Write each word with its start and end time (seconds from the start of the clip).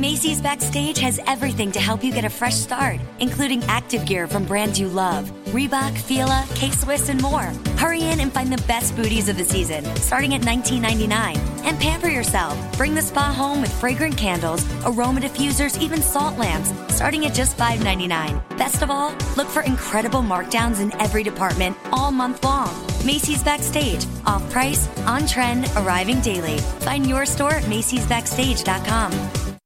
Macy's 0.00 0.40
Backstage 0.40 0.98
has 1.00 1.20
everything 1.26 1.70
to 1.72 1.78
help 1.78 2.02
you 2.02 2.10
get 2.10 2.24
a 2.24 2.30
fresh 2.30 2.54
start, 2.54 2.98
including 3.18 3.62
active 3.64 4.06
gear 4.06 4.26
from 4.26 4.46
brands 4.46 4.80
you 4.80 4.88
love 4.88 5.30
Reebok, 5.50 5.96
Fila, 5.98 6.46
K 6.54 6.70
Swiss, 6.70 7.08
and 7.10 7.20
more. 7.20 7.52
Hurry 7.76 8.02
in 8.04 8.20
and 8.20 8.32
find 8.32 8.50
the 8.50 8.62
best 8.66 8.96
booties 8.96 9.28
of 9.28 9.36
the 9.36 9.44
season, 9.44 9.84
starting 9.96 10.34
at 10.34 10.40
$19.99. 10.42 11.36
And 11.64 11.78
pamper 11.78 12.08
yourself. 12.08 12.56
Bring 12.78 12.94
the 12.94 13.02
spa 13.02 13.32
home 13.32 13.60
with 13.60 13.72
fragrant 13.72 14.16
candles, 14.16 14.64
aroma 14.84 15.20
diffusers, 15.20 15.78
even 15.80 16.00
salt 16.00 16.38
lamps, 16.38 16.72
starting 16.94 17.26
at 17.26 17.34
just 17.34 17.58
$5.99. 17.58 18.56
Best 18.56 18.82
of 18.82 18.90
all, 18.90 19.10
look 19.36 19.48
for 19.48 19.62
incredible 19.62 20.20
markdowns 20.20 20.80
in 20.80 20.94
every 21.00 21.22
department 21.22 21.76
all 21.92 22.10
month 22.10 22.42
long. 22.44 22.70
Macy's 23.04 23.42
Backstage, 23.42 24.06
off 24.24 24.48
price, 24.50 24.88
on 25.00 25.26
trend, 25.26 25.70
arriving 25.76 26.20
daily. 26.20 26.58
Find 26.86 27.06
your 27.06 27.26
store 27.26 27.54
at 27.54 27.64
Macy'sBackstage.com. 27.64 29.49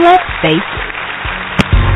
Let's 0.00 0.22
face 0.42 0.54
it. 0.54 1.94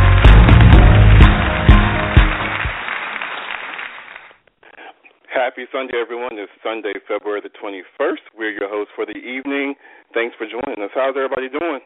Happy 5.32 5.64
Sunday, 5.72 6.00
everyone. 6.00 6.32
It's 6.38 6.50
Sunday, 6.64 6.94
February 7.06 7.40
the 7.42 7.50
21st. 7.62 8.22
We're 8.36 8.50
your 8.50 8.68
hosts 8.68 8.92
for 8.96 9.04
the 9.06 9.16
evening. 9.18 9.74
Thanks 10.14 10.34
for 10.36 10.46
joining 10.46 10.82
us. 10.82 10.90
How's 10.94 11.14
everybody 11.16 11.48
doing? 11.48 11.80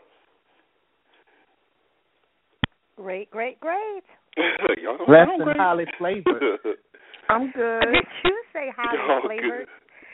Great, 2.96 3.30
great, 3.30 3.58
great. 3.60 4.02
Y'all 4.82 4.96
don't 4.98 5.08
Less 5.08 5.26
than 5.36 5.44
great. 5.44 5.56
highly 5.56 5.84
flavored. 5.98 6.42
I'm 7.28 7.50
good. 7.50 7.80
Did 7.92 8.04
you 8.24 8.42
say 8.52 8.70
highly 8.76 8.98
Y'all 8.98 9.22
flavored? 9.26 9.68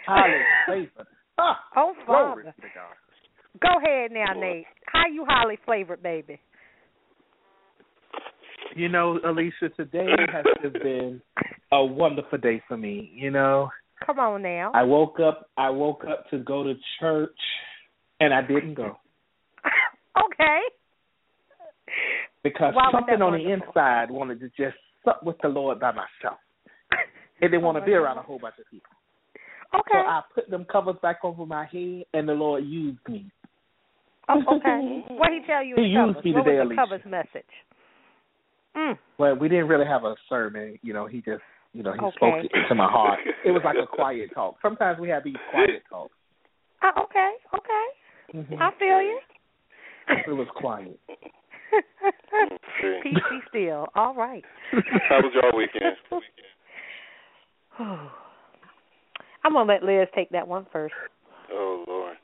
highly 0.07 0.43
flavored. 0.67 1.07
Ah, 1.39 1.59
Oh, 1.77 1.95
glory 2.07 2.45
Father. 2.45 2.55
to 2.63 2.69
God. 2.75 2.97
Go 3.61 3.69
ahead 3.79 4.13
now, 4.13 4.33
Nate. 4.39 4.67
How 4.87 5.05
you 5.13 5.25
highly 5.29 5.59
flavored, 5.65 6.03
baby? 6.03 6.41
You 8.77 8.89
know, 8.89 9.19
Alicia, 9.25 9.71
today 9.77 10.09
has 10.33 10.45
just 10.63 10.75
been 10.83 11.21
a 11.73 11.85
wonderful 11.85 12.39
day 12.39 12.63
for 12.69 12.77
me. 12.77 13.11
You 13.15 13.31
know, 13.31 13.71
Come 14.05 14.19
on 14.19 14.43
now. 14.43 14.73
I 14.75 14.83
woke 14.83 15.19
up. 15.21 15.51
I 15.57 15.71
woke 15.71 16.05
up 16.09 16.29
to 16.31 16.39
go 16.39 16.63
to 16.63 16.75
church, 17.01 17.37
and 18.21 18.33
I 18.33 18.43
didn't 18.43 18.75
go 18.75 18.97
okay. 20.25 20.61
because 22.43 22.75
Why 22.75 22.91
something 22.93 23.21
on 23.21 23.33
the 23.33 23.53
inside 23.53 24.11
wanted 24.11 24.41
to 24.41 24.49
just 24.51 24.77
sup 25.05 25.23
with 25.23 25.37
the 25.43 25.49
Lord 25.49 25.81
by 25.81 25.91
myself. 25.93 26.39
It 27.41 27.49
didn't 27.49 27.63
want 27.63 27.79
to 27.79 27.85
be 27.85 27.93
around 27.93 28.19
a 28.19 28.23
whole 28.23 28.39
bunch 28.39 28.57
of 28.59 28.65
people. 28.71 28.91
Okay. 29.75 29.91
So 29.93 29.99
I 29.99 30.23
put 30.35 30.51
them 30.51 30.67
covers 30.71 30.97
back 31.03 31.19
over 31.23 31.45
my 31.45 31.67
head, 31.67 32.05
and 32.15 32.29
the 32.29 32.33
Lord 32.33 32.65
used 32.65 32.99
me. 33.09 33.31
Oh, 34.29 34.57
okay. 34.57 35.05
What 35.17 35.31
he 35.33 35.41
tell 35.47 35.63
you 35.65 35.77
He 35.77 35.83
in 35.83 35.91
used 35.91 36.09
covers? 36.17 36.25
me 36.25 36.33
what 36.33 36.45
today, 36.45 36.57
was 36.59 36.69
the 36.69 36.75
Alicia. 36.75 36.81
covers 36.81 37.01
message? 37.07 37.53
Mm. 38.77 38.99
Well, 39.19 39.35
we 39.37 39.49
didn't 39.49 39.69
really 39.69 39.87
have 39.87 40.05
a 40.05 40.15
sermon. 40.29 40.79
You 40.83 40.93
know, 40.93 41.07
he 41.07 41.19
just, 41.19 41.43
you 41.73 41.83
know, 41.83 41.93
he 41.93 42.01
Okay. 42.01 42.17
spoke 42.17 42.69
to 42.69 42.75
my 42.75 42.87
heart. 42.89 43.19
It 43.45 43.51
was 43.51 43.63
like 43.65 43.77
a 43.83 43.87
quiet 43.87 44.31
talk. 44.35 44.57
Sometimes 44.63 45.01
we 45.01 45.09
have 45.09 45.25
these 45.25 45.37
quiet 45.51 45.83
talks. 45.89 46.13
Oh, 46.81 47.03
okay, 47.03 47.33
okay. 47.57 47.87
Mhm. 48.39 48.61
I 48.61 48.71
feel 48.79 49.03
you. 49.03 49.19
It 50.29 50.31
was 50.31 50.47
quiet. 50.55 50.97
Peace 53.03 53.17
be 53.29 53.41
still. 53.49 53.89
All 53.97 54.15
right. 54.15 54.45
How 55.09 55.21
was 55.21 55.33
your 55.35 55.53
weekend? 55.57 55.97
I'm 59.45 59.53
gonna 59.55 59.65
let 59.73 59.83
Liz 59.83 60.07
take 60.15 60.31
that 60.31 60.47
one 60.47 60.67
first. 60.73 60.95
Oh, 61.51 61.85
Lord. 61.89 62.18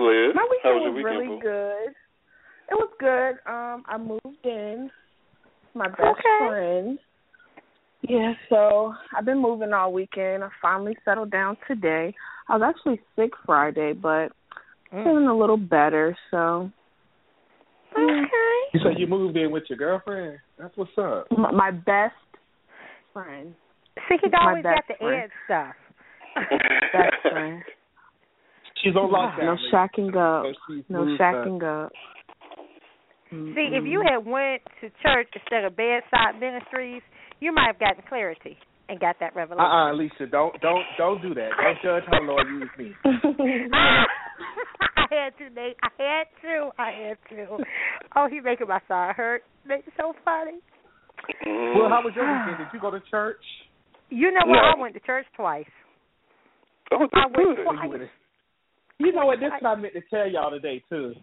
Liz, 0.00 0.34
My 0.34 0.42
how 0.42 0.48
weekend 0.50 0.74
was 0.74 0.82
your 0.82 0.92
was 0.92 0.96
weekend? 0.96 1.04
really 1.04 1.26
boo? 1.28 1.40
good. 1.42 1.94
It 2.70 2.74
was 2.74 2.90
good. 2.98 3.50
Um, 3.50 3.84
I 3.86 3.98
moved 3.98 4.44
in. 4.44 4.90
My 5.74 5.88
best 5.88 6.00
Okay. 6.00 6.46
friend. 6.48 6.98
Yeah, 8.02 8.32
so 8.48 8.94
I've 9.16 9.24
been 9.24 9.40
moving 9.42 9.72
all 9.72 9.92
weekend. 9.92 10.42
I 10.42 10.48
finally 10.62 10.96
settled 11.04 11.30
down 11.30 11.56
today. 11.68 12.14
I 12.48 12.56
was 12.56 12.62
actually 12.66 13.00
sick 13.16 13.30
Friday, 13.44 13.92
but 13.92 14.32
Mm. 14.92 15.04
feeling 15.04 15.26
a 15.28 15.36
little 15.36 15.56
better. 15.56 16.16
So 16.30 16.70
Okay. 17.96 18.60
You 18.72 18.80
said 18.82 18.98
you 18.98 19.06
moved 19.06 19.36
in 19.36 19.50
with 19.50 19.64
your 19.68 19.78
girlfriend? 19.78 20.38
That's 20.58 20.76
what's 20.76 20.96
up. 20.98 21.26
my, 21.36 21.50
my 21.50 21.70
best 21.70 22.14
friend, 23.12 23.54
See, 24.08 24.16
he 24.22 24.30
always 24.40 24.62
got 24.62 24.76
best 24.76 24.88
the 24.88 24.94
friend. 25.04 25.22
edge 25.24 25.30
stuff. 25.44 25.74
best 26.92 27.16
friend. 27.28 27.62
She's 28.82 28.96
on 28.96 29.10
lockdown. 29.10 29.44
No 29.44 29.52
lady. 29.52 29.70
shacking 29.72 30.16
up. 30.16 30.54
So 30.66 30.82
No 30.88 31.04
moved 31.04 31.20
shacking 31.20 31.84
up. 31.84 31.92
See, 33.30 33.70
if 33.72 33.84
you 33.86 34.02
had 34.02 34.26
went 34.26 34.62
to 34.80 34.90
church 35.02 35.28
instead 35.34 35.64
of 35.64 35.76
bedside 35.76 36.40
ministries, 36.40 37.02
you 37.38 37.54
might 37.54 37.66
have 37.66 37.78
gotten 37.78 38.02
clarity 38.08 38.58
and 38.88 38.98
got 38.98 39.16
that 39.20 39.36
revelation. 39.36 39.64
uh 39.64 39.86
uh 39.86 39.92
Alicia, 39.92 40.26
don't 40.30 40.60
don't 40.60 40.82
don't 40.98 41.22
do 41.22 41.32
that. 41.34 41.50
Don't 41.56 41.78
judge 41.82 42.02
how 42.10 42.18
the 42.18 42.26
Lord 42.26 42.46
used 42.48 42.76
me. 42.76 42.92
I 44.96 45.06
had 45.10 45.38
to, 45.38 45.54
Nate. 45.54 45.76
I 45.82 45.90
had 46.02 46.24
to. 46.42 46.70
I 46.76 46.90
had 46.90 47.18
to. 47.30 47.64
Oh, 48.16 48.28
he 48.28 48.40
making 48.40 48.66
my 48.66 48.80
side 48.88 49.14
hurt. 49.14 49.44
That's 49.68 49.82
so 49.96 50.12
funny. 50.24 50.58
Well, 51.46 51.88
how 51.88 52.02
was 52.02 52.12
your 52.16 52.26
weekend? 52.26 52.58
Did 52.58 52.74
you 52.74 52.80
go 52.80 52.90
to 52.90 53.00
church? 53.10 53.42
You 54.08 54.32
know 54.32 54.42
what? 54.46 54.56
No. 54.56 54.72
I 54.76 54.80
went 54.80 54.94
to 54.94 55.00
church 55.00 55.26
twice. 55.36 55.70
Oh, 56.92 57.06
I 57.12 57.26
went 57.26 57.56
good. 57.56 57.64
twice. 57.64 58.08
You 59.00 59.12
know 59.12 59.24
what? 59.24 59.40
This 59.40 59.48
is 59.48 59.62
what 59.62 59.78
I 59.78 59.80
meant 59.80 59.94
to 59.94 60.02
tell 60.12 60.28
y'all 60.28 60.50
today 60.50 60.84
too. 60.88 61.14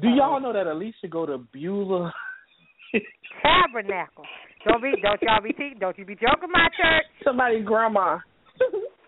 Do 0.00 0.08
uh-huh. 0.08 0.16
y'all 0.16 0.40
know 0.40 0.52
that 0.52 0.66
Alicia 0.66 1.08
go 1.08 1.26
to 1.26 1.38
Beulah? 1.52 2.12
Tabernacle. 3.44 4.24
Don't 4.64 4.82
be, 4.82 4.92
don't 5.02 5.20
y'all 5.20 5.44
be, 5.44 5.52
don't 5.78 5.96
you 5.98 6.04
be 6.04 6.14
joking 6.14 6.50
my 6.50 6.68
church. 6.72 7.04
Somebody's 7.22 7.64
grandma. 7.64 8.18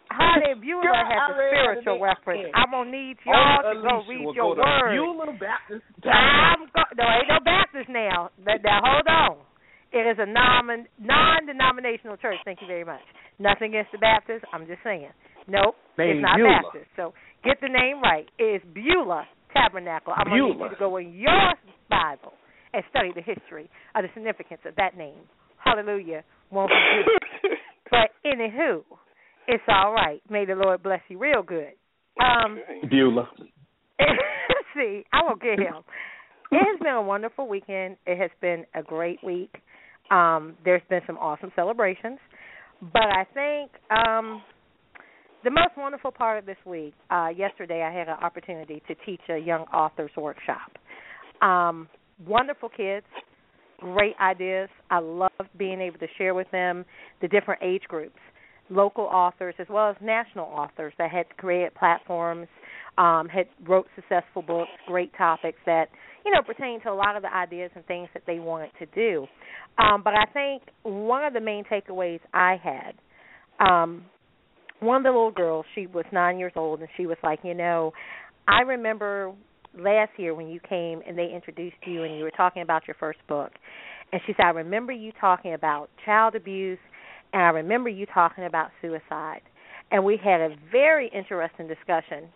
Girl, 0.09 1.05
has 1.05 1.21
I 1.21 1.33
a 1.33 1.49
spiritual 1.49 2.01
reference. 2.01 2.51
I'm 2.55 2.71
gonna 2.71 2.91
need 2.91 3.17
Oh, 3.27 3.33
y'all 3.33 3.75
to 3.75 3.81
go 3.81 3.95
read 4.09 4.35
your 4.35 4.57
go 4.57 4.63
word. 4.63 4.97
Beulah 4.97 5.39
Baptist. 5.39 5.85
I'm 6.05 6.67
go- 6.75 6.93
no, 6.97 7.05
ain't 7.05 7.29
no 7.29 7.39
Baptist 7.45 7.89
now. 7.89 8.31
Now, 8.45 8.81
hold 8.83 9.07
on. 9.07 9.37
It 9.93 10.05
is 10.05 10.17
a 10.19 10.27
non 10.27 10.87
non-denominational 10.99 12.17
church. 12.19 12.37
Thank 12.45 12.61
you 12.61 12.67
very 12.67 12.85
much. 12.85 13.01
Nothing 13.39 13.71
against 13.71 13.93
the 13.93 13.99
Baptists. 13.99 14.45
I'm 14.53 14.67
just 14.67 14.81
saying. 14.83 15.09
Nope, 15.47 15.77
it's 15.97 16.21
not 16.21 16.37
Beulah. 16.37 16.63
Baptist. 16.65 16.91
So 16.97 17.15
get 17.45 17.61
the 17.61 17.69
name 17.69 18.01
right. 18.03 18.27
It 18.39 18.63
is 18.63 18.63
Beulah 18.75 19.27
Tabernacle. 19.53 20.13
I'm 20.17 20.27
gonna 20.29 20.37
need 20.49 20.53
Beulah. 20.55 20.65
you 20.67 20.71
to 20.75 20.79
go 20.79 20.97
in 20.99 21.13
your 21.15 21.55
Bible 21.91 22.33
and 22.73 22.83
study 22.91 23.11
the 23.15 23.23
history 23.23 23.69
of 23.95 24.03
the 24.03 24.09
significance 24.15 24.61
of 24.67 24.75
that 24.77 24.97
name. 24.97 25.21
Hallelujah. 25.65 26.23
Won't 26.51 26.71
be 26.71 27.03
good. 27.43 27.51
But 27.91 28.11
anywho, 28.27 28.83
it's 29.47 29.63
all 29.67 29.95
right. 29.95 30.21
May 30.29 30.45
the 30.45 30.55
Lord 30.55 30.83
bless 30.83 31.01
you 31.09 31.19
real 31.19 31.43
good. 31.43 31.73
Um, 32.23 32.59
Okay. 32.59 32.87
Beulah. 32.89 33.27
see, 34.75 35.05
I 35.13 35.23
will 35.27 35.37
get 35.37 35.59
him. 35.59 35.77
It 36.53 36.59
has 36.65 36.79
been 36.81 36.93
a 36.95 37.03
wonderful 37.03 37.49
weekend. 37.49 37.97
It 38.07 38.19
has 38.19 38.31
been 38.43 38.65
a 38.75 38.83
great 38.83 39.23
week. 39.25 39.55
Um, 40.11 40.55
there's 40.65 40.83
been 40.89 41.01
some 41.07 41.17
awesome 41.19 41.51
celebrations, 41.57 42.19
but 42.93 43.03
I 43.03 43.25
think 43.35 43.71
um, 43.91 44.43
the 45.45 45.51
most 45.51 45.77
wonderful 45.77 46.11
part 46.11 46.39
of 46.39 46.47
this 46.47 46.57
week. 46.67 46.95
Uh, 47.11 47.29
yesterday, 47.29 47.83
I 47.83 47.97
had 47.97 48.09
an 48.09 48.17
opportunity 48.23 48.83
to 48.89 48.95
teach 49.07 49.21
a 49.29 49.39
young 49.39 49.63
authors 49.73 50.11
workshop. 50.17 50.73
Um, 51.43 51.89
wonderful 52.27 52.69
kids, 52.69 53.07
great 53.79 54.15
ideas. 54.21 54.69
I 54.91 54.99
love 54.99 55.31
being 55.57 55.81
able 55.81 55.99
to 55.99 56.09
share 56.17 56.35
with 56.35 56.51
them 56.51 56.85
the 57.23 57.29
different 57.29 57.63
age 57.63 57.83
groups, 57.89 58.19
local 58.69 59.05
authors 59.05 59.55
as 59.59 59.67
well 59.71 59.91
as 59.91 59.97
national 60.01 60.47
authors 60.47 60.93
that 60.99 61.11
had 61.11 61.27
created 61.37 61.75
platforms, 61.75 62.49
um, 62.97 63.29
had 63.29 63.47
wrote 63.67 63.87
successful 63.95 64.43
books, 64.43 64.71
great 64.89 65.13
topics 65.17 65.59
that 65.67 65.87
you 66.27 66.33
know 66.33 66.43
pertain 66.43 66.81
to 66.83 66.91
a 66.91 66.95
lot 66.95 67.15
of 67.17 67.23
the 67.23 67.33
ideas 67.33 67.71
and 67.77 67.87
things 67.87 68.09
that 68.13 68.25
they 68.27 68.41
wanted 68.41 68.71
to 68.81 68.87
do. 68.87 69.27
Um, 69.79 70.03
but 70.03 70.15
I 70.15 70.25
think 70.33 70.63
one 70.83 71.25
of 71.25 71.33
the 71.33 71.41
main 71.41 71.63
takeaways 71.65 72.21
I 72.35 72.57
had. 72.61 72.95
Um, 73.65 74.05
one 74.81 74.99
of 74.99 75.03
the 75.05 75.11
little 75.11 75.31
girls, 75.31 75.67
she 75.75 75.87
was 75.87 76.05
nine 76.13 76.39
years 76.39 76.53
old, 76.57 76.81
and 76.81 76.89
she 76.97 77.07
was 77.07 77.17
like, 77.23 77.41
you 77.43 77.55
know, 77.55 77.93
I 78.47 78.63
remember 78.63 79.33
last 79.77 80.13
year 80.17 80.35
when 80.35 80.49
you 80.49 80.61
came 80.61 81.03
and 81.07 81.17
they 81.17 81.31
introduced 81.35 81.77
you 81.87 82.05
and 82.05 82.17
you 82.17 82.25
were 82.25 82.31
talking 82.31 82.63
about 82.63 82.87
your 82.87 82.97
first 82.99 83.19
book. 83.29 83.53
And 84.13 84.21
she 84.27 84.33
said, 84.37 84.45
I 84.45 84.51
remember 84.51 84.93
you 84.93 85.13
talking 85.21 85.55
about 85.55 85.91
child 86.05 86.35
abuse 86.35 86.79
and 87.33 87.43
I 87.43 87.49
remember 87.49 87.89
you 87.89 88.07
talking 88.07 88.45
about 88.45 88.71
suicide. 88.81 89.43
And 89.91 90.05
we 90.05 90.19
had 90.23 90.41
a 90.41 90.57
very 90.73 91.11
interesting 91.15 91.69
discussion. 91.69 92.29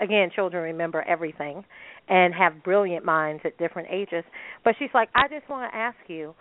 Again, 0.00 0.30
children 0.34 0.62
remember 0.62 1.02
everything 1.02 1.64
and 2.08 2.34
have 2.34 2.64
brilliant 2.64 3.04
minds 3.04 3.42
at 3.44 3.58
different 3.58 3.88
ages. 3.90 4.24
But 4.64 4.74
she's 4.78 4.88
like, 4.94 5.08
I 5.14 5.28
just 5.28 5.48
want 5.48 5.70
to 5.70 5.76
ask 5.76 5.96
you 6.08 6.34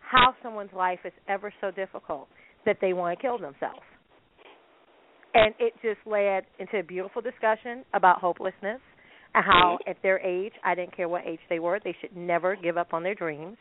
how 0.00 0.34
someone's 0.42 0.72
life 0.74 1.00
is 1.04 1.12
ever 1.28 1.52
so 1.60 1.70
difficult 1.70 2.28
that 2.66 2.78
they 2.80 2.92
want 2.92 3.18
to 3.18 3.22
kill 3.22 3.38
themselves. 3.38 3.82
And 5.34 5.54
it 5.58 5.74
just 5.82 5.98
led 6.06 6.44
into 6.58 6.78
a 6.78 6.82
beautiful 6.82 7.20
discussion 7.20 7.84
about 7.92 8.20
hopelessness 8.20 8.80
and 9.34 9.44
how 9.44 9.78
mm-hmm. 9.80 9.90
at 9.90 9.96
their 10.02 10.20
age, 10.20 10.52
I 10.64 10.74
didn't 10.74 10.96
care 10.96 11.08
what 11.08 11.26
age 11.26 11.40
they 11.50 11.58
were, 11.58 11.80
they 11.82 11.96
should 12.00 12.16
never 12.16 12.56
give 12.56 12.76
up 12.76 12.94
on 12.94 13.02
their 13.02 13.14
dreams. 13.14 13.56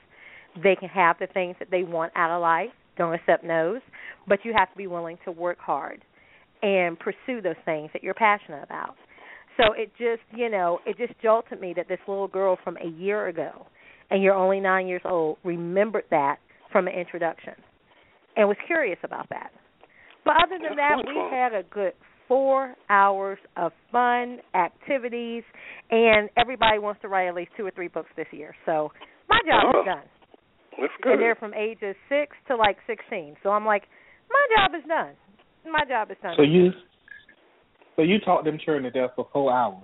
They 0.62 0.76
can 0.80 0.90
have 0.90 1.18
the 1.20 1.28
things 1.28 1.56
that 1.60 1.72
they 1.72 1.84
want 1.84 2.14
out 2.16 2.36
of 2.36 2.42
life. 2.42 2.70
Don't 2.96 3.14
accept 3.14 3.44
no's, 3.44 3.82
but 4.28 4.40
you 4.44 4.54
have 4.56 4.72
to 4.72 4.78
be 4.78 4.86
willing 4.86 5.18
to 5.26 5.32
work 5.32 5.58
hard 5.60 6.06
and 6.62 6.98
pursue 7.00 7.42
those 7.42 7.56
things 7.66 7.90
that 7.94 8.04
you're 8.04 8.14
passionate 8.14 8.64
about. 8.64 8.96
So 9.58 9.74
it 9.74 9.92
just, 9.98 10.22
you 10.36 10.50
know, 10.50 10.80
it 10.86 10.98
just 10.98 11.20
jolted 11.22 11.60
me 11.60 11.74
that 11.76 11.88
this 11.88 12.00
little 12.08 12.28
girl 12.28 12.58
from 12.64 12.78
a 12.78 12.88
year 12.88 13.28
ago, 13.28 13.66
and 14.12 14.22
you're 14.22 14.36
only 14.36 14.60
nine 14.60 14.88
years 14.88 15.02
old, 15.06 15.38
remembered 15.44 16.06
that 16.12 16.38
from 16.72 16.88
an 16.88 16.94
introduction 16.94 17.54
and 18.36 18.48
was 18.48 18.58
curious 18.68 19.00
about 19.04 19.28
that. 19.30 19.52
But 20.26 20.36
other 20.44 20.58
than 20.62 20.78
that, 20.78 21.04
we 21.06 21.16
had 21.32 21.54
a 21.54 21.64
good 21.64 21.94
four 22.28 22.76
hours 22.90 23.38
of 23.58 23.74
fun 23.92 24.40
activities, 24.56 25.44
and 25.92 26.30
everybody 26.38 26.80
wants 26.80 27.02
to 27.02 27.08
write 27.08 27.28
at 27.28 27.36
least 27.36 27.52
two 27.58 27.66
or 27.66 27.72
three 27.72 27.90
books 27.90 28.10
this 28.16 28.28
year. 28.32 28.56
So 28.66 28.92
my 29.30 29.40
job 29.46 29.74
oh, 29.76 29.82
is 29.82 29.86
done. 29.86 30.04
That's 30.80 30.94
good. 31.02 31.14
And 31.14 31.22
they're 31.22 31.36
from 31.36 31.54
ages 31.54 31.96
six 32.10 32.36
to 32.48 32.56
like 32.56 32.78
sixteen. 32.88 33.36
So 33.44 33.50
I'm 33.50 33.66
like, 33.66 33.84
my 34.30 34.56
job 34.56 34.80
is 34.80 34.88
done. 34.88 35.14
My 35.70 35.86
job 35.88 36.12
is 36.12 36.18
done. 36.22 36.34
So 36.38 36.44
you, 36.44 36.72
so 37.96 38.02
you 38.02 38.20
taught 38.20 38.44
them 38.44 38.58
children 38.64 38.84
to 38.84 38.92
death 38.92 39.12
for 39.16 39.28
four 39.32 39.54
hours. 39.54 39.84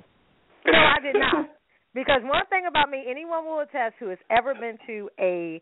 No, 0.65 0.80
I 0.80 1.00
did 1.01 1.15
not. 1.19 1.50
Because 1.94 2.21
one 2.24 2.45
thing 2.50 2.65
about 2.68 2.89
me, 2.89 3.03
anyone 3.09 3.45
will 3.45 3.62
attest 3.62 3.95
who 4.00 4.09
has 4.09 4.19
ever 4.30 4.53
been 4.53 4.77
to 4.88 5.09
a 5.19 5.62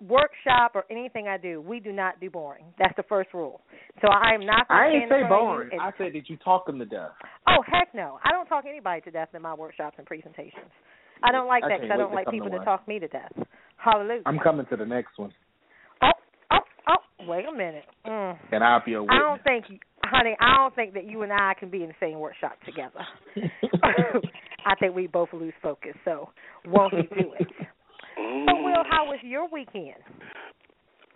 workshop 0.00 0.72
or 0.74 0.84
anything 0.90 1.28
I 1.28 1.38
do, 1.38 1.60
we 1.60 1.80
do 1.80 1.92
not 1.92 2.20
do 2.20 2.30
boring. 2.30 2.64
That's 2.78 2.94
the 2.96 3.02
first 3.04 3.30
rule. 3.34 3.60
So 4.00 4.08
I 4.08 4.34
am 4.34 4.46
not. 4.46 4.66
I 4.70 4.88
ain't 4.88 5.10
say 5.10 5.22
boring. 5.28 5.70
I 5.80 5.90
said 5.98 6.12
that 6.14 6.28
you 6.28 6.36
talk 6.38 6.66
them 6.66 6.78
to 6.78 6.84
death. 6.84 7.10
Oh 7.48 7.62
heck 7.66 7.94
no! 7.94 8.18
I 8.24 8.30
don't 8.30 8.46
talk 8.46 8.64
anybody 8.68 9.00
to 9.02 9.10
death 9.10 9.28
in 9.34 9.42
my 9.42 9.54
workshops 9.54 9.96
and 9.98 10.06
presentations. 10.06 10.70
I 11.22 11.32
don't 11.32 11.48
like 11.48 11.64
I 11.64 11.68
that 11.68 11.80
because 11.80 11.94
I 11.94 11.96
don't 11.96 12.14
like 12.14 12.30
people 12.30 12.50
to 12.50 12.58
to 12.58 12.64
talk 12.64 12.86
me 12.86 12.98
to 12.98 13.08
death. 13.08 13.32
Hallelujah. 13.76 14.22
I'm 14.26 14.38
coming 14.38 14.66
to 14.70 14.76
the 14.76 14.86
next 14.86 15.18
one, 15.18 15.32
Oh, 16.02 16.10
oh, 16.52 16.58
oh! 16.88 17.26
Wait 17.26 17.44
a 17.46 17.52
minute. 17.52 17.84
Mm. 18.06 18.38
and 18.52 18.64
I'll 18.64 18.84
be 18.84 18.94
a 18.94 19.02
witness. 19.02 19.18
I 19.20 19.28
don't 19.28 19.42
think, 19.42 19.80
honey. 20.04 20.36
I 20.40 20.56
don't 20.58 20.74
think 20.74 20.94
that 20.94 21.06
you 21.06 21.22
and 21.22 21.32
I 21.32 21.54
can 21.58 21.70
be 21.70 21.82
in 21.82 21.88
the 21.88 21.94
same 22.00 22.18
workshop 22.18 22.58
together. 22.64 23.04
I 24.66 24.74
think 24.78 24.94
we 24.94 25.06
both 25.06 25.28
lose 25.32 25.54
focus. 25.62 25.94
So 26.04 26.30
won't 26.66 26.92
we 26.92 27.02
do 27.02 27.32
it? 27.38 27.46
So, 28.18 28.54
Will, 28.66 28.82
how 28.90 29.06
was 29.06 29.18
your 29.22 29.46
weekend? 29.48 30.02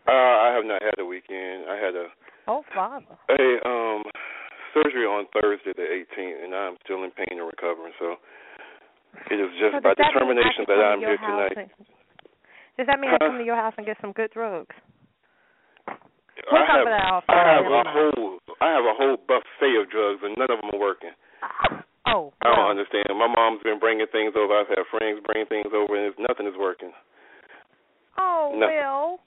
Uh, 0.06 0.14
I 0.14 0.54
have 0.54 0.64
not 0.64 0.82
had 0.82 0.98
a 0.98 1.04
weekend. 1.06 1.66
I 1.66 1.76
had 1.76 1.94
a 1.98 2.06
Oh, 2.46 2.62
Father. 2.74 3.06
a 3.30 3.42
um 3.66 4.02
surgery 4.74 5.06
on 5.06 5.26
Thursday 5.34 5.72
the 5.74 5.82
18th, 5.86 6.44
and 6.44 6.54
I'm 6.54 6.76
still 6.84 7.02
in 7.04 7.10
pain 7.10 7.38
and 7.38 7.46
recovering. 7.46 7.92
So 7.98 8.16
it 9.30 9.38
is 9.38 9.50
just 9.58 9.74
So 9.74 9.80
by 9.82 9.94
that 9.94 10.10
determination 10.14 10.64
that 10.66 10.78
I'm 10.78 10.98
here 11.00 11.18
tonight. 11.18 11.56
and- 11.56 11.70
does 12.78 12.86
that 12.86 12.98
mean 12.98 13.10
I 13.10 13.18
come 13.18 13.36
to 13.38 13.44
your 13.44 13.54
house 13.56 13.74
and 13.76 13.84
get 13.86 13.98
some 14.00 14.12
good 14.12 14.30
drugs? 14.32 14.74
We'll 16.50 16.62
I 16.62 16.66
have, 16.66 16.86
I 17.28 17.54
have 17.54 17.66
a 17.66 17.84
whole 17.90 18.38
I 18.60 18.68
have 18.72 18.84
a 18.84 18.94
whole 18.94 19.16
buffet 19.16 19.76
of 19.76 19.90
drugs, 19.90 20.22
and 20.24 20.34
none 20.38 20.50
of 20.50 20.60
them 20.60 20.70
are 20.74 20.78
working. 20.80 21.12
Oh, 22.06 22.32
I 22.42 22.48
don't 22.48 22.58
well, 22.58 22.70
understand. 22.70 23.06
My 23.10 23.28
mom's 23.28 23.62
been 23.62 23.78
bringing 23.78 24.06
things 24.10 24.34
over. 24.36 24.52
I've 24.58 24.68
had 24.68 24.78
friends 24.90 25.20
bring 25.24 25.46
things 25.46 25.70
over, 25.74 25.94
and 25.96 26.06
it's, 26.12 26.18
nothing 26.18 26.46
is 26.46 26.54
working. 26.58 26.90
oh 28.18 28.52
No. 28.58 28.66
well. 28.66 29.20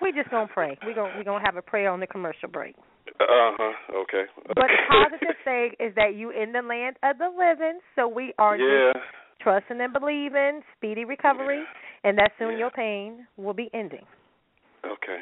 We 0.00 0.12
just 0.12 0.30
gonna 0.30 0.48
pray. 0.52 0.76
We 0.86 0.92
gonna 0.92 1.16
we 1.18 1.24
gonna 1.24 1.44
have 1.44 1.56
a 1.56 1.62
prayer 1.62 1.90
on 1.90 2.00
the 2.00 2.06
commercial 2.06 2.48
break. 2.50 2.74
Uh 3.18 3.24
huh. 3.56 3.72
Okay. 4.04 4.24
But 4.48 4.56
the 4.56 4.76
positive 4.88 5.36
thing 5.44 5.70
is 5.80 5.94
that 5.96 6.14
you 6.14 6.30
in 6.30 6.52
the 6.52 6.60
land 6.60 6.96
of 7.02 7.16
the 7.18 7.28
living, 7.28 7.80
so 7.94 8.06
we 8.06 8.34
are 8.38 8.56
Yeah. 8.56 8.92
just 8.92 9.04
trusting 9.40 9.80
and 9.80 9.92
believing, 9.92 10.60
speedy 10.76 11.04
recovery, 11.06 11.64
and 12.04 12.18
that 12.18 12.32
soon 12.38 12.52
Yeah. 12.52 12.58
your 12.58 12.70
pain 12.70 13.26
will 13.38 13.54
be 13.54 13.70
ending. 13.72 14.04
Okay. 14.84 15.18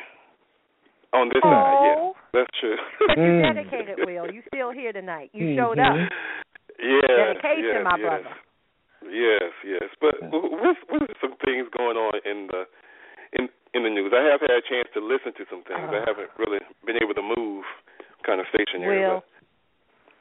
On 1.15 1.29
this 1.33 1.43
side, 1.43 1.79
yeah, 1.87 1.95
Oh. 1.97 2.17
that's 2.35 2.51
true. 2.59 2.77
But 3.07 3.17
you 3.19 3.23
Mm. 3.39 3.55
dedicated, 3.55 3.97
Will. 4.05 4.27
You 4.35 4.43
still 4.51 4.71
here 4.75 4.93
tonight. 4.93 5.31
You 5.33 5.55
showed 5.57 5.79
up. 5.79 5.95
Yes, 6.79 7.07
Dedication, 7.07 7.65
yes, 7.65 7.85
my 7.85 7.97
yes. 7.97 8.01
brother. 8.03 8.35
Yes, 9.09 9.53
yes. 9.65 9.89
But 10.01 10.15
what's 10.33 10.81
what 10.89 11.03
are 11.07 11.15
some 11.21 11.37
things 11.45 11.69
going 11.77 11.97
on 11.97 12.19
in 12.25 12.49
the 12.49 12.67
in 13.39 13.49
in 13.75 13.83
the 13.85 13.91
news? 13.91 14.13
I 14.13 14.23
have 14.27 14.41
had 14.41 14.51
a 14.51 14.63
chance 14.63 14.89
to 14.95 15.01
listen 15.01 15.33
to 15.35 15.45
some 15.51 15.63
things. 15.63 15.79
I 15.87 16.03
Uh. 16.03 16.05
haven't 16.07 16.31
really 16.37 16.59
been 16.85 16.97
able 17.01 17.15
to 17.15 17.23
move, 17.23 17.65
kind 18.27 18.41
of 18.41 18.47
stationary. 18.49 18.99
Will, 19.07 19.23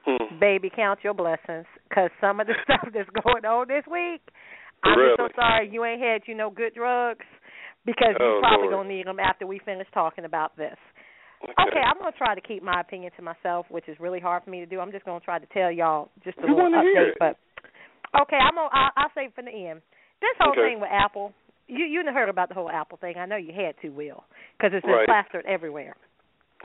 but, 0.06 0.22
hmm. 0.30 0.38
baby, 0.40 0.70
count 0.70 1.04
your 1.04 1.14
blessings, 1.16 1.66
cause 1.90 2.12
some 2.22 2.40
of 2.40 2.46
the 2.48 2.54
stuff 2.64 2.86
that's 2.94 3.10
going 3.10 3.46
on 3.46 3.68
this 3.68 3.88
week, 3.88 4.22
I'm 4.84 4.94
just 4.96 5.18
so 5.18 5.30
sorry 5.36 5.70
you 5.70 5.84
ain't 5.86 6.02
had 6.02 6.28
you 6.28 6.36
know 6.36 6.50
good 6.52 6.76
drugs, 6.76 7.26
because 7.86 8.16
Oh, 8.20 8.36
you 8.36 8.40
probably 8.42 8.68
Lord. 8.68 8.88
gonna 8.88 8.90
need 8.90 9.06
them 9.08 9.20
after 9.20 9.46
we 9.48 9.60
finish 9.60 9.88
talking 9.94 10.26
about 10.26 10.56
this. 10.58 10.78
Okay, 11.44 11.80
I'm 11.84 12.00
gonna 12.00 12.16
try 12.18 12.36
to 12.36 12.42
keep 12.42 12.64
my 12.64 12.80
opinion 12.80 13.12
to 13.18 13.22
myself, 13.22 13.66
which 13.70 13.90
is 13.90 14.00
really 14.00 14.20
hard 14.20 14.44
for 14.44 14.50
me 14.50 14.60
to 14.60 14.66
do. 14.66 14.80
I'm 14.80 14.92
just 14.92 15.06
gonna 15.06 15.20
try 15.20 15.40
to 15.40 15.46
tell 15.48 15.72
y'all 15.72 16.10
just 16.24 16.38
a 16.40 16.48
You 16.48 16.56
little 16.56 16.72
update. 16.72 17.14
But 17.20 17.36
okay, 18.22 18.38
I'm 18.38 18.56
gonna 18.56 18.70
I'll, 18.72 18.92
I'll 18.96 19.12
save 19.16 19.30
it 19.30 19.36
for 19.36 19.44
the 19.44 19.52
end. 19.52 19.82
This 20.22 20.32
whole 20.40 20.54
Okay. 20.54 20.72
thing 20.72 20.80
with 20.80 20.90
Apple, 20.92 21.34
you 21.68 21.84
you 21.86 22.02
heard 22.14 22.30
about 22.30 22.48
the 22.48 22.56
whole 22.56 22.70
Apple 22.70 22.98
thing. 22.98 23.16
I 23.18 23.26
know 23.26 23.36
you 23.36 23.52
had 23.54 23.76
to, 23.82 23.90
Will, 23.90 24.24
because 24.58 24.72
it's 24.74 24.86
been 24.86 24.96
Right. 24.96 25.06
plastered 25.06 25.46
everywhere. 25.46 25.96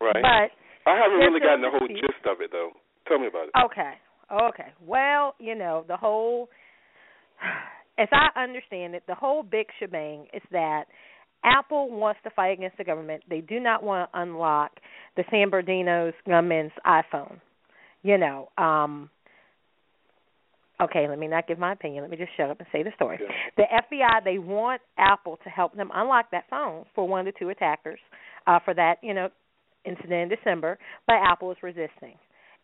right. 0.00 0.22
But 0.22 0.54
I 0.90 0.96
haven't 0.96 1.18
really 1.18 1.40
gotten 1.40 1.62
the 1.62 1.70
whole 1.70 1.88
gist 1.88 2.24
of 2.30 2.40
it 2.40 2.50
though. 2.52 2.70
Tell 3.08 3.18
me 3.18 3.26
about 3.26 3.48
it. 3.48 3.54
Okay. 3.64 3.94
Okay. 4.30 4.72
Well, 4.86 5.34
you 5.40 5.54
know, 5.56 5.84
the 5.88 5.96
whole 5.96 6.48
as 7.98 8.08
I 8.12 8.40
understand 8.40 8.94
it, 8.94 9.02
the 9.06 9.14
whole 9.14 9.42
big 9.42 9.66
shebang 9.78 10.26
is 10.32 10.42
that 10.52 10.84
Apple 11.44 11.90
wants 11.90 12.20
to 12.24 12.30
fight 12.30 12.50
against 12.50 12.78
the 12.78 12.84
government. 12.84 13.22
They 13.28 13.40
do 13.40 13.60
not 13.60 13.82
want 13.82 14.10
to 14.10 14.20
unlock 14.20 14.72
the 15.16 15.24
San 15.30 15.50
Bernardino's 15.50 16.14
gunman's 16.26 16.72
iPhone. 16.86 17.40
You 18.02 18.18
know, 18.18 18.48
um 18.56 19.10
Okay, 20.80 21.08
let 21.08 21.18
me 21.18 21.26
not 21.26 21.48
give 21.48 21.58
my 21.58 21.72
opinion. 21.72 22.02
Let 22.02 22.10
me 22.12 22.16
just 22.16 22.30
shut 22.36 22.50
up 22.50 22.60
and 22.60 22.68
say 22.70 22.84
the 22.84 22.92
story. 22.94 23.18
Yeah. 23.20 23.28
The 23.56 23.96
FBI 23.98 24.24
they 24.24 24.38
want 24.38 24.80
Apple 24.96 25.38
to 25.42 25.50
help 25.50 25.74
them 25.74 25.90
unlock 25.92 26.30
that 26.30 26.44
phone 26.48 26.84
for 26.94 27.06
one 27.08 27.26
of 27.26 27.34
the 27.34 27.36
two 27.36 27.48
attackers 27.48 27.98
uh, 28.46 28.60
for 28.64 28.74
that 28.74 28.96
you 29.02 29.12
know 29.12 29.28
incident 29.84 30.12
in 30.12 30.28
December, 30.28 30.78
but 31.06 31.16
Apple 31.16 31.50
is 31.50 31.56
resisting. 31.62 32.14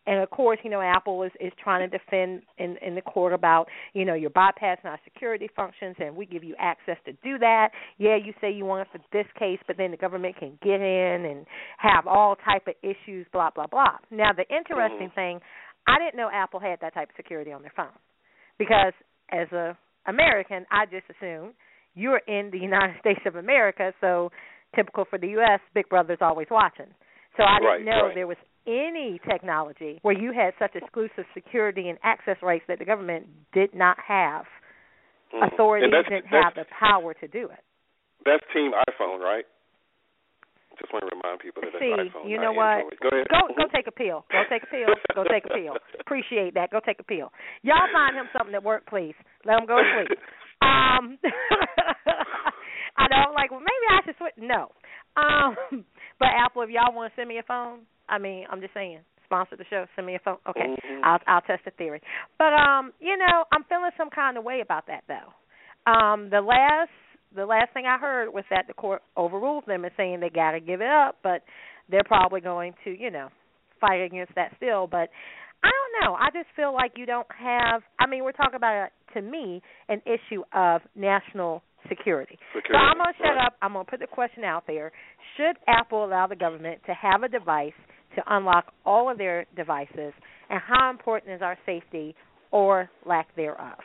And 0.07 0.21
of 0.21 0.29
course, 0.29 0.59
you 0.63 0.69
know, 0.69 0.81
Apple 0.81 1.23
is 1.23 1.31
is 1.39 1.51
trying 1.61 1.89
to 1.89 1.97
defend 1.97 2.43
in 2.57 2.77
in 2.85 2.95
the 2.95 3.01
court 3.01 3.33
about, 3.33 3.67
you 3.93 4.05
know, 4.05 4.13
you're 4.13 4.29
bypassing 4.29 4.85
our 4.85 4.99
security 5.03 5.49
functions 5.55 5.95
and 5.99 6.15
we 6.15 6.25
give 6.25 6.43
you 6.43 6.55
access 6.59 6.97
to 7.05 7.13
do 7.23 7.37
that. 7.39 7.69
Yeah, 7.97 8.15
you 8.15 8.33
say 8.39 8.51
you 8.51 8.65
want 8.65 8.87
it 8.87 8.91
for 8.91 9.03
this 9.11 9.25
case, 9.37 9.59
but 9.67 9.77
then 9.77 9.91
the 9.91 9.97
government 9.97 10.35
can 10.37 10.59
get 10.63 10.81
in 10.81 11.25
and 11.25 11.45
have 11.77 12.07
all 12.07 12.35
type 12.35 12.67
of 12.67 12.75
issues, 12.83 13.25
blah 13.33 13.49
blah 13.53 13.67
blah. 13.67 13.97
Now, 14.11 14.31
the 14.33 14.43
interesting 14.43 15.09
mm-hmm. 15.09 15.15
thing, 15.15 15.39
I 15.87 15.97
didn't 15.99 16.17
know 16.17 16.29
Apple 16.31 16.59
had 16.59 16.79
that 16.81 16.93
type 16.93 17.09
of 17.09 17.15
security 17.15 17.51
on 17.51 17.61
their 17.61 17.73
phone 17.75 17.97
because 18.57 18.93
as 19.31 19.51
a 19.51 19.77
American, 20.07 20.65
I 20.71 20.85
just 20.85 21.05
assumed 21.09 21.53
you're 21.95 22.21
in 22.27 22.49
the 22.51 22.59
United 22.69 22.99
States 22.99 23.21
of 23.25 23.35
America, 23.35 23.91
so 24.01 24.31
typical 24.75 25.05
for 25.09 25.17
the 25.17 25.29
U.S., 25.29 25.59
Big 25.73 25.89
Brother's 25.89 26.19
always 26.21 26.47
watching. 26.51 26.87
So 27.37 27.43
I 27.43 27.59
didn't 27.59 27.65
Right, 27.65 27.85
know 27.85 28.05
right. 28.07 28.15
there 28.15 28.27
was 28.27 28.37
any 28.67 29.19
technology 29.29 29.99
where 30.01 30.17
you 30.17 30.31
had 30.33 30.53
such 30.59 30.75
exclusive 30.75 31.25
security 31.33 31.89
and 31.89 31.97
access 32.03 32.37
rights 32.41 32.63
that 32.67 32.79
the 32.79 32.85
government 32.85 33.27
did 33.53 33.73
not 33.73 33.97
have. 33.99 34.45
Mhm. 35.33 35.51
Authorities 35.53 35.85
And 35.85 35.93
that's, 35.93 36.07
didn't 36.09 36.25
that's, 36.31 36.43
have 36.43 36.55
the 36.55 36.65
power 36.73 37.13
to 37.15 37.27
do 37.27 37.47
it. 37.49 37.59
That's 38.25 38.43
Team 38.53 38.71
iPhone, 38.73 39.19
right? 39.19 39.45
Just 40.79 40.91
want 40.91 41.07
to 41.07 41.15
remind 41.15 41.39
people 41.39 41.61
that 41.63 41.71
that's 41.71 41.81
See, 41.81 41.95
iPhone. 41.95 42.27
you 42.29 42.37
know 42.37 42.51
what? 42.51 42.83
Android. 42.83 42.99
Go 42.99 43.07
ahead. 43.09 43.27
Go 43.29 43.39
go 43.55 43.67
take 43.73 43.87
a 43.87 43.91
pill. 43.95 44.25
Go 44.31 44.43
take 44.49 44.63
a 44.63 44.67
pill. 44.67 44.91
Go 45.15 45.23
take 45.23 45.45
a 45.45 45.53
pill. 45.55 45.75
Appreciate 46.01 46.53
that. 46.55 46.69
Go 46.69 46.79
take 46.85 46.99
a 46.99 47.03
pill. 47.03 47.31
Y'all 47.63 47.87
find 47.93 48.15
him 48.15 48.27
something 48.37 48.53
at 48.53 48.63
work, 48.63 48.85
please. 48.87 49.15
Let 49.45 49.59
him 49.61 49.67
go 49.67 49.77
to 49.77 50.05
sleep. 50.05 50.19
Um, 50.61 51.19
I 52.97 53.07
don't 53.09 53.35
like. 53.35 53.51
Well, 53.51 53.59
maybe 53.59 53.85
I 53.91 53.99
should 54.05 54.15
switch. 54.17 54.33
No. 54.37 54.71
Um, 55.17 55.83
but 56.19 56.29
Apple, 56.37 56.61
if 56.63 56.69
y'all 56.69 56.93
want 56.93 57.11
to 57.11 57.15
send 57.19 57.29
me 57.29 57.37
a 57.39 57.43
phone, 57.43 57.79
I 58.09 58.17
mean, 58.17 58.45
I'm 58.51 58.61
just 58.61 58.73
saying, 58.73 58.99
sponsor 59.25 59.55
the 59.55 59.65
show? 59.69 59.85
Send 59.95 60.07
me 60.07 60.15
a 60.15 60.19
phone. 60.19 60.37
Okay, 60.47 60.75
Mhm. 60.87 61.01
I'll 61.03 61.19
I'll 61.27 61.41
test 61.41 61.65
the 61.65 61.71
theory. 61.71 62.01
But 62.37 62.53
um, 62.53 62.93
you 62.99 63.17
know, 63.17 63.45
I'm 63.51 63.63
feeling 63.65 63.91
some 63.97 64.09
kind 64.09 64.37
of 64.37 64.43
way 64.43 64.61
about 64.61 64.87
that 64.87 65.03
though. 65.07 65.33
Um, 65.91 66.29
the 66.29 66.41
last 66.41 66.91
the 67.35 67.45
last 67.45 67.73
thing 67.73 67.85
I 67.85 67.97
heard 67.97 68.33
was 68.33 68.43
that 68.49 68.67
the 68.67 68.73
court 68.73 69.01
overruled 69.17 69.65
them 69.65 69.83
and 69.83 69.93
saying 69.97 70.19
they 70.21 70.29
got 70.29 70.51
to 70.51 70.59
give 70.59 70.81
it 70.81 70.87
up, 70.87 71.17
but 71.23 71.43
they're 71.89 72.03
probably 72.05 72.39
going 72.39 72.73
to, 72.85 72.97
you 72.97 73.11
know, 73.11 73.27
fight 73.81 73.97
against 74.01 74.33
that 74.35 74.53
still. 74.55 74.87
But 74.87 75.09
I 75.63 75.69
don't 75.69 76.05
know. 76.05 76.15
I 76.15 76.29
just 76.31 76.47
feel 76.55 76.73
like 76.73 76.93
you 76.95 77.05
don't 77.05 77.27
have. 77.37 77.81
I 77.99 78.07
mean, 78.07 78.23
we're 78.23 78.31
talking 78.31 78.55
about 78.55 78.89
to 79.15 79.21
me 79.21 79.61
an 79.89 80.01
issue 80.05 80.43
of 80.53 80.81
national 80.95 81.61
security. 81.89 82.37
Security, 82.55 82.73
So 82.73 82.77
I'm 82.77 82.97
gonna 82.97 83.13
shut 83.17 83.35
right. 83.35 83.45
up. 83.47 83.53
I'm 83.61 83.73
gonna 83.73 83.85
put 83.85 83.99
the 83.99 84.07
question 84.07 84.43
out 84.43 84.65
there: 84.67 84.91
Should 85.37 85.57
Apple 85.67 86.05
allow 86.05 86.27
the 86.27 86.35
government 86.35 86.81
to 86.85 86.93
have 86.93 87.23
a 87.23 87.27
device 87.29 87.73
to 88.15 88.23
unlock 88.27 88.73
all 88.85 89.09
of 89.11 89.17
their 89.17 89.45
devices, 89.55 90.13
and 90.49 90.61
how 90.65 90.89
important 90.89 91.33
is 91.33 91.41
our 91.41 91.57
safety 91.65 92.15
or 92.51 92.89
lack 93.05 93.33
thereof? 93.35 93.79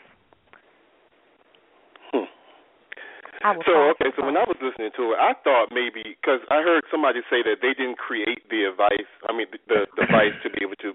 Hmm. 2.12 2.26
So 3.64 3.96
okay, 3.96 4.12
so 4.16 4.24
when 4.26 4.36
I 4.36 4.44
was 4.44 4.60
listening 4.60 4.92
to 5.00 5.16
it, 5.16 5.18
I 5.18 5.32
thought 5.42 5.72
maybe 5.72 6.04
because 6.04 6.44
I 6.52 6.60
heard 6.60 6.84
somebody 6.90 7.20
say 7.32 7.40
that 7.40 7.64
they 7.64 7.72
didn't 7.72 7.96
create 7.96 8.44
the 8.52 8.68
device. 8.68 9.08
I 9.28 9.32
mean, 9.32 9.48
the, 9.50 9.58
the 9.96 10.06
device 10.06 10.36
to 10.44 10.52
be 10.52 10.60
able 10.60 10.76
to 10.84 10.92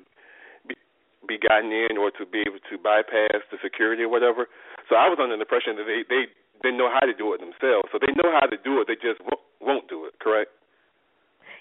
be, 0.70 0.78
be 1.26 1.42
gotten 1.42 1.74
in 1.74 1.98
or 1.98 2.14
to 2.22 2.24
be 2.24 2.46
able 2.46 2.62
to 2.70 2.76
bypass 2.78 3.42
the 3.50 3.58
security 3.66 4.06
or 4.06 4.14
whatever. 4.14 4.46
So 4.90 4.94
I 4.94 5.10
was 5.10 5.18
under 5.18 5.34
the 5.34 5.42
impression 5.42 5.74
that 5.82 5.90
they 5.90 6.06
they 6.06 6.30
didn't 6.66 6.82
know 6.82 6.90
how 6.90 7.06
to 7.06 7.14
do 7.14 7.30
it 7.38 7.40
themselves. 7.40 7.86
So 7.94 8.02
they 8.02 8.10
know 8.18 8.34
how 8.34 8.50
to 8.50 8.58
do 8.58 8.82
it, 8.82 8.90
they 8.90 8.98
just 8.98 9.22
won't, 9.22 9.44
won't 9.62 9.86
do 9.88 10.06
it. 10.10 10.18
Correct? 10.18 10.50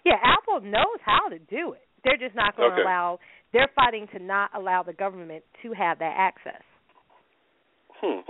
Yeah, 0.04 0.16
Apple 0.24 0.64
knows 0.64 1.00
how 1.04 1.28
to 1.28 1.38
do 1.38 1.72
it. 1.76 1.84
They're 2.04 2.20
just 2.20 2.34
not 2.36 2.56
going 2.56 2.72
to 2.72 2.76
Okay. 2.76 2.82
allow. 2.84 3.18
They're 3.52 3.70
fighting 3.76 4.08
to 4.12 4.18
not 4.18 4.50
allow 4.56 4.82
the 4.82 4.92
government 4.92 5.44
to 5.62 5.72
have 5.72 5.98
that 6.00 6.12
access. 6.16 6.60
Hmm. 8.00 8.20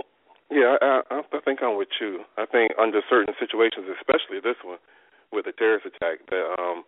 Yeah, 0.51 0.77
I, 0.79 1.01
I, 1.09 1.19
I 1.25 1.39
think 1.43 1.59
I'm 1.63 1.75
with 1.75 1.89
you. 1.99 2.23
I 2.37 2.45
think 2.45 2.71
under 2.79 3.01
certain 3.09 3.33
situations, 3.39 3.89
especially 3.99 4.39
this 4.39 4.55
one 4.63 4.77
with 5.33 5.45
the 5.45 5.51
terrorist 5.57 5.87
attack, 5.89 6.21
that 6.29 6.45
um 6.61 6.85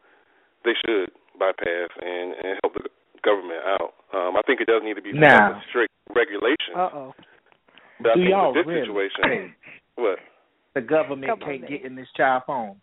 they 0.63 0.77
should 0.86 1.10
bypass 1.39 1.89
and 2.00 2.38
and 2.38 2.60
help 2.62 2.75
the 2.77 2.88
government 3.25 3.60
out. 3.65 3.98
Um 4.13 4.38
I 4.38 4.41
think 4.46 4.62
it 4.62 4.70
does 4.70 4.84
need 4.86 4.94
to 4.96 5.01
be 5.01 5.12
Now. 5.12 5.60
strict 5.67 5.91
regulations. 6.15 6.77
Uh 6.77 6.89
oh. 6.94 7.13
But 8.00 8.12
I 8.12 8.16
Do 8.16 8.22
think 8.22 8.30
y'all 8.32 8.54
this 8.54 8.66
really 8.66 8.82
situation, 8.82 9.54
what? 9.96 10.20
the 10.75 10.82
government 10.82 11.32
Come 11.32 11.39
can't 11.39 11.68
get 11.68 11.84
in 11.84 11.96
this 11.96 12.08
child 12.16 12.44
phone? 12.46 12.75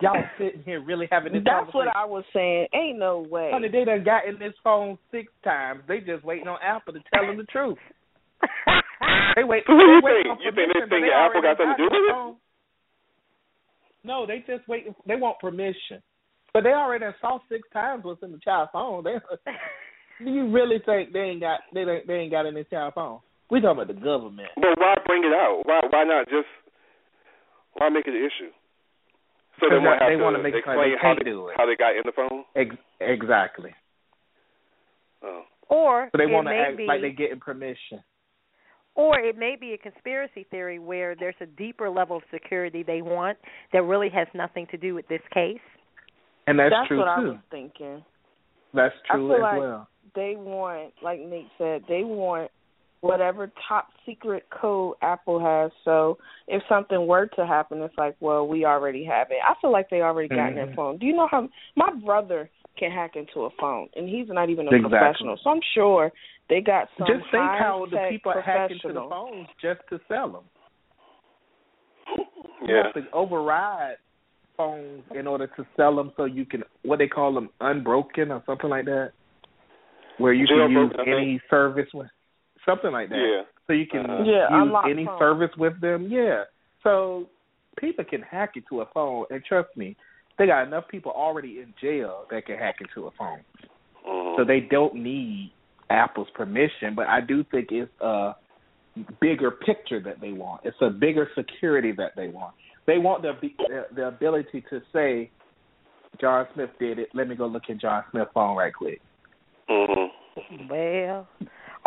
Y'all 0.00 0.22
sitting 0.38 0.62
here 0.64 0.80
really 0.80 1.08
having 1.10 1.32
this 1.32 1.42
That's 1.44 1.72
what. 1.74 1.88
I 1.94 2.04
was 2.04 2.24
saying. 2.32 2.68
Ain't 2.74 2.98
no 2.98 3.26
way. 3.28 3.50
Honey, 3.52 3.68
they 3.68 3.84
done 3.84 4.04
got 4.04 4.26
in 4.26 4.38
this 4.38 4.54
phone 4.62 4.98
six 5.10 5.32
times. 5.42 5.82
They 5.88 5.98
just 5.98 6.24
waiting 6.24 6.46
on 6.46 6.58
Apple 6.62 6.92
to 6.92 7.00
tell 7.12 7.26
them 7.26 7.36
the 7.36 7.44
truth. 7.44 7.78
They 9.36 9.44
wait. 9.44 9.62
Who 9.68 9.78
do 9.78 9.84
you 9.84 10.00
wait 10.02 10.26
think? 10.26 10.40
You 10.42 10.50
think 10.50 10.74
they 10.74 10.80
permission, 10.80 10.90
but 10.90 10.98
think 10.98 11.14
Apple 11.14 11.42
got 11.42 11.56
something 11.58 11.76
to 11.76 11.82
do 11.82 11.88
with 11.94 12.10
it? 12.10 12.36
No, 14.02 14.26
they 14.26 14.38
just 14.46 14.66
waiting. 14.66 14.94
They 15.06 15.14
want 15.14 15.38
permission, 15.38 16.02
but 16.52 16.64
they 16.64 16.70
already 16.70 17.04
saw 17.20 17.38
six 17.48 17.62
times 17.72 18.02
what's 18.02 18.22
in 18.22 18.32
the 18.32 18.40
child 18.42 18.70
phone. 18.72 19.04
They, 19.04 19.14
do 20.24 20.30
you 20.32 20.50
really 20.50 20.82
think 20.84 21.12
they 21.12 21.20
ain't 21.20 21.40
got 21.40 21.60
they 21.72 21.82
ain't, 21.82 22.06
they 22.08 22.14
ain't 22.14 22.32
got 22.32 22.46
in 22.46 22.54
this 22.54 22.66
child 22.68 22.94
phone? 22.94 23.20
We 23.50 23.60
talking 23.60 23.82
about 23.82 23.88
the 23.88 24.00
government. 24.00 24.48
But 24.56 24.78
why 24.78 24.94
bring 25.06 25.24
it 25.24 25.32
out? 25.32 25.62
Why 25.64 25.80
why 25.90 26.04
not 26.04 26.28
just 26.28 26.48
why 27.74 27.88
make 27.88 28.06
it 28.06 28.14
an 28.14 28.20
issue? 28.24 28.52
So 29.60 29.68
they 29.68 29.76
'Cause 29.76 29.84
won't 29.84 30.00
they 30.00 30.16
to 30.16 30.22
wanna 30.22 30.38
make 30.38 30.54
it 30.54 30.64
so 30.64 30.70
explain 30.70 30.90
they 30.92 30.96
how 30.96 31.02
can't 31.14 31.18
they 31.18 31.30
do 31.30 31.48
it. 31.48 31.54
how 31.56 31.66
they 31.66 31.76
got 31.76 31.96
in 31.96 32.02
the 32.04 32.12
phone. 32.12 32.44
Ex- 32.54 32.76
exactly. 33.00 33.74
Oh. 35.22 35.42
or 35.68 36.08
So 36.12 36.18
they 36.18 36.26
want 36.26 36.46
to 36.46 36.54
act 36.54 36.76
be, 36.76 36.86
like 36.86 37.00
they're 37.00 37.10
getting 37.10 37.40
permission. 37.40 38.02
or 38.94 39.18
it 39.18 39.36
may 39.36 39.56
be 39.56 39.72
a 39.74 39.78
conspiracy 39.78 40.44
theory 40.50 40.78
where 40.78 41.14
there's 41.16 41.34
a 41.40 41.46
deeper 41.46 41.90
level 41.90 42.16
of 42.18 42.22
security 42.30 42.82
they 42.82 43.02
want 43.02 43.36
that 43.72 43.82
really 43.82 44.08
has 44.10 44.28
nothing 44.34 44.66
to 44.68 44.76
do 44.76 44.94
with 44.94 45.06
this 45.08 45.20
case. 45.32 45.60
And 46.46 46.58
that's, 46.58 46.70
That's 46.70 46.88
true 46.88 46.98
what 46.98 47.08
I 47.08 47.16
too. 47.20 47.28
was 47.28 47.38
thinking. 47.50 48.04
That's 48.72 48.94
I 49.10 49.14
true 49.16 49.28
feel 49.28 49.36
as 49.36 49.42
like- 49.42 49.58
well. 49.60 49.88
They 50.14 50.36
want, 50.36 50.94
like 51.02 51.20
Nate 51.20 51.48
said, 51.58 51.82
they 51.86 52.02
want 52.02 52.50
whatever 53.00 53.50
top 53.68 53.88
secret 54.04 54.46
code 54.50 54.96
Apple 55.02 55.38
has. 55.40 55.70
So 55.84 56.18
if 56.48 56.62
something 56.68 57.06
were 57.06 57.26
to 57.36 57.46
happen, 57.46 57.80
it's 57.82 57.94
like, 57.96 58.16
well, 58.20 58.46
we 58.46 58.64
already 58.64 59.04
have 59.04 59.28
it. 59.30 59.38
I 59.48 59.54
feel 59.60 59.72
like 59.72 59.88
they 59.90 60.00
already 60.00 60.28
got 60.28 60.48
in 60.48 60.54
Mhm. 60.54 60.66
their 60.66 60.74
phone. 60.74 60.98
Do 60.98 61.06
you 61.06 61.14
know 61.14 61.28
how 61.28 61.48
my 61.76 61.92
brother 62.04 62.50
can 62.76 62.90
hack 62.90 63.16
into 63.16 63.44
a 63.44 63.50
phone, 63.60 63.88
and 63.96 64.08
he's 64.08 64.28
not 64.28 64.50
even 64.50 64.68
a 64.68 64.72
Exactly. 64.72 64.90
professional. 64.90 65.36
So 65.42 65.50
I'm 65.50 65.60
sure 65.74 66.12
they 66.48 66.60
got 66.60 66.88
some. 66.98 67.08
Just 67.08 67.30
think 67.30 67.42
how 67.42 67.86
the 67.90 68.06
people 68.08 68.32
are 68.32 68.42
hacking 68.42 68.78
to 68.82 68.92
the 68.92 69.00
phones 69.08 69.48
just 69.60 69.80
to 69.90 70.00
sell 70.08 70.30
them. 70.30 70.44
You 72.66 72.74
Yeah. 72.74 72.82
have 72.84 72.94
to 72.94 73.10
override 73.12 73.98
phones 74.56 75.04
in 75.14 75.26
order 75.26 75.46
to 75.46 75.66
sell 75.76 75.94
them, 75.94 76.12
so 76.16 76.24
you 76.24 76.44
can 76.44 76.64
what 76.82 76.98
they 76.98 77.06
call 77.06 77.32
them 77.32 77.50
unbroken 77.60 78.32
or 78.32 78.42
something 78.46 78.68
like 78.68 78.84
that, 78.86 79.12
where 80.18 80.32
you 80.32 80.46
can 80.46 80.70
use 80.70 80.92
Jailbroken, 80.92 81.08
any 81.08 81.40
service 81.48 81.88
with 81.94 82.10
something 82.64 82.90
like 82.92 83.08
that. 83.10 83.16
Yeah. 83.18 83.42
So 83.66 83.72
you 83.72 83.86
can 83.86 84.08
Uh-huh. 84.08 84.24
Yeah, 84.24 84.64
use 84.64 84.74
any 84.90 85.04
phones. 85.06 85.18
service 85.18 85.56
with 85.56 85.80
them. 85.80 86.08
Yeah. 86.08 86.44
So 86.82 87.28
people 87.76 88.04
can 88.04 88.22
hack 88.22 88.56
into 88.56 88.80
a 88.82 88.86
phone, 88.86 89.26
and 89.30 89.44
trust 89.44 89.76
me, 89.76 89.96
they 90.38 90.46
got 90.46 90.66
enough 90.66 90.86
people 90.88 91.12
already 91.12 91.60
in 91.60 91.74
jail 91.80 92.26
that 92.30 92.46
can 92.46 92.56
hack 92.58 92.76
into 92.80 93.06
a 93.08 93.10
phone. 93.12 93.40
Mhm. 94.06 94.36
So 94.36 94.44
they 94.44 94.60
don't 94.60 94.94
need 94.94 95.52
Apple's 95.90 96.30
permission, 96.30 96.94
but 96.94 97.06
I 97.08 97.20
do 97.20 97.42
think 97.44 97.72
it's 97.72 97.90
a 98.00 98.34
bigger 99.20 99.50
picture 99.50 100.00
that 100.00 100.20
they 100.20 100.32
want. 100.32 100.60
It's 100.64 100.80
a 100.80 100.90
bigger 100.90 101.30
security 101.34 101.92
that 101.92 102.14
they 102.16 102.28
want. 102.28 102.54
They 102.86 102.98
want 102.98 103.22
the 103.22 103.32
the, 103.40 103.86
the 103.92 104.06
ability 104.08 104.62
to 104.70 104.80
say, 104.92 105.30
John 106.20 106.46
Smith 106.54 106.70
did 106.78 106.98
it. 106.98 107.08
Let 107.14 107.28
me 107.28 107.34
go 107.36 107.46
look 107.46 107.68
in 107.68 107.78
John 107.78 108.02
Smith's 108.10 108.32
phone 108.32 108.56
right 108.56 108.72
quick. 108.74 109.00
Mhm. 109.68 110.10
Well, 110.68 111.26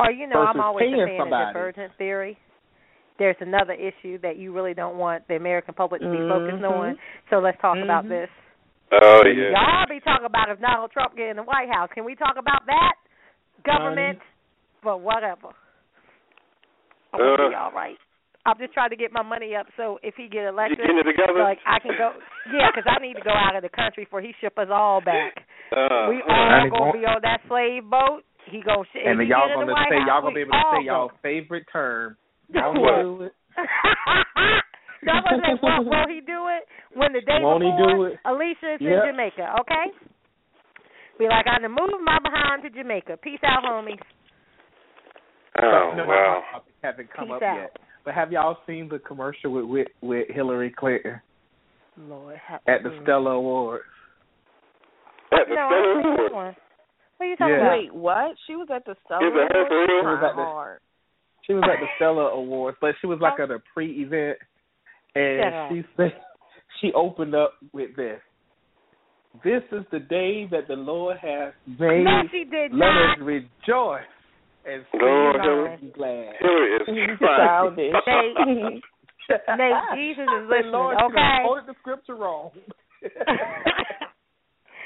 or 0.01 0.11
you 0.11 0.27
know, 0.27 0.41
I'm 0.41 0.55
Versus 0.57 0.65
always 0.65 0.87
a 0.87 0.95
paying 0.95 1.07
fan 1.07 1.19
somebody. 1.19 1.43
of 1.43 1.53
divergent 1.53 1.91
theory. 1.97 2.37
There's 3.19 3.35
another 3.39 3.73
issue 3.73 4.17
that 4.25 4.37
you 4.37 4.51
really 4.51 4.73
don't 4.73 4.97
want 4.97 5.27
the 5.27 5.35
American 5.35 5.73
public 5.75 6.01
to 6.01 6.09
be 6.09 6.17
focused 6.17 6.61
Mhm. 6.63 6.71
on. 6.71 6.99
So 7.29 7.37
let's 7.39 7.59
talk 7.61 7.77
about 7.77 8.05
Mhm. 8.05 8.09
this. 8.09 8.29
Oh 8.91 9.25
yeah. 9.25 9.51
Y'all 9.51 9.85
be 9.87 9.99
talking 10.01 10.25
about 10.25 10.49
if 10.49 10.59
Donald 10.59 10.91
Trump 10.91 11.15
get 11.15 11.29
in 11.29 11.37
the 11.37 11.43
White 11.43 11.69
House. 11.69 11.89
Can 11.93 12.03
we 12.03 12.15
talk 12.15 12.35
about 12.37 12.65
that? 12.65 12.95
Government, 13.63 14.19
but 14.83 14.99
whatever. 15.01 15.49
I'm 17.13 17.21
Uh. 17.21 17.49
be 17.49 17.55
all 17.55 17.71
right. 17.71 17.97
I'm 18.43 18.57
just 18.57 18.73
trying 18.73 18.89
to 18.89 18.95
get 18.95 19.11
my 19.13 19.21
money 19.21 19.55
up 19.55 19.67
so 19.77 19.99
if 20.01 20.15
he 20.15 20.27
get 20.27 20.41
You 20.41 20.47
elected, 20.49 20.79
getting 20.79 20.97
it 20.97 21.03
together? 21.03 21.43
like 21.43 21.59
I 21.63 21.77
can 21.77 21.95
go. 21.95 22.11
Yeah, 22.51 22.71
because 22.73 22.89
I 22.89 22.97
need 22.99 23.13
to 23.13 23.21
go 23.21 23.29
out 23.29 23.55
of 23.55 23.61
the 23.61 23.69
country 23.69 24.03
before 24.05 24.19
he 24.21 24.33
ship 24.41 24.57
us 24.57 24.69
all 24.71 24.99
back. 24.99 25.43
Uh, 25.71 26.07
we 26.09 26.23
uh, 26.23 26.25
all 26.25 26.49
Honey, 26.49 26.69
gonna 26.71 26.81
won't- 26.85 26.93
be 26.99 27.05
on 27.05 27.21
that 27.21 27.41
slave 27.47 27.83
boat. 27.87 28.23
He 28.49 28.61
gonna 28.61 28.83
sh- 28.91 29.03
and 29.05 29.19
then 29.19 29.25
he 29.27 29.31
y'all 29.31 29.47
get 29.47 29.59
in 29.61 29.67
the 29.67 29.73
gonna 29.73 29.73
White 29.73 29.89
say 29.91 29.99
House, 29.99 30.07
y'all 30.07 30.21
gonna 30.21 30.35
be 30.35 30.41
able 30.41 30.51
to 30.51 30.63
say 30.73 30.85
y'all 30.85 31.11
favorite 31.21 31.65
term. 31.71 32.17
What? 32.53 32.75
Won't 32.75 33.19
do 33.19 33.23
it. 33.25 33.33
so 35.05 35.11
I'm 35.11 35.23
gonna 35.23 35.41
say, 35.45 35.53
will, 35.61 35.85
will 35.85 36.07
he 36.09 36.19
do 36.21 36.47
it 36.51 36.63
when 36.95 37.13
the 37.13 37.21
day 37.21 37.39
Won't 37.39 37.63
he 37.63 37.71
before 37.71 37.95
do 37.95 38.03
it? 38.11 38.19
Alicia 38.25 38.75
is 38.75 38.81
Yep. 38.81 38.91
in 38.91 38.99
Jamaica? 39.13 39.55
Okay. 39.61 39.85
Be 41.19 41.27
like, 41.27 41.45
I'm 41.47 41.61
gonna 41.63 41.69
move 41.69 42.01
my 42.03 42.19
behind 42.19 42.63
to 42.63 42.69
Jamaica. 42.69 43.17
Peace 43.23 43.39
out, 43.45 43.63
homies. 43.63 43.99
Oh 45.61 45.93
no, 45.95 46.05
wow. 46.05 46.43
my 46.53 46.59
haven't 46.81 47.09
come 47.13 47.27
Peace 47.27 47.35
up 47.37 47.43
out. 47.43 47.55
yet. 47.61 47.77
But 48.03 48.15
have 48.15 48.31
y'all 48.31 48.57
seen 48.65 48.89
the 48.89 48.99
commercial 48.99 49.51
with 49.53 49.65
with, 49.65 49.87
with 50.01 50.27
Hillary 50.29 50.73
Clinton 50.77 51.21
Lord, 51.97 52.39
at 52.67 52.83
the. 52.83 52.89
Mm. 52.89 53.03
Stellar 53.03 53.31
Awards? 53.33 53.83
At 55.31 55.47
the 55.47 55.55
No, 55.55 55.61
I 55.61 55.67
Stellar 55.69 55.93
don't 56.03 56.15
think 56.17 56.31
Awards. 56.31 56.57
That 57.21 57.27
one. 57.27 57.27
What 57.27 57.27
are 57.27 57.29
you 57.29 57.35
talking 57.37 57.53
Yeah. 57.53 57.61
about? 57.61 57.77
Wait, 57.77 57.93
what? 57.93 58.35
She 58.47 58.55
was 58.55 58.67
at 58.73 58.85
the 58.85 58.95
Stellar 59.05 59.27
Is 59.27 59.33
her? 59.33 59.45
Awards? 59.67 59.91
She 59.91 60.03
was 60.05 60.23
at 60.23 60.35
the- 60.35 60.79
She 61.47 61.53
was 61.53 61.63
at 61.63 61.79
the 61.79 61.87
Stellar 61.95 62.29
Awards, 62.29 62.77
but 62.81 62.95
she 63.01 63.07
was 63.07 63.19
like 63.19 63.39
at 63.39 63.51
a 63.51 63.59
pre-event, 63.73 64.37
and 65.15 65.41
Shut 65.43 65.53
up. 65.53 65.69
she 65.71 65.83
said 65.97 66.13
she 66.81 66.93
opened 66.93 67.35
up 67.35 67.53
with 67.73 67.95
this. 67.95 68.21
This 69.43 69.63
is 69.71 69.85
the 69.91 69.99
day 69.99 70.45
that 70.51 70.67
the 70.67 70.75
Lord 70.75 71.17
has 71.17 71.53
made. 71.79 72.03
No, 72.03 72.23
she 72.31 72.43
did 72.43 72.73
Let 72.73 72.91
not. 72.91 73.11
us 73.13 73.17
rejoice 73.23 74.03
and 74.65 74.83
Lord, 74.93 75.79
be 75.81 75.87
glad. 75.95 76.35
Hillary 76.39 76.75
is 76.75 76.81
trying. 77.17 77.47
Childish. 77.47 77.93
Nate, 78.05 78.35
Nate, 79.57 79.83
Jesus 79.95 80.27
is 80.27 80.49
Say, 80.49 80.57
listening, 80.57 80.71
Lord, 80.73 80.97
she 80.99 81.01
done 81.01 81.11
okay? 81.15 81.43
quoted 81.45 81.65
the 81.67 81.75
scripture 81.79 82.15
wrong. 82.15 82.51
Did 83.01 83.11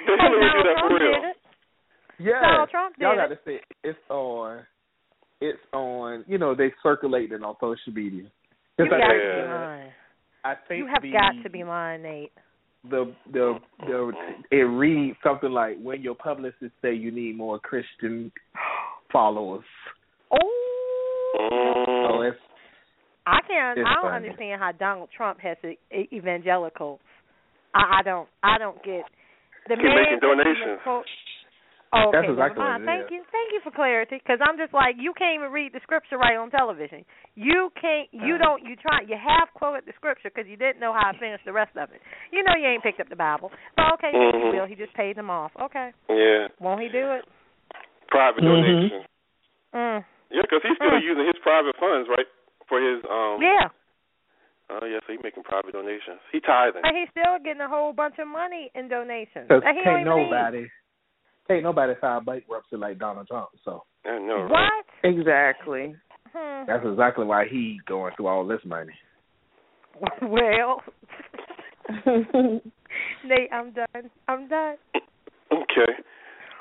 Hey, 0.08 0.30
Hillary 0.30 1.34
do 2.18 2.32
Donald 2.32 2.70
Trump 2.70 2.96
did 2.96 3.02
yeah, 3.04 3.08
y'all 3.10 3.18
got 3.18 3.32
it. 3.32 3.36
to 3.36 3.42
say 3.46 3.60
it's 3.84 4.00
on. 4.10 4.62
It's 5.42 5.60
on. 5.74 6.24
You 6.28 6.38
know 6.38 6.56
they 6.56 6.72
circulate 6.82 7.32
it 7.32 7.44
on 7.44 7.56
social 7.60 7.94
media. 7.94 8.24
You 8.78 8.86
Just 8.86 8.90
got 8.92 9.00
like 9.00 9.10
to 9.10 9.16
be 9.16 9.24
Yeah. 9.48 9.56
lying. 9.56 9.92
I 10.44 10.54
think 10.68 10.78
You 10.80 10.88
have 10.88 11.02
the, 11.02 11.12
got 11.12 11.44
to 11.44 11.50
be 11.50 11.64
lying, 11.64 12.04
Nate. 12.04 12.32
the 12.90 13.14
the 13.34 13.58
the 13.80 14.12
it 14.52 14.64
reads 14.64 15.18
something 15.24 15.52
like 15.52 15.78
when 15.82 16.02
your 16.02 16.16
publicist 16.16 16.72
say 16.82 16.94
you 16.94 17.12
need 17.12 17.36
more 17.38 17.60
Christian 17.60 18.32
followers. 19.12 19.64
Oh. 20.32 22.08
So 22.10 22.22
it's 22.22 22.38
I 23.26 23.40
can't. 23.48 23.80
It's 23.80 23.88
I 23.90 23.94
don't 24.02 24.12
funny. 24.12 24.28
understand 24.28 24.62
how 24.62 24.72
Donald 24.72 25.10
Trump 25.16 25.40
has 25.42 25.58
evangelicals. 26.14 27.00
I, 27.74 28.00
I 28.00 28.04
don't. 28.04 28.30
I 28.44 28.58
don't 28.60 28.78
get. 28.84 29.04
The 29.68 29.76
Keep 29.76 29.84
man 29.84 29.96
making 29.98 30.20
that 30.22 30.30
even 30.30 30.38
donations. 30.46 30.80
Quote- 31.96 32.08
Oh, 32.08 32.12
That's 32.12 32.28
okay, 32.28 32.36
exactly 32.36 32.60
never 32.60 32.76
mind. 32.76 32.84
what 32.84 32.92
it 32.92 32.92
Thank 32.92 33.06
is. 33.08 33.12
you, 33.16 33.22
thank 33.32 33.48
you 33.56 33.62
for 33.64 33.72
clarity. 33.72 34.18
Because 34.20 34.40
I'm 34.44 34.60
just 34.60 34.74
like 34.76 35.00
you 35.00 35.16
can't 35.16 35.40
even 35.40 35.52
read 35.56 35.72
the 35.72 35.80
scripture 35.88 36.20
right 36.20 36.36
on 36.36 36.52
television. 36.52 37.06
You 37.40 37.72
can't. 37.80 38.12
You 38.12 38.38
don't. 38.38 38.60
You 38.68 38.76
try. 38.76 39.02
You 39.08 39.16
half 39.16 39.48
quoted 39.56 39.88
the 39.88 39.94
scripture 39.96 40.28
because 40.30 40.46
you 40.52 40.60
didn't 40.60 40.80
know 40.84 40.92
how 40.92 41.12
to 41.12 41.18
finish 41.18 41.40
the 41.48 41.54
rest 41.56 41.72
of 41.80 41.90
it. 41.96 42.02
You 42.36 42.44
know 42.44 42.54
you 42.60 42.68
ain't 42.68 42.84
picked 42.84 43.00
up 43.00 43.08
the 43.10 43.16
Bible. 43.16 43.50
But 43.80 43.96
okay, 43.96 44.12
thank 44.12 44.36
you. 44.44 44.52
Bill. 44.52 44.68
He 44.68 44.76
just 44.76 44.94
paid 44.94 45.16
them 45.16 45.30
off. 45.32 45.52
Okay, 45.56 45.92
Yeah. 46.12 46.48
won't 46.60 46.82
he 46.84 46.90
do 46.92 47.16
it? 47.16 47.24
Private 48.12 48.42
donations. 48.44 49.08
Mm. 49.74 50.04
Yeah, 50.32 50.42
because 50.44 50.62
he's 50.64 50.76
still 50.78 50.92
Mm. 50.92 51.04
using 51.04 51.26
his 51.26 51.38
private 51.44 51.76
funds, 51.78 52.08
right, 52.10 52.28
for 52.68 52.80
his 52.80 53.04
um. 53.10 53.42
Yeah, 53.42 53.70
Oh 54.68 54.84
yeah, 54.86 54.98
so 55.06 55.14
he's 55.14 55.22
making 55.22 55.44
private 55.44 55.74
donations. 55.74 56.20
He 56.32 56.40
tithing. 56.40 56.82
and 56.84 56.98
he's 56.98 57.10
still 57.12 57.38
getting 57.44 57.62
a 57.62 57.68
whole 57.70 57.94
bunch 57.94 58.18
of 58.18 58.28
money 58.28 58.72
in 58.74 58.88
donations. 58.88 59.46
because 59.48 59.62
he 59.62 59.84
don't 59.84 60.06
can't 60.06 60.08
even 60.10 60.18
need. 60.32 60.70
Nobody 61.48 61.62
can't 61.62 61.64
nobody 61.64 61.94
file 62.00 62.22
bankruptcy 62.22 62.76
like 62.78 63.00
Donald 63.00 63.28
Trump. 63.28 63.50
So 63.64 63.84
I 64.06 64.20
know. 64.20 64.48
Right? 64.50 64.72
What? 65.04 65.10
Exactly. 65.10 65.96
Hmm. 66.36 66.66
that's 66.68 66.84
exactly 66.86 67.26
why 67.26 67.46
he 67.50 67.80
going 67.88 68.14
through 68.18 68.28
all 68.28 68.46
this 68.46 68.60
money. 68.66 68.92
well, 70.22 70.82
Nate, 73.26 73.50
I'm 73.54 73.72
done. 73.72 74.10
I'm 74.28 74.48
done. 74.50 74.76
Okay. 75.52 75.94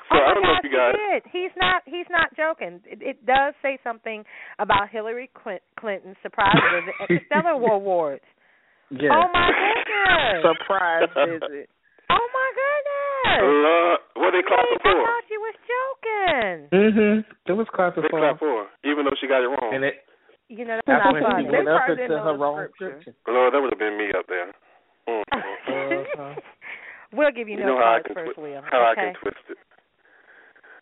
So 0.09 0.15
oh 0.15 0.23
I 0.29 0.33
don't 0.33 0.43
know 0.43 0.53
if 0.59 0.63
you 0.63 0.69
guys. 0.71 0.93
he 0.93 1.13
did. 1.13 1.23
He's 1.33 1.51
not. 1.59 1.81
He's 1.85 2.05
not 2.09 2.29
joking. 2.37 2.79
It, 2.85 3.01
it 3.01 3.25
does 3.25 3.53
say 3.61 3.77
something 3.83 4.23
about 4.59 4.89
Hillary 4.89 5.29
Clin- 5.35 5.59
Clinton's 5.79 6.15
surprise 6.21 6.55
visit 6.71 6.93
at 7.01 7.07
the 7.09 7.17
Stellar 7.25 7.51
Awards. 7.73 8.23
Yeah. 8.91 9.09
Oh 9.11 9.27
my 9.33 9.49
goodness! 9.49 10.45
Surprise 10.45 11.09
visit. 11.15 11.69
oh 12.11 12.27
my 12.31 12.49
goodness! 12.55 13.99
What 14.15 14.31
they 14.31 14.39
clapping 14.47 14.79
Nate, 14.79 14.95
I 14.95 15.03
thought 15.03 15.27
she 15.27 15.35
was 15.37 15.55
joking. 15.67 16.57
Mhm. 16.71 17.25
It 17.47 17.51
was 17.53 17.67
clapping 17.75 18.03
They 18.03 18.09
for 18.09 18.19
clap 18.23 18.39
him. 18.39 18.39
for, 18.39 18.63
her, 18.63 18.67
even 18.87 19.03
though 19.05 19.15
she 19.19 19.27
got 19.27 19.43
it 19.43 19.47
wrong. 19.51 19.73
and 19.75 19.83
it 19.83 20.05
You 20.47 20.63
know 20.63 20.75
that's 20.79 20.87
that's 20.87 21.03
not 21.03 21.13
when 21.13 21.23
funny. 21.23 21.43
she 21.43 21.49
went 21.51 21.67
up 21.67 21.69
They 21.75 21.75
probably 21.85 22.03
into 22.03 22.07
didn't 22.15 22.23
her 22.23 22.37
wrong 22.39 22.55
scripture. 22.75 23.01
scripture. 23.01 23.31
Lord, 23.31 23.53
that 23.53 23.59
would 23.61 23.71
have 23.75 23.79
been 23.79 23.97
me 23.99 24.11
up 24.15 24.25
there. 24.27 24.53
Mm. 25.07 25.23
Uh-huh. 26.15 26.35
we'll 27.11 27.31
give 27.31 27.47
you, 27.49 27.57
You 27.59 27.65
no 27.67 27.75
know 27.75 27.81
cards 27.83 28.05
first, 28.13 28.35
twi- 28.35 28.43
Will. 28.55 28.61
how 28.71 28.85
I 28.87 28.95
can 28.95 29.13
twist 29.19 29.37
it. 29.49 29.57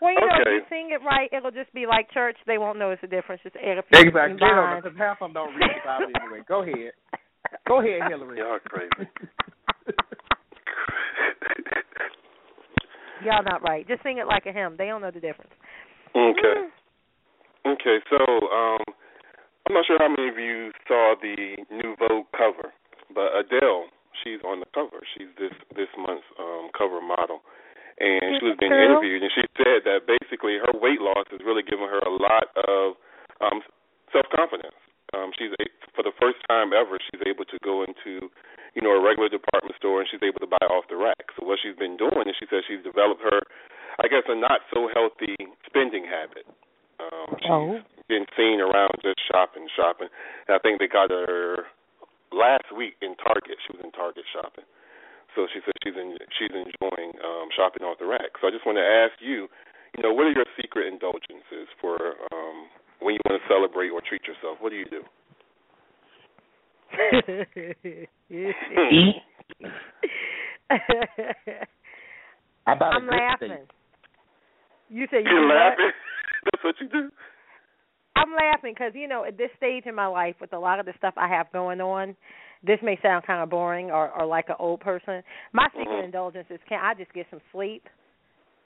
Well, 0.02 0.14
you 0.14 0.20
know, 0.20 0.42
if 0.42 0.48
you 0.48 0.62
sing 0.70 0.92
it 0.92 1.02
right, 1.04 1.30
it'll 1.34 1.50
just 1.52 1.74
be 1.74 1.86
like 1.88 2.12
church. 2.12 2.38
They 2.46 2.58
won't 2.58 2.78
notice 2.78 3.00
the 3.02 3.08
difference. 3.08 3.42
Just 3.42 3.56
add 3.56 3.78
a 3.80 3.84
few 3.84 4.00
Exactly. 4.00 4.38
They 4.40 4.46
know 4.46 4.80
because 4.82 4.98
half 4.98 5.22
of 5.22 5.32
them 5.32 5.34
don't 5.34 5.56
read 5.56 5.72
the 5.74 5.82
Bible 5.86 6.12
anyway. 6.22 6.42
Go 6.48 6.62
ahead. 6.62 6.92
Go 7.68 7.80
ahead, 7.80 8.10
Hillary. 8.12 8.38
Y'all 8.40 8.60
crazy. 8.68 9.10
Y'all 13.26 13.44
not 13.44 13.64
right. 13.64 13.88
Just 13.88 14.04
sing 14.04 14.18
it 14.18 14.28
like 14.28 14.46
a 14.46 14.54
hymn. 14.54 14.76
They 14.78 14.88
don't 14.88 15.02
know 15.02 15.12
the 15.12 15.24
difference. 15.24 15.52
okay. 16.16 16.70
Okay. 17.66 17.98
So, 18.10 18.20
um, 18.20 18.84
I'm 19.68 19.74
not 19.76 19.86
sure 19.88 19.98
how 20.00 20.12
many 20.12 20.28
of 20.28 20.38
you 20.38 20.72
saw 20.88 21.16
the 21.16 21.56
new 21.72 21.96
Vogue 21.96 22.28
cover, 22.36 22.76
but 23.16 23.32
Adele, 23.32 23.88
she's 24.20 24.44
on 24.44 24.60
the 24.60 24.68
cover. 24.76 25.00
She's 25.16 25.32
this 25.40 25.56
this 25.72 25.88
month's 25.96 26.28
um, 26.36 26.68
cover 26.76 27.00
model, 27.00 27.40
and 27.96 28.40
she 28.40 28.44
was 28.44 28.60
being 28.60 28.76
interviewed, 28.76 29.24
and 29.24 29.32
she 29.32 29.48
said 29.56 29.88
that 29.88 30.04
basically 30.04 30.60
her 30.60 30.76
weight 30.76 31.00
loss 31.00 31.32
has 31.32 31.40
really 31.48 31.64
given 31.64 31.88
her 31.88 32.04
a 32.04 32.12
lot 32.12 32.52
of 32.60 33.00
um, 33.40 33.64
self 34.12 34.28
confidence. 34.36 34.76
Um, 35.16 35.32
she's 35.40 35.56
a, 35.56 35.66
for 35.96 36.04
the 36.04 36.12
first 36.20 36.44
time 36.50 36.76
ever, 36.76 37.00
she's 37.00 37.24
able 37.24 37.46
to 37.48 37.58
go 37.64 37.88
into 37.88 38.28
you 38.74 38.82
know 38.82 38.94
a 38.98 39.02
regular 39.02 39.30
department 39.30 39.76
store, 39.78 40.02
and 40.02 40.08
she's 40.10 40.24
able 40.24 40.40
to 40.42 40.50
buy 40.50 40.66
off 40.70 40.86
the 40.90 40.98
rack. 40.98 41.30
So 41.38 41.46
what 41.46 41.60
she's 41.62 41.78
been 41.78 41.98
doing 41.98 42.26
is 42.28 42.36
she 42.38 42.48
says 42.50 42.64
she's 42.68 42.84
developed 42.84 43.22
her, 43.22 43.42
I 44.02 44.08
guess, 44.10 44.26
a 44.28 44.36
not 44.36 44.62
so 44.74 44.90
healthy 44.94 45.38
spending 45.66 46.06
habit. 46.06 46.46
Um, 47.02 47.36
she's 47.42 47.50
Oh. 47.50 47.82
been 48.08 48.26
seen 48.38 48.60
around 48.62 48.94
just 49.02 49.20
shopping, 49.32 49.68
shopping. 49.76 50.10
And 50.48 50.56
I 50.56 50.60
think 50.60 50.80
they 50.80 50.88
got 50.88 51.10
her 51.10 51.68
last 52.32 52.72
week 52.76 52.96
in 53.02 53.16
Target. 53.16 53.58
She 53.66 53.74
was 53.78 53.82
in 53.84 53.92
Target 53.92 54.26
shopping. 54.34 54.66
So 55.36 55.48
she 55.50 55.62
said 55.66 55.74
she's 55.84 55.98
in, 55.98 56.18
she's 56.38 56.54
enjoying 56.54 57.14
um 57.26 57.50
shopping 57.56 57.82
off 57.86 57.98
the 57.98 58.06
rack. 58.06 58.38
So 58.42 58.48
I 58.48 58.52
just 58.52 58.66
want 58.66 58.78
to 58.78 58.86
ask 58.86 59.18
you, 59.22 59.50
you 59.98 60.02
know, 60.04 60.14
what 60.14 60.26
are 60.30 60.36
your 60.36 60.46
secret 60.62 60.86
indulgences 60.88 61.70
for 61.82 61.98
um 62.34 62.70
when 63.02 63.16
you 63.18 63.22
want 63.26 63.42
to 63.42 63.46
celebrate 63.50 63.90
or 63.90 64.02
treat 64.02 64.26
yourself? 64.30 64.62
What 64.62 64.70
do 64.70 64.78
you 64.78 64.86
do? 64.86 65.02
Eat. 68.92 69.16
I 72.66 72.76
bought 72.76 72.94
a 72.94 72.96
I'm 72.96 73.06
good 73.06 73.12
laughing. 73.12 73.58
You 74.90 75.08
say 75.12 75.18
you 75.24 75.30
You're 75.30 75.48
laughing. 75.48 75.92
That's 76.46 76.64
what 76.64 76.76
you 76.80 76.88
do. 76.90 77.10
I'm 78.16 78.32
laughing 78.32 78.74
because 78.78 78.94
you 78.96 79.08
know 79.08 79.26
at 79.26 79.38
this 79.38 79.50
stage 79.58 79.86
in 79.86 79.96
my 79.96 80.06
life, 80.08 80.36
with 80.40 80.54
a 80.54 80.60
lot 80.60 80.80
of 80.80 80.86
the 80.86 80.94
stuff 80.98 81.16
I 81.18 81.28
have 81.28 81.52
going 81.52 81.82
on, 81.82 82.16
this 82.66 82.80
may 82.84 82.98
sound 83.02 83.26
kind 83.26 83.42
of 83.42 83.50
boring 83.50 83.92
or, 83.92 84.10
or 84.12 84.26
like 84.26 84.50
an 84.50 84.56
old 84.60 84.82
person. 84.82 85.24
My 85.52 85.68
secret 85.70 85.88
Mhm. 85.88 86.06
indulgence 86.06 86.48
is 86.50 86.60
can 86.70 86.80
I 86.80 86.94
just 86.94 87.12
get 87.14 87.26
some 87.30 87.42
sleep, 87.52 87.84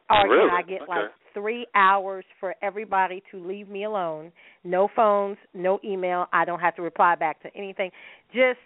or 0.10 0.28
Really? 0.28 0.50
can 0.50 0.58
I 0.58 0.62
get 0.64 0.88
like 0.90 1.06
Okay. 1.06 1.14
Three 1.38 1.68
hours 1.76 2.26
for 2.40 2.56
everybody 2.62 3.22
to 3.32 3.46
leave 3.46 3.70
me 3.70 3.84
alone? 3.84 4.32
No 4.64 4.90
phones, 4.96 5.38
no 5.54 5.80
email. 5.84 6.26
I 6.34 6.46
don't 6.46 6.60
have 6.60 6.76
to 6.76 6.82
reply 6.82 7.16
back 7.16 7.42
to 7.44 7.50
anything. 7.56 7.92
Just 8.34 8.60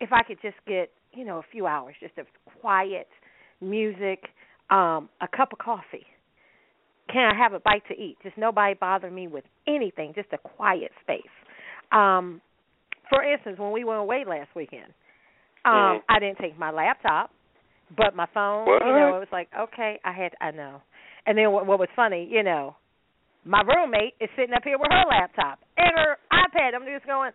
if 0.00 0.12
I 0.12 0.22
could 0.22 0.38
just 0.42 0.56
get 0.66 0.90
you 1.12 1.24
know 1.24 1.38
a 1.38 1.44
few 1.50 1.66
hours, 1.66 1.94
just 2.00 2.18
of 2.18 2.26
quiet 2.60 3.08
music, 3.60 4.24
um, 4.70 5.08
a 5.20 5.28
cup 5.34 5.52
of 5.52 5.58
coffee 5.58 6.06
can 7.10 7.34
I 7.34 7.36
have 7.42 7.52
a 7.52 7.60
bite 7.60 7.82
to 7.88 7.94
eat? 7.94 8.16
Just 8.22 8.36
nobody 8.36 8.74
bother 8.74 9.10
me 9.10 9.28
with 9.28 9.44
anything, 9.66 10.12
just 10.14 10.28
a 10.32 10.38
quiet 10.38 10.92
space. 11.02 11.22
Um, 11.90 12.40
for 13.08 13.22
instance, 13.22 13.58
when 13.58 13.72
we 13.72 13.84
went 13.84 14.00
away 14.00 14.24
last 14.26 14.54
weekend, 14.54 14.92
um, 15.64 15.72
Mhm. 15.74 16.02
I 16.08 16.18
didn't 16.18 16.38
take 16.38 16.58
my 16.58 16.70
laptop, 16.70 17.32
but 17.96 18.14
my 18.14 18.26
phone. 18.26 18.66
What? 18.66 18.86
You 18.86 18.92
know, 18.92 19.16
it 19.16 19.20
was 19.20 19.32
like 19.32 19.48
okay, 19.54 19.98
I 20.04 20.12
had, 20.12 20.34
I 20.40 20.50
know. 20.50 20.82
And 21.26 21.36
then 21.36 21.52
what, 21.52 21.66
what 21.66 21.78
was 21.78 21.88
funny, 21.94 22.28
you 22.30 22.42
know, 22.42 22.76
my 23.44 23.62
roommate 23.62 24.14
is 24.20 24.28
sitting 24.36 24.54
up 24.54 24.62
here 24.64 24.78
with 24.78 24.90
her 24.90 25.04
laptop 25.08 25.58
and 25.76 25.90
her 25.96 26.16
iPad. 26.32 26.74
I'm 26.74 26.84
just 26.86 27.06
going. 27.06 27.32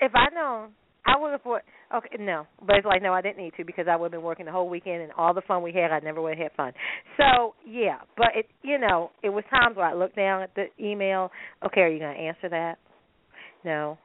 If 0.00 0.12
I 0.14 0.32
known, 0.34 0.70
I 1.06 1.18
would 1.18 1.32
have 1.32 1.42
put. 1.42 1.62
Okay, 1.94 2.16
no, 2.20 2.46
but 2.64 2.76
it's 2.76 2.86
like 2.86 3.02
no, 3.02 3.14
I 3.14 3.22
didn't 3.22 3.38
need 3.38 3.54
to 3.56 3.64
because 3.64 3.86
I 3.90 3.96
would 3.96 4.06
have 4.06 4.12
been 4.12 4.22
working 4.22 4.44
the 4.46 4.52
whole 4.52 4.68
weekend 4.68 5.02
and 5.02 5.12
all 5.12 5.32
the 5.32 5.40
fun 5.40 5.62
we 5.62 5.72
had. 5.72 5.90
I 5.90 6.00
never 6.00 6.20
would 6.20 6.36
have 6.36 6.50
had 6.50 6.56
fun. 6.56 6.72
So 7.16 7.54
yeah, 7.66 7.98
but 8.16 8.28
it, 8.34 8.46
you 8.62 8.78
know, 8.78 9.10
it 9.22 9.30
was 9.30 9.44
times 9.50 9.76
where 9.76 9.86
I 9.86 9.94
looked 9.94 10.16
down 10.16 10.42
at 10.42 10.54
the 10.54 10.66
email. 10.78 11.30
Okay, 11.64 11.80
are 11.80 11.88
you 11.88 11.98
going 11.98 12.14
to 12.14 12.20
answer 12.20 12.48
that? 12.50 12.76
No. 13.64 13.98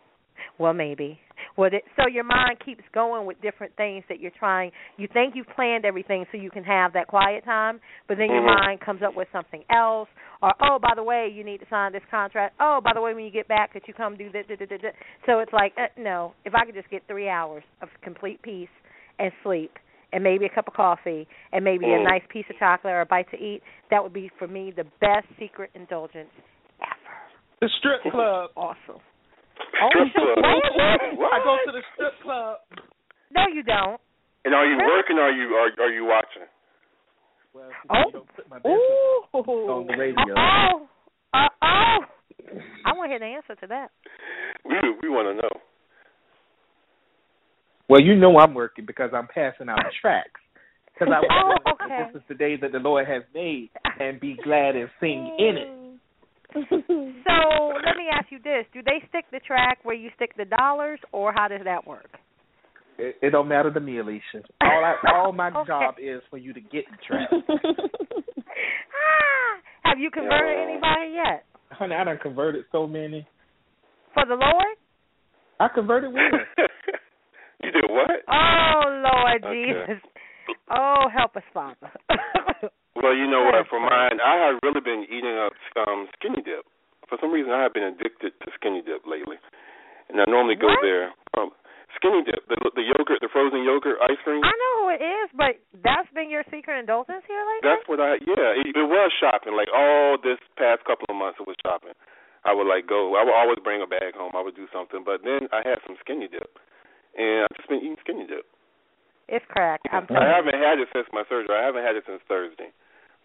Well, 0.58 0.74
maybe. 0.74 1.20
Well, 1.58 1.70
it, 1.74 1.84
so 1.96 2.08
your 2.08 2.24
mind 2.24 2.60
keeps 2.66 2.84
going 2.94 3.26
with 3.26 3.42
different 3.42 3.76
things 3.76 4.04
that 4.10 4.20
you're 4.20 4.32
trying. 4.38 4.72
You 4.98 5.08
think 5.12 5.36
you've 5.36 5.50
planned 5.56 5.86
everything 5.86 6.26
so 6.32 6.38
you 6.38 6.50
can 6.52 6.64
have 6.64 6.94
that 6.94 7.08
quiet 7.08 7.46
time, 7.46 7.80
but 8.08 8.18
then 8.18 8.28
your 8.30 8.42
Mhm. 8.42 8.60
mind 8.60 8.82
comes 8.82 9.02
up 9.02 9.16
with 9.16 9.28
something 9.32 9.64
else. 9.70 10.10
Or 10.42 10.54
oh, 10.62 10.80
by 10.80 10.94
the 10.96 11.04
way, 11.04 11.28
you 11.30 11.44
need 11.44 11.60
to 11.60 11.66
sign 11.70 11.92
this 11.94 12.04
contract. 12.12 12.56
Oh, 12.60 12.82
by 12.82 12.94
the 12.94 13.02
way, 13.02 13.14
when 13.14 13.24
you 13.26 13.32
get 13.32 13.48
back, 13.48 13.74
could 13.74 13.88
you 13.88 13.94
come 13.94 14.16
do 14.18 14.30
that? 14.32 14.48
da, 14.48 14.56
da, 14.56 14.66
da, 14.66 14.78
da. 14.78 14.90
So 15.26 15.40
it's 15.40 15.54
like 15.54 15.74
uh, 15.78 15.88
no. 15.98 16.34
If 16.46 16.54
I 16.56 16.66
could 16.66 16.76
just 16.76 16.90
get 16.90 17.04
three 17.08 17.30
hours 17.30 17.64
of 17.82 17.90
complete 18.02 18.42
peace 18.42 18.70
and 19.20 19.32
sleep, 19.44 19.72
and 20.12 20.24
maybe 20.24 20.46
a 20.46 20.50
cup 20.50 20.68
of 20.68 20.74
coffee, 20.74 21.28
and 21.52 21.64
maybe 21.64 21.86
a 21.86 21.98
Mm. 21.98 22.04
nice 22.04 22.24
piece 22.30 22.46
of 22.50 22.58
chocolate 22.60 22.94
or 22.94 23.02
a 23.02 23.06
bite 23.06 23.30
to 23.32 23.38
eat, 23.38 23.64
that 23.90 24.04
would 24.04 24.14
be 24.14 24.30
for 24.38 24.48
me 24.48 24.72
the 24.72 24.84
best 25.00 25.28
secret 25.40 25.72
indulgence 25.74 26.30
ever. 26.82 27.16
The 27.62 27.70
strip 27.80 28.02
club. 28.12 28.52
Awesome. 28.56 29.00
Strip 29.56 30.14
club. 30.14 30.38
What? 30.38 31.18
What? 31.18 31.34
I 31.34 31.40
go 31.44 31.58
to 31.66 31.72
the 31.72 31.84
strip 31.94 32.14
club. 32.24 32.58
No, 33.32 33.42
you 33.54 33.64
don't. 33.64 34.00
And 34.46 34.54
are 34.54 34.66
you 34.66 34.78
working 34.78 35.18
or 35.18 35.24
are 35.24 35.32
you 35.32 35.48
are, 35.56 35.70
are 35.86 35.92
you 35.92 36.06
watching? 36.06 36.44
Well, 37.54 37.70
Oh. 37.90 37.96
you 38.08 38.12
don't 38.14 38.36
put 38.36 38.50
my 38.50 38.58
business 38.60 38.80
on 39.34 39.88
the 39.88 39.96
radio. 39.98 40.34
Oh, 40.38 40.88
uh 41.34 41.48
oh. 41.62 41.98
I 42.86 42.94
want 42.94 43.06
to 43.06 43.10
hear 43.10 43.20
the 43.20 43.26
answer 43.26 43.56
to 43.62 43.68
that. 43.68 43.92
We 44.66 44.76
we 45.02 45.10
want 45.10 45.36
to 45.36 45.42
know. 45.42 45.62
Well, 47.90 48.02
you 48.02 48.16
know 48.16 48.38
I'm 48.40 48.54
working 48.54 48.86
because 48.86 49.12
I'm 49.14 49.28
passing 49.28 49.70
out 49.70 49.80
tracks. 50.02 50.40
Because 50.94 51.14
I 51.14 51.22
Oh, 51.32 51.72
okay. 51.74 52.12
this 52.14 52.22
is 52.22 52.28
the 52.30 52.36
day 52.36 52.56
that 52.58 52.72
the 52.72 52.80
Lord 52.80 53.08
has 53.08 53.24
made, 53.34 53.70
and 54.00 54.20
be 54.20 54.38
glad 54.44 54.76
and 54.76 54.90
sing 55.00 55.36
in 55.40 55.58
it. 55.58 55.83
So 57.26 57.74
let 57.86 57.96
me 57.98 58.06
ask 58.12 58.32
you 58.32 58.40
this: 58.44 58.66
Do 58.74 58.82
they 58.84 59.02
stick 59.10 59.26
the 59.32 59.40
track 59.40 59.80
where 59.84 59.96
you 59.96 60.10
stick 60.16 60.32
the 60.38 60.46
dollars, 60.46 61.00
or 61.12 61.32
how 61.34 61.48
does 61.48 61.62
that 61.64 61.86
work? 61.88 62.10
It, 62.98 63.16
it 63.22 63.30
don't 63.32 63.48
matter 63.48 63.72
to 63.74 63.80
me, 63.80 64.00
Alicia. 64.00 64.44
All 64.62 64.84
I, 64.84 64.96
all 65.14 65.32
my 65.32 65.50
Okay. 65.56 65.68
job 65.68 65.96
is 66.02 66.22
for 66.30 66.38
you 66.38 66.54
to 66.54 66.62
get 66.62 66.86
the 66.92 66.98
track. 67.06 67.30
ah, 67.50 67.64
have 69.84 70.00
you 70.00 70.12
converted 70.12 70.58
Yeah. 70.58 70.64
anybody 70.64 71.14
yet? 71.16 71.46
Honey, 71.72 71.96
I 71.96 72.04
done 72.04 72.20
converted 72.22 72.66
so 72.72 72.86
many. 72.88 73.26
For 74.14 74.26
the 74.26 74.36
Lord? 74.36 74.78
I 75.60 75.68
converted 75.74 76.14
women. 76.14 76.46
you 77.64 77.72
did 77.72 77.86
what? 77.90 78.22
Oh 78.28 78.82
Lord 78.88 79.44
Okay. 79.44 79.54
Jesus. 79.54 80.02
Oh, 80.70 81.08
help 81.14 81.36
us, 81.36 81.44
Father. 81.54 81.92
Well, 82.98 83.16
you 83.18 83.26
know 83.26 83.44
what? 83.50 83.66
For 83.70 83.82
mine, 83.82 84.22
I 84.22 84.36
have 84.48 84.62
really 84.62 84.82
been 84.82 85.06
eating 85.10 85.38
up 85.38 85.54
um 85.88 86.08
skinny 86.18 86.42
dip. 86.46 86.66
For 87.10 87.18
some 87.20 87.34
reason, 87.34 87.52
I 87.52 87.62
have 87.66 87.74
been 87.74 87.84
addicted 87.90 88.34
to 88.42 88.48
skinny 88.58 88.82
dip 88.82 89.06
lately, 89.06 89.38
and 90.10 90.18
I 90.22 90.26
normally 90.30 90.56
go 90.56 90.70
What? 90.72 90.82
there. 90.86 91.12
Um, 91.38 91.52
skinny 91.98 92.22
dip, 92.26 92.46
the 92.48 92.58
the 92.78 92.86
yogurt, 92.86 93.22
the 93.22 93.30
frozen 93.34 93.66
yogurt 93.66 93.98
ice 94.02 94.18
cream. 94.24 94.42
I 94.46 94.54
know 94.54 94.74
who 94.82 94.88
it 94.94 95.02
is, 95.04 95.28
but 95.34 95.54
that's 95.82 96.10
been 96.14 96.30
your 96.30 96.46
secret 96.54 96.80
indulgence 96.80 97.26
here 97.26 97.42
lately? 97.42 97.66
That's 97.66 97.86
what 97.90 98.00
I 98.00 98.22
yeah. 98.24 98.62
It, 98.62 98.74
it 98.78 98.88
was 98.88 99.10
shopping. 99.20 99.58
Like 99.58 99.70
all 99.74 100.18
this 100.22 100.38
past 100.58 100.86
couple 100.86 101.10
of 101.10 101.18
months, 101.18 101.42
it 101.42 101.48
was 101.50 101.58
shopping. 101.66 101.94
I 102.46 102.54
would 102.54 102.68
like 102.68 102.86
go. 102.86 103.16
I 103.16 103.24
would 103.24 103.34
always 103.36 103.60
bring 103.64 103.82
a 103.82 103.88
bag 103.90 104.14
home. 104.14 104.36
I 104.36 104.42
would 104.44 104.56
do 104.56 104.68
something, 104.70 105.02
but 105.06 105.24
then 105.24 105.48
I 105.56 105.64
had 105.64 105.80
some 105.88 105.96
skinny 106.04 106.28
dip, 106.28 106.52
and 107.18 107.48
I've 107.48 107.56
just 107.58 107.70
been 107.70 107.82
eating 107.82 107.98
skinny 108.04 108.28
dip. 108.28 108.46
It's 109.32 109.46
crack. 109.48 109.80
I'm 109.88 110.04
I 110.12 110.28
haven't 110.28 110.60
had 110.60 110.78
it 110.84 110.92
since 110.92 111.08
my 111.16 111.24
surgery. 111.32 111.56
I 111.56 111.64
haven't 111.64 111.88
had 111.88 111.96
it 111.96 112.04
since 112.04 112.20
Thursday, 112.28 112.76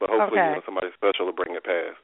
but 0.01 0.11
hopefully 0.11 0.41
Okay. 0.41 0.49
you 0.49 0.57
know, 0.57 0.67
somebody 0.67 0.89
special 0.97 1.27
will 1.27 1.37
bring 1.37 1.55
it 1.57 1.65
past. 1.65 1.99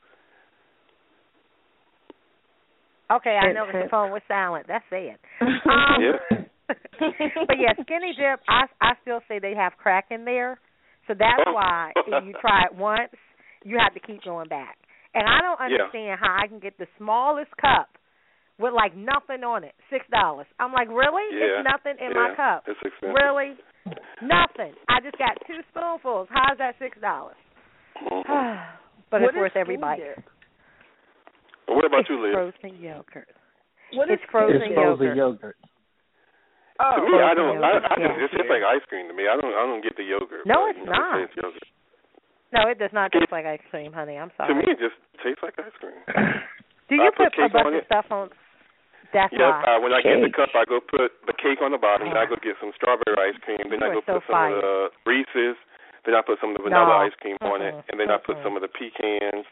Okay, 3.11 3.37
I 3.37 3.47
Hint, 3.53 3.55
know 3.57 3.67
the 3.67 3.79
hint. 3.85 3.91
phone 3.91 4.11
was 4.11 4.23
silent. 4.29 4.67
That's 4.67 4.85
it. 4.91 5.21
Um, 5.41 6.01
Yeah. 6.03 6.45
but 7.47 7.59
yeah, 7.61 7.77
skinny 7.83 8.15
dip. 8.17 8.41
I 8.49 8.65
I 8.81 8.93
still 9.03 9.21
say 9.29 9.39
they 9.39 9.55
have 9.55 9.77
crack 9.77 10.07
in 10.11 10.25
there, 10.25 10.59
so 11.07 11.13
that's 11.13 11.45
Oh. 11.47 11.53
why 11.53 11.93
if 11.97 12.25
you 12.25 12.33
try 12.41 12.65
it 12.65 12.75
once, 12.75 13.13
you 13.65 13.77
have 13.79 13.93
to 13.93 14.01
keep 14.01 14.25
going 14.25 14.49
back. 14.49 14.79
And 15.15 15.29
I 15.29 15.41
don't 15.43 15.61
Yeah. 15.61 15.85
understand 15.85 16.21
how 16.21 16.35
I 16.43 16.47
can 16.49 16.59
get 16.61 16.79
the 16.79 16.87
smallest 16.97 17.55
cup 17.61 17.99
with 18.59 18.73
like 18.73 18.95
nothing 18.97 19.45
on 19.45 19.63
it, 19.65 19.75
six 19.91 20.07
dollars. 20.09 20.47
I'm 20.59 20.73
like, 20.73 20.89
really? 20.89 21.29
Yeah. 21.37 21.61
It's 21.61 21.69
nothing 21.69 21.99
in 22.01 22.13
yeah. 22.13 22.29
my 22.29 22.35
cup. 22.35 22.65
It's 22.67 22.81
expensive. 22.81 23.15
Really? 23.15 23.57
Nothing. 24.23 24.73
I 24.89 25.01
just 25.05 25.19
got 25.19 25.37
two 25.47 25.61
spoonfuls. 25.69 26.29
How's 26.31 26.57
that 26.59 26.77
six 26.79 26.97
dollars? 27.01 27.37
Mhm. 28.03 28.25
but 29.11 29.21
What 29.21 29.29
it's 29.31 29.37
worth 29.39 29.57
every 29.57 29.77
bite. 29.77 29.99
dip? 30.01 30.25
What 31.67 31.85
about 31.85 32.01
it's 32.01 32.11
you, 32.11 32.21
Liz? 32.21 32.33
frozen 32.35 32.77
yogurt. 32.81 33.29
What 33.95 34.11
It's 34.11 34.23
frozen 34.31 34.61
it's 34.63 34.75
frozen 34.75 35.17
yogurt. 35.17 35.17
yogurt. 35.17 35.57
Oh, 36.83 36.97
to 36.99 37.07
me, 37.07 37.23
I 37.23 37.33
don't. 37.35 37.63
I, 37.63 37.79
yogurt, 37.79 37.85
I 37.87 37.95
just, 37.95 38.01
yeah. 38.19 38.25
it's 38.27 38.35
just 38.35 38.51
like 38.51 38.63
ice 38.67 38.83
cream 38.91 39.07
to 39.09 39.15
me. 39.15 39.31
I 39.31 39.39
don't. 39.39 39.55
I 39.55 39.63
don't 39.63 39.81
get 39.83 39.95
the 39.97 40.03
yogurt. 40.05 40.43
No, 40.45 40.67
but, 40.67 40.75
it's 40.77 40.83
know, 40.85 40.93
not. 40.93 41.21
It's 41.23 41.37
yogurt. 41.39 41.69
No, 42.53 42.61
it 42.71 42.79
does 42.79 42.91
not 42.93 43.11
taste 43.15 43.31
like 43.31 43.47
ice 43.47 43.63
cream, 43.71 43.93
honey. 43.95 44.19
I'm 44.19 44.31
sorry. 44.37 44.51
To 44.51 44.55
me, 44.59 44.67
it 44.75 44.79
just 44.83 44.99
tastes 45.23 45.43
like 45.43 45.55
ice 45.59 45.75
cream. 45.79 45.95
Do 46.91 46.95
you 46.99 47.07
I 47.07 47.11
put 47.15 47.31
put, 47.33 47.47
a 47.47 47.49
cake 47.49 47.53
bunch 47.55 47.67
on 47.67 47.75
of 47.75 47.83
it. 47.83 47.87
stuff 47.87 48.07
on? 48.11 48.29
That's 49.15 49.33
Yep. 49.33 49.41
why. 49.41 49.63
Uh, 49.63 49.79
when 49.81 49.95
I 49.95 50.03
get 50.03 50.19
the 50.21 50.31
cup, 50.35 50.51
I 50.59 50.67
go 50.67 50.83
put 50.83 51.15
the 51.31 51.33
cake 51.39 51.63
on 51.63 51.71
the 51.71 51.79
bottom. 51.79 52.11
Then 52.11 52.19
I 52.19 52.27
go 52.27 52.35
get 52.43 52.59
some 52.61 52.75
strawberry 52.75 53.15
ice 53.31 53.39
cream. 53.47 53.63
Then 53.71 53.79
You 53.81 53.87
I 53.87 53.95
go 53.95 54.03
so 54.05 54.19
put 54.19 54.27
some 54.27 54.53
of 54.53 54.59
the 54.61 54.91
Reese's. 55.07 55.57
Then 56.05 56.15
I 56.15 56.21
put 56.21 56.39
some 56.41 56.51
of 56.53 56.57
the 56.61 56.63
vanilla 56.65 56.87
No. 56.87 57.05
ice 57.09 57.15
cream 57.21 57.37
on 57.41 57.63
it, 57.63 57.75
and 57.91 57.99
then 57.99 58.11
I 58.11 58.19
put 58.19 58.37
some 58.45 58.57
of 58.57 58.63
the 58.63 58.69
pecans. 58.69 59.45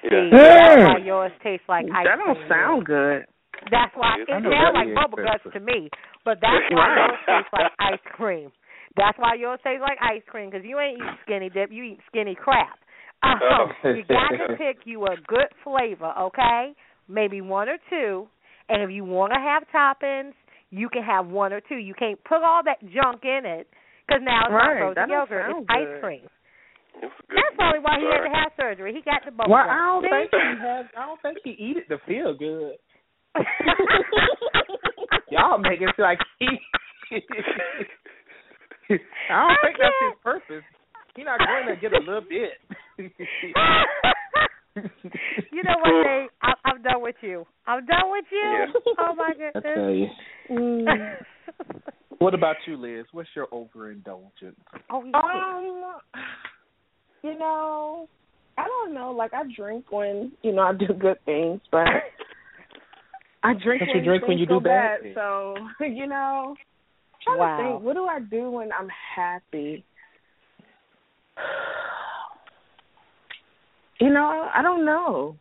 See, 0.00 0.08
Yeah. 0.32 0.56
that's 0.56 0.82
why 0.84 0.98
yours 0.98 1.32
tastes 1.42 1.68
like 1.68 1.86
ice 1.92 2.04
that 2.04 2.16
don't 2.16 2.36
cream. 2.36 2.48
sound 2.48 2.84
good. 2.86 3.26
That's 3.70 3.94
why 3.96 4.16
it 4.20 4.28
I 4.28 4.40
sounds 4.40 4.74
like 4.74 4.88
is 4.88 4.94
bubble 4.94 5.18
guts 5.18 5.44
to 5.52 5.60
me, 5.60 5.90
but 6.24 6.40
that's 6.40 6.64
why 6.70 6.88
Right. 6.88 7.08
yours 7.08 7.20
tastes 7.26 7.52
like 7.52 7.72
ice 7.80 8.00
cream. 8.12 8.52
That's 8.96 9.18
why 9.18 9.34
yours 9.34 9.60
tastes 9.64 9.82
like 9.82 9.98
ice 10.00 10.22
cream 10.26 10.50
because 10.50 10.64
you 10.64 10.78
ain't 10.78 10.98
eat 10.98 11.18
skinny 11.22 11.50
dip, 11.50 11.70
you 11.72 11.82
eat 11.84 12.00
skinny 12.06 12.34
crap. 12.34 12.78
Um, 13.22 13.40
Oh. 13.42 13.72
you 13.84 14.04
got 14.04 14.28
to 14.36 14.56
pick 14.58 14.84
you 14.84 15.04
a 15.06 15.16
good 15.26 15.48
flavor, 15.64 16.12
okay? 16.18 16.74
Maybe 17.08 17.40
one 17.40 17.68
or 17.68 17.78
two, 17.90 18.28
and 18.68 18.82
if 18.82 18.90
you 18.90 19.04
want 19.04 19.32
to 19.32 19.40
have 19.40 19.64
toppings, 19.74 20.32
you 20.70 20.88
can 20.88 21.02
have 21.02 21.26
one 21.26 21.52
or 21.52 21.60
two. 21.60 21.76
You 21.76 21.94
can't 21.94 22.22
put 22.24 22.42
all 22.42 22.62
that 22.64 22.80
junk 22.92 23.24
in 23.24 23.46
it 23.46 23.68
because 24.06 24.22
now 24.22 24.46
it's 24.46 24.54
Right, 24.54 24.78
not 24.78 24.94
frozen 24.94 25.08
don't 25.08 25.10
yogurt; 25.10 25.44
sound 25.50 25.62
it's 25.66 25.70
ice 25.70 25.86
good. 25.90 26.00
cream. 26.02 26.24
It's. 27.02 27.12
That's 27.28 27.52
probably 27.56 27.80
why 27.84 27.98
he 28.00 28.06
had 28.06 28.16
Sorry. 28.16 28.30
to 28.30 28.34
have 28.36 28.52
surgery. 28.56 28.92
He 28.94 29.02
got 29.02 29.20
the 29.24 29.30
bubble 29.34 29.52
Well. 29.52 29.68
I 29.68 29.76
don't 29.76 30.02
See? 30.02 30.08
think 30.08 30.30
he 30.32 30.38
has. 30.64 30.86
I 30.96 31.02
don't 31.06 31.20
think 31.20 31.38
he 31.44 31.50
eat 31.58 31.76
it 31.76 31.88
to 31.92 31.98
feel 32.06 32.32
good. 32.34 32.78
Y'all 35.30 35.58
make 35.58 35.80
it 35.82 35.90
like 35.98 36.18
he. 36.38 36.46
I 38.88 39.48
don't 39.48 39.58
think 39.62 39.76
that's 39.78 40.00
his 40.00 40.16
purpose. 40.22 40.64
He's 41.16 41.24
not 41.26 41.38
going 41.38 41.66
to 41.74 41.76
get 41.80 41.92
a 41.92 41.98
little 41.98 42.20
bit. 42.22 42.52
you 45.52 45.62
know 45.64 45.76
what, 45.82 46.04
Dave? 46.04 46.28
I, 46.42 46.52
I'm 46.64 46.82
done 46.82 47.02
with 47.02 47.16
you. 47.22 47.46
I'm 47.66 47.84
done 47.86 48.10
with 48.10 48.24
you. 48.30 48.38
Yeah. 48.38 48.66
Oh 48.98 49.14
my 49.14 49.32
I 49.32 49.32
goodness. 49.32 49.64
tell 49.74 49.90
you. 49.90 50.08
Mm. 50.50 51.16
What 52.18 52.34
about 52.34 52.56
you, 52.66 52.76
Liz? 52.76 53.06
What's 53.12 53.28
your 53.34 53.46
overindulgence? 53.52 54.56
oh, 54.90 55.04
yeah. 55.04 55.20
Um, 55.22 56.22
you 57.22 57.38
know, 57.38 58.08
I 58.56 58.66
don't 58.66 58.94
know. 58.94 59.10
Like 59.10 59.34
I 59.34 59.42
drink 59.54 59.90
when 59.90 60.32
you 60.42 60.52
know 60.52 60.62
I 60.62 60.72
do 60.72 60.86
good 60.86 61.18
things, 61.24 61.60
but 61.70 61.86
I 63.42 63.52
drink 63.62 63.80
But 63.80 63.88
you 63.88 63.94
when 63.94 64.04
drink 64.04 64.28
when 64.28 64.38
you 64.38 64.46
go 64.46 64.60
do 64.60 64.64
bad 64.64 65.02
things. 65.02 65.14
So 65.14 65.56
you 65.84 66.06
know, 66.06 66.54
trying 67.22 67.38
Wow. 67.38 67.56
to 67.56 67.62
think, 67.62 67.82
what 67.82 67.94
do 67.94 68.06
I 68.06 68.20
do 68.20 68.50
when 68.50 68.70
I'm 68.72 68.88
happy? 69.14 69.84
You 74.00 74.10
know, 74.10 74.48
I 74.54 74.62
don't 74.62 74.84
know. 74.84 75.36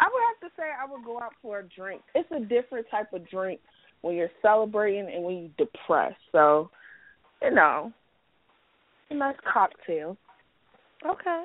I 0.00 0.08
would 0.12 0.22
have 0.42 0.50
to 0.50 0.56
say 0.56 0.64
I 0.64 0.90
would 0.90 1.04
go 1.04 1.20
out 1.20 1.32
for 1.40 1.60
a 1.60 1.68
drink. 1.68 2.02
It's 2.14 2.28
a 2.32 2.40
different 2.40 2.86
type 2.90 3.12
of 3.12 3.28
drink 3.30 3.60
when 4.04 4.16
you're 4.16 4.28
celebrating 4.42 5.10
and 5.12 5.24
when 5.24 5.36
you're 5.56 5.66
depressed. 5.66 6.20
So, 6.30 6.70
you 7.42 7.50
know, 7.50 7.90
a 9.10 9.14
nice 9.14 9.36
cocktail. 9.50 10.16
okay. 11.06 11.44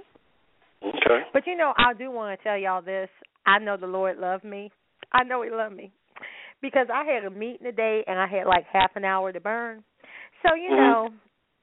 Okay. 0.84 1.22
But 1.34 1.48
you 1.48 1.56
know, 1.56 1.74
I 1.78 1.94
do 1.94 2.12
want 2.12 2.38
to 2.38 2.44
tell 2.44 2.58
y'all 2.58 2.82
this. 2.82 3.10
I 3.46 3.60
know 3.60 3.78
the 3.78 3.88
Lord 3.88 4.18
loved 4.18 4.44
me. 4.44 4.72
I 5.14 5.24
know 5.24 5.42
He 5.42 5.50
loved 5.50 5.76
me 5.76 5.92
because 6.62 6.88
I 6.94 7.04
had 7.06 7.24
a 7.24 7.30
meeting 7.30 7.64
today 7.66 8.04
and 8.08 8.20
I 8.20 8.28
had 8.28 8.46
like 8.46 8.66
half 8.72 8.92
an 8.96 9.06
hour 9.06 9.32
to 9.32 9.40
burn. 9.40 9.84
So 10.44 10.54
you 10.56 10.70
Mhm. 10.70 10.78
know, 10.78 11.10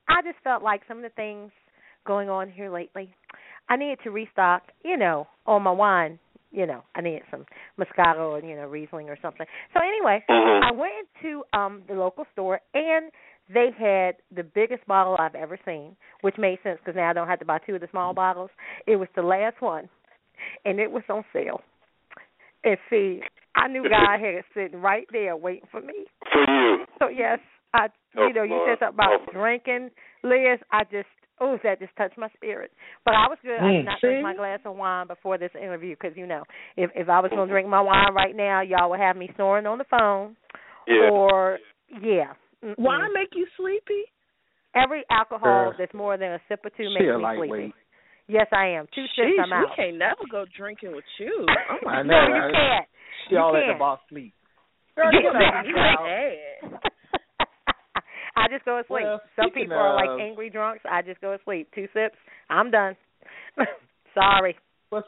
I 0.08 0.22
just 0.22 0.38
felt 0.42 0.62
like 0.62 0.82
some 0.88 0.98
of 0.98 1.02
the 1.02 1.10
things 1.10 1.50
going 2.06 2.30
on 2.30 2.50
here 2.50 2.70
lately, 2.70 3.14
I 3.68 3.76
needed 3.76 4.00
to 4.04 4.10
restock. 4.10 4.62
You 4.82 4.96
know, 4.96 5.26
on 5.46 5.62
my 5.62 5.72
wine. 5.72 6.18
You 6.52 6.66
know, 6.66 6.82
I 6.94 7.00
needed 7.00 7.22
some 7.30 7.44
Moscato 7.78 8.30
or 8.30 8.40
you 8.40 8.56
know 8.56 8.66
Riesling 8.66 9.08
or 9.10 9.18
something. 9.20 9.46
So 9.74 9.80
anyway, 9.80 10.24
Mhm. 10.28 10.62
I 10.64 10.70
went 10.72 10.92
into 11.22 11.44
um 11.52 11.82
the 11.88 11.94
local 11.94 12.24
store 12.32 12.60
and 12.74 13.10
they 13.48 13.70
had 13.78 14.16
the 14.32 14.42
biggest 14.42 14.84
bottle 14.86 15.16
I've 15.18 15.34
ever 15.34 15.58
seen, 15.64 15.96
which 16.22 16.36
made 16.38 16.60
sense 16.62 16.78
because 16.78 16.96
now 16.96 17.10
I 17.10 17.12
don't 17.12 17.28
have 17.28 17.38
to 17.40 17.44
buy 17.44 17.58
two 17.58 17.74
of 17.76 17.80
the 17.80 17.88
small 17.88 18.12
bottles. 18.14 18.50
It 18.86 18.96
was 18.96 19.08
the 19.14 19.22
last 19.22 19.60
one, 19.60 19.88
and 20.64 20.80
it 20.80 20.90
was 20.90 21.02
on 21.08 21.24
sale. 21.32 21.62
And 22.64 22.76
see, 22.90 23.22
I 23.54 23.68
knew 23.68 23.88
God 23.88 24.18
had 24.18 24.34
it 24.34 24.44
sitting 24.54 24.80
right 24.80 25.06
there 25.12 25.36
waiting 25.36 25.68
for 25.70 25.80
me. 25.80 26.06
For 26.32 26.40
you. 26.40 26.86
So 26.98 27.08
yes, 27.08 27.38
I 27.74 27.88
Oh, 28.18 28.26
you 28.26 28.32
know 28.32 28.42
you 28.44 28.60
said 28.66 28.78
something 28.78 28.94
about 28.94 29.20
Oh. 29.28 29.32
drinking, 29.32 29.90
Liz. 30.22 30.58
I 30.72 30.84
just 30.84 31.08
oh 31.40 31.58
that 31.62 31.78
just 31.80 31.94
touched 31.96 32.18
my 32.18 32.28
spirit. 32.34 32.70
But 33.04 33.14
I 33.14 33.28
was 33.28 33.38
good. 33.42 33.58
I 33.58 33.72
did 33.72 33.82
Mm. 33.82 33.84
not 33.86 34.00
See? 34.00 34.06
drink 34.08 34.22
my 34.22 34.34
glass 34.34 34.60
of 34.64 34.76
wine 34.76 35.06
before 35.06 35.38
this 35.38 35.50
interview 35.54 35.94
because 35.98 36.16
you 36.16 36.26
know 36.26 36.44
if 36.76 36.90
if 36.94 37.08
I 37.08 37.20
was 37.20 37.30
going 37.30 37.48
to 37.48 37.52
drink 37.52 37.68
my 37.68 37.80
wine 37.80 38.14
right 38.14 38.34
now, 38.36 38.60
y'all 38.62 38.90
would 38.90 39.00
have 39.00 39.16
me 39.16 39.30
snoring 39.36 39.66
on 39.66 39.78
the 39.78 39.84
phone 39.90 40.36
Yeah. 40.86 41.10
or 41.10 41.58
yeah. 42.02 42.32
Mm-mm. 42.64 42.74
Why 42.76 43.08
make 43.14 43.30
you 43.34 43.46
sleepy? 43.56 44.04
Every 44.74 45.04
alcohol 45.10 45.70
Uh, 45.72 45.76
that's 45.78 45.94
more 45.94 46.16
than 46.18 46.32
a 46.32 46.40
sip 46.48 46.60
or 46.64 46.70
two 46.70 46.88
she 46.88 46.94
makes 46.94 47.08
a 47.14 47.18
me 47.18 47.48
sleepy. 47.48 47.74
Yes, 48.28 48.48
I 48.52 48.66
am. 48.74 48.86
Two 48.94 49.04
sips, 49.14 49.38
I'm 49.40 49.52
out. 49.52 49.70
we 49.70 49.76
can't 49.76 49.96
never 49.98 50.26
go 50.30 50.44
drinking 50.56 50.92
with 50.96 51.04
you. 51.20 51.46
Oh 51.70 51.76
my 51.84 52.00
I 52.00 52.02
know, 52.02 52.10
no, 52.10 52.16
right? 52.18 52.46
you 52.48 52.52
can't. 52.52 52.86
She 53.28 53.34
You 53.34 53.40
all 53.40 53.56
at 53.56 53.60
can't. 53.64 53.76
the 53.76 53.78
boss 53.78 54.00
sleep. 54.08 54.34
Girl, 54.96 55.12
you 55.12 55.20
you 55.20 55.32
know, 55.32 55.40
you 55.64 55.74
bad. 55.74 56.80
I 58.36 58.48
just 58.48 58.64
go 58.64 58.76
to 58.80 58.86
sleep. 58.86 59.02
Well, 59.04 59.20
Some 59.36 59.50
people 59.50 59.76
are 59.76 59.94
like 59.94 60.20
angry 60.20 60.50
drunks. 60.50 60.82
I 60.88 61.02
just 61.02 61.20
go 61.20 61.36
to 61.36 61.42
sleep. 61.44 61.68
Two 61.74 61.88
sips, 61.94 62.16
I'm 62.50 62.70
done. 62.70 62.96
Sorry. 64.14 64.56
Well, 64.90 65.04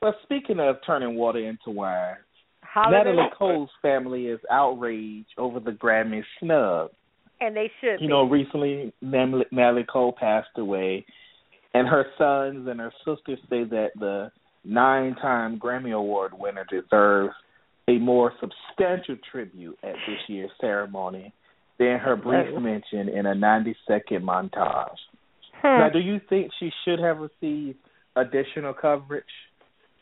well, 0.00 0.14
speaking 0.22 0.60
of 0.60 0.76
turning 0.86 1.16
water 1.16 1.40
into 1.40 1.70
wine, 1.70 2.16
Holiday, 2.62 3.10
Natalie 3.10 3.28
Cole's 3.38 3.70
family 3.82 4.26
is 4.26 4.40
outraged 4.50 5.28
over 5.38 5.60
the 5.60 5.70
Grammy 5.72 6.22
snub. 6.40 6.90
and 7.40 7.56
they 7.56 7.70
should 7.80 7.94
You 8.00 8.00
be. 8.00 8.08
know, 8.08 8.24
recently 8.28 8.92
Natalie 9.02 9.84
Cole 9.90 10.14
passed 10.18 10.48
away, 10.56 11.04
and 11.74 11.86
her 11.88 12.04
sons 12.18 12.66
and 12.68 12.80
her 12.80 12.92
sisters 13.04 13.38
say 13.50 13.64
that 13.64 13.90
the 13.98 14.30
nine-time 14.64 15.58
Grammy 15.58 15.92
Award 15.94 16.32
winner 16.36 16.64
deserves 16.70 17.34
a 17.88 17.98
more 17.98 18.32
substantial 18.40 19.16
tribute 19.30 19.78
at 19.82 19.94
this 20.06 20.18
year's 20.28 20.50
ceremony. 20.60 21.32
Then 21.78 21.98
her 21.98 22.16
brief 22.16 22.46
mention 22.60 23.08
in 23.08 23.26
a 23.26 23.34
90 23.34 23.76
second 23.86 24.22
montage. 24.26 24.96
Hmm. 25.62 25.80
Now, 25.80 25.88
do 25.92 25.98
you 25.98 26.20
think 26.28 26.50
she 26.60 26.70
should 26.84 26.98
have 27.00 27.18
received 27.18 27.78
additional 28.16 28.74
coverage? 28.74 29.24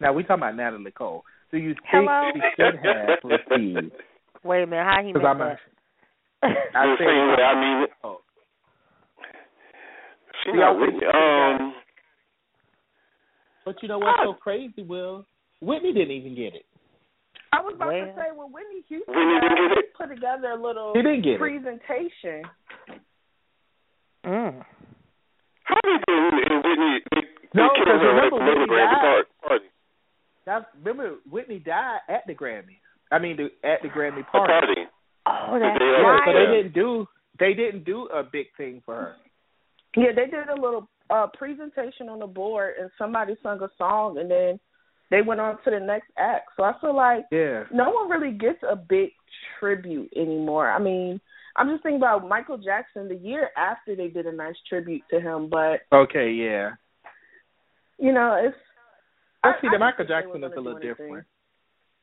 Now, 0.01 0.13
we're 0.13 0.23
talking 0.23 0.43
about 0.43 0.57
Natalie 0.57 0.91
Cole. 0.91 1.25
Do 1.51 1.59
you 1.59 1.75
think 1.75 1.87
Hello? 1.91 2.31
she 2.35 2.41
should 2.57 2.81
have 2.85 3.19
received? 3.25 3.93
Wait 4.45 4.63
a 4.65 4.67
minute, 4.67 4.85
how 4.85 5.01
he 5.05 5.13
Because 5.13 5.23
meant 5.23 5.41
I'm 5.41 5.41
a, 5.41 5.57
that? 6.43 6.57
I 6.75 6.87
The 6.87 6.95
think 6.99 7.09
same 7.09 7.45
I 7.47 7.61
mean 7.61 7.83
it. 7.85 7.91
Oh. 8.03 8.19
She 10.45 10.51
See, 10.51 10.59
not 10.59 10.77
I 10.77 10.81
Whitney. 10.81 10.99
think- 11.01 11.15
Um, 11.15 11.75
But 13.65 13.77
you 13.83 13.89
know 13.89 13.99
what's 13.99 14.19
so 14.25 14.33
crazy, 14.35 14.83
Will? 14.83 15.25
Whitney 15.61 15.93
didn't 15.93 16.11
even 16.11 16.35
get 16.35 16.55
it. 16.57 16.65
I 17.53 17.61
was 17.61 17.75
about 17.77 17.89
Well. 17.93 18.07
to 18.07 18.15
say 18.17 18.29
well, 18.35 18.49
Whitney 18.51 18.83
Houston 18.89 19.15
Whitney 19.15 19.41
didn't 19.41 19.69
get 19.69 19.79
it? 19.79 19.95
put 19.95 20.09
together 20.09 20.49
a 20.53 20.61
little 20.61 20.93
He 20.95 21.03
didn't 21.03 21.23
get 21.23 21.35
it. 21.35 21.39
presentation. 21.39 22.43
Mm. 24.25 24.65
how 25.65 25.79
did 25.85 26.01
they 26.07 26.15
and 26.15 26.65
Whitney? 26.65 26.99
They, 27.11 27.21
No, 27.55 27.69
they 27.69 27.75
killed 27.75 27.87
'cause 27.87 28.01
her 28.01 28.09
at 28.09 28.15
remember 28.15 28.39
the 28.39 28.45
Whitney 28.47 28.67
Grammy 28.67 29.03
died. 29.03 29.25
party. 29.43 29.65
That's, 30.45 30.65
remember, 30.83 31.17
Whitney 31.31 31.59
died 31.59 32.01
at 32.09 32.27
the 32.27 32.35
Grammy. 32.35 32.79
I 33.11 33.19
mean, 33.19 33.37
the, 33.37 33.51
at 33.69 33.83
the 33.83 33.89
Grammy 33.89 34.21
A 34.21 34.25
party. 34.25 34.53
party. 34.53 34.87
Oh, 35.27 35.59
that's 35.59 35.79
They- 35.79 35.85
Yeah, 35.85 36.01
right. 36.09 36.23
so 36.27 36.33
they 36.33 36.47
didn't 36.47 36.73
do 36.75 37.09
they 37.39 37.55
didn't 37.55 37.85
do 37.85 38.07
a 38.09 38.23
big 38.23 38.47
thing 38.57 38.83
for 38.85 38.95
her. 38.95 39.17
Yeah, 39.97 40.13
they 40.15 40.27
did 40.27 40.49
a 40.49 40.55
little 40.55 40.89
uh 41.11 41.27
presentation 41.29 42.09
on 42.09 42.19
the 42.21 42.27
board 42.27 42.75
and 42.81 42.91
somebody 42.99 43.37
sung 43.43 43.61
a 43.63 43.69
song 43.77 44.19
and 44.19 44.31
then 44.31 44.61
they 45.13 45.21
went 45.21 45.41
on 45.41 45.59
to 45.63 45.71
the 45.71 45.79
next 45.79 46.09
act. 46.17 46.49
So 46.57 46.65
I 46.65 46.73
feel 46.81 46.97
like 46.97 47.27
Yeah. 47.31 47.65
no 47.71 47.91
one 47.91 48.09
really 48.09 48.33
gets 48.33 48.63
a 48.69 48.75
big 48.75 49.11
tribute 49.61 50.11
anymore. 50.17 50.71
I 50.71 50.79
mean, 50.79 51.21
I'm 51.57 51.69
just 51.69 51.83
thinking 51.83 51.99
about 52.01 52.27
Michael 52.27 52.57
Jackson 52.57 53.09
the 53.09 53.17
year 53.17 53.51
after 53.59 53.95
they 53.95 54.09
did 54.09 54.25
a 54.27 54.33
nice 54.33 54.57
tribute 54.69 55.03
to 55.11 55.21
him, 55.21 55.49
but 55.51 55.83
Okay, 55.93 56.31
yeah. 56.31 56.73
you 57.99 58.13
know, 58.13 58.35
it's 58.43 58.57
I 59.45 59.51
I- 59.51 59.53
see 59.53 59.57
I 59.59 59.61
the 59.61 59.71
didn't 59.73 59.81
Michael 59.81 60.05
Jackson 60.07 60.43
is 60.45 60.53
a 60.57 60.61
little 60.61 60.63
do 60.63 60.71
anything. 60.71 60.89
different. 60.89 61.27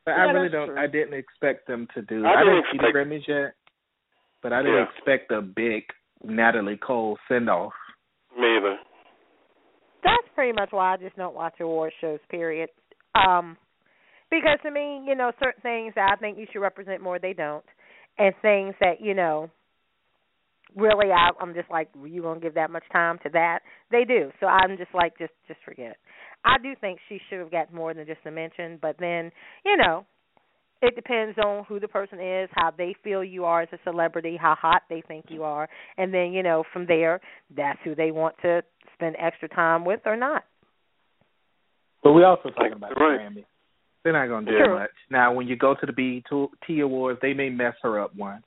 But 0.06 0.12
Yeah, 0.12 0.26
I 0.28 0.32
really 0.32 0.50
don't 0.50 0.68
true. 0.70 0.78
I 0.80 0.88
didn't 0.88 1.14
expect 1.16 1.66
them 1.68 1.88
to 1.96 2.02
do 2.04 2.26
I 2.26 2.34
I, 2.34 2.38
didn't 2.44 2.54
didn't 2.56 2.66
see 2.72 2.78
the 2.78 2.88
expect- 2.88 3.10
Grammys 3.10 3.28
yet. 3.28 3.54
But 4.42 4.54
I 4.54 4.62
didn't 4.62 4.78
Yeah. 4.78 4.90
expect 4.96 5.32
a 5.32 5.42
big 5.42 5.84
Natalie 6.24 6.78
Cole 6.78 7.18
send 7.28 7.50
off. 7.50 7.74
Me 8.38 8.58
either. 8.58 8.78
That's 10.04 10.28
pretty 10.36 10.54
much 10.54 10.72
why 10.72 10.94
I 10.94 10.98
just 10.98 11.16
don't 11.18 11.36
watch 11.36 11.60
award 11.60 11.92
shows. 12.00 12.20
Period. 12.30 12.70
Um, 13.16 13.58
because 14.30 14.60
to 14.64 14.72
me, 14.72 15.04
you 15.08 15.16
know, 15.16 15.32
certain 15.40 15.62
things 15.62 15.94
that 15.96 16.12
I 16.14 16.16
think 16.20 16.38
you 16.38 16.46
should 16.52 16.60
represent 16.62 17.02
more, 17.02 17.20
they 17.20 17.34
don't, 17.34 17.64
and 18.18 18.34
things 18.42 18.76
that 18.80 19.02
you 19.02 19.14
know, 19.14 19.50
really, 20.76 21.12
I, 21.12 21.30
I'm 21.42 21.54
just 21.54 21.70
like, 21.70 21.90
you 22.06 22.22
gonna 22.22 22.40
give 22.40 22.56
that 22.56 22.72
much 22.72 22.84
time 22.92 23.18
to 23.24 23.30
that? 23.30 23.60
They 23.92 24.04
do. 24.06 24.32
So 24.40 24.46
I'm 24.46 24.78
just 24.78 24.94
like, 24.94 25.18
just 25.18 25.34
just 25.48 25.60
forget 25.66 25.92
it. 25.92 25.98
I 26.46 26.58
do 26.62 26.74
think 26.80 27.00
she 27.10 27.20
should 27.30 27.40
have 27.40 27.52
got 27.52 27.74
more 27.74 27.94
than 27.94 28.06
just 28.06 28.22
a 28.26 28.32
mention, 28.32 28.80
but 28.82 28.96
then, 29.00 29.32
you 29.66 29.76
know, 29.76 30.06
it 30.82 30.96
depends 30.96 31.38
on 31.38 31.66
who 31.68 31.80
the 31.80 31.88
person 31.88 32.20
is, 32.20 32.50
how 32.54 32.72
they 32.78 32.96
feel 33.04 33.24
you 33.24 33.44
are 33.46 33.64
as 33.64 33.70
a 33.74 33.80
celebrity, 33.84 34.38
how 34.40 34.56
hot 34.56 34.84
they 34.90 35.04
think 35.08 35.26
you 35.28 35.44
are, 35.44 35.68
and 35.98 36.14
then 36.14 36.32
you 36.32 36.44
know 36.44 36.64
from 36.72 36.86
there, 36.86 37.20
that's 37.56 37.80
who 37.84 37.96
they 37.96 38.12
want 38.12 38.36
to 38.44 38.62
spend 38.94 39.16
extra 39.20 39.50
time 39.50 39.84
with 39.84 40.00
or 40.06 40.16
not. 40.16 40.44
But 42.04 42.14
we 42.14 42.24
also 42.24 42.50
talking 42.52 42.74
about 42.74 42.96
the 42.96 43.04
Right. 43.04 43.20
Grammys. 43.20 43.46
They're 44.04 44.14
not 44.14 44.28
gonna 44.28 44.46
do 44.50 44.58
True. 44.58 44.80
much. 44.80 44.92
Now 45.10 45.34
when 45.34 45.48
you 45.48 45.56
go 45.58 45.76
to 45.76 45.86
the 45.86 45.92
BET 45.92 46.80
Awards, 46.82 47.20
they 47.22 47.34
may 47.34 47.50
mess 47.50 47.76
her 47.84 48.00
up 48.00 48.16
one. 48.16 48.42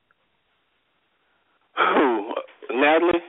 Who? 1.77 2.35
Natalie? 2.71 3.21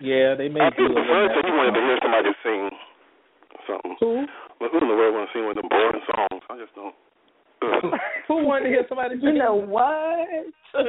Yeah, 0.00 0.34
they 0.34 0.48
may 0.48 0.60
I 0.60 0.70
do 0.70 0.76
think 0.88 0.94
the 0.94 1.04
first 1.08 1.34
thing 1.34 1.44
you 1.48 1.56
wanted 1.56 1.74
to 1.74 1.80
hear 1.80 1.98
somebody 2.02 2.28
sing 2.42 2.70
something. 3.66 3.96
Who? 4.00 4.26
But 4.60 4.70
who 4.72 4.78
in 4.78 4.88
the 4.88 4.94
world 4.94 5.14
want 5.14 5.30
to 5.30 5.38
sing 5.38 5.44
one 5.46 5.56
of 5.56 5.62
them 5.62 5.68
boring 5.70 6.02
songs? 6.12 6.42
I 6.50 6.58
just 6.58 6.74
don't. 6.74 6.94
Who 8.28 8.44
wanted 8.44 8.64
to 8.64 8.70
hear 8.70 8.84
somebody 8.88 9.16
you 9.22 9.32
know 9.32 9.54
what? 9.54 10.28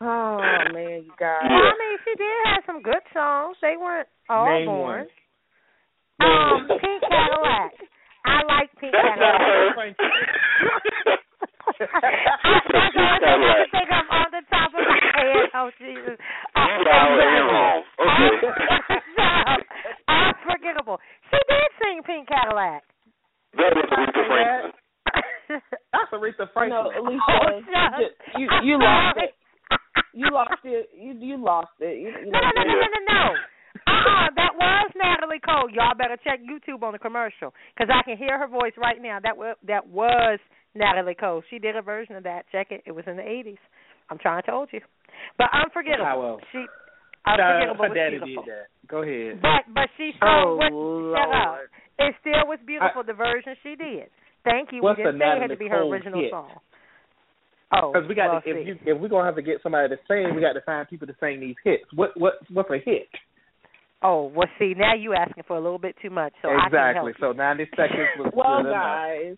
oh 0.00 0.38
man, 0.72 1.04
you 1.04 1.12
guys. 1.18 1.40
Yeah. 1.48 1.70
I 1.70 1.74
mean, 1.78 1.98
she 2.04 2.14
did 2.16 2.36
have 2.46 2.62
some 2.66 2.82
good 2.82 3.00
songs. 3.14 3.56
They 3.62 3.76
weren't 3.80 4.08
all 4.28 4.44
Name 4.46 4.66
born. 4.66 4.98
one. 4.98 5.06
Um, 6.20 6.68
Pink 6.68 7.00
Cadillac. 7.02 7.72
I 8.24 8.42
like 8.46 8.70
Pink 8.80 8.92
That's 8.92 9.18
not 9.18 9.38
Cadillac. 9.38 9.74
her. 9.74 9.94
I, 11.74 12.10
that's 12.44 12.66
the 12.70 12.78
only 12.78 13.18
thing 13.18 13.26
I 13.26 13.66
can 13.66 13.70
think 13.74 13.90
of 13.90 14.06
on 14.10 14.28
the 14.30 14.42
top 14.50 14.70
of 14.74 14.84
my 14.86 15.00
head. 15.16 15.50
Oh 15.54 15.70
Jesus! 15.78 16.16
You 16.54 16.84
got 16.84 17.02
all 17.02 17.18
wrong. 17.18 17.82
Okay. 17.98 18.30
unforgettable. 20.08 20.98
She 21.30 21.38
did 21.48 21.68
sing 21.82 22.02
Pink 22.06 22.28
Cadillac. 22.28 22.82
That 23.56 23.74
was 23.74 23.86
Aretha 23.90 24.22
Franklin. 24.28 24.72
That's 25.92 26.10
Aretha 26.12 26.46
No, 26.46 26.52
Franklin. 26.54 26.96
Alicia, 26.98 27.22
Oh, 27.26 27.98
you, 27.98 28.08
you 28.38 28.46
you 28.62 28.78
lost 28.78 29.18
it. 29.18 29.34
You 30.12 30.30
lost 30.30 30.62
it. 30.64 30.90
You 30.96 31.12
you 31.18 31.36
lost 31.42 31.74
it. 31.80 31.98
You, 31.98 32.08
you 32.24 32.30
No, 32.30 32.38
no, 32.40 32.50
no, 32.54 32.62
no, 32.62 32.70
Yeah. 32.70 32.86
no, 32.86 32.88
no, 32.94 33.12
no. 33.12 33.34
Uh-uh, 33.94 34.28
that 34.36 34.52
was 34.58 34.90
Natalie 34.98 35.40
Cole. 35.44 35.70
Y'all 35.70 35.94
better 35.96 36.16
check 36.24 36.40
YouTube 36.42 36.82
on 36.82 36.92
the 36.92 36.98
commercial 36.98 37.54
because 37.74 37.88
I 37.92 38.02
can 38.02 38.16
hear 38.18 38.38
her 38.38 38.48
voice 38.48 38.72
right 38.76 39.00
now. 39.00 39.18
That 39.22 39.36
was 39.36 39.56
that 39.66 39.86
was 39.86 40.38
Natalie 40.74 41.14
Cole. 41.14 41.42
She 41.50 41.58
did 41.58 41.76
a 41.76 41.82
version 41.82 42.16
of 42.16 42.24
that. 42.24 42.44
Check 42.52 42.68
it. 42.70 42.82
It 42.86 42.92
was 42.92 43.04
in 43.06 43.16
the 43.16 43.26
eighties. 43.26 43.62
I'm 44.10 44.18
trying 44.18 44.42
to 44.42 44.50
told 44.50 44.68
you. 44.72 44.80
But 45.38 45.48
unforgettable. 45.54 46.04
How 46.04 46.22
else? 46.22 46.42
She 46.52 46.58
No, 46.58 47.32
unforgettable 47.32 47.84
her 47.84 47.88
was 47.90 47.96
daddy 47.96 48.18
beautiful. 48.18 48.42
did 48.44 48.52
that. 48.52 48.66
Go 48.88 49.02
ahead. 49.02 49.40
But 49.40 49.62
but 49.72 49.88
she 49.96 50.12
Oh, 50.20 50.26
showed 50.26 50.56
what 50.58 50.70
shut 51.16 51.28
up. 51.30 51.58
Oh, 51.62 52.04
it 52.06 52.14
still 52.20 52.44
was 52.50 52.58
beautiful 52.66 53.02
the 53.06 53.14
version 53.14 53.54
she 53.62 53.76
did. 53.76 54.10
Thank 54.44 54.72
you. 54.72 54.82
What's 54.82 54.98
we 54.98 55.04
didn't 55.04 55.20
say 55.20 55.36
it 55.36 55.40
had 55.40 55.50
to 55.50 55.56
be 55.56 55.68
her 55.68 55.82
original 55.88 56.20
hit? 56.20 56.30
song. 56.30 56.50
Oh, 57.72 57.92
Because 57.92 58.08
we 58.08 58.14
got 58.14 58.28
oh, 58.28 58.32
well, 58.34 58.40
to, 58.42 58.50
if 58.60 58.66
you 58.66 58.74
if 58.84 59.00
we're 59.00 59.08
gonna 59.08 59.24
have 59.24 59.36
to 59.36 59.42
get 59.42 59.62
somebody 59.62 59.88
to 59.88 59.96
sing, 60.06 60.34
we 60.34 60.40
got 60.42 60.52
to 60.52 60.60
find 60.62 60.86
people 60.88 61.06
to 61.06 61.14
sing 61.18 61.40
these 61.40 61.56
hits. 61.64 61.84
What 61.94 62.10
what 62.18 62.34
what's 62.52 62.70
a 62.70 62.78
hit? 62.78 63.08
Oh, 64.06 64.30
well, 64.36 64.48
see, 64.58 64.74
now 64.76 64.94
you 64.94 65.14
asking 65.14 65.44
for 65.48 65.56
a 65.56 65.60
little 65.60 65.78
bit 65.78 65.96
too 66.02 66.10
much, 66.10 66.34
so 66.42 66.48
I 66.48 66.56
can 66.56 66.66
exactly. 66.66 67.12
help 67.18 67.32
So 67.32 67.36
ninety 67.36 67.64
seconds 67.70 68.08
was 68.18 68.32
Well, 68.36 68.62
good 68.62 68.70
guys, 68.70 69.36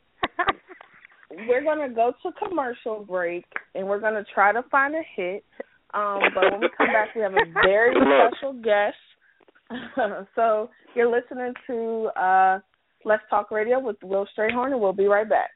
we're 1.48 1.62
gonna 1.62 1.88
go 1.88 2.12
to 2.24 2.32
commercial 2.32 3.04
break 3.04 3.44
and 3.76 3.86
we're 3.86 4.00
gonna 4.00 4.24
try 4.34 4.52
to 4.52 4.64
find 4.68 4.94
a 4.96 5.02
hit. 5.14 5.44
Um, 5.94 6.18
but 6.34 6.50
when 6.50 6.60
we 6.60 6.68
come 6.76 6.88
back, 6.88 7.14
we 7.14 7.22
have 7.22 7.32
a 7.32 7.46
very 7.64 7.94
special 7.94 8.54
guest. 8.54 8.96
so 10.34 10.68
you're 10.96 11.10
listening 11.10 11.54
to 11.68 12.10
uh, 12.20 12.58
Let's 13.04 13.22
Talk 13.30 13.52
Radio 13.52 13.78
with 13.78 13.96
Will 14.02 14.26
Strayhorn, 14.36 14.72
and 14.72 14.80
we'll 14.80 14.92
be 14.92 15.06
right 15.06 15.28
back. 15.28 15.50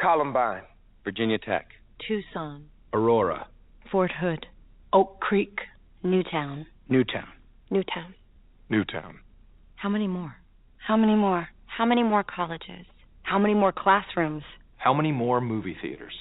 Columbine, 0.00 0.62
Virginia 1.04 1.38
Tech, 1.38 1.68
Tucson, 2.06 2.66
Aurora, 2.92 3.46
Fort 3.90 4.12
Hood, 4.12 4.46
Oak 4.92 5.20
Creek, 5.20 5.58
Newtown. 6.02 6.66
Newtown, 6.88 7.28
Newtown. 7.70 8.14
Newtown. 8.68 9.18
How 9.76 9.88
many 9.88 10.06
more? 10.06 10.36
How 10.86 10.96
many 10.96 11.14
more? 11.14 11.48
How 11.66 11.86
many 11.86 12.02
more 12.02 12.24
colleges? 12.24 12.86
How 13.22 13.38
many 13.38 13.54
more 13.54 13.72
classrooms? 13.72 14.42
How 14.76 14.92
many 14.92 15.12
more 15.12 15.40
movie 15.40 15.76
theaters? 15.80 16.14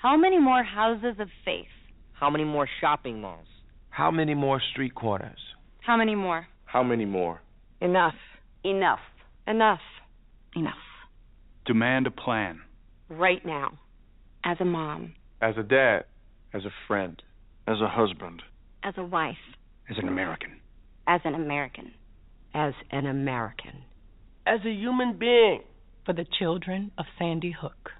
How 0.00 0.16
many 0.16 0.38
more 0.38 0.62
houses 0.62 1.16
of 1.20 1.28
faith? 1.44 1.66
How 2.12 2.30
many 2.30 2.44
more 2.44 2.68
shopping 2.80 3.20
malls? 3.20 3.46
How 3.90 4.10
many 4.10 4.34
more 4.34 4.60
street 4.72 4.94
corners? 4.94 5.38
How 5.80 5.96
many 5.96 6.14
more? 6.14 6.46
How 6.64 6.82
many 6.82 7.04
more? 7.04 7.42
Enough. 7.80 8.14
Enough. 8.64 9.00
Enough. 9.46 9.80
Enough. 10.56 10.74
Demand 11.64 12.06
a 12.06 12.10
plan. 12.10 12.60
Right 13.08 13.44
now. 13.44 13.72
As 14.44 14.56
a 14.60 14.64
mom. 14.64 15.14
As 15.40 15.54
a 15.58 15.62
dad, 15.62 16.04
as 16.52 16.64
a 16.64 16.70
friend, 16.86 17.20
as 17.66 17.76
a 17.80 17.88
husband, 17.88 18.42
As 18.82 18.94
a 18.96 19.04
wife. 19.04 19.36
as 19.90 19.96
an 19.98 20.08
American. 20.08 20.60
As 21.06 21.20
an 21.24 21.34
American. 21.34 21.92
As 22.54 22.74
an 22.90 23.06
American. 23.06 23.82
As 24.46 24.60
a 24.64 24.70
human 24.70 25.18
being. 25.18 25.62
For 26.04 26.12
the 26.14 26.24
children 26.38 26.90
of 26.96 27.04
Sandy 27.18 27.50
Hook. 27.58 27.90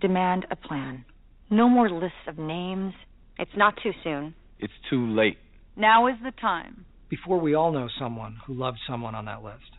Demand 0.00 0.46
a 0.50 0.56
plan. 0.56 1.04
No 1.50 1.68
more 1.68 1.90
lists 1.90 2.26
of 2.28 2.38
names. 2.38 2.94
It's 3.38 3.56
not 3.56 3.74
too 3.82 3.90
soon. 4.04 4.34
It's 4.60 4.72
too 4.88 5.04
late. 5.10 5.38
Now 5.76 6.06
is 6.06 6.14
the 6.22 6.30
time. 6.30 6.84
Before 7.08 7.40
we 7.40 7.54
all 7.54 7.72
know 7.72 7.88
someone 7.98 8.36
who 8.46 8.54
loved 8.54 8.78
someone 8.88 9.16
on 9.16 9.24
that 9.24 9.42
list. 9.42 9.70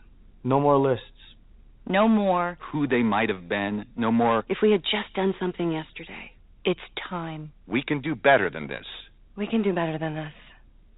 No 0.44 0.60
more 0.60 0.76
lists. 0.76 1.04
No 1.86 2.08
more. 2.08 2.58
who 2.70 2.86
they 2.86 3.02
might 3.02 3.28
have 3.28 3.48
been, 3.48 3.84
no 3.96 4.12
more. 4.12 4.44
If 4.48 4.58
we 4.62 4.70
had 4.70 4.82
just 4.82 5.14
done 5.14 5.34
something 5.40 5.72
yesterday. 5.72 6.32
It's 6.64 6.80
time. 7.08 7.52
We 7.66 7.82
can 7.82 8.00
do 8.00 8.14
better 8.14 8.48
than 8.48 8.68
this. 8.68 8.86
We 9.36 9.46
can 9.46 9.62
do 9.62 9.72
better 9.72 9.98
than 9.98 10.14
this. 10.14 10.32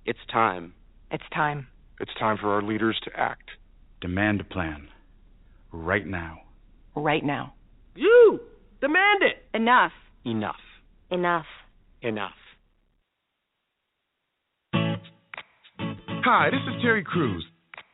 It's 0.04 0.18
time. 0.30 0.74
It's 1.10 1.24
time. 1.32 1.68
It's 2.00 2.12
time 2.18 2.36
for 2.38 2.52
our 2.52 2.62
leaders 2.62 3.00
to 3.04 3.10
act. 3.18 3.50
Demand 4.00 4.40
a 4.40 4.44
plan. 4.44 4.88
Right 5.72 6.06
now. 6.06 6.40
Right 6.94 7.24
now. 7.24 7.54
You 7.94 8.40
demand 8.80 9.22
it. 9.22 9.56
Enough. 9.56 9.92
Enough. 10.24 10.56
Enough. 11.10 11.46
Enough. 12.02 12.32
Hi, 16.26 16.48
this 16.50 16.60
is 16.68 16.82
Terry 16.82 17.04
Crews, 17.04 17.44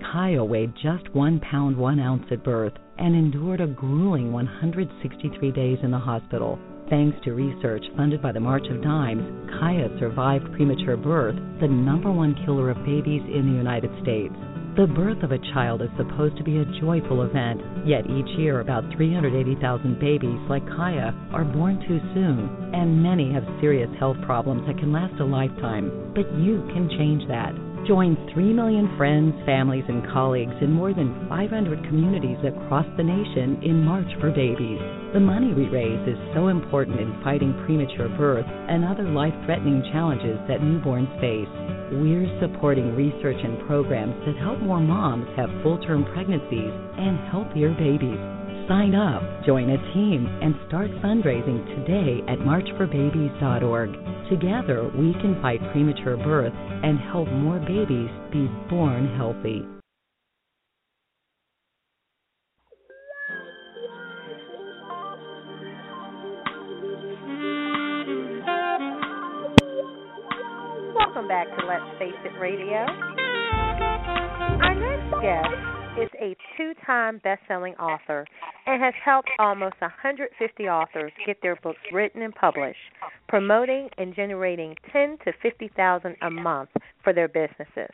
Kaya 0.00 0.44
weighed 0.44 0.74
just 0.82 1.14
one 1.14 1.40
pound 1.40 1.76
one 1.76 2.00
ounce 2.00 2.24
at 2.30 2.44
birth 2.44 2.74
and 2.98 3.14
endured 3.14 3.60
a 3.60 3.66
grueling 3.66 4.32
163 4.32 5.52
days 5.52 5.78
in 5.82 5.90
the 5.90 5.98
hospital. 5.98 6.58
Thanks 6.90 7.16
to 7.24 7.32
research 7.32 7.84
funded 7.96 8.20
by 8.20 8.32
the 8.32 8.40
March 8.40 8.66
of 8.70 8.82
Dimes, 8.82 9.48
Kaya 9.58 9.88
survived 9.98 10.52
premature 10.52 10.96
birth, 10.96 11.36
the 11.60 11.68
number 11.68 12.12
one 12.12 12.34
killer 12.44 12.70
of 12.70 12.76
babies 12.84 13.22
in 13.22 13.46
the 13.46 13.56
United 13.56 13.90
States. 14.02 14.34
The 14.76 14.88
birth 14.88 15.22
of 15.22 15.30
a 15.30 15.38
child 15.54 15.82
is 15.82 15.88
supposed 15.96 16.36
to 16.36 16.42
be 16.42 16.58
a 16.58 16.80
joyful 16.80 17.22
event, 17.22 17.62
yet 17.86 18.10
each 18.10 18.26
year 18.36 18.58
about 18.58 18.82
380,000 18.96 20.00
babies 20.00 20.40
like 20.50 20.66
Kaya 20.66 21.14
are 21.32 21.44
born 21.44 21.78
too 21.86 22.00
soon, 22.12 22.74
and 22.74 23.00
many 23.00 23.32
have 23.32 23.46
serious 23.60 23.90
health 23.98 24.16
problems 24.26 24.66
that 24.66 24.78
can 24.78 24.92
last 24.92 25.14
a 25.20 25.24
lifetime. 25.24 26.12
But 26.12 26.26
you 26.34 26.66
can 26.74 26.90
change 26.98 27.22
that. 27.28 27.54
Join 27.86 28.16
3 28.32 28.54
million 28.54 28.88
friends, 28.96 29.34
families, 29.44 29.84
and 29.88 30.08
colleagues 30.08 30.56
in 30.62 30.72
more 30.72 30.94
than 30.94 31.28
500 31.28 31.84
communities 31.84 32.38
across 32.40 32.86
the 32.96 33.04
nation 33.04 33.60
in 33.62 33.84
March 33.84 34.08
for 34.20 34.30
Babies. 34.30 34.80
The 35.12 35.20
money 35.20 35.52
we 35.52 35.68
raise 35.68 36.00
is 36.08 36.16
so 36.32 36.48
important 36.48 36.98
in 36.98 37.12
fighting 37.22 37.52
premature 37.66 38.08
birth 38.16 38.46
and 38.48 38.86
other 38.86 39.04
life 39.04 39.34
threatening 39.44 39.84
challenges 39.92 40.40
that 40.48 40.64
newborns 40.64 41.12
face. 41.20 41.52
We're 42.00 42.24
supporting 42.40 42.96
research 42.96 43.36
and 43.44 43.60
programs 43.68 44.16
that 44.24 44.40
help 44.40 44.60
more 44.60 44.80
moms 44.80 45.28
have 45.36 45.52
full 45.62 45.76
term 45.84 46.08
pregnancies 46.16 46.72
and 46.96 47.20
healthier 47.28 47.76
babies. 47.76 48.43
Sign 48.66 48.94
up, 48.94 49.44
join 49.44 49.68
a 49.68 49.76
team, 49.92 50.26
and 50.40 50.54
start 50.68 50.90
fundraising 51.02 51.66
today 51.76 52.22
at 52.26 52.38
marchforbabies.org. 52.38 53.90
Together, 54.30 54.90
we 54.96 55.12
can 55.20 55.38
fight 55.42 55.60
premature 55.72 56.16
birth 56.16 56.54
and 56.54 56.98
help 57.12 57.28
more 57.28 57.58
babies 57.58 58.08
be 58.32 58.48
born 58.70 59.14
healthy. 59.18 59.66
Welcome 70.96 71.28
back 71.28 71.48
to 71.58 71.66
Let's 71.66 71.98
Face 71.98 72.14
It 72.24 72.32
Radio. 72.40 72.86
Our 74.62 74.74
next 74.74 75.20
guest 75.20 75.83
is 76.00 76.10
a 76.20 76.36
two 76.56 76.72
time 76.86 77.20
best 77.22 77.42
selling 77.46 77.74
author 77.74 78.26
and 78.66 78.82
has 78.82 78.94
helped 79.04 79.30
almost 79.38 79.80
150 79.80 80.64
authors 80.68 81.12
get 81.26 81.36
their 81.42 81.56
books 81.56 81.78
written 81.92 82.22
and 82.22 82.34
published, 82.34 82.78
promoting 83.28 83.88
and 83.98 84.14
generating 84.14 84.74
10 84.92 85.18
to 85.24 85.32
50,000 85.42 86.16
a 86.22 86.30
month 86.30 86.70
for 87.02 87.12
their 87.12 87.28
businesses. 87.28 87.92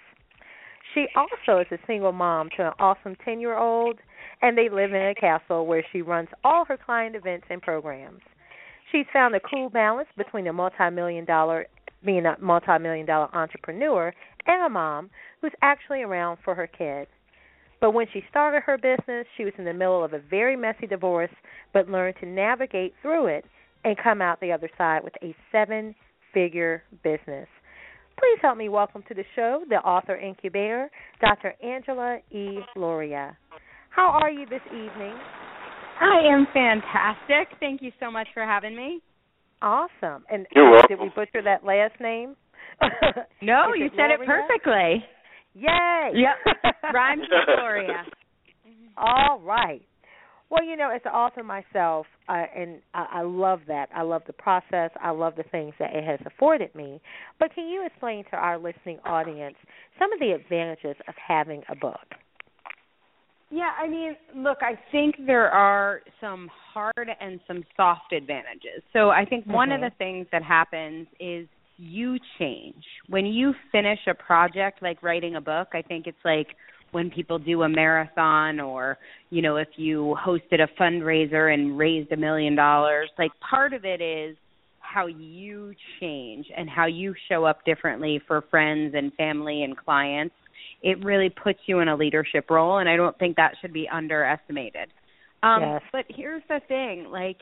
She 0.95 1.07
also 1.15 1.61
is 1.61 1.67
a 1.71 1.79
single 1.87 2.13
mom 2.13 2.49
to 2.57 2.69
an 2.69 2.73
awesome 2.79 3.17
10 3.25 3.41
year 3.41 3.57
old, 3.57 3.99
and 4.43 4.57
they 4.57 4.69
live 4.69 4.93
in 4.93 5.03
a 5.03 5.15
castle 5.15 5.67
where 5.67 5.85
she 5.93 6.03
runs 6.03 6.29
all 6.43 6.65
her 6.65 6.79
client 6.79 7.17
events 7.17 7.47
and 7.51 7.61
programs. 7.61 8.23
She's 8.91 9.07
found 9.13 9.35
a 9.35 9.41
cool 9.41 9.69
balance 9.69 10.09
between 10.17 10.47
a 10.47 10.53
multi-million 10.53 11.25
dollar 11.25 11.67
being 12.05 12.25
a 12.25 12.37
multi-million 12.41 13.05
dollar 13.07 13.29
entrepreneur 13.35 14.13
and 14.47 14.65
a 14.65 14.69
mom 14.71 15.11
who's 15.41 15.53
actually 15.61 16.03
around 16.03 16.39
for 16.43 16.55
her 16.55 16.67
kids. 16.67 17.11
But 17.81 17.93
when 17.93 18.07
she 18.13 18.23
started 18.29 18.63
her 18.65 18.77
business, 18.77 19.27
she 19.37 19.45
was 19.45 19.55
in 19.59 19.65
the 19.65 19.73
middle 19.73 20.05
of 20.05 20.13
a 20.13 20.19
very 20.19 20.57
messy 20.57 20.87
divorce, 20.87 21.31
but 21.73 21.89
learned 21.89 22.17
to 22.21 22.27
navigate 22.27 22.93
through 23.03 23.27
it 23.27 23.45
and 23.85 23.97
come 23.97 24.21
out 24.21 24.41
the 24.41 24.53
other 24.53 24.69
side 24.77 25.03
with 25.03 25.15
a 25.23 25.35
seven-figure 25.51 26.83
business. 27.03 27.49
Please 28.19 28.39
help 28.43 28.59
me 28.59 28.69
welcome 28.69 29.03
to 29.09 29.15
the 29.15 29.25
show 29.35 29.63
the 29.71 29.77
author 29.77 30.17
incubator, 30.17 30.91
Dr. 31.23 31.55
Angela 31.65 32.19
E. 32.31 32.59
Lauria. 32.77 33.35
How 33.89 34.11
are 34.11 34.31
you 34.31 34.45
this 34.47 34.61
evening? 34.67 35.15
I 36.01 36.21
am 36.31 36.47
fantastic. 36.53 37.57
Thank 37.61 37.81
you 37.81 37.93
so 37.99 38.11
much 38.11 38.29
for 38.35 38.45
having 38.45 38.77
me. 38.77 39.01
Awesome. 39.63 40.25
And 40.31 40.47
You're 40.55 40.71
welcome. 40.71 40.89
did 40.89 41.01
we 41.01 41.09
butcher 41.15 41.43
that 41.45 41.65
last 41.65 41.99
name? 42.01 42.37
No, 43.43 43.73
you 43.77 43.87
it 43.87 43.93
said 43.97 44.11
it 44.11 44.21
perfectly. 44.27 45.05
Yay! 45.55 46.13
Yep. 46.15 46.75
Rhymes 46.95 47.23
with 47.31 47.57
Gloria. 47.57 48.05
All 48.97 49.41
right. 49.41 49.83
Well, 50.51 50.65
you 50.65 50.77
know, 50.77 50.91
as 50.91 51.01
an 51.05 51.13
author 51.13 51.45
myself, 51.45 52.07
uh, 52.29 52.43
and 52.57 52.81
I, 52.93 53.07
I 53.15 53.23
love 53.23 53.61
that. 53.69 53.89
I 53.95 54.03
love 54.03 54.23
the 54.27 54.33
process. 54.33 54.91
I 55.01 55.11
love 55.11 55.35
the 55.37 55.45
things 55.45 55.75
that 55.79 55.95
it 55.95 56.05
has 56.05 56.19
afforded 56.27 56.75
me. 56.75 57.01
But 57.39 57.55
can 57.55 57.69
you 57.69 57.87
explain 57.87 58.25
to 58.31 58.37
our 58.37 58.59
listening 58.59 58.99
audience 59.05 59.55
some 59.99 60.13
of 60.13 60.19
the 60.19 60.33
advantages 60.33 60.97
of 61.07 61.15
having 61.25 61.63
a 61.69 61.77
book? 61.77 62.01
Yeah, 63.53 63.71
I 63.81 63.89
mean, 63.89 64.17
look, 64.35 64.59
I 64.61 64.79
think 64.93 65.17
there 65.27 65.51
are 65.51 66.03
some 66.21 66.49
hard 66.73 67.11
and 67.21 67.41
some 67.47 67.65
soft 67.77 68.13
advantages. 68.13 68.83
So 68.93 69.11
I 69.11 69.25
think 69.25 69.45
one 69.47 69.73
of 69.73 69.81
Mhm. 69.81 69.91
the 69.91 69.97
things 69.97 70.27
that 70.31 70.43
happens 70.43 71.09
is 71.19 71.49
you 71.81 72.19
change. 72.39 72.85
When 73.09 73.27
you 73.27 73.55
finish 73.73 73.99
a 74.07 74.15
project 74.15 74.83
like 74.83 75.03
writing 75.03 75.37
a 75.37 75.41
book, 75.41 75.69
I 75.73 75.83
think 75.83 76.07
it's 76.07 76.19
like 76.25 76.49
when 76.93 77.11
people 77.11 77.39
do 77.39 77.63
a 77.63 77.69
marathon 77.69 78.61
or, 78.61 78.99
you 79.31 79.43
know, 79.43 79.57
if 79.57 79.69
you 79.77 80.17
hosted 80.25 80.61
a 80.61 80.69
fundraiser 80.81 81.55
and 81.55 81.79
raised 81.79 82.13
a 82.13 82.17
million 82.17 82.55
dollars, 82.55 83.09
like 83.19 83.31
part 83.49 83.73
of 83.73 83.85
it 83.85 84.01
is 84.01 84.37
how 84.81 85.07
you 85.07 85.73
change 86.01 86.47
and 86.57 86.69
how 86.69 86.87
you 86.87 87.15
show 87.29 87.45
up 87.45 87.65
differently 87.65 88.21
for 88.27 88.43
friends 88.51 88.95
and 88.97 89.13
family 89.15 89.63
and 89.63 89.77
clients 89.77 90.35
it 90.83 91.03
really 91.05 91.31
puts 91.31 91.59
you 91.67 91.81
in 91.81 91.89
a 91.89 91.97
leadership 91.97 92.51
role 92.51 92.79
and 92.79 92.89
I 92.89 92.97
don't 92.97 93.17
think 93.19 93.37
that 93.37 93.55
should 93.61 93.73
be 93.73 93.89
underestimated. 93.89 94.89
Um 95.43 95.61
Yes. 95.63 95.83
but 95.93 96.05
here's 96.09 96.43
the 96.49 96.61
thing, 96.69 97.07
like 97.11 97.39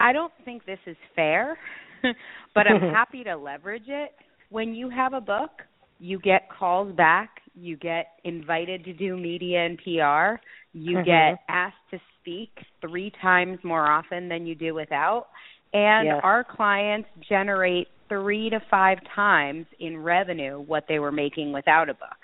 I 0.00 0.12
don't 0.12 0.32
think 0.44 0.64
this 0.64 0.78
is 0.86 0.96
fair, 1.14 1.58
but 2.54 2.66
I'm 2.66 2.80
happy 2.82 3.24
to 3.24 3.36
leverage 3.36 3.88
it. 3.88 4.12
When 4.50 4.74
you 4.74 4.90
have 4.90 5.12
a 5.14 5.20
book, 5.20 5.50
you 5.98 6.18
get 6.18 6.48
calls 6.50 6.94
back, 6.94 7.30
you 7.54 7.76
get 7.76 8.06
invited 8.24 8.84
to 8.84 8.92
do 8.92 9.16
media 9.16 9.64
and 9.64 9.78
PR, 9.78 10.40
you 10.72 10.98
Mhm. 10.98 11.00
get 11.00 11.36
asked 11.48 11.76
to 11.90 11.98
speak 12.20 12.50
3 12.80 13.12
times 13.20 13.58
more 13.64 13.90
often 13.90 14.28
than 14.28 14.46
you 14.46 14.54
do 14.54 14.74
without. 14.74 15.26
And 15.72 16.12
Yes. 16.12 16.22
our 16.22 16.44
clients 16.44 17.08
generate 17.28 17.88
3 18.08 18.50
to 18.50 18.60
5 18.70 18.98
times 19.14 19.66
in 19.80 19.98
revenue 19.98 20.60
what 20.60 20.84
they 20.88 20.98
were 20.98 21.12
making 21.12 21.52
without 21.52 21.88
a 21.88 21.94
book. 21.94 22.16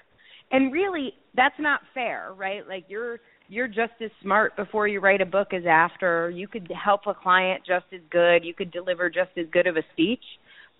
And 0.51 0.72
really, 0.72 1.12
that's 1.35 1.59
not 1.59 1.81
fair, 1.95 2.33
right? 2.37 2.66
Like 2.66 2.87
you're 2.89 3.18
you're 3.49 3.69
just 3.69 3.93
as 4.03 4.11
smart 4.23 4.57
before 4.57 4.87
you 4.89 5.01
write 5.01 5.21
a 5.21 5.27
book 5.27 5.53
as 5.53 5.63
after. 5.69 6.31
You 6.31 6.47
could 6.49 6.71
help 6.85 7.03
a 7.07 7.15
client 7.15 7.63
just 7.67 7.87
as 7.95 8.01
good. 8.11 8.45
You 8.45 8.55
could 8.55 8.71
deliver 8.71 9.09
just 9.11 9.31
as 9.39 9.47
good 9.53 9.67
of 9.67 9.77
a 9.77 9.83
speech. 9.93 10.23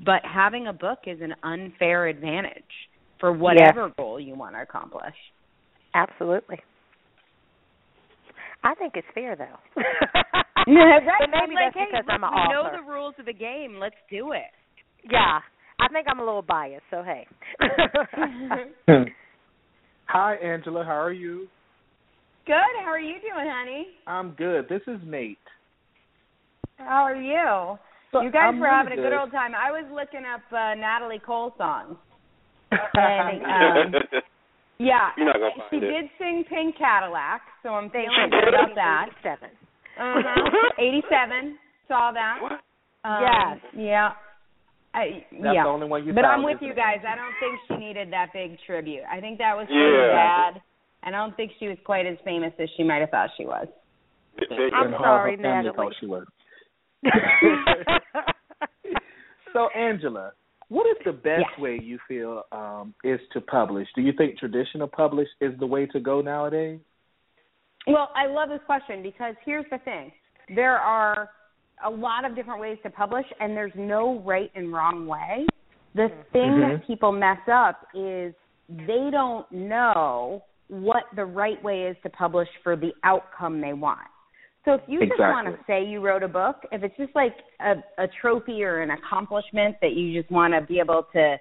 But 0.05 0.21
having 0.25 0.66
a 0.69 0.73
book 0.73 1.01
is 1.07 1.19
an 1.21 1.35
unfair 1.43 2.07
advantage 2.07 2.62
for 3.19 3.33
whatever 3.33 3.87
Yeah. 3.87 3.93
goal 3.97 4.21
you 4.21 4.35
want 4.35 4.55
to 4.55 4.62
accomplish. 4.62 5.14
Absolutely. 5.95 6.61
I 8.62 8.75
think 8.75 8.93
it's 8.97 9.07
fair 9.14 9.35
though. 9.37 9.59
Yeah, 10.66 10.99
But 11.01 11.31
maybe 11.31 11.35
I'm 11.35 11.55
like, 11.55 11.75
that's 11.75 11.77
hey, 11.77 11.87
because 11.91 12.05
look, 12.07 12.14
I'm 12.14 12.25
an 12.25 12.31
we 12.49 12.53
know 12.53 12.69
the 12.77 12.83
rules 12.91 13.14
of 13.19 13.25
the 13.25 13.33
game. 13.33 13.79
Let's 13.81 13.95
do 14.11 14.33
it. 14.33 14.53
Yeah. 15.11 15.41
I 15.81 15.89
think 15.89 16.07
I'm 16.11 16.19
a 16.19 16.25
little 16.25 16.43
biased, 16.43 16.83
so 16.91 17.03
hey. 17.03 17.27
Hi, 20.07 20.35
Angela. 20.37 20.85
How 20.85 21.01
are 21.01 21.12
you? 21.12 21.47
Good. 22.49 22.80
How 22.82 22.88
are 22.88 22.99
you 22.99 23.16
doing, 23.20 23.44
honey? 23.46 23.88
I'm 24.07 24.30
good. 24.30 24.70
This 24.70 24.80
is 24.86 24.99
Nate. 25.05 25.36
How 26.78 27.05
are 27.05 27.14
you? 27.14 27.76
So 28.11 28.22
you 28.22 28.32
guys 28.32 28.49
I'm 28.49 28.59
were 28.59 28.64
really 28.68 28.76
having 28.76 28.92
a 28.94 28.96
good 28.96 29.11
good. 29.12 29.20
old 29.20 29.30
time. 29.32 29.53
I 29.55 29.70
was 29.70 29.84
looking 29.92 30.24
up 30.24 30.40
uh, 30.51 30.72
Natalie 30.74 31.20
Cole 31.24 31.53
songs. 31.59 31.96
And 32.94 33.44
um, 33.94 34.01
yeah, 34.78 35.11
You're 35.18 35.26
not 35.26 35.36
find 35.36 35.68
she 35.70 35.76
it. 35.76 35.80
did 35.80 36.05
sing 36.18 36.44
Pink 36.49 36.76
Cadillac, 36.78 37.42
so 37.62 37.70
I'm 37.70 37.90
Thank 37.90 38.09
feeling 38.09 38.30
good 38.30 38.49
about 38.49 38.74
that. 38.76 39.07
Seven. 39.22 39.51
Uh-huh. 40.01 40.72
87. 40.78 41.59
Saw 41.86 42.12
that. 42.12 42.38
Um, 43.05 43.20
Yes. 43.22 43.59
Yeah. 43.76 44.11
I, 44.94 45.24
That's 45.32 45.53
yeah. 45.55 45.64
the 45.64 45.68
only 45.68 45.86
one 45.86 46.07
you 46.07 46.14
but 46.14 46.24
I'm 46.24 46.42
with 46.44 46.57
isn't 46.57 46.66
you 46.66 46.72
it? 46.72 46.76
guys. 46.76 47.05
I 47.05 47.14
don't 47.14 47.36
think 47.44 47.61
she 47.68 47.76
needed 47.76 48.11
that 48.12 48.32
big 48.32 48.57
tribute. 48.66 49.03
I 49.11 49.20
think 49.20 49.36
that 49.38 49.53
was 49.57 49.66
Yeah. 49.68 49.84
pretty 49.84 50.12
bad. 50.16 50.62
And 51.09 51.16
I 51.16 51.20
don't 51.20 51.34
think 51.38 51.52
she 51.59 51.68
was 51.68 51.78
quite 51.86 52.04
as 52.04 52.18
famous 52.22 52.52
as 52.59 52.68
she 52.76 52.82
might 52.82 53.00
have 53.00 53.09
thought 53.09 53.30
she 53.38 53.46
was. 53.46 53.66
I'm 54.74 54.90
sorry, 54.92 55.36
her 55.38 55.42
Natalie. 55.42 55.94
she 55.98 56.04
was. 56.06 56.26
So, 59.54 59.70
Angela, 59.74 60.32
what 60.68 60.86
is 60.86 60.98
the 61.06 61.12
best 61.12 61.46
Yes. 61.50 61.59
way 61.59 61.80
you 61.82 61.98
feel 62.06 62.42
um, 62.52 62.92
is 63.02 63.18
to 63.32 63.40
publish? 63.40 63.88
Do 63.96 64.02
you 64.02 64.12
think 64.12 64.38
traditional 64.38 64.86
publish 64.86 65.26
is 65.40 65.59
the 65.59 65.66
way 65.66 65.86
to 65.86 65.98
go 65.98 66.20
nowadays? 66.20 66.78
Well, 67.86 68.11
I 68.14 68.26
love 68.26 68.50
this 68.50 68.61
question 68.66 69.02
because 69.02 69.34
here's 69.46 69.64
the 69.70 69.78
thing. 69.78 70.12
There 70.54 70.76
are 70.76 71.30
a 71.82 71.88
lot 71.90 72.26
of 72.26 72.36
different 72.36 72.61
ways 72.61 72.76
to 72.82 72.90
publish 72.90 73.24
and 73.40 73.56
there's 73.56 73.72
no 73.74 74.20
right 74.26 74.50
and 74.54 74.70
wrong 74.70 75.06
way. 75.06 75.46
The 75.94 76.11
thing 76.34 76.50
Mhm. 76.52 76.78
that 76.80 76.86
people 76.86 77.11
mess 77.12 77.40
up 77.50 77.86
is 77.94 78.34
they 78.68 79.09
don't 79.11 79.50
know 79.50 80.44
what 80.69 81.05
the 81.16 81.25
right 81.25 81.62
way 81.62 81.83
is 81.83 81.97
to 82.03 82.11
publish 82.11 82.49
for 82.62 82.77
the 82.77 82.93
outcome 83.05 83.61
they 83.61 83.73
want. 83.73 84.07
So 84.64 84.75
if 84.75 84.83
you 84.87 85.01
just 85.01 85.19
want 85.19 85.47
to 85.47 85.59
say 85.66 85.87
you 85.87 86.01
wrote 86.01 86.23
a 86.23 86.29
book, 86.29 86.57
if 86.73 86.83
it's 86.83 86.97
just 86.99 87.14
like 87.14 87.35
a, 87.61 87.75
a 88.03 88.07
trophy 88.21 88.62
or 88.62 88.83
an 88.83 88.91
accomplishment 88.91 89.77
that 89.81 89.95
you 89.95 90.21
just 90.21 90.31
want 90.31 90.53
to 90.53 90.61
be 90.61 90.79
able 90.79 91.07
to 91.14 91.37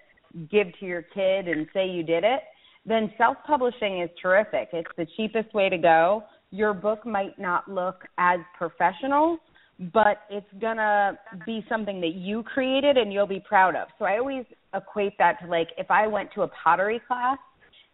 give 0.50 0.68
to 0.80 0.86
your 0.86 1.02
kid 1.02 1.48
and 1.48 1.68
say 1.74 1.90
you 1.90 2.04
did 2.04 2.24
it, 2.24 2.40
then 2.86 3.12
self-publishing 3.18 4.02
is 4.02 4.10
terrific. 4.22 4.70
It's 4.72 4.90
the 4.98 5.06
cheapest 5.18 5.54
way 5.54 5.68
to 5.68 5.78
go. 5.78 6.24
Your 6.52 6.74
book 6.74 7.06
might 7.06 7.38
not 7.38 7.70
look 7.70 8.04
as 8.18 8.40
professional, 8.58 9.40
but 9.94 10.22
it's 10.30 10.48
going 10.62 10.78
to 10.78 11.18
be 11.46 11.66
something 11.68 12.00
that 12.00 12.14
you 12.14 12.44
created 12.44 12.96
and 12.96 13.12
you'll 13.12 13.28
be 13.28 13.44
proud 13.46 13.76
of. 13.76 13.90
So 14.00 14.06
I 14.06 14.20
always 14.20 14.46
equate 14.74 15.18
that 15.18 15.42
to 15.42 15.48
like 15.48 15.68
if 15.78 15.92
I 15.92 16.08
went 16.08 16.32
to 16.36 16.44
a 16.44 16.48
pottery 16.48 17.02
class 17.06 17.38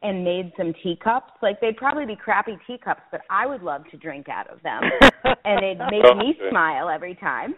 and 0.03 0.23
made 0.23 0.51
some 0.57 0.73
teacups, 0.83 1.31
like 1.41 1.59
they'd 1.61 1.77
probably 1.77 2.05
be 2.05 2.15
crappy 2.15 2.57
teacups, 2.67 3.01
but 3.11 3.21
I 3.29 3.47
would 3.47 3.63
love 3.63 3.83
to 3.91 3.97
drink 3.97 4.27
out 4.29 4.49
of 4.49 4.61
them 4.61 4.81
and 5.45 5.63
it'd 5.63 5.79
make 5.79 6.03
me 6.17 6.35
Okay. 6.37 6.49
smile 6.49 6.89
every 6.89 7.15
time. 7.15 7.55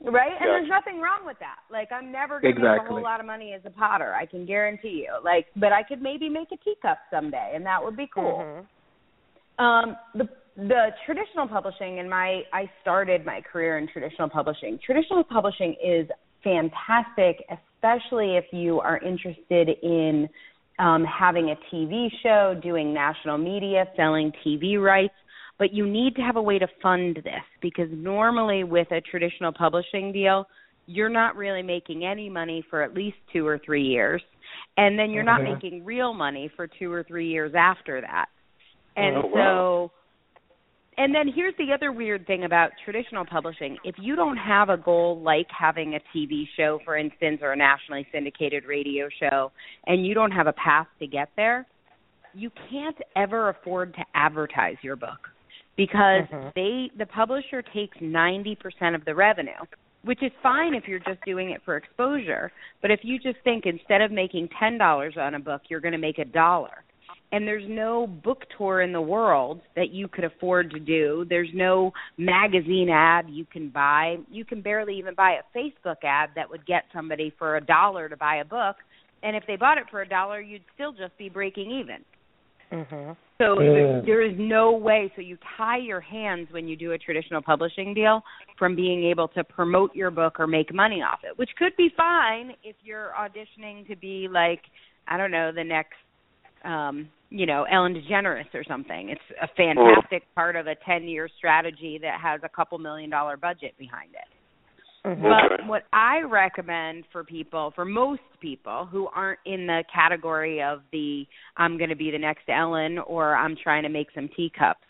Right? 0.00 0.30
And 0.30 0.38
Gotcha. 0.38 0.46
there's 0.46 0.68
nothing 0.68 1.00
wrong 1.00 1.26
with 1.26 1.38
that. 1.40 1.58
Like 1.70 1.90
I'm 1.92 2.10
never 2.10 2.40
gonna 2.40 2.54
make 2.54 2.88
a 2.88 2.92
whole 2.92 3.02
lot 3.02 3.20
of 3.20 3.26
money 3.26 3.52
as 3.52 3.60
a 3.64 3.70
potter, 3.70 4.14
I 4.14 4.26
can 4.26 4.46
guarantee 4.46 5.04
you. 5.06 5.12
Like 5.22 5.46
but 5.56 5.72
I 5.72 5.82
could 5.82 6.00
maybe 6.00 6.28
make 6.28 6.48
a 6.52 6.56
teacup 6.58 6.98
someday 7.10 7.52
and 7.54 7.66
that 7.66 7.82
would 7.82 7.96
be 7.96 8.08
cool. 8.14 8.64
Mhm. 9.58 9.62
Um, 9.62 9.96
the 10.14 10.28
the 10.56 10.88
traditional 11.04 11.46
publishing 11.46 11.98
and 11.98 12.08
my 12.08 12.42
I 12.52 12.70
started 12.80 13.26
my 13.26 13.40
career 13.40 13.78
in 13.78 13.88
traditional 13.88 14.28
publishing. 14.28 14.78
Traditional 14.84 15.22
publishing 15.24 15.74
is 15.84 16.08
fantastic, 16.42 17.44
especially 17.50 18.36
if 18.36 18.44
you 18.52 18.80
are 18.80 18.98
interested 18.98 19.68
in 19.82 20.28
um, 20.78 21.04
having 21.04 21.50
a 21.50 21.74
TV 21.74 22.08
show, 22.22 22.58
doing 22.62 22.94
national 22.94 23.38
media, 23.38 23.86
selling 23.96 24.32
TV 24.44 24.80
rights. 24.80 25.14
But 25.58 25.72
you 25.72 25.86
need 25.86 26.14
to 26.16 26.22
have 26.22 26.36
a 26.36 26.42
way 26.42 26.58
to 26.58 26.68
fund 26.80 27.16
this 27.16 27.42
because 27.60 27.88
normally 27.90 28.62
with 28.62 28.90
a 28.92 29.00
traditional 29.00 29.52
publishing 29.52 30.12
deal, 30.12 30.46
you're 30.86 31.08
not 31.08 31.36
really 31.36 31.62
making 31.62 32.04
any 32.04 32.28
money 32.30 32.64
for 32.70 32.82
at 32.82 32.94
least 32.94 33.16
two 33.32 33.46
or 33.46 33.58
three 33.64 33.82
years. 33.84 34.22
And 34.76 34.98
then 34.98 35.10
you're 35.10 35.24
not 35.24 35.40
Mhm. 35.40 35.54
making 35.54 35.84
real 35.84 36.14
money 36.14 36.48
for 36.56 36.66
two 36.66 36.92
or 36.92 37.02
three 37.02 37.28
years 37.28 37.54
after 37.54 38.00
that. 38.00 38.26
And 38.96 39.16
Oh, 39.16 39.22
so 39.22 39.28
wow. 39.34 39.90
And 40.98 41.14
then 41.14 41.32
here's 41.32 41.54
the 41.58 41.72
other 41.72 41.92
weird 41.92 42.26
thing 42.26 42.44
about 42.44 42.72
traditional 42.84 43.24
publishing. 43.24 43.78
If 43.84 43.94
you 43.98 44.16
don't 44.16 44.36
have 44.36 44.68
a 44.68 44.76
goal 44.76 45.20
like 45.22 45.46
having 45.56 45.94
a 45.94 46.00
TV 46.14 46.44
show, 46.56 46.80
for 46.84 46.96
instance, 46.96 47.38
or 47.40 47.52
a 47.52 47.56
nationally 47.56 48.06
syndicated 48.12 48.64
radio 48.64 49.08
show, 49.20 49.52
and 49.86 50.04
you 50.04 50.12
don't 50.12 50.32
have 50.32 50.48
a 50.48 50.52
path 50.54 50.88
to 50.98 51.06
get 51.06 51.30
there, 51.36 51.66
you 52.34 52.50
can't 52.68 52.96
ever 53.14 53.50
afford 53.50 53.94
to 53.94 54.04
advertise 54.14 54.76
your 54.82 54.96
book 54.96 55.30
because 55.76 56.26
Mhm. 56.26 56.52
they 56.54 56.90
the 56.96 57.06
publisher 57.06 57.62
takes 57.62 57.96
90% 58.00 58.96
of 58.96 59.04
the 59.04 59.14
revenue, 59.14 59.62
which 60.02 60.22
is 60.22 60.32
fine 60.42 60.74
if 60.74 60.88
you're 60.88 60.98
just 60.98 61.20
doing 61.24 61.50
it 61.50 61.62
for 61.62 61.76
exposure, 61.76 62.50
but 62.80 62.90
if 62.90 63.04
you 63.04 63.20
just 63.20 63.38
think 63.40 63.66
instead 63.66 64.00
of 64.00 64.10
making 64.10 64.48
$10 64.48 65.16
on 65.16 65.36
a 65.36 65.40
book, 65.40 65.62
you're 65.68 65.80
going 65.80 65.92
to 65.92 65.98
make 65.98 66.18
a 66.18 66.24
dollar 66.24 66.82
and 67.32 67.46
there's 67.46 67.68
no 67.68 68.06
book 68.06 68.44
tour 68.56 68.80
in 68.80 68.92
the 68.92 69.00
world 69.00 69.60
that 69.76 69.90
you 69.90 70.08
could 70.08 70.24
afford 70.24 70.70
to 70.70 70.80
do. 70.80 71.26
There's 71.28 71.50
no 71.54 71.92
magazine 72.16 72.88
ad 72.90 73.26
you 73.28 73.44
can 73.44 73.68
buy. 73.68 74.16
You 74.30 74.44
can 74.44 74.62
barely 74.62 74.96
even 74.98 75.14
buy 75.14 75.32
a 75.32 75.58
Facebook 75.58 76.04
ad 76.04 76.30
that 76.36 76.48
would 76.48 76.66
get 76.66 76.84
somebody 76.92 77.32
for 77.38 77.56
a 77.56 77.60
dollar 77.60 78.08
to 78.08 78.16
buy 78.16 78.36
a 78.36 78.44
book. 78.44 78.76
And 79.22 79.36
if 79.36 79.44
they 79.46 79.56
bought 79.56 79.78
it 79.78 79.84
for 79.90 80.00
a 80.02 80.08
dollar, 80.08 80.40
you'd 80.40 80.62
still 80.74 80.92
just 80.92 81.16
be 81.18 81.28
breaking 81.28 81.70
even. 81.70 82.04
Mhm. 82.72 83.16
So 83.38 83.60
Yeah. 83.60 83.72
there, 83.72 84.02
there 84.02 84.22
is 84.22 84.36
no 84.38 84.72
way. 84.72 85.12
So 85.14 85.22
you 85.22 85.38
tie 85.56 85.78
your 85.78 86.00
hands 86.00 86.50
when 86.50 86.66
you 86.66 86.76
do 86.76 86.92
a 86.92 86.98
traditional 86.98 87.40
publishing 87.40 87.94
deal 87.94 88.22
from 88.56 88.74
being 88.74 89.04
able 89.04 89.28
to 89.28 89.44
promote 89.44 89.94
your 89.94 90.10
book 90.10 90.40
or 90.40 90.46
make 90.46 90.72
money 90.72 91.02
off 91.02 91.20
it, 91.24 91.38
which 91.38 91.54
could 91.56 91.76
be 91.76 91.88
fine 91.96 92.54
if 92.64 92.76
you're 92.82 93.12
auditioning 93.18 93.86
to 93.86 93.96
be 93.96 94.28
like, 94.28 94.62
I 95.06 95.16
don't 95.16 95.30
know, 95.30 95.52
the 95.52 95.64
next, 95.64 95.94
um, 96.64 97.08
you 97.30 97.46
know, 97.46 97.64
Ellen 97.64 97.94
DeGeneres 97.94 98.52
or 98.54 98.64
something. 98.64 99.10
It's 99.10 99.20
a 99.42 99.48
fantastic 99.56 100.22
part 100.34 100.56
of 100.56 100.66
a 100.66 100.74
10 100.86 101.04
year 101.04 101.28
strategy 101.36 101.98
that 102.00 102.20
has 102.20 102.40
a 102.42 102.48
couple 102.48 102.78
million 102.78 103.10
dollar 103.10 103.36
budget 103.36 103.76
behind 103.78 104.10
it. 104.14 104.28
Mhm. 105.04 105.22
But 105.22 105.52
Okay. 105.52 105.66
what 105.66 105.84
I 105.92 106.20
recommend 106.20 107.06
for 107.08 107.24
people, 107.24 107.70
for 107.72 107.84
most 107.84 108.22
people 108.40 108.86
who 108.86 109.08
aren't 109.08 109.40
in 109.44 109.66
the 109.66 109.84
category 109.92 110.62
of 110.62 110.82
the 110.90 111.26
I'm 111.56 111.76
going 111.76 111.90
to 111.90 111.96
be 111.96 112.10
the 112.10 112.18
next 112.18 112.48
Ellen 112.48 112.98
or 112.98 113.36
I'm 113.36 113.56
trying 113.56 113.82
to 113.82 113.88
make 113.88 114.10
some 114.12 114.28
teacups, 114.28 114.84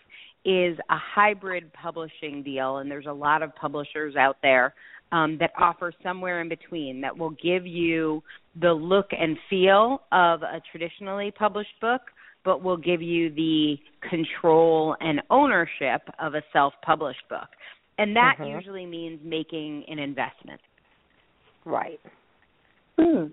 is 0.44 0.78
a 0.88 0.96
hybrid 0.96 1.72
publishing 1.72 2.42
deal. 2.42 2.78
And 2.78 2.90
there's 2.90 3.06
a 3.06 3.12
lot 3.12 3.42
of 3.42 3.54
publishers 3.56 4.16
out 4.16 4.38
there 4.42 4.74
um, 5.12 5.38
that 5.38 5.52
offer 5.58 5.92
somewhere 6.02 6.40
in 6.40 6.48
between 6.48 7.00
that 7.00 7.16
will 7.16 7.30
give 7.30 7.66
you 7.66 8.22
the 8.60 8.72
look 8.72 9.12
and 9.12 9.38
feel 9.50 10.02
of 10.12 10.42
a 10.42 10.60
traditionally 10.70 11.30
published 11.30 11.78
book, 11.80 12.02
but 12.48 12.62
will 12.62 12.78
give 12.78 13.02
you 13.02 13.28
the 13.34 13.76
control 14.08 14.96
and 15.02 15.20
ownership 15.28 16.00
of 16.18 16.34
a 16.34 16.40
self 16.50 16.72
published 16.80 17.28
book. 17.28 17.48
And 17.98 18.16
that 18.16 18.36
Mhm. 18.38 18.56
usually 18.56 18.86
means 18.86 19.22
making 19.22 19.84
an 19.86 19.98
investment. 19.98 20.62
Right. 21.66 22.00
Hmm. 22.98 23.26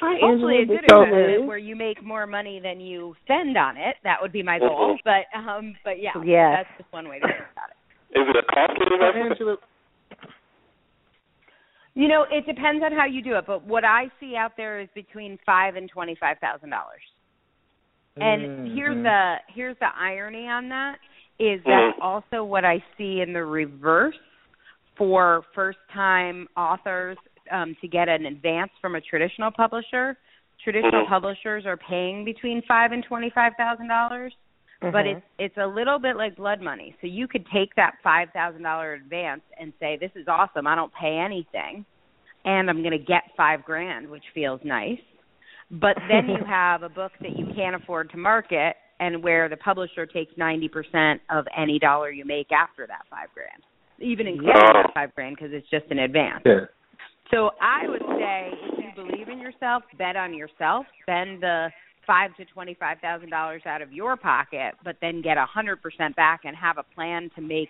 Hi, 0.00 0.18
Hopefully, 0.20 0.62
a 0.62 0.64
good 0.64 0.84
This 0.84 0.90
is 0.90 0.90
investment 0.90 1.46
where 1.46 1.58
you 1.58 1.76
make 1.76 2.02
more 2.02 2.26
money 2.26 2.60
than 2.60 2.80
you 2.80 3.14
spend 3.24 3.58
on 3.58 3.76
it. 3.76 3.98
That 4.04 4.22
would 4.22 4.32
be 4.32 4.42
my 4.42 4.58
goal. 4.58 4.96
Mhm. 4.96 5.02
But 5.04 5.26
um, 5.34 5.76
but 5.84 5.98
yeah, 5.98 6.12
Yes. 6.24 6.64
that's 6.64 6.78
just 6.78 6.92
one 6.94 7.08
way 7.08 7.18
to 7.18 7.26
think 7.26 7.44
about 7.52 7.68
it. 7.68 8.20
Is 8.20 8.26
it 8.26 8.36
a 8.36 8.42
costly 8.44 8.86
investment? 8.90 9.60
You 11.92 12.08
know, 12.08 12.22
it 12.24 12.46
depends 12.46 12.82
on 12.82 12.92
how 12.92 13.04
you 13.04 13.20
do 13.20 13.36
it. 13.36 13.44
But 13.46 13.64
what 13.64 13.84
I 13.84 14.10
see 14.18 14.34
out 14.34 14.56
there 14.56 14.80
is 14.80 14.88
between 14.94 15.36
five 15.44 15.76
and 15.76 15.90
twenty 15.90 16.14
five 16.14 16.38
thousand 16.38 16.70
dollars. 16.70 17.02
And 18.20 18.74
here's 18.74 18.96
Mhm. 18.96 19.02
the 19.02 19.36
here's 19.48 19.78
the 19.78 19.88
irony 19.98 20.48
on 20.48 20.68
that 20.70 20.98
is 21.38 21.62
that 21.64 21.96
Mhm. 21.96 22.00
also 22.00 22.44
what 22.44 22.64
I 22.64 22.82
see 22.96 23.20
in 23.20 23.32
the 23.32 23.44
reverse 23.44 24.16
for 24.96 25.44
first 25.54 25.78
time 25.92 26.48
authors 26.56 27.18
um, 27.50 27.76
to 27.80 27.88
get 27.88 28.08
an 28.08 28.26
advance 28.26 28.72
from 28.80 28.94
a 28.94 29.00
traditional 29.00 29.50
publisher. 29.50 30.16
Traditional 30.64 31.04
Mhm. 31.04 31.08
publishers 31.08 31.66
are 31.66 31.76
paying 31.76 32.24
between 32.24 32.62
five 32.62 32.92
and 32.92 33.04
twenty 33.04 33.30
five 33.30 33.54
thousand 33.56 33.88
dollars. 33.88 34.34
but 34.82 35.04
Mhm. 35.04 35.16
it's 35.16 35.26
it's 35.38 35.56
a 35.58 35.66
little 35.66 35.98
bit 35.98 36.16
like 36.16 36.36
blood 36.36 36.60
money. 36.60 36.94
So 37.00 37.06
you 37.06 37.26
could 37.28 37.46
take 37.46 37.74
that 37.76 37.98
five 38.02 38.30
thousand 38.32 38.62
dollar 38.62 38.94
advance 38.94 39.42
and 39.58 39.72
say, 39.80 39.96
"This 39.96 40.14
is 40.14 40.28
awesome. 40.28 40.66
I 40.66 40.74
don't 40.74 40.92
pay 40.94 41.18
anything, 41.18 41.84
and 42.44 42.68
I'm 42.70 42.82
going 42.82 42.92
to 42.92 42.98
get 42.98 43.22
five 43.36 43.64
grand, 43.64 44.08
which 44.08 44.24
feels 44.34 44.60
nice." 44.64 45.00
But 45.70 45.96
then 46.08 46.28
you 46.28 46.44
have 46.46 46.82
a 46.82 46.88
book 46.88 47.12
that 47.20 47.36
you 47.36 47.46
can't 47.54 47.74
afford 47.76 48.10
to 48.10 48.16
market, 48.16 48.76
and 49.00 49.22
where 49.22 49.48
the 49.48 49.56
publisher 49.56 50.06
takes 50.06 50.32
ninety 50.36 50.68
percent 50.68 51.20
of 51.30 51.46
any 51.56 51.78
dollar 51.78 52.10
you 52.10 52.24
make 52.24 52.50
after 52.52 52.86
that 52.86 53.02
five 53.10 53.28
grand, 53.34 53.62
even 53.98 54.26
including 54.26 54.54
Yeah. 54.56 54.82
that 54.82 54.94
five 54.94 55.14
grand 55.14 55.36
because 55.36 55.52
it's 55.52 55.68
just 55.70 55.86
an 55.90 55.98
advance. 55.98 56.42
Yeah. 56.46 56.66
So 57.30 57.50
I 57.60 57.88
would 57.88 58.02
say 58.18 58.50
if 58.52 58.78
you 58.78 59.04
believe 59.04 59.28
in 59.28 59.38
yourself, 59.40 59.82
bet 59.98 60.16
on 60.16 60.32
yourself, 60.32 60.86
spend 61.02 61.42
the 61.42 61.68
five 62.06 62.34
to 62.36 62.44
twenty 62.46 62.74
five 62.78 62.98
thousand 63.00 63.30
dollars 63.30 63.62
out 63.66 63.82
of 63.82 63.92
your 63.92 64.16
pocket, 64.16 64.74
but 64.84 64.96
then 65.00 65.20
get 65.22 65.36
a 65.36 65.44
hundred 65.44 65.82
percent 65.82 66.14
back 66.16 66.42
and 66.44 66.56
have 66.56 66.78
a 66.78 66.84
plan 66.94 67.30
to 67.34 67.42
make 67.42 67.68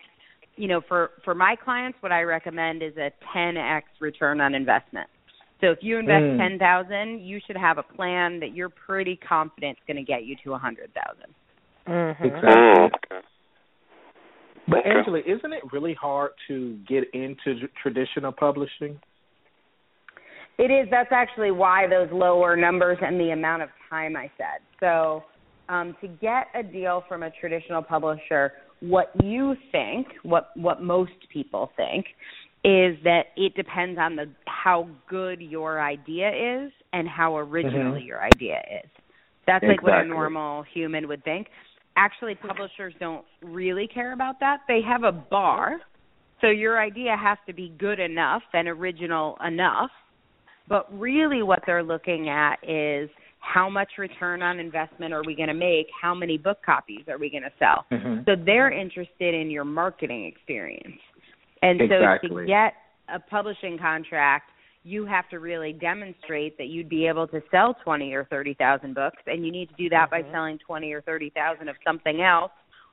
you 0.56 0.68
know, 0.68 0.80
for 0.88 1.10
for 1.24 1.34
my 1.34 1.54
clients 1.54 1.98
what 2.00 2.12
I 2.12 2.22
recommend 2.22 2.82
is 2.82 2.96
a 2.96 3.10
ten 3.32 3.56
X 3.56 3.86
return 4.00 4.40
on 4.40 4.54
investment. 4.54 5.08
So 5.60 5.70
if 5.70 5.78
you 5.82 5.98
invest 5.98 6.24
Mm. 6.24 6.36
ten 6.36 6.58
thousand, 6.58 7.20
you 7.20 7.40
should 7.46 7.56
have 7.56 7.78
a 7.78 7.82
plan 7.82 8.40
that 8.40 8.54
you're 8.54 8.68
pretty 8.68 9.16
confident 9.16 9.78
is 9.78 9.84
gonna 9.86 10.02
get 10.02 10.24
you 10.24 10.36
to 10.44 10.54
a 10.54 10.58
hundred 10.58 10.92
thousand. 10.94 11.34
Mhm. 11.86 12.24
Exactly. 12.24 12.52
Mm, 12.52 12.94
okay. 12.94 13.26
But 14.68 14.80
Okay. 14.80 14.90
Angela, 14.90 15.18
isn't 15.20 15.52
it 15.52 15.72
really 15.72 15.94
hard 15.94 16.32
to 16.48 16.74
get 16.88 17.08
into 17.14 17.68
traditional 17.80 18.32
publishing? 18.32 19.00
It 20.58 20.70
is. 20.70 20.88
That's 20.90 21.12
actually 21.12 21.50
why 21.50 21.86
those 21.86 22.10
lower 22.10 22.56
numbers 22.56 22.98
and 23.00 23.20
the 23.20 23.30
amount 23.30 23.62
of 23.62 23.68
time 23.88 24.16
I 24.16 24.30
said. 24.36 24.60
So, 24.80 25.24
um, 25.68 25.94
to 26.00 26.08
get 26.08 26.48
a 26.54 26.62
deal 26.62 27.04
from 27.08 27.22
a 27.22 27.30
traditional 27.30 27.82
publisher, 27.82 28.52
what 28.80 29.10
you 29.22 29.56
think, 29.70 30.08
what 30.22 30.50
what 30.56 30.82
most 30.82 31.28
people 31.30 31.72
think, 31.76 32.06
is 32.66 32.96
that 33.04 33.26
it 33.36 33.54
depends 33.54 33.96
on 33.96 34.16
the 34.16 34.28
how 34.48 34.88
good 35.08 35.40
your 35.40 35.80
idea 35.80 36.64
is 36.64 36.72
and 36.92 37.08
how 37.08 37.36
original 37.36 37.94
Mhm. 37.94 38.04
your 38.04 38.20
idea 38.24 38.60
is. 38.82 38.90
That's 39.46 39.64
like 39.64 39.82
what 39.82 39.94
a 39.94 40.04
normal 40.04 40.62
human 40.62 41.06
would 41.06 41.22
think. 41.22 41.48
Actually, 41.94 42.34
publishers 42.34 42.92
don't 42.98 43.24
really 43.40 43.86
care 43.86 44.12
about 44.12 44.40
that. 44.40 44.62
They 44.66 44.80
have 44.80 45.04
a 45.04 45.12
bar. 45.12 45.80
So 46.40 46.48
your 46.48 46.80
idea 46.80 47.16
has 47.16 47.38
to 47.46 47.52
be 47.52 47.68
good 47.78 48.00
enough 48.00 48.42
and 48.52 48.66
original 48.66 49.38
enough. 49.46 49.92
But 50.66 50.92
really, 50.98 51.44
what 51.44 51.64
they're 51.66 51.84
looking 51.84 52.28
at 52.28 52.58
is 52.68 53.08
how 53.38 53.70
much 53.70 53.96
return 53.96 54.42
on 54.42 54.58
investment 54.58 55.14
are 55.14 55.22
we 55.22 55.36
going 55.36 55.48
to 55.48 55.54
make? 55.54 55.88
How 55.92 56.16
many 56.16 56.36
book 56.36 56.60
copies 56.62 57.06
are 57.08 57.16
we 57.16 57.30
going 57.30 57.44
to 57.44 57.52
sell? 57.60 57.86
Mhm. 57.92 58.24
So 58.24 58.34
they're 58.34 58.72
interested 58.72 59.34
in 59.34 59.50
your 59.50 59.64
marketing 59.64 60.24
experience. 60.24 61.00
And 61.62 61.80
so 61.80 61.84
Exactly. 61.84 62.42
to 62.42 62.46
get 62.46 62.74
a 63.08 63.18
publishing 63.18 63.78
contract, 63.78 64.50
you 64.82 65.04
have 65.04 65.28
to 65.30 65.40
really 65.40 65.72
demonstrate 65.72 66.56
that 66.58 66.68
you'd 66.68 66.88
be 66.88 67.06
able 67.06 67.26
to 67.28 67.42
sell 67.50 67.74
20 67.82 68.12
or 68.12 68.24
30,000 68.26 68.94
books 68.94 69.22
and 69.26 69.44
you 69.44 69.50
need 69.50 69.68
to 69.68 69.74
do 69.74 69.88
that 69.88 70.10
by 70.10 70.22
Mhm. 70.22 70.30
selling 70.30 70.58
20 70.58 70.92
or 70.92 71.00
30,000 71.00 71.68
of 71.68 71.76
something 71.84 72.22
else 72.22 72.52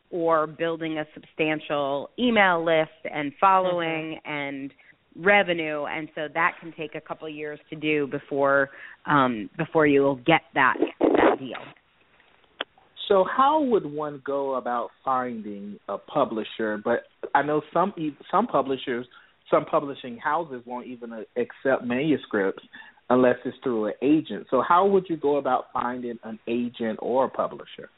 or 0.09 0.47
building 0.47 0.97
a 0.97 1.05
substantial 1.13 2.09
email 2.17 2.63
list 2.63 2.91
and 3.09 3.35
following 3.35 4.19
and 4.25 4.73
revenue 5.15 5.85
and 5.85 6.09
so 6.15 6.27
that 6.27 6.57
can 6.59 6.71
take 6.71 6.95
a 6.95 7.01
couple 7.01 7.27
of 7.27 7.33
years 7.33 7.59
to 7.69 7.75
do 7.75 8.07
before 8.07 8.71
um 9.05 9.47
before 9.57 9.85
you'll 9.85 10.15
get 10.15 10.41
that 10.55 10.75
that 10.99 11.37
deal. 11.37 11.61
So 13.13 13.23
how 13.23 13.61
would 13.61 13.85
one 13.85 14.23
go 14.25 14.55
about 14.55 14.89
finding 15.05 15.77
a 15.87 15.99
publisher? 15.99 16.81
But 16.83 17.03
I 17.35 17.43
know 17.43 17.61
some 17.71 17.93
some 18.31 18.47
publishers, 18.47 19.05
some 19.51 19.65
publishing 19.65 20.17
houses 20.17 20.63
won't 20.65 20.87
even 20.87 21.13
uh, 21.13 21.21
accept 21.37 21.85
manuscripts 21.85 22.63
unless 23.11 23.35
it's 23.45 23.55
through 23.61 23.85
an 23.85 23.93
agent. 24.01 24.47
So 24.49 24.63
how 24.67 24.87
would 24.87 25.05
you 25.09 25.17
go 25.17 25.35
about 25.35 25.65
finding 25.71 26.17
an 26.23 26.39
agent 26.47 26.97
or 27.03 27.25
a 27.25 27.29
publisher? 27.29 27.91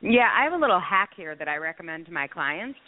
Yeah, 0.00 0.30
I 0.34 0.44
have 0.44 0.54
a 0.54 0.58
little 0.58 0.80
hack 0.80 1.10
here 1.14 1.36
that 1.36 1.48
I 1.48 1.56
recommend 1.56 2.06
to 2.06 2.12
my 2.12 2.26
clients, 2.26 2.78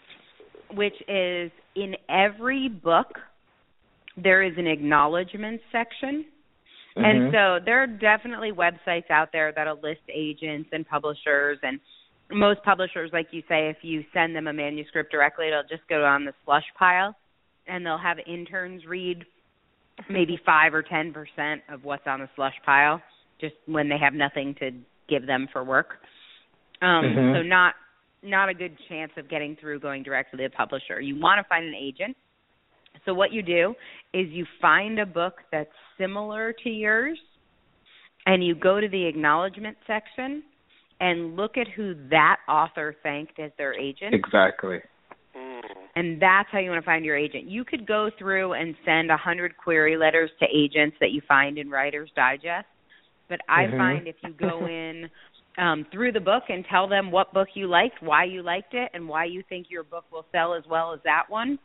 which 0.73 0.97
is 1.09 1.51
in 1.77 1.93
every 2.09 2.71
book 2.71 3.09
there 4.17 4.43
is 4.43 4.55
an 4.57 4.67
acknowledgement 4.67 5.61
section. 5.73 6.25
And 6.97 7.23
Mhm. 7.23 7.33
so 7.33 7.65
there 7.65 7.83
are 7.83 7.87
definitely 7.87 8.53
websites 8.53 9.11
out 9.11 9.31
there 9.33 9.53
that'll 9.53 9.81
list 9.81 10.03
agents 10.09 10.71
and 10.73 10.87
publishers 10.87 11.59
and 11.63 11.81
most 12.31 12.63
publishers 12.63 13.11
like 13.13 13.33
you 13.33 13.43
say 13.49 13.71
if 13.71 13.83
you 13.83 14.05
send 14.13 14.37
them 14.37 14.49
a 14.49 14.53
manuscript 14.53 15.11
directly 15.11 15.49
it'll 15.49 15.63
just 15.63 15.87
go 15.89 16.05
on 16.05 16.27
the 16.27 16.35
slush 16.45 16.67
pile 16.79 17.17
and 17.67 17.87
they'll 17.87 17.97
have 17.97 18.19
interns 18.27 18.85
read 18.85 19.25
maybe 20.11 20.37
5 20.45 20.75
or 20.75 20.83
10% 20.83 21.63
of 21.71 21.85
what's 21.85 22.07
on 22.07 22.21
the 22.21 22.29
slush 22.37 22.55
pile 22.67 23.01
just 23.41 23.55
when 23.67 23.89
they 23.89 23.97
have 23.99 24.13
nothing 24.13 24.55
to 24.57 24.73
give 25.09 25.27
them 25.27 25.49
for 25.53 25.65
work. 25.65 26.01
Um 26.83 27.05
Mhm. 27.05 27.35
so 27.35 27.43
not 27.43 27.75
not 28.23 28.49
a 28.49 28.55
good 28.55 28.77
chance 28.89 29.13
of 29.17 29.29
getting 29.29 29.57
through 29.57 29.81
going 29.81 30.03
directly 30.03 30.39
to 30.39 30.49
the 30.49 30.51
publisher. 30.51 31.01
You 31.01 31.19
want 31.19 31.39
to 31.39 31.49
find 31.49 31.65
an 31.65 31.75
agent. 31.75 32.17
So 33.09 33.15
what 33.15 33.33
you 33.33 33.41
do 33.41 33.75
is 34.13 34.27
you 34.29 34.45
find 34.61 34.99
a 34.99 35.07
book 35.07 35.37
that's 35.51 35.71
similar 35.99 36.53
to 36.63 36.69
yours 36.69 37.19
and 38.27 38.45
you 38.45 38.55
go 38.55 38.83
to 38.83 38.89
the 38.89 39.07
acknowledgement 39.07 39.79
section 39.87 40.43
and 41.01 41.35
look 41.35 41.57
at 41.57 41.69
who 41.69 41.95
that 42.11 42.37
author 42.47 42.95
thanked 43.03 43.39
as 43.39 43.51
their 43.57 43.73
agent 43.73 44.15
Exactly. 44.15 44.81
and 45.97 46.21
that's 46.21 46.49
how 46.53 46.59
you 46.59 46.69
want 46.71 46.83
to 46.83 46.87
find 46.87 47.03
your 47.05 47.17
agent. 47.17 47.49
You 47.49 47.65
could 47.65 47.87
go 47.87 48.11
through 48.19 48.53
and 48.53 48.75
send 48.85 49.11
a 49.11 49.17
hundred 49.17 49.57
query 49.57 49.97
letters 49.97 50.31
to 50.41 50.47
agents 50.55 50.97
that 51.01 51.11
you 51.11 51.23
find 51.27 51.57
in 51.57 51.71
Writer's 51.71 52.11
Digest, 52.15 52.67
but 53.31 53.41
I 53.49 53.67
Mhm. 53.69 53.79
find 53.79 54.07
if 54.07 54.17
you 54.23 54.35
go 54.35 54.67
in 54.71 55.11
um, 55.57 55.87
through 55.87 56.13
the 56.13 56.21
book 56.21 56.45
and 56.51 56.65
tell 56.67 56.87
them 56.87 57.11
what 57.11 57.33
book 57.33 57.49
you 57.55 57.69
liked, 57.69 58.03
why 58.03 58.25
you 58.25 58.43
liked 58.43 58.75
it, 58.75 58.91
and 58.93 59.09
why 59.09 59.25
you 59.25 59.43
think 59.45 59.71
your 59.71 59.83
book 59.83 60.05
will 60.13 60.27
sell 60.31 60.53
as 60.55 60.67
well 60.67 60.93
as 60.93 61.01
that 61.05 61.25
one, 61.29 61.59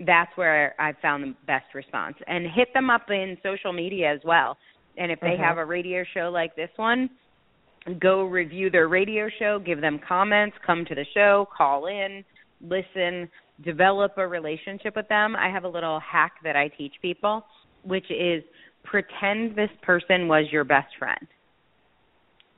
that's 0.00 0.36
where 0.36 0.74
I've 0.78 0.98
found 0.98 1.24
the 1.24 1.34
best 1.46 1.74
response. 1.74 2.16
And 2.26 2.46
hit 2.46 2.68
them 2.74 2.90
up 2.90 3.10
in 3.10 3.36
social 3.42 3.72
media 3.72 4.12
as 4.12 4.20
well. 4.24 4.56
And 4.98 5.10
if 5.10 5.20
they 5.20 5.36
Mhm. 5.36 5.38
have 5.38 5.58
a 5.58 5.64
radio 5.64 6.04
show 6.04 6.30
like 6.30 6.54
this 6.56 6.70
one, 6.76 7.10
go 7.98 8.24
review 8.24 8.70
their 8.70 8.88
radio 8.88 9.28
show, 9.28 9.58
give 9.58 9.80
them 9.80 9.98
comments, 9.98 10.56
come 10.64 10.84
to 10.84 10.94
the 10.94 11.04
show, 11.14 11.46
call 11.56 11.86
in, 11.86 12.24
listen, 12.60 13.30
develop 13.62 14.18
a 14.18 14.26
relationship 14.26 14.96
with 14.96 15.08
them. 15.08 15.36
I 15.36 15.48
have 15.48 15.64
a 15.64 15.68
little 15.68 16.00
hack 16.00 16.32
that 16.42 16.56
I 16.56 16.68
teach 16.68 16.94
people, 17.00 17.46
which 17.82 18.10
is 18.10 18.42
pretend 18.84 19.54
this 19.54 19.70
person 19.82 20.28
was 20.28 20.50
your 20.50 20.64
best 20.64 20.96
friend. 20.98 21.26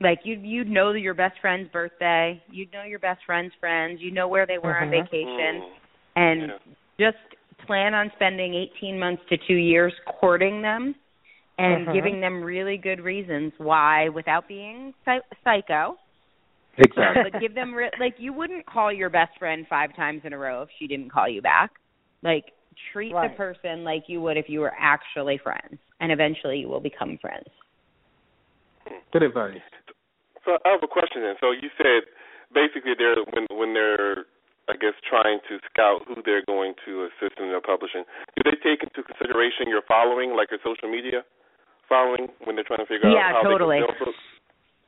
Like 0.01 0.19
you'd 0.23 0.43
you'd 0.43 0.69
know 0.69 0.93
your 0.93 1.13
best 1.13 1.39
friend's 1.41 1.69
birthday, 1.71 2.41
you'd 2.49 2.71
know 2.71 2.83
your 2.83 2.99
best 2.99 3.19
friend's 3.25 3.53
friends, 3.59 3.99
you 4.01 4.11
know 4.11 4.27
where 4.27 4.45
they 4.45 4.57
were 4.57 4.77
on 4.77 4.87
Mhm. 4.87 4.91
vacation, 4.91 5.63
and 6.15 6.53
just 6.99 7.17
plan 7.65 7.93
on 7.93 8.11
spending 8.15 8.53
18 8.53 8.99
months 8.99 9.21
to 9.29 9.37
2 9.47 9.53
years 9.53 9.93
courting 10.19 10.61
them 10.61 10.95
and 11.57 11.87
Mhm. 11.87 11.93
giving 11.93 12.21
them 12.21 12.43
really 12.43 12.77
good 12.77 13.01
reasons 13.01 13.53
why 13.57 14.09
without 14.09 14.47
being 14.47 14.93
psycho 15.43 15.97
Exactly. 16.77 17.31
but 17.31 17.39
give 17.39 17.53
them 17.53 17.73
re- 17.73 17.91
like 17.99 18.15
you 18.17 18.31
wouldn't 18.31 18.65
call 18.65 18.91
your 18.91 19.09
best 19.09 19.37
friend 19.37 19.67
five 19.67 19.93
times 19.95 20.21
in 20.23 20.33
a 20.33 20.37
row 20.37 20.61
if 20.61 20.69
she 20.79 20.87
didn't 20.87 21.09
call 21.11 21.27
you 21.27 21.41
back. 21.41 21.71
Like 22.23 22.45
treat 22.93 23.13
Right. 23.13 23.31
the 23.31 23.35
person 23.35 23.83
like 23.83 24.03
you 24.07 24.21
would 24.21 24.37
if 24.37 24.47
you 24.47 24.61
were 24.61 24.73
actually 24.79 25.37
friends, 25.37 25.79
and 25.99 26.11
eventually 26.11 26.59
you 26.59 26.69
will 26.69 26.79
become 26.79 27.17
friends. 27.17 27.47
Good 29.11 29.23
advice. 29.23 29.59
So 30.45 30.57
I 30.65 30.69
have 30.69 30.83
a 30.83 30.87
question 30.87 31.21
then. 31.21 31.35
So 31.41 31.51
you 31.51 31.69
said 31.77 32.03
basically 32.53 32.93
they're 32.97 33.15
when 33.33 33.45
when 33.51 33.73
they're 33.73 34.25
I 34.69 34.77
guess 34.77 34.93
trying 35.09 35.39
to 35.49 35.57
scout 35.73 36.05
who 36.07 36.21
they're 36.23 36.45
going 36.45 36.75
to 36.85 37.09
assist 37.09 37.39
in 37.41 37.49
their 37.49 37.61
publishing. 37.61 38.05
Do 38.37 38.45
they 38.45 38.57
take 38.61 38.85
into 38.85 39.01
consideration 39.01 39.65
your 39.67 39.81
following, 39.87 40.35
like 40.37 40.51
your 40.51 40.59
social 40.63 40.87
media 40.87 41.25
following, 41.89 42.29
when 42.45 42.55
they're 42.55 42.63
trying 42.63 42.79
to 42.79 42.85
figure 42.85 43.09
Yeah, 43.09 43.33
out 43.33 43.41
how 43.41 43.49
totally. 43.49 43.81
they 43.81 43.87
can 43.87 43.95
sell 43.97 44.05
books? 44.05 44.23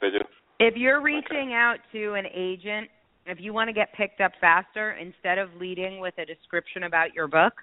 They 0.02 0.10
do. 0.12 0.22
If 0.60 0.78
you're 0.78 1.02
reaching 1.02 1.54
out 1.54 1.78
to 1.94 2.14
an 2.14 2.28
agent, 2.32 2.90
if 3.26 3.40
you 3.42 3.54
want 3.54 3.70
to 3.70 3.74
get 3.74 3.92
picked 3.94 4.22
up 4.22 4.32
faster, 4.40 4.92
instead 4.94 5.40
of 5.40 5.50
leading 5.56 6.00
with 6.00 6.14
a 6.20 6.26
description 6.26 6.84
about 6.84 7.16
your 7.16 7.28
book, 7.28 7.54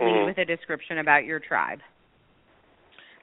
lead 0.00 0.08
Mhm. 0.08 0.24
with 0.24 0.38
a 0.38 0.44
description 0.46 0.98
about 0.98 1.24
your 1.24 1.38
tribe. 1.38 1.82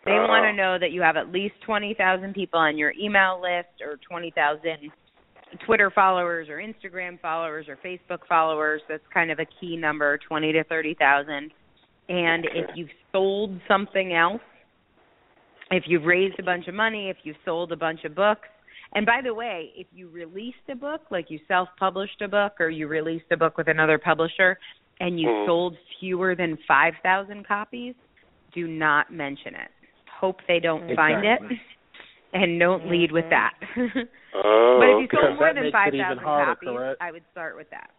They 0.06 0.12
Oh. 0.18 0.28
want 0.28 0.46
to 0.46 0.54
know 0.54 0.78
that 0.78 0.92
you 0.92 1.02
have 1.02 1.18
at 1.18 1.32
least 1.32 1.60
20,000 1.62 2.34
people 2.34 2.60
on 2.60 2.78
your 2.78 2.94
email 2.98 3.40
list 3.42 3.82
or 3.82 3.98
20,000 3.98 4.92
Twitter 5.66 5.89
followers 5.89 6.47
or 6.50 6.58
Instagram 6.58 7.20
followers 7.20 7.68
or 7.68 7.78
Facebook 7.78 8.20
followers. 8.28 8.82
That's 8.88 9.04
kind 9.14 9.32
of 9.32 9.39
a 9.39 9.45
key 9.60 9.76
number, 9.76 10.18
20 10.28 10.52
to 10.54 10.64
30,000. 10.66 11.52
And 12.10 12.45
if 12.54 12.76
you've 12.76 12.89
sold 13.12 13.60
something 13.68 14.14
else, 14.14 14.41
if 15.72 15.84
you've 15.88 16.06
raised 16.06 16.39
a 16.39 16.43
bunch 16.43 16.68
of 16.68 16.74
money, 16.74 17.10
if 17.10 17.18
you've 17.24 17.38
sold 17.45 17.72
a 17.72 17.76
bunch 17.76 18.04
of 18.04 18.16
books, 18.16 18.47
And 18.95 19.06
by 19.06 19.22
the 19.24 19.34
way, 19.34 19.72
if 19.76 19.88
you 19.93 20.10
released 20.10 20.58
a 20.70 20.76
book, 20.76 21.02
like 21.12 21.30
you 21.30 21.39
self-published 21.47 22.22
a 22.22 22.28
book 22.28 22.54
or 22.60 22.70
you 22.70 22.88
released 22.88 23.26
a 23.32 23.38
book 23.38 23.58
with 23.58 23.68
another 23.68 24.00
publisher 24.00 24.58
and 25.00 25.20
you 25.20 25.28
Mhm. 25.28 25.45
sold 25.45 25.78
fewer 26.00 26.36
than 26.36 26.58
5,000 26.58 27.45
copies, 27.45 27.95
do 28.52 28.68
not 28.68 29.12
mention 29.12 29.56
it. 29.56 29.70
Hope 30.10 30.41
they 30.47 30.60
don't 30.60 30.95
find 30.95 31.24
it 31.24 31.39
Exactly. 31.39 31.62
And 32.34 32.60
don't 32.60 32.90
lead 32.90 33.12
with 33.12 33.26
that. 33.30 33.54
Oh, 34.32 34.78
but 34.80 34.86
if 34.90 35.02
you 35.02 35.08
Because 35.10 35.26
sold 35.26 35.40
more 35.40 35.48
that 35.48 35.56
than 35.56 35.64
makes 35.64 35.74
it 35.88 35.96
even 35.96 36.18
5,000 36.18 36.24
harder, 36.24 36.54
copies, 36.54 36.70
correct? 36.70 37.02
I 37.02 37.12
would 37.12 37.24
start 37.32 37.56
with 37.58 37.70
that. 37.72 37.90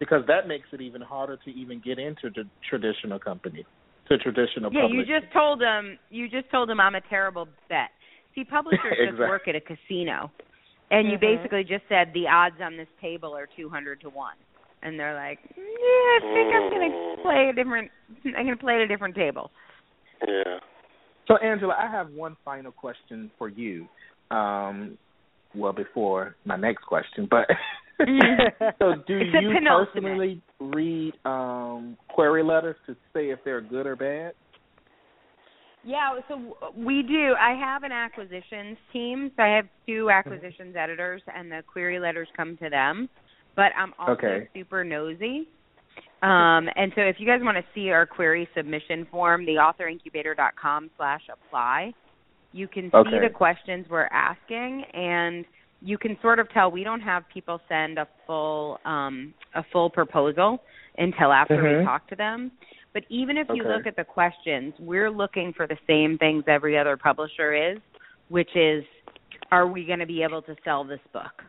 because 0.00 0.22
that 0.26 0.46
makes 0.46 0.66
it 0.72 0.80
even 0.80 1.00
harder 1.00 1.36
to 1.44 1.50
even 1.50 1.80
get 1.84 1.98
into 1.98 2.30
the 2.34 2.44
traditional 2.68 3.18
company, 3.18 3.64
to 4.08 4.18
traditional 4.18 4.72
Yeah, 4.72 4.86
you 4.86 5.02
just 5.04 5.32
told 5.32 5.60
them. 5.60 5.98
You 6.10 6.28
just 6.28 6.50
told 6.50 6.68
them 6.68 6.80
I'm 6.80 6.94
a 6.94 7.00
terrible 7.02 7.46
bet. 7.68 7.90
See, 8.34 8.44
publishers 8.44 8.94
just 9.06 9.18
work 9.18 9.48
at 9.48 9.54
a 9.54 9.60
casino, 9.60 10.30
and 10.90 11.10
you 11.10 11.16
Mhm. 11.16 11.20
basically 11.20 11.64
just 11.64 11.84
said 11.88 12.12
the 12.12 12.26
odds 12.28 12.60
on 12.60 12.76
this 12.76 12.88
table 13.00 13.36
are 13.36 13.46
two 13.46 13.68
hundred 13.68 14.00
to 14.02 14.08
one, 14.10 14.36
and 14.82 14.98
they're 14.98 15.14
like, 15.14 15.38
Yeah, 15.56 15.62
I 15.62 16.20
think 16.34 16.54
I'm 16.54 16.70
gonna 16.70 17.22
play 17.22 17.48
a 17.48 17.52
different. 17.52 17.90
I'm 18.36 18.44
gonna 18.46 18.56
play 18.56 18.74
at 18.76 18.80
a 18.82 18.88
different 18.88 19.14
table. 19.14 19.50
Yeah. 20.26 20.58
So, 21.28 21.36
Angela, 21.36 21.74
I 21.78 21.90
have 21.90 22.10
one 22.10 22.36
final 22.44 22.72
question 22.72 23.30
for 23.38 23.48
you. 23.48 23.86
Um, 24.30 24.98
well, 25.54 25.72
before 25.72 26.36
my 26.44 26.56
next 26.56 26.84
question, 26.84 27.28
but 27.30 27.46
so 28.78 28.94
do 29.06 29.18
you 29.18 29.54
personally 29.66 30.42
read 30.60 31.14
um, 31.24 31.96
query 32.08 32.42
letters 32.42 32.76
to 32.86 32.94
say 33.14 33.30
if 33.30 33.38
they're 33.44 33.60
good 33.60 33.86
or 33.86 33.96
bad? 33.96 34.32
Yeah, 35.84 36.18
so 36.28 36.56
we 36.76 37.02
do. 37.02 37.34
I 37.40 37.54
have 37.54 37.82
an 37.82 37.92
acquisitions 37.92 38.76
team. 38.92 39.30
So 39.36 39.42
I 39.42 39.54
have 39.56 39.66
two 39.86 40.10
acquisitions 40.10 40.76
editors, 40.76 41.22
and 41.34 41.50
the 41.50 41.62
query 41.70 41.98
letters 41.98 42.28
come 42.36 42.56
to 42.58 42.68
them. 42.68 43.08
But 43.56 43.72
I'm 43.76 43.94
also 43.98 44.12
Okay. 44.12 44.48
super 44.54 44.84
nosy. 44.84 45.48
Um, 46.22 46.68
and 46.74 46.92
so 46.94 47.02
if 47.02 47.16
you 47.18 47.26
guys 47.26 47.40
want 47.42 47.56
to 47.56 47.64
see 47.74 47.90
our 47.90 48.06
query 48.06 48.48
submission 48.56 49.06
form, 49.10 49.46
the 49.46 49.54
authorincubator.com 49.54 50.90
slash 50.96 51.22
apply, 51.32 51.92
you 52.52 52.66
can 52.66 52.90
see 52.90 52.96
Okay. 52.96 53.20
the 53.20 53.30
questions 53.32 53.86
we're 53.88 54.08
asking, 54.10 54.84
and 54.94 55.44
you 55.80 55.96
can 55.98 56.18
sort 56.20 56.38
of 56.38 56.50
tell 56.50 56.70
we 56.70 56.82
don't 56.82 57.00
have 57.00 57.22
people 57.32 57.60
send 57.68 57.98
a 57.98 58.08
full 58.26 58.80
um, 58.84 59.32
a 59.54 59.62
full 59.72 59.88
proposal 59.90 60.60
until 60.96 61.32
after 61.32 61.62
we 61.62 61.68
Mhm. 61.70 61.84
talk 61.84 62.06
to 62.08 62.16
them. 62.16 62.50
But 62.92 63.04
even 63.10 63.36
if 63.36 63.46
you 63.50 63.62
look 63.62 63.86
at 63.86 63.94
the 63.94 64.04
questions, 64.04 64.74
we're 64.80 65.10
looking 65.10 65.52
for 65.52 65.66
the 65.66 65.78
same 65.86 66.18
things 66.18 66.44
every 66.48 66.76
other 66.76 66.96
publisher 66.96 67.52
is, 67.52 67.78
which 68.28 68.56
is, 68.56 68.84
are 69.52 69.66
we 69.68 69.84
going 69.84 70.00
to 70.00 70.06
be 70.06 70.22
able 70.22 70.42
to 70.42 70.56
sell 70.64 70.82
this 70.82 71.00
book? 71.12 71.44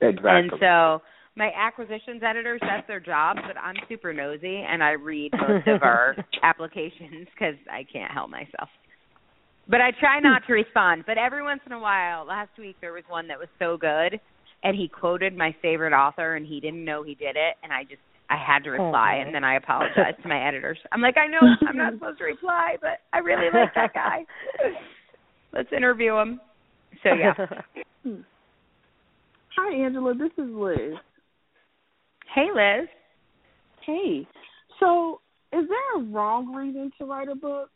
Exactly. 0.00 0.30
And 0.30 0.52
so 0.60 1.02
my 1.36 1.50
acquisitions 1.56 2.22
editors, 2.22 2.60
that's 2.62 2.86
their 2.86 3.00
job, 3.00 3.36
but 3.46 3.56
I'm 3.56 3.76
super 3.88 4.12
nosy 4.12 4.64
and 4.68 4.82
I 4.82 4.90
read 4.90 5.32
most 5.32 5.66
of 5.68 5.82
our 5.82 6.16
applications 6.42 7.28
because 7.34 7.54
I 7.70 7.84
can't 7.90 8.12
help 8.12 8.30
myself. 8.30 8.68
But 9.68 9.80
I 9.80 9.92
try 9.98 10.18
not 10.18 10.42
to 10.48 10.52
respond. 10.52 11.04
But 11.06 11.16
every 11.16 11.42
once 11.42 11.60
in 11.64 11.72
a 11.72 11.78
while, 11.78 12.26
last 12.26 12.50
week 12.58 12.76
there 12.80 12.92
was 12.92 13.04
one 13.08 13.28
that 13.28 13.38
was 13.38 13.48
so 13.58 13.76
good, 13.76 14.20
and 14.64 14.76
he 14.76 14.88
quoted 14.88 15.36
my 15.36 15.54
favorite 15.62 15.92
author, 15.92 16.34
and 16.34 16.44
he 16.44 16.58
didn't 16.58 16.84
know 16.84 17.02
he 17.04 17.14
did 17.14 17.36
it, 17.36 17.56
and 17.62 17.72
I 17.72 17.84
just 17.84 18.02
I 18.28 18.36
had 18.36 18.62
to 18.64 18.70
reply, 18.70 19.18
Aw. 19.18 19.26
and 19.26 19.34
then 19.34 19.42
I 19.42 19.56
apologized 19.56 20.22
to 20.22 20.28
my 20.28 20.46
editors. 20.48 20.78
I'm 20.92 21.00
like, 21.00 21.16
I 21.16 21.26
know 21.26 21.40
I'm 21.68 21.76
not 21.76 21.94
supposed 21.94 22.18
to 22.18 22.24
reply, 22.24 22.76
but 22.80 23.00
I 23.12 23.18
really 23.18 23.46
like 23.52 23.74
that 23.74 23.92
guy. 23.92 24.24
Let's 25.52 25.72
interview 25.76 26.16
him. 26.16 26.40
So 27.02 27.10
yeah. 27.14 27.34
Hi, 29.56 29.84
Angela. 29.84 30.14
This 30.14 30.30
is 30.38 30.50
Liz. 30.52 30.94
Hey, 32.34 32.48
Liz. 32.54 32.88
Hey. 33.84 34.26
So, 34.78 35.20
is 35.52 35.64
there 35.68 36.02
a 36.02 36.04
wrong 36.04 36.54
reason 36.54 36.92
to 36.98 37.04
write 37.04 37.28
a 37.28 37.34
book? 37.34 37.70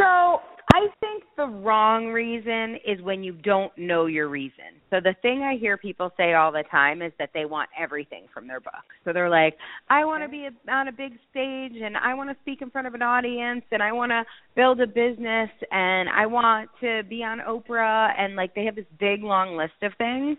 So 0.00 0.40
I 0.72 0.86
think 1.00 1.24
the 1.36 1.46
wrong 1.46 2.06
reason 2.06 2.76
is 2.86 3.02
when 3.02 3.22
you 3.22 3.32
don't 3.32 3.76
know 3.76 4.06
your 4.06 4.28
reason. 4.28 4.80
So 4.88 4.96
the 4.98 5.14
thing 5.20 5.42
I 5.42 5.58
hear 5.58 5.76
people 5.76 6.10
say 6.16 6.32
all 6.32 6.52
the 6.52 6.64
time 6.70 7.02
is 7.02 7.12
that 7.18 7.30
they 7.34 7.44
want 7.44 7.68
everything 7.78 8.24
from 8.32 8.46
their 8.46 8.60
book. 8.60 8.84
So 9.04 9.12
they're 9.12 9.28
like, 9.28 9.56
I 9.88 10.04
want 10.04 10.22
to 10.22 10.28
be 10.28 10.48
on 10.70 10.88
a 10.88 10.92
big 10.92 11.12
stage 11.30 11.72
and 11.82 11.96
I 11.96 12.14
want 12.14 12.30
to 12.30 12.36
speak 12.40 12.62
in 12.62 12.70
front 12.70 12.86
of 12.86 12.94
an 12.94 13.02
audience 13.02 13.64
and 13.72 13.82
I 13.82 13.92
want 13.92 14.10
to 14.10 14.24
build 14.56 14.80
a 14.80 14.86
business 14.86 15.50
and 15.70 16.08
I 16.08 16.24
want 16.24 16.70
to 16.80 17.02
be 17.10 17.22
on 17.24 17.40
Oprah 17.40 18.12
and 18.18 18.36
like 18.36 18.54
they 18.54 18.64
have 18.64 18.76
this 18.76 18.86
big 18.98 19.22
long 19.22 19.56
list 19.56 19.82
of 19.82 19.92
things. 19.98 20.38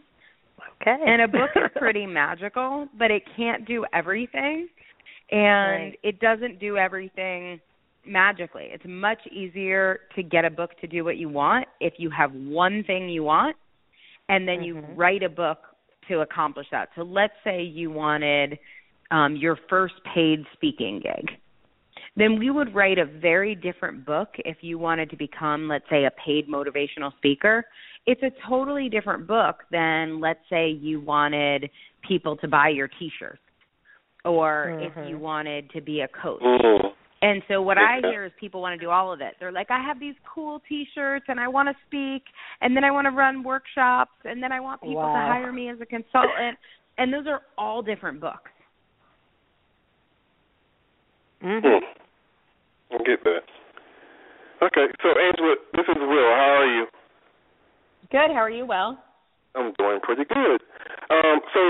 Okay. 0.82 0.97
And 1.05 1.22
a 1.22 1.28
book 1.28 1.51
is 1.55 1.70
pretty 1.76 2.05
magical, 2.05 2.88
but 2.97 3.12
it 3.12 3.24
can't 3.36 3.66
do 3.66 3.86
everything. 3.93 4.68
And 5.32 5.91
Right. 5.91 5.99
it 6.03 6.20
doesn't 6.20 6.59
do 6.59 6.78
everything 6.78 7.59
magically. 8.05 8.70
It's 8.72 8.84
much 8.86 9.20
easier 9.32 10.01
to 10.16 10.24
get 10.24 10.43
a 10.43 10.49
book 10.49 10.72
to 10.82 10.88
do 10.88 11.03
what 11.03 11.18
you 11.18 11.30
want 11.30 11.68
if 11.80 11.93
you 11.97 12.09
have 12.09 12.34
one 12.34 12.84
thing 12.86 13.09
you 13.09 13.24
want 13.24 13.55
and 14.30 14.47
then 14.47 14.64
you 14.64 14.76
Mhm. 14.76 14.97
write 14.97 15.24
a 15.24 15.30
book 15.30 15.59
to 16.07 16.22
accomplish 16.22 16.70
that. 16.72 16.89
So 16.95 17.03
let's 17.03 17.34
say 17.43 17.62
you 17.62 17.91
wanted 17.91 18.57
um, 19.12 19.36
your 19.36 19.57
first 19.68 19.95
paid 20.05 20.45
speaking 20.53 20.99
gig. 20.99 21.38
Then 22.16 22.39
we 22.39 22.49
would 22.49 22.74
write 22.74 22.97
a 22.97 23.05
very 23.05 23.55
different 23.55 24.05
book 24.05 24.30
if 24.39 24.64
you 24.64 24.78
wanted 24.78 25.09
to 25.09 25.18
become, 25.18 25.68
let's 25.68 25.88
say, 25.89 26.05
a 26.05 26.12
paid 26.12 26.47
motivational 26.47 27.16
speaker. 27.18 27.66
It's 28.06 28.22
a 28.24 28.32
totally 28.49 28.89
different 28.89 29.28
book 29.28 29.64
than, 29.72 30.20
let's 30.20 30.39
say, 30.49 30.70
you 30.70 30.99
wanted 30.99 31.70
people 32.08 32.36
to 32.38 32.47
buy 32.47 32.70
your 32.70 32.88
t 32.88 33.12
shirts 33.20 33.41
or 34.26 34.78
if 34.80 34.93
Mhm. 34.93 35.10
you 35.10 35.18
wanted 35.18 35.70
to 35.72 35.82
be 35.82 36.02
a 36.02 36.08
coach. 36.08 36.41
Mm. 36.41 36.93
And 37.24 37.43
so 37.47 37.62
what 37.62 37.78
I 37.78 37.99
hear 38.02 38.26
is 38.26 38.32
people 38.39 38.62
want 38.62 38.74
to 38.80 38.84
do 38.84 38.89
all 38.89 39.12
of 39.12 39.22
it. 39.22 39.36
They're 39.39 39.52
like, 39.52 39.70
I 39.70 39.80
have 39.80 39.99
these 39.99 40.16
cool 40.26 40.60
T-shirts, 40.68 41.26
and 41.28 41.39
I 41.39 41.47
want 41.47 41.70
to 41.70 41.76
speak, 41.86 42.24
and 42.62 42.76
then 42.76 42.84
I 42.84 42.89
want 42.89 43.06
to 43.06 43.12
run 43.12 43.43
workshops, 43.43 44.14
and 44.26 44.41
then 44.41 44.52
I 44.52 44.60
want 44.60 44.82
people 44.82 44.95
Wow. 44.95 45.14
to 45.14 45.20
hire 45.20 45.52
me 45.52 45.70
as 45.70 45.80
a 45.82 45.86
consultant. 45.86 46.58
And 46.97 47.14
those 47.14 47.28
are 47.28 47.43
all 47.60 47.84
different 47.84 48.20
books. 48.20 48.52
Mhm. 51.43 51.84
I 52.91 52.97
get 53.04 53.24
that. 53.24 53.43
Okay, 54.64 54.91
so 55.02 55.10
Angela, 55.10 55.56
this 55.74 55.88
is 55.88 55.97
Will. 55.97 56.34
How 56.36 56.62
are 56.62 56.66
you? 56.66 56.88
Good. 58.12 58.36
How 58.36 58.43
are 58.43 58.49
you? 58.51 58.66
Well. 58.66 59.01
I'm 59.55 59.72
doing 59.80 59.99
pretty 60.03 60.24
good. 60.28 60.59
Um, 61.09 61.39
so 61.53 61.62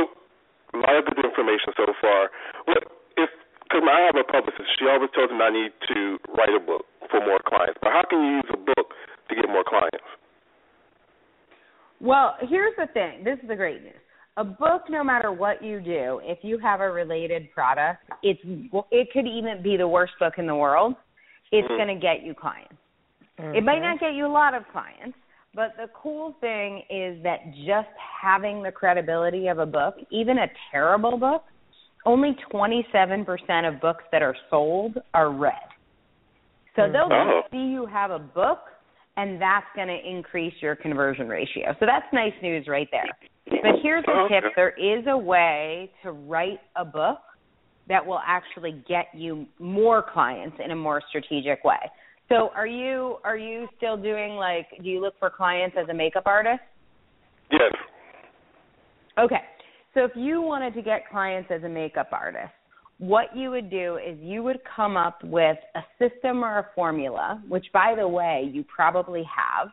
a 0.73 0.77
lot 0.77 0.97
of 0.97 1.05
good 1.05 1.23
information 1.23 1.69
so 1.77 1.85
far. 2.01 2.29
What 2.65 2.77
if? 3.17 3.29
Because 3.63 3.83
I 3.85 4.01
have 4.09 4.17
a 4.17 4.25
publicist. 4.25 4.67
She 4.77 4.85
always 4.89 5.09
tells 5.13 5.29
me 5.29 5.37
I 5.37 5.49
need 5.53 5.71
to 5.93 6.17
write 6.35 6.53
a 6.57 6.59
book 6.59 6.85
for 7.09 7.21
more 7.21 7.39
clients. 7.45 7.77
But 7.81 7.91
how 7.93 8.01
can 8.09 8.19
you 8.21 8.31
use 8.41 8.49
a 8.53 8.57
book 8.57 8.89
to 9.29 9.35
get 9.35 9.47
more 9.47 9.63
clients? 9.63 10.05
Well, 12.01 12.35
here's 12.41 12.73
the 12.75 12.87
thing. 12.93 13.23
This 13.23 13.37
is 13.41 13.47
the 13.47 13.55
great 13.55 13.83
news. 13.83 14.01
A 14.37 14.43
book, 14.43 14.83
no 14.89 15.03
matter 15.03 15.31
what 15.31 15.63
you 15.63 15.79
do, 15.79 16.21
if 16.23 16.39
you 16.41 16.57
have 16.57 16.81
a 16.81 16.89
related 16.89 17.51
product, 17.53 18.03
it's 18.23 18.39
it 18.91 19.09
could 19.13 19.27
even 19.27 19.61
be 19.61 19.77
the 19.77 19.87
worst 19.87 20.13
book 20.19 20.33
in 20.37 20.47
the 20.47 20.55
world. 20.55 20.95
It's 21.51 21.67
Mhm. 21.67 21.77
going 21.77 21.87
to 21.89 22.01
get 22.01 22.23
you 22.23 22.33
clients. 22.33 22.73
It 23.37 23.63
might 23.63 23.81
not 23.81 23.99
get 23.99 24.13
you 24.13 24.25
a 24.25 24.31
lot 24.31 24.53
of 24.53 24.67
clients, 24.69 25.17
but 25.53 25.73
the 25.77 25.87
cool 25.93 26.35
thing 26.39 26.83
is 26.89 27.21
that 27.23 27.39
just 27.65 27.89
having 28.21 28.63
the 28.63 28.71
credibility 28.71 29.47
of 29.47 29.59
a 29.59 29.65
book, 29.65 29.95
even 30.09 30.37
a 30.37 30.47
terrible 30.71 31.17
book, 31.17 31.43
only 32.05 32.35
27% 32.51 33.67
of 33.67 33.81
books 33.81 34.03
that 34.11 34.21
are 34.21 34.35
sold 34.49 34.97
are 35.13 35.31
read. 35.31 35.53
So 36.75 36.83
mm-hmm. 36.83 36.93
they'll 36.93 37.11
Oh. 37.11 37.41
see 37.51 37.57
you 37.57 37.85
have 37.85 38.11
a 38.11 38.19
book, 38.19 38.59
and 39.17 39.41
that's 39.41 39.65
going 39.75 39.89
to 39.89 40.09
increase 40.09 40.53
your 40.61 40.75
conversion 40.75 41.27
ratio. 41.27 41.75
So 41.79 41.85
that's 41.85 42.11
nice 42.13 42.33
news 42.41 42.67
right 42.67 42.87
there. 42.91 43.09
But 43.45 43.81
here's 43.83 44.05
a 44.07 44.27
tip 44.29 44.43
there 44.55 44.69
is 44.69 45.05
a 45.07 45.17
way 45.17 45.91
to 46.03 46.11
write 46.11 46.61
a 46.75 46.85
book 46.85 47.19
that 47.89 48.05
will 48.05 48.21
actually 48.25 48.83
get 48.87 49.07
you 49.13 49.45
more 49.59 50.01
clients 50.13 50.57
in 50.63 50.71
a 50.71 50.75
more 50.75 51.01
strategic 51.09 51.63
way. 51.63 51.79
So 52.31 52.49
are 52.55 52.67
you 52.67 53.17
are 53.25 53.37
you 53.37 53.67
still 53.75 53.97
doing 53.97 54.35
like 54.35 54.67
do 54.81 54.89
you 54.89 55.01
look 55.01 55.15
for 55.19 55.29
clients 55.29 55.75
as 55.79 55.89
a 55.89 55.93
makeup 55.93 56.23
artist? 56.25 56.61
Yes. 57.51 57.71
Okay. 59.19 59.41
So 59.93 60.05
if 60.05 60.11
you 60.15 60.41
wanted 60.41 60.73
to 60.75 60.81
get 60.81 61.09
clients 61.09 61.51
as 61.51 61.63
a 61.63 61.69
makeup 61.69 62.09
artist, 62.13 62.53
what 62.99 63.35
you 63.35 63.49
would 63.51 63.69
do 63.69 63.97
is 63.97 64.17
you 64.21 64.43
would 64.43 64.59
come 64.75 64.95
up 64.95 65.21
with 65.25 65.57
a 65.75 65.81
system 65.99 66.45
or 66.45 66.59
a 66.59 66.67
formula, 66.73 67.43
which 67.49 67.65
by 67.73 67.95
the 67.97 68.07
way, 68.07 68.49
you 68.53 68.63
probably 68.73 69.23
have. 69.23 69.67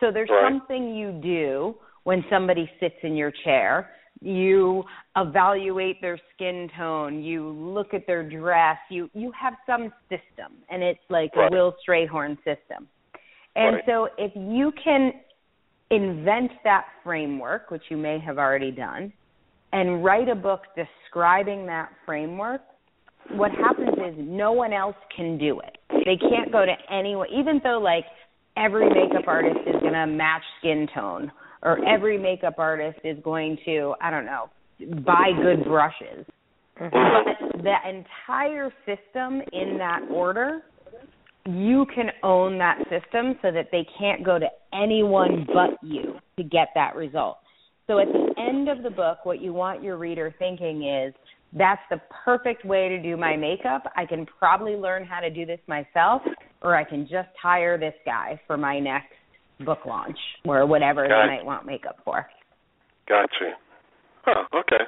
So 0.00 0.10
there's 0.10 0.30
Right. 0.30 0.50
something 0.50 0.94
you 0.94 1.12
do 1.12 1.76
when 2.04 2.24
somebody 2.30 2.70
sits 2.80 2.96
in 3.02 3.14
your 3.14 3.32
chair. 3.44 3.90
You 4.22 4.84
evaluate 5.16 6.00
their 6.00 6.18
skin 6.32 6.70
tone, 6.76 7.22
you 7.22 7.48
look 7.50 7.92
at 7.92 8.06
their 8.06 8.22
dress, 8.22 8.78
you 8.88 9.10
you 9.14 9.32
have 9.32 9.54
some 9.66 9.92
system 10.08 10.58
and 10.70 10.82
it's 10.82 11.00
like 11.10 11.34
Right. 11.34 11.52
a 11.52 11.54
Will 11.54 11.74
Strayhorn 11.86 12.36
system. 12.44 12.88
And 13.56 13.76
Right. 13.76 13.84
so 13.86 14.08
if 14.18 14.32
you 14.36 14.72
can 14.72 15.12
invent 15.90 16.52
that 16.62 16.86
framework, 17.02 17.70
which 17.70 17.90
you 17.90 17.96
may 17.96 18.18
have 18.20 18.38
already 18.38 18.70
done, 18.70 19.12
and 19.72 20.04
write 20.04 20.28
a 20.28 20.34
book 20.34 20.62
describing 20.76 21.66
that 21.66 21.90
framework, 22.06 22.62
what 23.30 23.50
happens 23.52 23.96
is 23.98 24.14
no 24.18 24.52
one 24.52 24.72
else 24.72 24.96
can 25.14 25.36
do 25.36 25.60
it. 25.60 25.78
They 26.04 26.16
can't 26.16 26.52
go 26.52 26.64
to 26.64 26.74
anyone, 26.90 27.28
even 27.30 27.60
though 27.64 27.78
like 27.78 28.04
every 28.56 28.88
makeup 28.88 29.26
artist 29.26 29.60
is 29.66 29.80
going 29.80 29.94
to 29.94 30.06
match 30.06 30.42
skin 30.58 30.86
tone, 30.94 31.32
or 31.62 31.78
every 31.86 32.18
makeup 32.18 32.54
artist 32.58 32.98
is 33.04 33.16
going 33.22 33.58
to, 33.64 33.94
I 34.00 34.10
don't 34.10 34.26
know, 34.26 34.50
buy 35.04 35.30
good 35.42 35.64
brushes. 35.64 36.26
Mm-hmm. 36.80 37.52
But 37.52 37.62
the 37.62 37.74
entire 37.88 38.72
system 38.86 39.42
in 39.52 39.78
that 39.78 40.00
order, 40.10 40.62
you 41.46 41.86
can 41.94 42.10
own 42.22 42.58
that 42.58 42.78
system 42.84 43.38
so 43.42 43.52
that 43.52 43.68
they 43.70 43.86
can't 43.98 44.24
go 44.24 44.38
to 44.38 44.46
anyone 44.72 45.46
but 45.52 45.78
you 45.82 46.14
to 46.36 46.42
get 46.42 46.68
that 46.74 46.96
result. 46.96 47.38
So 47.86 47.98
at 47.98 48.06
the 48.08 48.34
end 48.38 48.68
of 48.68 48.82
the 48.82 48.90
book, 48.90 49.24
what 49.24 49.40
you 49.40 49.52
want 49.52 49.82
your 49.82 49.96
reader 49.96 50.34
thinking 50.38 50.84
is 50.84 51.14
that's 51.52 51.82
the 51.90 52.00
perfect 52.24 52.64
way 52.64 52.88
to 52.88 53.02
do 53.02 53.16
my 53.16 53.36
makeup. 53.36 53.82
I 53.96 54.06
can 54.06 54.24
probably 54.38 54.74
learn 54.74 55.04
how 55.04 55.20
to 55.20 55.28
do 55.28 55.44
this 55.44 55.60
myself, 55.66 56.22
or 56.62 56.76
I 56.76 56.84
can 56.84 57.02
just 57.02 57.28
hire 57.40 57.76
this 57.76 57.94
guy 58.06 58.40
for 58.46 58.56
my 58.56 58.78
next 58.78 59.12
book 59.62 59.80
launch 59.86 60.18
or 60.44 60.66
whatever 60.66 61.06
Got 61.08 61.22
they 61.22 61.36
might 61.36 61.44
want 61.44 61.66
makeup 61.66 61.98
for. 62.04 62.26
Gotcha. 63.08 63.52
Huh. 64.24 64.44
Okay. 64.54 64.84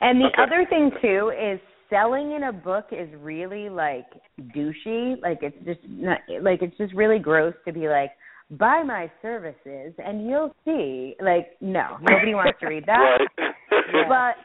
And 0.00 0.20
the 0.20 0.26
Okay. 0.26 0.42
other 0.42 0.66
thing 0.68 0.90
too 1.02 1.30
is 1.38 1.60
selling 1.90 2.32
in 2.32 2.44
a 2.44 2.52
book 2.52 2.86
is 2.92 3.08
really 3.20 3.68
like 3.68 4.06
douchey. 4.54 5.20
Like 5.22 5.38
it's 5.42 5.56
just 5.64 5.80
not, 5.88 6.18
like 6.42 6.62
it's 6.62 6.76
just 6.78 6.94
really 6.94 7.18
gross 7.18 7.54
to 7.66 7.72
be 7.72 7.88
like 7.88 8.10
buy 8.52 8.82
my 8.82 9.10
services 9.22 9.92
and 9.98 10.26
you'll 10.28 10.54
see. 10.64 11.14
Like 11.20 11.56
no, 11.60 11.98
nobody 12.00 12.34
wants 12.34 12.58
to 12.60 12.66
read 12.68 12.84
that. 12.86 13.18
Right. 13.28 14.36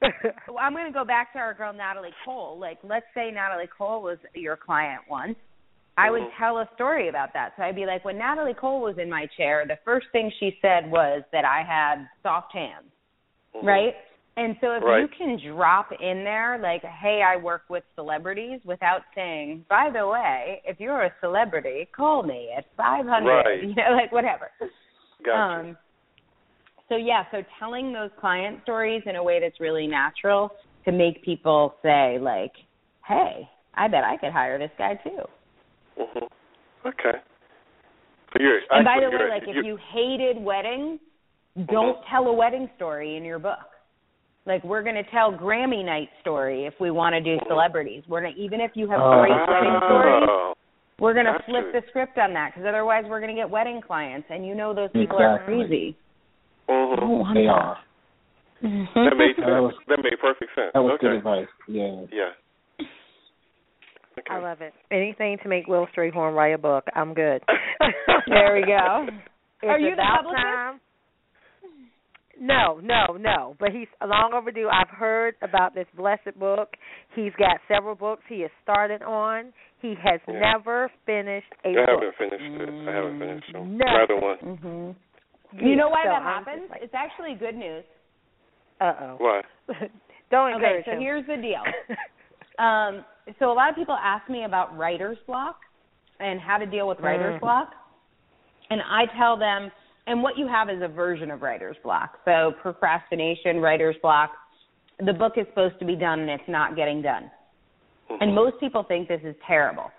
But 0.00 0.10
well, 0.48 0.58
I'm 0.58 0.72
going 0.72 0.86
to 0.86 0.92
go 0.92 1.04
back 1.04 1.32
to 1.34 1.38
our 1.38 1.54
girl 1.54 1.72
Natalie 1.72 2.14
Cole. 2.24 2.58
Like 2.58 2.78
let's 2.82 3.06
say 3.14 3.30
Natalie 3.30 3.68
Cole 3.76 4.02
was 4.02 4.18
your 4.34 4.56
client 4.56 5.02
once. 5.08 5.36
I 5.96 6.10
would 6.10 6.22
Mhm. 6.22 6.36
tell 6.36 6.58
a 6.58 6.68
story 6.74 7.08
about 7.08 7.32
that. 7.34 7.54
So 7.56 7.62
I'd 7.62 7.76
be 7.76 7.86
like, 7.86 8.04
when 8.04 8.18
Natalie 8.18 8.54
Cole 8.54 8.80
was 8.80 8.98
in 8.98 9.08
my 9.08 9.26
chair, 9.26 9.64
the 9.66 9.76
first 9.84 10.08
thing 10.10 10.30
she 10.30 10.58
said 10.60 10.90
was 10.90 11.22
that 11.30 11.44
I 11.44 11.62
had 11.62 12.08
soft 12.22 12.52
hands, 12.52 12.90
Mhm. 13.54 13.66
right? 13.66 13.96
And 14.36 14.58
so 14.60 14.72
if 14.72 14.82
you 14.82 15.06
can 15.16 15.36
drop 15.36 15.92
in 15.92 16.24
there 16.24 16.58
like, 16.58 16.82
hey, 16.82 17.22
I 17.22 17.36
work 17.36 17.62
with 17.68 17.84
celebrities 17.94 18.60
without 18.64 19.02
saying, 19.14 19.64
by 19.68 19.90
the 19.90 20.08
way, 20.08 20.60
if 20.64 20.80
you're 20.80 21.02
a 21.02 21.14
celebrity, 21.20 21.86
call 21.92 22.24
me 22.24 22.50
at 22.50 22.66
500, 22.76 23.28
Right. 23.28 23.62
you 23.62 23.74
know, 23.76 23.92
like 23.92 24.10
whatever. 24.10 24.50
Gotcha. 25.22 25.60
Um, 25.60 25.78
so 26.88 26.96
yeah, 26.96 27.24
so 27.30 27.44
telling 27.58 27.92
those 27.92 28.10
client 28.18 28.60
stories 28.64 29.02
in 29.06 29.14
a 29.16 29.22
way 29.22 29.38
that's 29.38 29.60
really 29.60 29.86
natural 29.86 30.50
to 30.84 30.92
make 30.92 31.22
people 31.22 31.76
say 31.82 32.18
like, 32.18 32.52
"Hey, 33.06 33.48
I 33.74 33.88
bet 33.88 34.04
I 34.04 34.16
could 34.16 34.32
hire 34.32 34.58
this 34.58 34.70
guy 34.76 34.96
too." 34.96 35.26
Mhm. 35.98 36.28
Okay. 36.86 37.18
So 38.32 38.40
you're. 38.42 38.60
and 38.70 38.84
by 38.84 39.00
the 39.00 39.06
way, 39.10 39.12
you're- 39.16 39.30
like 39.30 39.42
if 39.46 39.54
you're- 39.54 39.66
you 39.66 39.76
hated 39.76 40.38
weddings, 40.42 41.00
don't 41.66 42.02
tell 42.06 42.26
a 42.26 42.32
wedding 42.32 42.68
story 42.76 43.16
in 43.16 43.24
your 43.24 43.38
book. 43.38 43.58
Like 44.46 44.62
we're 44.64 44.82
going 44.82 44.96
to 44.96 45.04
tell 45.04 45.32
Grammy 45.32 45.84
night 45.84 46.10
story 46.20 46.66
if 46.66 46.78
we 46.80 46.90
want 46.90 47.14
to 47.14 47.20
do 47.20 47.38
celebrities. 47.46 48.02
We're 48.08 48.20
gonna 48.22 48.34
even 48.36 48.60
if 48.60 48.72
you 48.76 48.88
have 48.88 49.00
Oh. 49.00 49.20
great 49.20 49.30
wedding 49.48 49.76
stories, 49.86 50.28
Oh. 50.28 50.54
we're 50.98 51.14
going 51.14 51.26
to 51.26 51.32
Gotcha. 51.32 51.44
flip 51.44 51.72
the 51.72 51.82
script 51.88 52.18
on 52.18 52.34
that 52.34 52.52
because 52.52 52.66
otherwise 52.66 53.04
we're 53.06 53.20
going 53.20 53.34
to 53.34 53.40
get 53.40 53.48
wedding 53.48 53.80
clients, 53.80 54.28
and 54.30 54.44
you 54.46 54.54
know 54.54 54.74
those 54.74 54.90
people 54.90 55.16
are 55.16 55.36
Exactly. 55.36 55.56
crazy. 55.60 55.96
Mhm. 56.68 57.34
They 57.34 57.46
are. 57.46 57.78
That 58.62 59.16
made 59.16 59.36
That 59.36 59.60
was- 59.62 59.74
that 59.88 60.02
made 60.02 60.18
perfect 60.20 60.54
sense. 60.54 60.72
That 60.74 60.82
was 60.82 60.92
okay. 60.94 61.06
good 61.08 61.16
advice. 61.16 61.48
Yeah. 61.68 62.02
Yeah. 62.10 62.30
I 64.30 64.38
love 64.38 64.60
it. 64.62 64.72
Anything 64.90 65.38
to 65.42 65.48
make 65.48 65.66
Will 65.66 65.86
Strayhorn 65.96 66.34
write 66.34 66.54
a 66.54 66.58
book, 66.58 66.84
I'm 66.94 67.14
good. 67.14 67.42
There 68.26 68.54
we 68.54 68.62
go. 68.62 69.06
It's 69.62 69.68
Are 69.68 69.78
you 69.78 69.90
the 69.90 70.00
about 70.02 70.24
publicist? 70.24 70.42
time. 70.42 70.80
No, 72.40 72.80
no, 72.82 73.16
no. 73.18 73.54
But 73.60 73.70
he's 73.70 73.86
long 74.04 74.32
overdue. 74.34 74.68
I've 74.72 74.88
heard 74.88 75.34
about 75.42 75.74
this 75.74 75.86
blessed 75.96 76.38
book. 76.38 76.70
He's 77.14 77.32
got 77.38 77.58
several 77.68 77.94
books 77.94 78.22
he 78.28 78.40
has 78.40 78.50
started 78.62 79.02
on. 79.02 79.52
He 79.80 79.94
has 80.02 80.20
Yeah. 80.26 80.40
never 80.40 80.90
finished 81.06 81.52
a 81.64 81.68
I 81.70 81.74
book. 81.74 81.88
haven't 81.88 82.16
finished 82.16 82.60
it. 82.60 82.88
I 82.88 82.92
haven't 82.92 83.18
finished 83.20 83.48
it. 83.50 83.54
No. 83.54 83.84
Neither 83.84 84.16
one. 84.16 84.38
Mhm. 84.38 84.96
You 85.64 85.76
know 85.76 85.88
why 85.90 86.02
So 86.04 86.08
that 86.08 86.22
I'm 86.22 86.44
happens? 86.44 86.70
like- 86.70 86.82
it's 86.82 86.94
actually 86.94 87.34
good 87.34 87.54
news. 87.56 87.84
Uh 88.80 88.94
oh. 89.00 89.16
Why? 89.18 89.42
Don't 90.30 90.54
Okay, 90.54 90.82
so 90.84 90.92
him. 90.92 91.00
here's 91.00 91.26
the 91.26 91.36
deal. 91.36 91.62
Um, 92.56 93.04
so 93.38 93.50
a 93.50 93.54
lot 93.54 93.70
of 93.70 93.76
people 93.76 93.96
ask 94.00 94.28
me 94.28 94.44
about 94.44 94.76
writer's 94.76 95.18
block 95.26 95.56
and 96.20 96.40
how 96.40 96.58
to 96.58 96.66
deal 96.66 96.86
with 96.86 97.00
writer's 97.00 97.36
Mm. 97.36 97.40
block. 97.40 97.74
And 98.70 98.80
I 98.82 99.06
tell 99.16 99.36
them, 99.36 99.70
and 100.06 100.22
what 100.22 100.36
you 100.36 100.46
have 100.46 100.68
is 100.70 100.82
a 100.82 100.88
version 100.88 101.30
of 101.30 101.42
writer's 101.42 101.76
block. 101.78 102.18
So 102.24 102.52
procrastination, 102.60 103.60
writer's 103.60 103.96
block. 104.02 104.32
The 105.00 105.12
book 105.12 105.38
is 105.38 105.46
supposed 105.48 105.78
to 105.80 105.84
be 105.84 105.96
done 105.96 106.20
and 106.20 106.30
it's 106.30 106.48
not 106.48 106.76
getting 106.76 107.02
done. 107.02 107.30
And 108.20 108.34
most 108.34 108.60
people 108.60 108.82
think 108.84 109.08
this 109.08 109.22
is 109.24 109.34
terrible. 109.46 109.90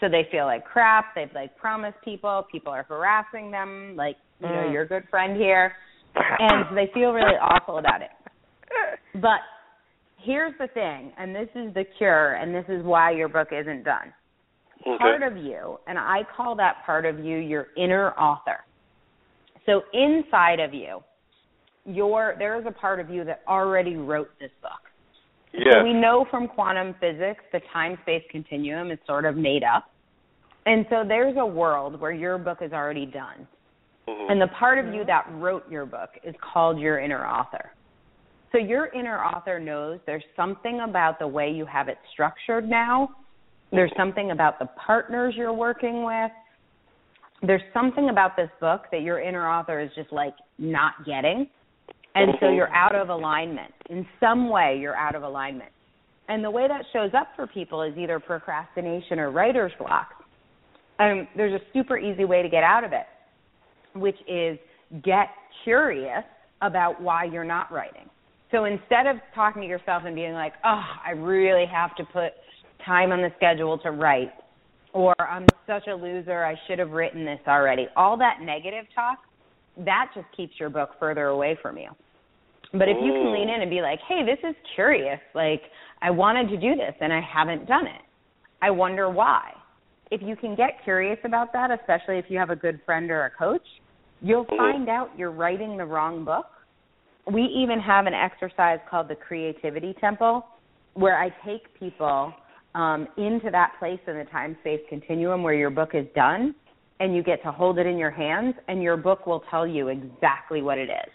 So 0.00 0.08
they 0.08 0.24
feel 0.32 0.46
like 0.46 0.64
crap. 0.64 1.14
They've 1.14 1.32
like 1.34 1.56
promised 1.56 2.00
people. 2.02 2.46
People 2.50 2.72
are 2.72 2.84
harassing 2.84 3.50
them. 3.50 3.94
Like, 3.96 4.16
you 4.40 4.48
know, 4.48 4.64
Mm. 4.64 4.72
your 4.72 4.86
good 4.86 5.06
friend 5.10 5.36
here. 5.36 5.76
And 6.14 6.66
so 6.68 6.74
they 6.74 6.86
feel 6.88 7.12
really 7.12 7.36
awful 7.36 7.78
about 7.78 8.02
it. 8.02 8.10
But 9.14 9.40
here's 10.24 10.54
the 10.58 10.68
thing, 10.68 11.12
and 11.18 11.34
this 11.34 11.48
is 11.54 11.72
the 11.74 11.84
cure, 11.98 12.34
and 12.34 12.54
this 12.54 12.64
is 12.68 12.84
why 12.84 13.10
your 13.10 13.28
book 13.28 13.48
isn't 13.52 13.84
done. 13.84 14.12
Okay. 14.86 14.98
Part 14.98 15.22
of 15.22 15.36
you, 15.36 15.78
and 15.86 15.98
I 15.98 16.22
call 16.36 16.56
that 16.56 16.84
part 16.84 17.06
of 17.06 17.24
you 17.24 17.38
your 17.38 17.68
inner 17.76 18.10
author. 18.12 18.58
So 19.66 19.82
inside 19.92 20.60
of 20.60 20.74
you, 20.74 21.02
your 21.86 22.34
there 22.38 22.58
is 22.60 22.66
a 22.66 22.70
part 22.70 23.00
of 23.00 23.08
you 23.08 23.24
that 23.24 23.42
already 23.48 23.96
wrote 23.96 24.30
this 24.38 24.50
book. 24.60 24.72
Yes. 25.52 25.74
So 25.74 25.84
we 25.84 25.92
know 25.92 26.26
from 26.30 26.48
quantum 26.48 26.94
physics 27.00 27.44
the 27.52 27.60
time 27.72 27.98
space 28.02 28.24
continuum 28.30 28.90
is 28.90 28.98
sort 29.06 29.24
of 29.24 29.36
made 29.36 29.62
up. 29.62 29.90
And 30.66 30.86
so 30.90 31.04
there's 31.06 31.36
a 31.38 31.46
world 31.46 32.00
where 32.00 32.12
your 32.12 32.38
book 32.38 32.58
is 32.60 32.72
already 32.72 33.06
done. 33.06 33.46
Mhm. 34.08 34.30
And 34.30 34.40
the 34.40 34.48
part 34.48 34.78
of 34.78 34.92
you 34.92 35.04
that 35.04 35.26
wrote 35.32 35.70
your 35.70 35.86
book 35.86 36.10
is 36.22 36.34
called 36.40 36.78
your 36.78 36.98
inner 36.98 37.26
author. 37.26 37.72
So 38.54 38.58
your 38.58 38.86
inner 38.94 39.18
author 39.18 39.58
knows 39.58 39.98
there's 40.06 40.22
something 40.36 40.82
about 40.88 41.18
the 41.18 41.26
way 41.26 41.50
you 41.50 41.66
have 41.66 41.88
it 41.88 41.98
structured 42.12 42.70
now. 42.70 43.08
There's 43.72 43.90
something 43.96 44.30
about 44.30 44.60
the 44.60 44.66
partners 44.86 45.34
you're 45.36 45.52
working 45.52 46.04
with. 46.04 46.30
There's 47.42 47.62
something 47.72 48.10
about 48.10 48.36
this 48.36 48.50
book 48.60 48.82
that 48.92 49.02
your 49.02 49.20
inner 49.20 49.50
author 49.50 49.80
is 49.80 49.90
just 49.96 50.12
like 50.12 50.34
not 50.56 50.92
getting. 51.04 51.48
And 52.14 52.34
so 52.38 52.48
you're 52.48 52.72
out 52.72 52.94
of 52.94 53.08
alignment. 53.08 53.72
In 53.90 54.06
some 54.20 54.48
way, 54.48 54.78
you're 54.80 54.94
out 54.94 55.16
of 55.16 55.24
alignment. 55.24 55.72
And 56.28 56.44
the 56.44 56.50
way 56.50 56.68
that 56.68 56.84
shows 56.92 57.10
up 57.12 57.30
for 57.34 57.48
people 57.48 57.82
is 57.82 57.98
either 57.98 58.20
procrastination 58.20 59.18
or 59.18 59.32
writer's 59.32 59.72
block. 59.80 60.10
Um, 61.00 61.26
there's 61.36 61.60
a 61.60 61.64
super 61.72 61.98
easy 61.98 62.24
way 62.24 62.40
to 62.44 62.48
get 62.48 62.62
out 62.62 62.84
of 62.84 62.92
it, 62.92 63.06
which 63.98 64.16
is 64.28 64.60
get 65.02 65.30
curious 65.64 66.22
about 66.62 67.02
why 67.02 67.24
you're 67.24 67.42
not 67.42 67.72
writing. 67.72 68.08
So 68.50 68.64
instead 68.66 69.06
of 69.06 69.16
talking 69.34 69.62
to 69.62 69.68
yourself 69.68 70.04
and 70.06 70.14
being 70.14 70.32
like, 70.32 70.52
oh, 70.64 70.82
I 71.04 71.10
really 71.10 71.66
have 71.66 71.96
to 71.96 72.04
put 72.04 72.32
time 72.84 73.10
on 73.10 73.20
the 73.20 73.30
schedule 73.36 73.78
to 73.78 73.90
write, 73.90 74.30
or 74.92 75.14
I'm 75.20 75.50
such 75.66 75.86
a 75.88 75.94
loser, 75.94 76.44
I 76.44 76.54
should 76.66 76.78
have 76.78 76.90
written 76.90 77.24
this 77.24 77.40
already, 77.48 77.86
all 77.96 78.16
that 78.18 78.38
negative 78.42 78.84
talk, 78.94 79.18
that 79.84 80.10
just 80.14 80.26
keeps 80.36 80.52
your 80.60 80.70
book 80.70 80.90
further 81.00 81.26
away 81.26 81.58
from 81.60 81.78
you. 81.78 81.88
But 82.72 82.88
if 82.88 82.96
you 83.02 83.12
can 83.12 83.32
lean 83.32 83.48
in 83.48 83.60
and 83.60 83.70
be 83.70 83.80
like, 83.80 83.98
hey, 84.08 84.22
this 84.24 84.38
is 84.48 84.54
curious, 84.74 85.20
like, 85.34 85.62
I 86.02 86.10
wanted 86.10 86.48
to 86.48 86.56
do 86.56 86.74
this 86.76 86.94
and 87.00 87.12
I 87.12 87.20
haven't 87.20 87.66
done 87.66 87.86
it. 87.86 88.02
I 88.60 88.70
wonder 88.70 89.08
why. 89.08 89.52
If 90.10 90.20
you 90.22 90.36
can 90.36 90.54
get 90.54 90.82
curious 90.84 91.18
about 91.24 91.52
that, 91.54 91.70
especially 91.70 92.18
if 92.18 92.26
you 92.28 92.38
have 92.38 92.50
a 92.50 92.56
good 92.56 92.80
friend 92.84 93.10
or 93.10 93.24
a 93.24 93.30
coach, 93.30 93.66
you'll 94.20 94.46
find 94.46 94.88
out 94.88 95.10
you're 95.16 95.30
writing 95.32 95.76
the 95.76 95.84
wrong 95.84 96.24
book. 96.24 96.46
We 97.30 97.42
even 97.42 97.80
have 97.80 98.06
an 98.06 98.14
exercise 98.14 98.78
called 98.90 99.08
the 99.08 99.14
Creativity 99.14 99.94
Temple 100.00 100.46
where 100.94 101.18
I 101.18 101.30
take 101.44 101.72
people 101.78 102.32
um, 102.74 103.08
into 103.16 103.50
that 103.50 103.72
place 103.78 104.00
in 104.06 104.16
the 104.16 104.24
time 104.24 104.56
space 104.60 104.80
continuum 104.88 105.42
where 105.42 105.54
your 105.54 105.70
book 105.70 105.90
is 105.94 106.06
done 106.14 106.54
and 107.00 107.14
you 107.14 107.22
get 107.22 107.42
to 107.42 107.52
hold 107.52 107.78
it 107.78 107.86
in 107.86 107.96
your 107.96 108.10
hands 108.10 108.54
and 108.68 108.82
your 108.82 108.96
book 108.96 109.26
will 109.26 109.42
tell 109.50 109.66
you 109.66 109.88
exactly 109.88 110.62
what 110.62 110.78
it 110.78 110.90
is. 110.90 111.12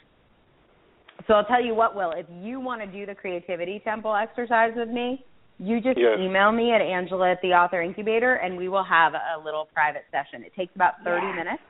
So 1.27 1.33
I'll 1.33 1.45
tell 1.45 1.63
you 1.63 1.75
what, 1.75 1.95
Will, 1.95 2.11
if 2.11 2.25
you 2.41 2.59
want 2.59 2.81
to 2.81 2.87
do 2.87 3.05
the 3.05 3.15
Creativity 3.15 3.79
Temple 3.83 4.15
exercise 4.15 4.71
with 4.75 4.89
me, 4.89 5.25
you 5.59 5.81
just 5.81 5.97
Yes. 5.97 6.17
email 6.17 6.51
me 6.51 6.71
at 6.71 6.81
Angela 6.81 7.31
at 7.31 7.41
the 7.41 7.53
Author 7.53 7.81
Incubator, 7.81 8.35
and 8.35 8.57
we 8.57 8.69
will 8.69 8.83
have 8.83 9.13
a 9.13 9.37
little 9.43 9.67
private 9.73 10.05
session. 10.09 10.43
It 10.43 10.53
takes 10.55 10.73
about 10.75 10.93
30 11.03 11.27
Yes. 11.27 11.35
minutes, 11.35 11.63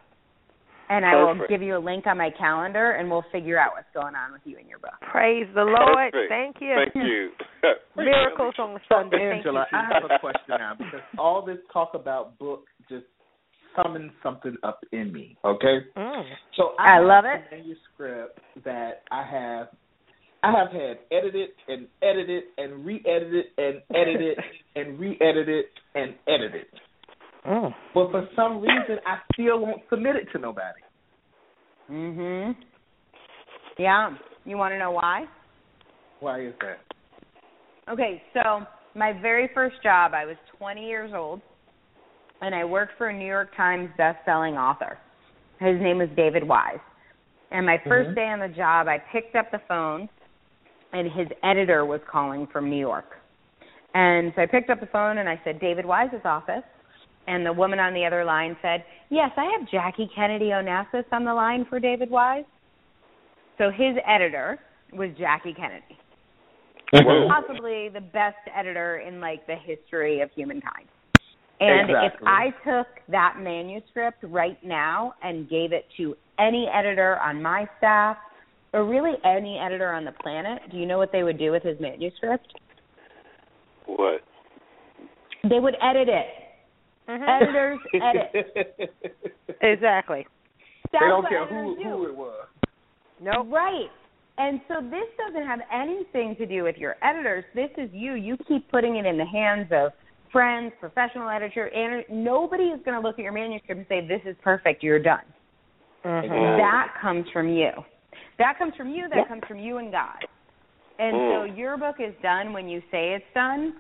and 0.90 1.06
I 1.06 1.16
will 1.16 1.46
give 1.48 1.62
you 1.62 1.78
a 1.78 1.80
link 1.80 2.08
on 2.08 2.18
my 2.18 2.30
calendar, 2.38 2.92
and 2.92 3.10
we'll 3.10 3.26
figure 3.32 3.60
out 3.60 3.72
what's 3.74 3.88
going 3.94 4.16
on 4.16 4.32
with 4.34 4.42
you 4.46 4.58
and 4.58 4.68
your 4.68 4.80
book. 4.80 4.94
Praise 5.12 5.48
the 5.54 5.64
Lord. 5.64 6.12
Perfect. 6.12 6.30
Thank 6.30 6.56
you. 6.62 6.76
Thank 6.76 6.96
you. 7.06 7.30
Miracles 7.96 8.56
on 8.60 8.80
So, 8.90 8.96
Sunday. 8.96 9.18
Thank 9.32 9.46
Angela, 9.46 9.66
you, 9.72 9.78
I 9.78 9.94
have 9.94 10.04
a 10.10 10.20
question 10.20 10.56
now 10.58 10.74
because 10.78 11.02
all 11.18 11.46
this 11.46 11.58
talk 11.72 11.92
about 11.94 12.38
books 12.40 12.72
just 12.90 13.06
summoned 13.76 14.12
something 14.24 14.56
up 14.64 14.80
in 14.92 15.14
me. 15.14 15.38
Okay, 15.46 15.80
Mm. 15.96 16.24
so 16.58 16.72
I 16.80 16.96
have 16.96 17.06
love 17.06 17.26
a 17.26 17.36
it. 17.36 17.42
Manuscript 17.52 18.40
that 18.66 19.04
I 19.12 19.24
have, 19.24 19.68
I 20.42 20.52
have 20.52 20.72
had 20.72 21.00
edited 21.12 21.50
and 21.68 21.88
edited 22.02 22.46
and 22.58 22.84
re-edited 22.86 23.46
and 23.58 23.82
edited 23.94 24.38
and 24.76 25.00
re-edited 25.00 25.66
and 25.96 26.16
edited. 26.28 26.66
Mm. 27.46 27.74
But 27.94 28.12
for 28.12 28.28
some 28.36 28.62
reason, 28.62 28.98
I 29.06 29.20
still 29.34 29.60
won't 29.60 29.82
submit 29.90 30.16
it 30.16 30.28
to 30.34 30.40
nobody. 30.40 30.82
Mhm. 31.90 32.56
Yeah. 33.78 34.16
You 34.46 34.58
want 34.58 34.74
to 34.74 34.78
know 34.78 34.92
why? 34.92 35.28
Why 36.20 36.42
is 36.42 36.54
that? 36.62 36.80
Okay, 37.88 38.24
so 38.34 38.66
my 38.94 39.14
very 39.14 39.48
first 39.54 39.82
job, 39.82 40.14
I 40.14 40.26
was 40.26 40.36
20 40.58 40.86
years 40.86 41.12
old, 41.14 41.42
and 42.42 42.54
I 42.54 42.66
worked 42.66 42.98
for 42.98 43.08
a 43.08 43.14
New 43.14 43.26
York 43.26 43.56
Times 43.56 43.90
best-selling 43.98 44.58
author. 44.58 44.98
His 45.60 45.80
name 45.82 45.98
was 45.98 46.10
David 46.16 46.48
Wise. 46.48 46.80
And 47.52 47.66
my 47.66 47.78
1st 47.80 48.12
Mhm. 48.12 48.16
day 48.16 48.30
on 48.30 48.40
the 48.40 48.50
job, 48.50 48.88
I 48.88 49.00
picked 49.00 49.36
up 49.36 49.50
the 49.52 49.60
phone, 49.60 50.08
and 50.94 51.12
his 51.12 51.28
editor 51.42 51.86
was 51.86 52.02
calling 52.04 52.48
from 52.48 52.70
New 52.70 52.78
York. 52.80 53.18
And 53.94 54.34
so 54.36 54.44
I 54.44 54.46
picked 54.46 54.70
up 54.70 54.80
the 54.80 54.86
phone 54.88 55.18
and 55.18 55.28
I 55.28 55.38
said, 55.44 55.60
David 55.60 55.86
Wise's 55.86 56.24
office. 56.24 56.64
And 57.30 57.46
the 57.46 57.54
woman 57.54 57.80
on 57.80 57.94
the 57.94 58.04
other 58.06 58.26
line 58.26 58.58
said, 58.62 58.84
Yes, 59.10 59.30
I 59.38 59.50
have 59.58 59.70
Jackie 59.70 60.10
Kennedy 60.14 60.50
Onassis 60.50 61.06
on 61.12 61.24
the 61.24 61.34
line 61.34 61.66
for 61.70 61.80
David 61.80 62.10
Wise. 62.10 62.44
So 63.58 63.70
his 63.70 63.96
editor 64.06 64.60
was 64.92 65.10
Jackie 65.18 65.54
Kennedy 65.54 66.00
possibly 66.92 67.90
the 67.90 68.02
best 68.02 68.38
editor 68.58 68.98
in 68.98 69.20
like 69.20 69.46
the 69.48 69.56
history 69.56 70.22
of 70.22 70.30
humankind. 70.36 70.88
And 71.62 71.90
if 71.90 72.14
I 72.26 72.52
took 72.64 72.88
that 73.10 73.36
manuscript 73.40 74.24
right 74.24 74.58
now 74.64 75.14
and 75.22 75.50
gave 75.50 75.74
it 75.74 75.86
to 75.98 76.16
any 76.40 76.68
editor 76.74 77.20
on 77.20 77.42
my 77.42 77.68
staff, 77.78 78.16
or 78.72 78.86
really 78.86 79.14
any 79.26 79.60
editor 79.60 79.92
on 79.92 80.06
the 80.06 80.14
planet, 80.24 80.62
do 80.72 80.78
you 80.78 80.86
know 80.86 80.98
what 80.98 81.12
they 81.12 81.24
would 81.24 81.38
do 81.38 81.52
with 81.52 81.64
his 81.64 81.78
manuscript? 81.82 82.48
What? 83.88 84.22
They 85.44 85.60
would 85.60 85.76
edit 85.82 86.08
it. 86.08 86.28
Mhm. 87.10 87.41
Editors 87.41 87.80
edit. 87.93 88.93
Exactly. 89.62 90.26
That's 90.91 91.03
they 91.03 91.07
don't 91.10 91.28
care 91.28 91.45
who 91.45 91.76
do. 91.76 91.84
who 91.84 92.05
it 92.07 92.16
was. 92.16 92.47
Nope. 93.22 93.47
Right. 93.49 93.89
And 94.38 94.62
so 94.70 94.76
this 94.82 95.03
doesn't 95.18 95.45
have 95.45 95.60
anything 95.74 96.36
to 96.38 96.45
do 96.45 96.64
with 96.64 96.78
your 96.78 96.95
editors. 97.03 97.43
This 97.53 97.70
is 97.78 97.89
you. 97.91 98.14
You 98.14 98.38
keep 98.47 98.70
putting 98.72 98.95
it 98.95 99.05
in 99.05 99.18
the 99.18 99.26
hands 99.26 99.68
of 99.72 99.91
friends, 100.32 100.72
professional 100.80 101.28
editor, 101.30 101.66
and 101.66 102.05
nobody 102.10 102.66
is 102.66 102.80
going 102.86 102.95
to 102.99 103.05
look 103.05 103.20
at 103.20 103.24
your 103.24 103.34
manuscript 103.34 103.80
and 103.80 103.88
say 103.89 104.07
this 104.07 104.22
is 104.26 104.38
perfect. 104.41 104.82
You're 104.82 104.99
done. 104.99 105.26
Mhm. 106.05 106.57
That 106.57 106.93
comes 107.01 107.26
from 107.34 107.49
you. 107.49 107.72
That 108.38 108.57
comes 108.57 108.74
from 108.78 108.89
you. 108.89 109.10
That 109.10 109.18
Yep. 109.18 109.28
comes 109.28 109.43
from 109.47 109.60
you 109.60 109.78
and 109.80 109.91
God. 109.91 110.26
And 110.99 111.16
Mm. 111.16 111.34
so 111.34 111.43
your 111.43 111.76
book 111.78 111.99
is 111.99 112.14
done 112.22 112.53
when 112.53 112.70
you 112.70 112.82
say 112.91 113.14
it's 113.14 113.34
done. 113.34 113.74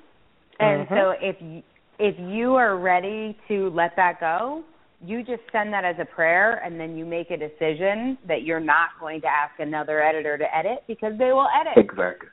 And 0.59 0.85
Mhm. 0.85 0.89
so 0.89 1.11
if 1.21 1.39
y- 1.41 1.63
if 1.99 2.15
you 2.17 2.55
are 2.55 2.77
ready 2.77 3.37
to 3.47 3.69
let 3.71 3.95
that 3.97 4.19
go, 4.19 4.63
you 5.05 5.19
just 5.23 5.41
send 5.51 5.71
that 5.73 5.85
as 5.85 5.95
a 5.99 6.05
prayer 6.05 6.61
and 6.63 6.79
then 6.79 6.97
you 6.97 7.05
make 7.05 7.31
a 7.31 7.37
decision 7.37 8.17
that 8.27 8.43
you're 8.43 8.59
not 8.59 8.89
going 8.99 9.21
to 9.21 9.27
ask 9.27 9.59
another 9.59 10.01
editor 10.01 10.37
to 10.37 10.45
edit 10.55 10.83
because 10.87 11.13
they 11.17 11.31
will 11.31 11.47
edit. 11.59 11.73
Exactly. 11.77 12.29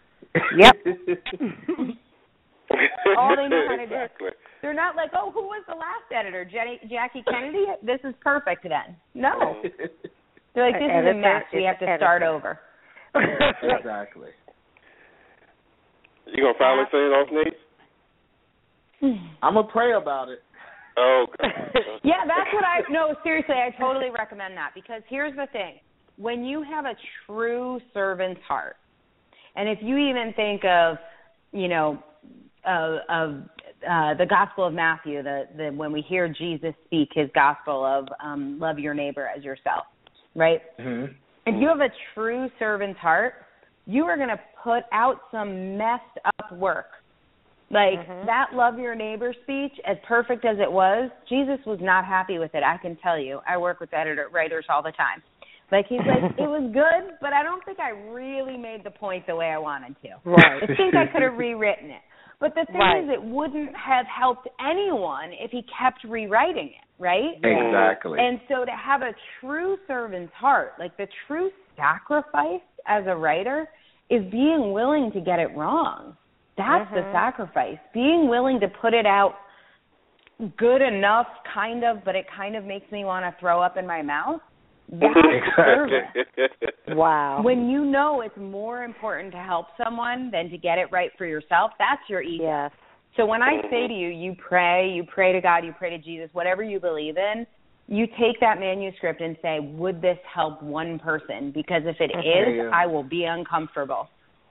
Yep. 0.58 0.76
All 3.16 3.36
they 3.36 3.48
know 3.48 3.64
how 3.68 3.76
to 3.76 3.86
do. 3.86 3.94
exactly. 3.94 4.28
They're 4.60 4.74
not 4.74 4.96
like, 4.96 5.10
"Oh, 5.14 5.30
who 5.30 5.42
was 5.42 5.62
the 5.68 5.74
last 5.74 6.10
editor? 6.12 6.44
Jenny, 6.44 6.80
Jackie 6.90 7.22
Kennedy? 7.30 7.64
This 7.82 8.00
is 8.04 8.14
perfect 8.20 8.64
then." 8.64 8.96
No. 9.14 9.62
They're 10.54 10.70
like, 10.70 10.80
"This 10.80 10.90
is 10.90 11.06
a 11.10 11.14
mess. 11.14 11.44
We 11.54 11.62
have 11.62 11.78
to 11.78 11.84
editor. 11.86 11.98
start 11.98 12.22
over." 12.22 12.58
exactly. 13.14 14.30
You 16.26 16.42
gonna 16.42 16.58
finally 16.58 16.86
say 16.90 16.98
it 16.98 17.14
off, 17.14 17.28
Nate? 17.30 17.54
I'm 19.02 19.54
gonna 19.54 19.64
pray 19.64 19.92
about 19.94 20.28
it. 20.28 20.40
Oh 20.96 21.26
God. 21.40 21.50
yeah, 22.02 22.24
that's 22.26 22.52
what 22.52 22.64
I 22.64 22.80
no, 22.90 23.14
seriously, 23.22 23.54
I 23.54 23.70
totally 23.80 24.10
recommend 24.16 24.56
that 24.56 24.70
because 24.74 25.02
here's 25.08 25.34
the 25.36 25.46
thing. 25.52 25.74
When 26.16 26.44
you 26.44 26.62
have 26.62 26.86
a 26.86 26.94
true 27.26 27.80
servant's 27.92 28.40
heart, 28.48 28.76
and 29.54 29.68
if 29.68 29.78
you 29.82 29.96
even 29.98 30.32
think 30.34 30.64
of, 30.64 30.96
you 31.52 31.68
know, 31.68 32.02
uh, 32.66 32.98
of 33.08 33.42
uh, 33.88 34.14
the 34.14 34.26
Gospel 34.28 34.66
of 34.66 34.72
Matthew, 34.72 35.22
the, 35.22 35.44
the 35.56 35.70
when 35.70 35.92
we 35.92 36.00
hear 36.02 36.28
Jesus 36.28 36.74
speak 36.86 37.10
his 37.14 37.28
gospel 37.34 37.84
of 37.84 38.08
um, 38.22 38.58
love 38.58 38.78
your 38.78 38.94
neighbor 38.94 39.28
as 39.34 39.44
yourself, 39.44 39.84
right? 40.34 40.60
Mm-hmm. 40.80 41.12
If 41.46 41.60
you 41.60 41.68
have 41.68 41.80
a 41.80 41.90
true 42.14 42.48
servant's 42.58 42.98
heart, 42.98 43.34
you 43.86 44.04
are 44.04 44.16
going 44.16 44.30
to 44.30 44.40
put 44.62 44.82
out 44.92 45.20
some 45.30 45.78
messed 45.78 46.02
up 46.24 46.52
work. 46.52 46.86
Like 47.70 48.06
Mhm. 48.06 48.26
that 48.26 48.54
love 48.54 48.78
your 48.78 48.94
neighbor 48.94 49.32
speech, 49.32 49.72
as 49.84 49.98
perfect 50.06 50.44
as 50.44 50.58
it 50.60 50.70
was, 50.70 51.10
Jesus 51.28 51.58
was 51.66 51.80
not 51.80 52.04
happy 52.04 52.38
with 52.38 52.54
it. 52.54 52.62
I 52.62 52.76
can 52.76 52.96
tell 52.96 53.18
you. 53.18 53.40
I 53.46 53.56
work 53.56 53.80
with 53.80 53.92
editor 53.92 54.28
writers 54.30 54.66
all 54.68 54.82
the 54.82 54.92
time. 54.92 55.22
Like 55.72 55.86
he's 55.88 55.98
like, 56.06 56.22
it 56.38 56.46
was 56.48 56.70
good, 56.72 57.18
but 57.20 57.32
I 57.32 57.42
don't 57.42 57.64
think 57.64 57.80
I 57.80 57.90
really 57.90 58.56
made 58.56 58.84
the 58.84 58.92
point 58.92 59.26
the 59.26 59.34
way 59.34 59.50
I 59.50 59.58
wanted 59.58 59.96
to. 60.02 60.10
Right. 60.24 60.62
I 60.62 60.66
think 60.76 60.94
I 60.94 61.06
could 61.06 61.22
have 61.22 61.36
rewritten 61.38 61.90
it. 61.90 62.02
But 62.38 62.54
the 62.54 62.66
thing 62.66 62.80
Right. 62.80 63.02
is, 63.02 63.10
it 63.10 63.22
wouldn't 63.22 63.74
have 63.74 64.06
helped 64.06 64.46
anyone 64.60 65.32
if 65.32 65.50
he 65.50 65.62
kept 65.62 66.04
rewriting 66.04 66.68
it, 66.68 67.02
right? 67.02 67.34
Exactly. 67.42 68.20
And 68.20 68.38
so 68.46 68.64
to 68.64 68.70
have 68.70 69.02
a 69.02 69.12
true 69.40 69.76
servant's 69.88 70.34
heart, 70.34 70.74
like 70.78 70.96
the 70.98 71.08
true 71.26 71.50
sacrifice 71.76 72.60
as 72.86 73.06
a 73.06 73.16
writer, 73.16 73.68
is 74.10 74.22
being 74.30 74.72
willing 74.72 75.10
to 75.12 75.20
get 75.20 75.40
it 75.40 75.50
wrong. 75.56 76.16
That's 76.56 76.90
the 76.90 77.00
Mhm. 77.02 77.12
sacrifice. 77.12 77.78
Being 77.92 78.28
willing 78.28 78.60
to 78.60 78.68
put 78.68 78.94
it 78.94 79.06
out 79.06 79.36
good 80.56 80.82
enough, 80.82 81.26
kind 81.44 81.84
of, 81.84 82.04
but 82.04 82.14
it 82.14 82.26
kind 82.28 82.56
of 82.56 82.64
makes 82.64 82.90
me 82.90 83.04
want 83.04 83.24
to 83.24 83.32
throw 83.40 83.60
up 83.60 83.76
in 83.76 83.86
my 83.86 84.02
mouth. 84.02 84.40
That's 84.88 85.14
service. 85.56 86.06
Wow. 86.88 87.42
When 87.42 87.68
you 87.68 87.84
know 87.84 88.20
it's 88.20 88.36
more 88.36 88.84
important 88.84 89.32
to 89.32 89.38
help 89.38 89.66
someone 89.82 90.30
than 90.30 90.50
to 90.50 90.58
get 90.58 90.78
it 90.78 90.90
right 90.92 91.10
for 91.18 91.26
yourself, 91.26 91.72
that's 91.78 92.08
your 92.08 92.22
ego. 92.22 92.44
Yes. 92.44 92.70
So 93.16 93.24
when 93.24 93.42
I 93.42 93.62
say 93.70 93.88
to 93.88 93.94
you, 93.94 94.08
you 94.08 94.34
pray, 94.34 94.90
you 94.90 95.02
pray 95.04 95.32
to 95.32 95.40
God, 95.40 95.64
you 95.64 95.72
pray 95.72 95.90
to 95.90 95.98
Jesus, 95.98 96.28
whatever 96.34 96.62
you 96.62 96.78
believe 96.78 97.16
in, 97.16 97.46
you 97.88 98.06
take 98.18 98.38
that 98.40 98.60
manuscript 98.60 99.20
and 99.20 99.36
say, 99.40 99.58
would 99.60 100.02
this 100.02 100.18
help 100.32 100.62
one 100.62 100.98
person? 100.98 101.50
Because 101.50 101.82
if 101.86 101.96
it 102.00 102.10
is, 102.14 102.56
Yeah. 102.56 102.70
I 102.72 102.86
will 102.86 103.04
be 103.04 103.24
uncomfortable. 103.24 104.08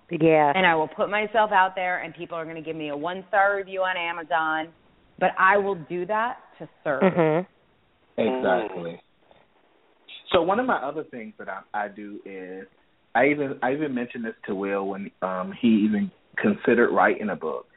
Yes. 0.09 0.53
And 0.55 0.65
I 0.65 0.75
will 0.75 0.87
put 0.87 1.09
myself 1.09 1.51
out 1.51 1.73
there 1.75 2.03
and 2.03 2.13
people 2.13 2.37
are 2.37 2.43
going 2.43 2.55
to 2.55 2.61
give 2.61 2.75
me 2.75 2.89
a 2.89 2.97
one-star 2.97 3.55
review 3.55 3.81
on 3.81 3.97
Amazon, 3.97 4.71
but 5.19 5.31
I 5.39 5.57
will 5.57 5.75
do 5.75 6.05
that 6.05 6.37
to 6.59 6.69
serve. 6.83 7.01
Mhm. 7.01 7.47
Exactly. 8.17 9.01
So 10.31 10.41
one 10.41 10.59
of 10.59 10.65
my 10.65 10.77
other 10.77 11.03
things 11.03 11.33
that 11.37 11.49
I, 11.49 11.61
I 11.73 11.87
do 11.87 12.19
is 12.25 12.67
I 13.13 13.27
even 13.27 13.59
I 13.61 13.73
even 13.73 13.93
mentioned 13.93 14.25
this 14.25 14.35
to 14.47 14.55
Will 14.55 14.87
when 14.87 15.09
um 15.21 15.53
he 15.59 15.67
even 15.67 16.11
considered 16.37 16.91
writing 16.91 17.29
a 17.29 17.35
book. 17.35 17.67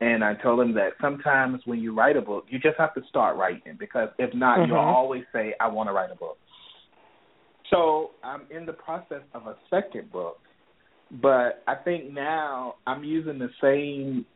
And 0.00 0.22
I 0.22 0.34
told 0.34 0.60
him 0.60 0.74
that 0.74 0.90
sometimes 1.00 1.62
when 1.64 1.80
you 1.80 1.92
write 1.94 2.16
a 2.16 2.20
book, 2.20 2.44
you 2.48 2.58
just 2.58 2.78
have 2.78 2.94
to 2.94 3.02
start 3.08 3.36
writing 3.36 3.76
because 3.78 4.08
if 4.18 4.32
not, 4.32 4.66
you'll 4.66 4.76
Mhm. 4.76 4.94
always 4.94 5.24
say, 5.32 5.54
I 5.58 5.66
want 5.66 5.88
to 5.88 5.92
write 5.92 6.10
a 6.12 6.14
book. 6.14 6.38
So 7.70 8.12
I'm 8.22 8.42
in 8.50 8.64
the 8.64 8.72
process 8.72 9.22
of 9.34 9.46
a 9.46 9.56
second 9.68 10.10
book, 10.12 10.40
but 11.10 11.62
I 11.66 11.74
think 11.84 12.12
now 12.12 12.74
I'm 12.86 13.04
using 13.04 13.38
the 13.38 13.48
same 13.62 14.26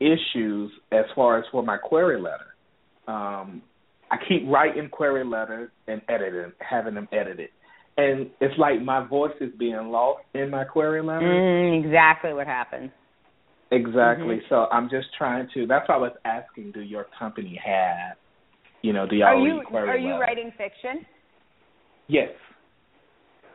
issues 0.00 0.70
as 0.90 1.04
far 1.14 1.38
as 1.38 1.44
for 1.52 1.62
my 1.62 1.76
query 1.76 2.20
letter. 2.20 2.54
Um, 3.06 3.62
I 4.10 4.16
keep 4.28 4.42
writing 4.48 4.88
query 4.90 5.24
letters 5.24 5.70
and 5.86 6.02
editing, 6.08 6.52
having 6.58 6.94
them 6.94 7.08
edited. 7.12 7.48
And 7.96 8.30
it's 8.40 8.54
like 8.58 8.80
my 8.82 9.06
voice 9.06 9.34
is 9.40 9.50
being 9.58 9.88
lost 9.88 10.22
in 10.34 10.50
my 10.50 10.64
query 10.64 11.02
letters. 11.02 11.22
Mm, 11.22 11.84
exactly 11.84 12.32
what 12.32 12.46
happens. 12.46 12.90
Exactly. 13.70 14.36
Mhm. 14.36 14.48
So 14.48 14.66
I'm 14.70 14.88
just 14.90 15.08
trying 15.16 15.48
to. 15.54 15.66
That's 15.66 15.88
why 15.88 15.94
I 15.94 15.98
was 15.98 16.12
asking. 16.24 16.72
Do 16.72 16.80
your 16.80 17.04
company 17.18 17.54
have, 17.64 18.16
you 18.82 18.92
know, 18.92 19.06
do 19.06 19.16
y'all 19.16 19.28
Are 19.28 19.36
you 19.38 19.58
read 19.60 19.66
query 19.66 19.88
are 19.88 19.96
you 19.98 20.08
letters? 20.12 20.20
writing 20.20 20.50
fiction? 20.52 21.06
Yes. 22.08 22.30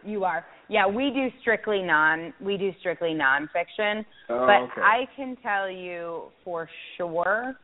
You 0.04 0.24
are. 0.24 0.46
Yeah, 0.70 0.88
we 0.88 1.12
do 1.12 1.28
strictly 1.42 1.82
non 1.82 2.34
we 2.42 2.58
do 2.58 2.72
strictly 2.80 3.10
nonfiction. 3.10 4.06
Oh, 4.30 4.46
but 4.46 4.72
okay. 4.72 4.82
I 4.82 5.08
can 5.16 5.38
tell 5.42 5.70
you 5.70 6.24
for 6.44 6.70
sure 6.98 7.56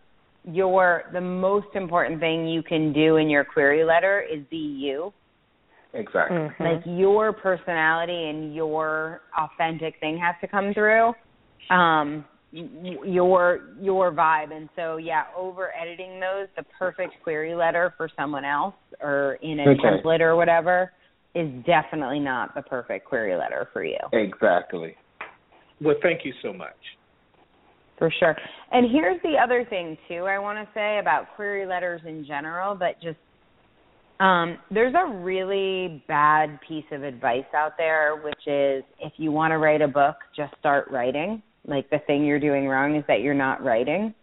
your 0.45 1.03
the 1.13 1.21
most 1.21 1.67
important 1.75 2.19
thing 2.19 2.47
you 2.47 2.63
can 2.63 2.93
do 2.93 3.17
in 3.17 3.29
your 3.29 3.43
query 3.43 3.83
letter 3.83 4.21
is 4.21 4.43
be 4.49 4.57
you. 4.57 5.13
Exactly. 5.93 6.37
Mm-hmm. 6.37 6.63
Like 6.63 6.81
your 6.85 7.33
personality 7.33 8.29
and 8.29 8.55
your 8.55 9.21
authentic 9.37 9.95
thing 9.99 10.17
has 10.17 10.35
to 10.41 10.47
come 10.47 10.73
through. 10.73 11.13
Um 11.69 12.25
your 12.51 13.61
your 13.81 14.11
vibe 14.11 14.55
and 14.55 14.69
so 14.75 14.97
yeah 14.97 15.23
over 15.35 15.71
editing 15.75 16.19
those 16.19 16.47
the 16.55 16.63
perfect 16.77 17.13
query 17.23 17.55
letter 17.55 17.95
for 17.97 18.07
someone 18.15 18.45
else 18.45 18.75
or 19.01 19.39
in 19.41 19.59
a 19.59 19.69
Okay. 19.69 19.79
template 19.83 20.19
or 20.19 20.35
whatever 20.35 20.91
is 21.35 21.49
definitely 21.65 22.19
not 22.19 22.53
the 22.55 22.61
perfect 22.61 23.05
query 23.05 23.35
letter 23.35 23.67
for 23.73 23.83
you 23.83 23.97
Exactly. 24.11 24.95
Well, 25.81 25.95
thank 26.01 26.23
you 26.23 26.33
so 26.41 26.53
much. 26.53 26.75
for 27.97 28.11
sure 28.19 28.35
and 28.71 28.89
here's 28.91 29.21
the 29.23 29.35
other 29.41 29.65
thing 29.69 29.97
too 30.07 30.25
i 30.25 30.37
want 30.39 30.57
to 30.57 30.67
say 30.73 30.99
about 30.99 31.25
query 31.35 31.65
letters 31.65 32.01
in 32.07 32.25
general 32.25 32.75
but 32.75 33.01
just 33.01 33.17
um, 34.19 34.57
there's 34.71 34.93
a 34.95 35.11
really 35.11 36.03
bad 36.07 36.59
piece 36.67 36.85
of 36.91 37.03
advice 37.03 37.43
out 37.55 37.73
there 37.77 38.15
which 38.23 38.47
is 38.47 38.83
if 38.99 39.13
you 39.17 39.31
want 39.31 39.51
to 39.51 39.57
write 39.57 39.81
a 39.81 39.87
book 39.87 40.15
just 40.35 40.53
start 40.59 40.89
writing 40.91 41.41
like 41.67 41.89
the 41.89 41.99
thing 42.07 42.23
you're 42.25 42.39
doing 42.39 42.67
wrong 42.67 42.95
is 42.95 43.03
that 43.07 43.21
you're 43.21 43.33
not 43.33 43.63
writing 43.63 44.13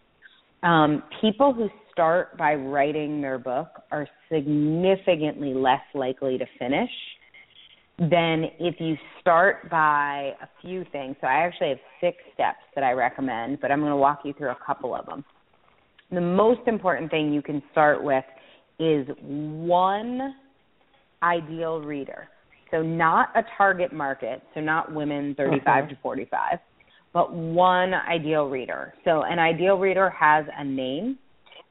um, 0.63 1.03
people 1.19 1.53
who 1.53 1.69
start 1.91 2.37
by 2.37 2.55
writing 2.55 3.21
their 3.21 3.37
book 3.37 3.67
are 3.91 4.07
significantly 4.31 5.53
less 5.53 5.81
likely 5.93 6.37
to 6.37 6.45
finish 6.59 6.89
than 7.99 8.45
if 8.59 8.75
you 8.79 8.95
start 9.19 9.69
by 9.69 10.33
a 10.41 10.47
few 10.61 10.85
things. 10.91 11.15
So 11.21 11.27
I 11.27 11.45
actually 11.45 11.69
have 11.69 11.79
six 11.99 12.17
steps 12.33 12.59
that 12.75 12.83
I 12.83 12.91
recommend, 12.91 13.61
but 13.61 13.71
I'm 13.71 13.79
going 13.79 13.91
to 13.91 13.97
walk 13.97 14.21
you 14.25 14.33
through 14.33 14.49
a 14.49 14.57
couple 14.65 14.95
of 14.95 15.05
them. 15.05 15.23
The 16.11 16.21
most 16.21 16.61
important 16.67 17.11
thing 17.11 17.31
you 17.31 17.41
can 17.41 17.61
start 17.71 18.03
with 18.03 18.25
is 18.79 19.07
one 19.19 20.33
ideal 21.21 21.79
reader. 21.81 22.27
So 22.71 22.81
not 22.81 23.29
a 23.35 23.43
target 23.57 23.93
market, 23.93 24.41
so 24.53 24.61
not 24.61 24.93
women 24.93 25.35
35 25.35 25.89
to 25.89 25.97
45, 26.01 26.57
but 27.13 27.33
one 27.33 27.93
ideal 27.93 28.47
reader. 28.47 28.93
So 29.05 29.23
an 29.23 29.37
ideal 29.37 29.77
reader 29.77 30.09
has 30.09 30.45
a 30.57 30.63
name, 30.63 31.19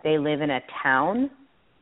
they 0.02 0.18
live 0.18 0.40
in 0.40 0.50
a 0.50 0.60
town, 0.82 1.30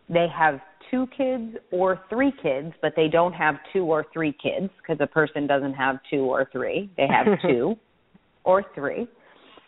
they 0.08 0.26
have 0.36 0.60
two 0.90 1.06
kids 1.16 1.56
or 1.70 2.00
three 2.08 2.32
kids, 2.42 2.72
but 2.80 2.92
they 2.96 3.08
don't 3.08 3.32
have 3.32 3.56
two 3.72 3.84
or 3.84 4.06
three 4.12 4.34
kids 4.42 4.70
because 4.80 4.98
a 5.00 5.06
person 5.06 5.46
doesn't 5.46 5.74
have 5.74 5.96
two 6.10 6.22
or 6.22 6.48
three. 6.50 6.90
They 6.96 7.06
have 7.06 7.26
two 7.42 7.76
or 8.44 8.64
three. 8.74 9.06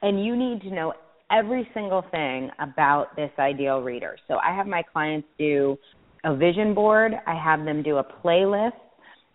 And 0.03 0.25
you 0.25 0.37
need 0.37 0.63
to 0.63 0.71
know 0.71 0.95
every 1.31 1.69
single 1.75 2.05
thing 2.11 2.51
about 2.59 3.15
this 3.17 3.31
ideal 3.39 3.83
reader. 3.83 4.17
So 4.29 4.37
I 4.37 4.55
have 4.55 4.67
my 4.67 4.83
clients 4.83 5.29
do 5.39 5.77
a 6.25 6.35
vision 6.35 6.75
board, 6.75 7.13
I 7.27 7.35
have 7.35 7.65
them 7.65 7.83
do 7.83 7.99
a 7.99 8.05
playlist, 8.05 8.73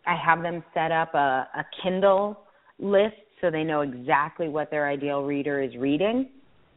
I 0.05 0.15
have 0.15 0.41
them 0.41 0.63
set 0.73 0.91
up 0.91 1.13
a, 1.13 1.47
a 1.55 1.65
Kindle 1.83 2.39
list 2.79 3.15
so 3.41 3.49
they 3.49 3.63
know 3.63 3.81
exactly 3.81 4.49
what 4.49 4.69
their 4.71 4.87
ideal 4.87 5.23
reader 5.23 5.61
is 5.61 5.75
reading, 5.77 6.29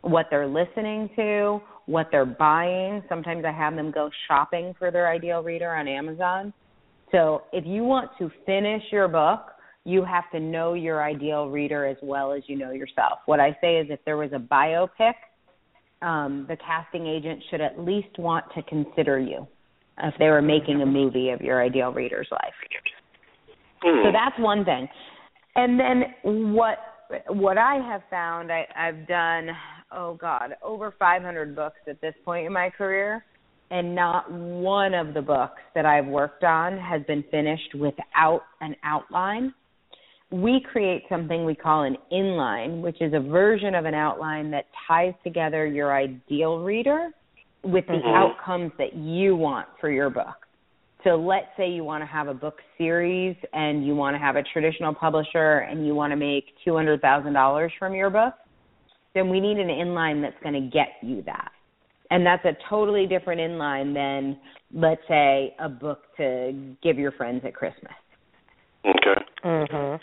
what 0.03 0.26
they're 0.30 0.47
listening 0.47 1.11
to, 1.16 1.61
what 1.89 2.09
they're 2.12 2.26
buying. 2.26 3.03
Sometimes 3.09 3.45
I 3.47 3.51
have 3.51 3.74
them 3.74 3.91
go 3.91 4.11
shopping 4.28 4.74
for 4.78 4.91
their 4.91 5.09
ideal 5.09 5.43
reader 5.43 5.74
on 5.74 5.89
Amazon. 5.89 6.53
So 7.11 7.45
if 7.53 7.64
you 7.66 7.82
want 7.82 8.11
to 8.18 8.30
finish 8.45 8.82
your 8.93 9.09
book, 9.09 9.53
you 9.84 10.05
have 10.05 10.30
to 10.32 10.39
know 10.39 10.74
your 10.74 11.03
ideal 11.03 11.49
reader 11.49 11.86
as 11.86 11.97
well 12.03 12.32
as 12.32 12.43
you 12.47 12.59
know 12.59 12.72
yourself. 12.72 13.20
What 13.24 13.41
I 13.41 13.57
say 13.62 13.78
is 13.78 13.86
if 13.89 14.01
there 14.05 14.18
was 14.18 14.30
a 14.34 14.39
biopic, 14.39 15.14
um, 16.03 16.45
the 16.47 16.57
casting 16.59 17.07
agent 17.07 17.43
should 17.51 17.62
at 17.62 17.80
least 17.80 18.18
want 18.18 18.45
to 18.55 18.62
consider 18.64 19.18
you 19.18 19.47
if 20.03 20.14
they 20.18 20.26
were 20.26 20.43
making 20.43 20.82
a 20.82 20.86
movie 20.86 21.30
of 21.30 21.41
your 21.41 21.62
ideal 21.62 21.91
reader's 21.91 22.28
life. 22.30 22.53
So 23.82 24.12
that's 24.12 24.39
one 24.39 24.64
thing. 24.64 24.86
And 25.57 25.80
then 25.80 26.53
what 26.55 26.78
what 27.28 27.57
I 27.57 27.76
have 27.76 28.03
found, 28.11 28.53
I, 28.53 28.66
I've 28.76 29.09
done 29.09 29.49
oh 29.93 30.14
god, 30.14 30.57
over 30.62 30.95
500 30.99 31.55
books 31.55 31.78
at 31.89 32.01
this 32.01 32.14
point 32.24 32.47
in 32.47 32.53
my 32.53 32.70
career, 32.70 33.24
and 33.70 33.95
not 33.95 34.30
one 34.30 34.95
of 34.95 35.14
the 35.14 35.22
books 35.22 35.61
that 35.74 35.84
I've 35.84 36.07
worked 36.07 36.45
on 36.45 36.78
has 36.78 37.03
been 37.07 37.22
finished 37.30 37.74
without 37.74 38.43
an 38.61 38.74
outline. 38.82 39.53
We 40.30 40.61
create 40.72 41.05
something 41.09 41.45
we 41.45 41.55
call 41.55 41.84
an 41.84 41.97
inline, 42.12 42.82
which 42.82 43.01
is 43.01 43.12
a 43.14 43.20
version 43.20 43.74
of 43.74 43.84
an 43.84 43.95
outline 43.95 44.51
that 44.51 44.66
ties 44.86 45.14
together 45.24 45.66
your 45.66 45.95
ideal 45.95 46.59
reader 46.59 47.11
with 47.62 47.86
the 47.86 47.95
Mhm. 47.95 48.14
outcomes 48.14 48.72
that 48.78 48.95
you 48.95 49.36
want 49.36 49.66
for 49.80 49.91
your 49.91 50.11
book. 50.11 50.47
So 51.05 51.16
let's 51.16 51.55
say 51.57 51.68
you 51.68 51.84
want 51.84 52.03
to 52.03 52.07
have 52.07 52.28
a 52.28 52.34
book 52.34 52.61
series 52.76 53.36
and 53.53 53.86
you 53.86 53.95
want 53.95 54.14
to 54.14 54.18
have 54.18 54.36
a 54.36 54.43
traditional 54.43 54.93
publisher 54.93 55.61
and 55.61 55.86
you 55.86 55.95
want 55.95 56.11
to 56.11 56.16
make 56.16 56.55
$200,000 56.64 57.72
from 57.78 57.95
your 57.95 58.11
book, 58.11 58.34
then 59.15 59.29
we 59.29 59.41
need 59.41 59.59
an 59.59 59.69
inline 59.69 60.23
that's 60.23 60.41
going 60.43 60.55
to 60.55 60.69
get 60.69 60.89
you 61.03 61.23
that. 61.27 61.51
And 62.11 62.25
that's 62.25 62.45
a 62.45 62.57
totally 62.71 63.07
different 63.07 63.41
inline 63.41 63.93
than, 63.93 64.39
let's 64.73 65.03
say, 65.09 65.55
a 65.59 65.69
book 65.69 66.05
to 66.17 66.75
give 66.83 66.99
your 66.99 67.13
friends 67.13 67.43
at 67.45 67.55
Christmas. 67.55 67.93
Okay. 68.85 69.25
Mhm. 69.45 70.01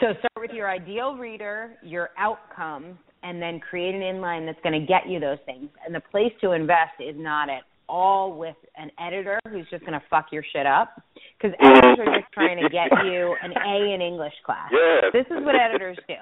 So 0.00 0.14
start 0.14 0.40
with 0.40 0.50
your 0.52 0.68
ideal 0.68 1.16
reader, 1.16 1.78
your 1.82 2.10
outcomes, 2.18 2.96
and 3.22 3.40
then 3.40 3.60
create 3.60 3.94
an 3.94 4.00
inline 4.00 4.46
that's 4.46 4.60
going 4.62 4.78
to 4.78 4.86
get 4.86 5.08
you 5.08 5.20
those 5.20 5.38
things. 5.46 5.70
And 5.86 5.94
the 5.94 6.00
place 6.00 6.32
to 6.40 6.52
invest 6.52 7.00
is 7.00 7.14
not 7.16 7.48
at 7.48 7.62
all 7.88 8.36
with 8.36 8.56
an 8.76 8.90
editor 8.98 9.38
who's 9.48 9.68
just 9.70 9.84
going 9.84 9.98
to 9.98 10.02
fuck 10.10 10.26
your 10.32 10.42
shit 10.52 10.66
up, 10.66 11.00
because 11.38 11.56
editors 11.60 11.98
are 12.00 12.20
just 12.20 12.32
trying 12.32 12.60
to 12.60 12.68
get 12.68 12.90
you 13.04 13.36
an 13.42 13.52
A 13.52 13.94
in 13.94 14.00
English 14.00 14.34
class. 14.44 14.70
Yes. 14.72 15.12
This 15.12 15.26
is 15.26 15.44
what 15.44 15.54
editors 15.54 15.98
do. 16.08 16.14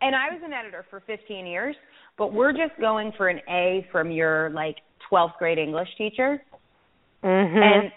And 0.00 0.14
I 0.14 0.30
was 0.30 0.40
an 0.44 0.52
editor 0.52 0.84
for 0.90 1.00
15 1.06 1.46
years, 1.46 1.74
but 2.16 2.32
we're 2.32 2.52
just 2.52 2.78
going 2.80 3.12
for 3.16 3.28
an 3.28 3.40
A 3.48 3.86
from 3.90 4.10
your 4.10 4.50
like 4.50 4.76
12th 5.10 5.36
grade 5.38 5.58
English 5.58 5.88
teacher. 5.96 6.42
Mhm. 7.24 7.62
And 7.62 7.92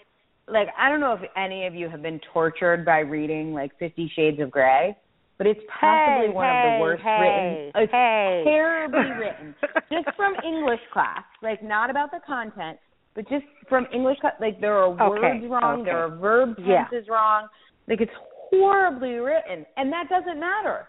like 0.47 0.69
I 0.77 0.89
don't 0.89 0.99
know 0.99 1.13
if 1.13 1.21
any 1.37 1.67
of 1.67 1.75
you 1.75 1.89
have 1.89 2.01
been 2.01 2.19
tortured 2.33 2.83
by 2.85 2.99
reading 2.99 3.53
like 3.53 3.71
Fifty 3.77 4.11
Shades 4.15 4.39
of 4.39 4.49
Grey, 4.49 4.95
but 5.37 5.45
it's 5.45 5.59
possibly 5.79 6.27
Hey, 6.27 6.33
one 6.33 6.49
of 6.49 6.73
the 6.73 6.79
worst 6.81 7.03
hey, 7.03 7.19
written. 7.21 7.83
It's 7.83 7.91
hey. 7.91 8.41
terribly 8.45 9.11
written, 9.19 9.55
just 9.91 10.15
from 10.15 10.33
English 10.43 10.81
class. 10.91 11.23
Like 11.43 11.61
not 11.61 11.89
about 11.91 12.09
the 12.11 12.19
content, 12.25 12.79
but 13.13 13.29
just 13.29 13.45
from 13.69 13.85
English 13.93 14.19
class. 14.19 14.33
Like 14.41 14.59
there 14.59 14.75
are 14.75 14.85
Okay, 14.89 15.41
words 15.41 15.45
wrong, 15.47 15.83
there 15.83 15.99
are 15.99 16.05
okay. 16.11 16.21
verb 16.21 16.55
Yeah. 16.57 16.87
tenses 16.89 17.07
wrong. 17.07 17.47
Like 17.87 18.01
it's 18.01 18.11
horribly 18.49 19.13
written, 19.19 19.65
and 19.77 19.93
that 19.93 20.09
doesn't 20.09 20.39
matter. 20.39 20.87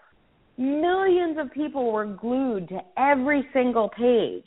Millions 0.57 1.37
of 1.39 1.51
people 1.51 1.91
were 1.91 2.05
glued 2.05 2.69
to 2.69 2.79
every 2.97 3.47
single 3.53 3.89
page. 3.89 4.45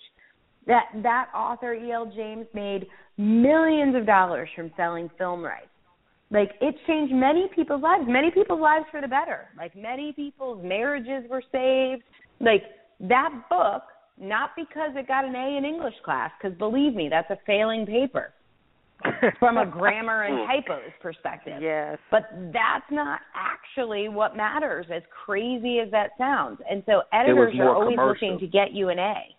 That 0.67 0.85
that 1.03 1.29
author 1.35 1.75
E.L. 1.75 2.13
James 2.15 2.47
made 2.55 2.87
millions 3.17 3.95
of 3.97 4.07
dollars 4.07 4.49
from 4.55 4.71
selling 4.77 5.11
film 5.19 5.43
rights. 5.43 5.69
Like 6.31 6.53
it 6.61 6.75
changed 6.87 7.15
many 7.15 7.49
people's 7.55 7.83
lives, 7.83 8.05
many 8.07 8.31
people's 8.31 8.61
lives 8.61 8.87
for 8.91 9.01
the 9.01 9.09
better. 9.09 9.47
Like 9.57 9.77
many 9.77 10.13
people's 10.13 10.63
marriages 10.65 11.29
were 11.31 11.43
saved. 11.53 12.03
Like 12.41 12.63
that 13.01 13.31
book, 13.49 13.83
not 14.19 14.51
because 14.57 14.91
it 14.95 15.07
got 15.07 15.25
an 15.25 15.35
A 15.35 15.57
in 15.57 15.65
English 15.65 15.95
class, 16.05 16.31
because 16.41 16.57
believe 16.59 16.95
me, 16.95 17.09
that's 17.09 17.31
a 17.31 17.39
failing 17.47 17.87
paper 17.87 18.33
from 19.39 19.59
a 19.59 19.67
grammar 19.67 20.25
and 20.25 20.49
typos 20.49 20.91
perspective. 21.01 21.61
Yes. 21.61 21.99
But 22.11 22.25
that's 22.53 22.85
not 22.91 23.21
actually 23.35 24.09
what 24.09 24.37
matters, 24.37 24.87
as 24.93 25.03
crazy 25.25 25.81
as 25.81 25.91
that 25.91 26.11
sounds. 26.19 26.61
And 26.69 26.83
so 26.87 27.03
editors 27.13 27.55
are 27.59 27.75
always 27.75 27.97
commercial. 27.97 28.29
looking 28.29 28.47
to 28.47 28.51
get 28.51 28.73
you 28.73 28.89
an 28.89 28.99
A. 28.99 29.37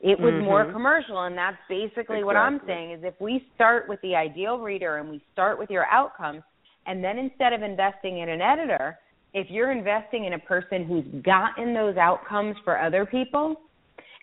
It 0.00 0.18
was 0.18 0.34
more 0.44 0.64
Mhm. 0.64 0.72
commercial, 0.72 1.22
and 1.22 1.36
that's 1.36 1.56
basically 1.68 2.22
what 2.22 2.36
I'm 2.36 2.60
saying 2.66 2.92
is 2.92 3.02
if 3.02 3.20
we 3.20 3.40
start 3.54 3.88
with 3.88 4.00
the 4.02 4.14
ideal 4.14 4.58
reader 4.60 4.98
and 4.98 5.10
we 5.10 5.20
start 5.32 5.58
with 5.58 5.70
your 5.70 5.86
outcomes, 5.86 6.42
and 6.86 7.02
then 7.02 7.18
instead 7.18 7.52
of 7.52 7.62
investing 7.62 8.18
in 8.18 8.28
an 8.28 8.40
editor, 8.40 8.98
if 9.34 9.50
you're 9.50 9.72
investing 9.72 10.24
in 10.24 10.34
a 10.34 10.38
person 10.38 10.84
who's 10.84 11.04
gotten 11.22 11.74
those 11.74 11.96
outcomes 11.96 12.56
for 12.64 12.78
other 12.78 13.04
people, 13.04 13.60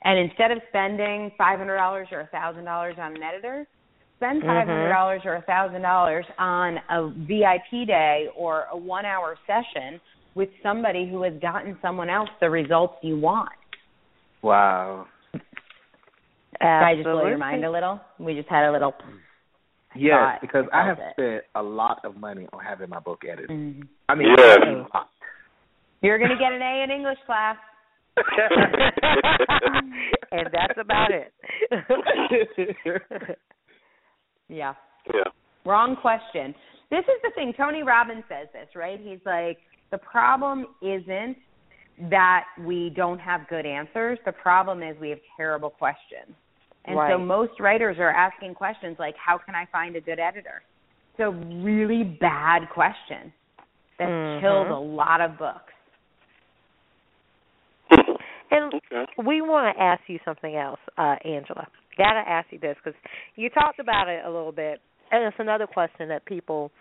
and 0.03 0.17
instead 0.17 0.51
of 0.51 0.61
spending 0.69 1.31
$500 1.31 2.11
or 2.11 2.21
$1,000 2.21 2.97
on 2.97 3.15
an 3.15 3.23
editor, 3.23 3.67
spend 4.17 4.41
Mhm. 4.43 4.47
$500 4.47 5.25
or 5.25 5.35
a 5.35 5.41
$1,000 5.41 6.25
on 6.37 6.79
a 6.89 7.07
VIP 7.09 7.85
day 7.85 8.29
or 8.35 8.67
a 8.71 8.77
one 8.77 9.05
hour 9.05 9.37
session 9.45 9.99
with 10.35 10.49
somebody 10.61 11.07
who 11.07 11.21
has 11.23 11.33
gotten 11.39 11.77
someone 11.81 12.09
else 12.09 12.29
the 12.39 12.49
results 12.49 12.97
you 13.03 13.17
want. 13.17 13.51
Wow. 14.41 15.07
Did 15.33 15.41
I 16.61 16.95
just 16.95 17.03
blow 17.03 17.27
your 17.27 17.37
mind 17.37 17.65
a 17.65 17.69
little? 17.69 17.99
We 18.17 18.33
just 18.33 18.47
had 18.49 18.65
a 18.65 18.71
little. 18.71 18.95
Yes, 19.93 20.39
because 20.41 20.65
I 20.73 20.85
have 20.85 20.99
it. 20.99 21.13
spent 21.13 21.43
a 21.55 21.63
lot 21.63 22.03
of 22.03 22.17
money 22.17 22.47
on 22.51 22.59
having 22.59 22.89
my 22.89 22.99
book 22.99 23.23
edited. 23.25 23.49
Mhm. 23.49 23.87
I 24.09 24.15
mean, 24.15 24.35
Yes. 24.37 24.57
a 24.61 24.87
lot. 24.93 25.09
You're 26.01 26.17
going 26.17 26.31
to 26.31 26.37
get 26.37 26.51
an 26.51 26.61
A 26.61 26.83
in 26.83 26.91
English 26.91 27.19
class. 27.25 27.57
and 30.31 30.47
that's 30.51 30.77
about 30.77 31.11
it. 31.11 31.33
Yeah. 34.47 34.73
Yeah. 35.13 35.23
Wrong 35.65 35.95
question. 35.95 36.53
This 36.91 37.03
is 37.05 37.21
the 37.23 37.31
thing. 37.35 37.53
Tony 37.57 37.83
Robbins 37.83 38.23
says 38.29 38.47
this, 38.53 38.67
right? 38.75 38.99
He's 39.01 39.19
like, 39.25 39.57
the 39.91 39.97
problem 39.97 40.67
isn't 40.81 41.37
that 42.09 42.45
we 42.59 42.91
don't 42.95 43.19
have 43.19 43.47
good 43.47 43.65
answers. 43.65 44.19
The 44.25 44.31
problem 44.31 44.83
is 44.83 44.95
we 44.99 45.09
have 45.09 45.19
terrible 45.37 45.69
questions. 45.69 46.35
And 46.85 46.99
so 47.09 47.17
most 47.17 47.59
writers 47.59 47.97
are 47.99 48.11
asking 48.11 48.53
questions 48.53 48.97
like, 48.99 49.15
how 49.17 49.39
can 49.39 49.55
I 49.55 49.65
find 49.71 49.95
a 49.95 50.01
good 50.01 50.19
editor? 50.19 50.61
It's 51.13 51.21
a 51.21 51.31
really 51.31 52.03
bad 52.03 52.69
question 52.69 53.33
that 53.97 54.07
Mhm. 54.09 54.39
kills 54.41 54.69
a 54.69 54.73
lot 54.73 55.21
of 55.21 55.37
books. 55.37 55.73
And 58.51 58.73
Okay. 58.73 59.05
we 59.17 59.41
want 59.41 59.75
to 59.75 59.81
ask 59.81 60.07
you 60.07 60.19
something 60.23 60.55
else, 60.55 60.79
uh, 60.97 61.15
Angela. 61.25 61.67
Gotta 61.97 62.23
ask 62.27 62.47
you 62.51 62.59
this 62.59 62.75
because 62.83 62.99
you 63.35 63.49
talked 63.49 63.79
about 63.79 64.07
it 64.07 64.25
a 64.25 64.29
little 64.29 64.51
bit, 64.51 64.81
and 65.11 65.23
it's 65.23 65.37
another 65.39 65.67
question 65.67 66.09
that 66.09 66.25
people 66.25 66.71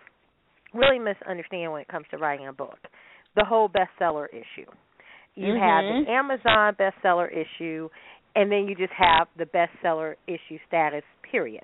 really 0.73 0.99
misunderstand 0.99 1.71
when 1.71 1.81
it 1.81 1.87
comes 1.87 2.05
to 2.11 2.17
writing 2.17 2.47
a 2.47 2.53
book: 2.53 2.77
the 3.35 3.45
whole 3.45 3.69
bestseller 3.69 4.27
issue. 4.29 4.69
You 5.35 5.53
have 5.55 5.83
Mhm. 5.85 6.05
the 6.05 6.11
Amazon 6.11 6.75
bestseller 6.75 7.29
issue, 7.31 7.89
and 8.35 8.51
then 8.51 8.67
you 8.67 8.75
just 8.75 8.93
have 8.93 9.27
the 9.37 9.45
bestseller 9.45 10.15
issue 10.27 10.59
status. 10.67 11.03
Period. 11.23 11.63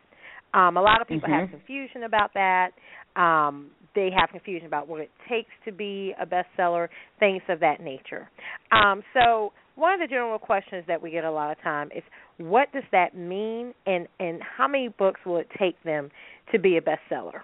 Um, 0.53 0.75
a 0.75 0.81
lot 0.81 0.99
of 1.01 1.07
people 1.07 1.29
have 1.29 1.47
Mhm. 1.47 1.51
confusion 1.51 2.03
about 2.03 2.33
that. 2.33 2.73
Um, 3.15 3.71
they 3.93 4.09
have 4.11 4.29
confusion 4.31 4.67
about 4.67 4.87
what 4.87 5.01
it 5.01 5.11
takes 5.27 5.51
to 5.65 5.71
be 5.71 6.13
a 6.19 6.25
bestseller, 6.25 6.89
things 7.19 7.41
of 7.49 7.59
that 7.59 7.79
nature. 7.79 8.29
Um, 8.71 9.03
so 9.13 9.53
one 9.75 9.93
of 9.93 9.99
the 9.99 10.07
general 10.07 10.39
questions 10.39 10.85
that 10.87 11.01
we 11.01 11.11
get 11.11 11.23
a 11.23 11.31
lot 11.31 11.51
of 11.51 11.61
time 11.61 11.89
is 11.95 12.03
what 12.37 12.71
does 12.73 12.83
that 12.91 13.15
mean 13.15 13.73
and 13.85 14.07
and 14.19 14.41
how 14.41 14.67
many 14.67 14.89
books 14.89 15.19
will 15.25 15.37
it 15.37 15.47
take 15.57 15.81
them 15.83 16.09
to 16.51 16.59
be 16.59 16.77
a 16.77 16.81
bestseller? 16.81 17.41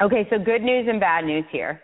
Okay, 0.00 0.26
so 0.30 0.38
good 0.38 0.62
news 0.62 0.86
and 0.88 0.98
bad 0.98 1.24
news 1.24 1.44
here. 1.52 1.80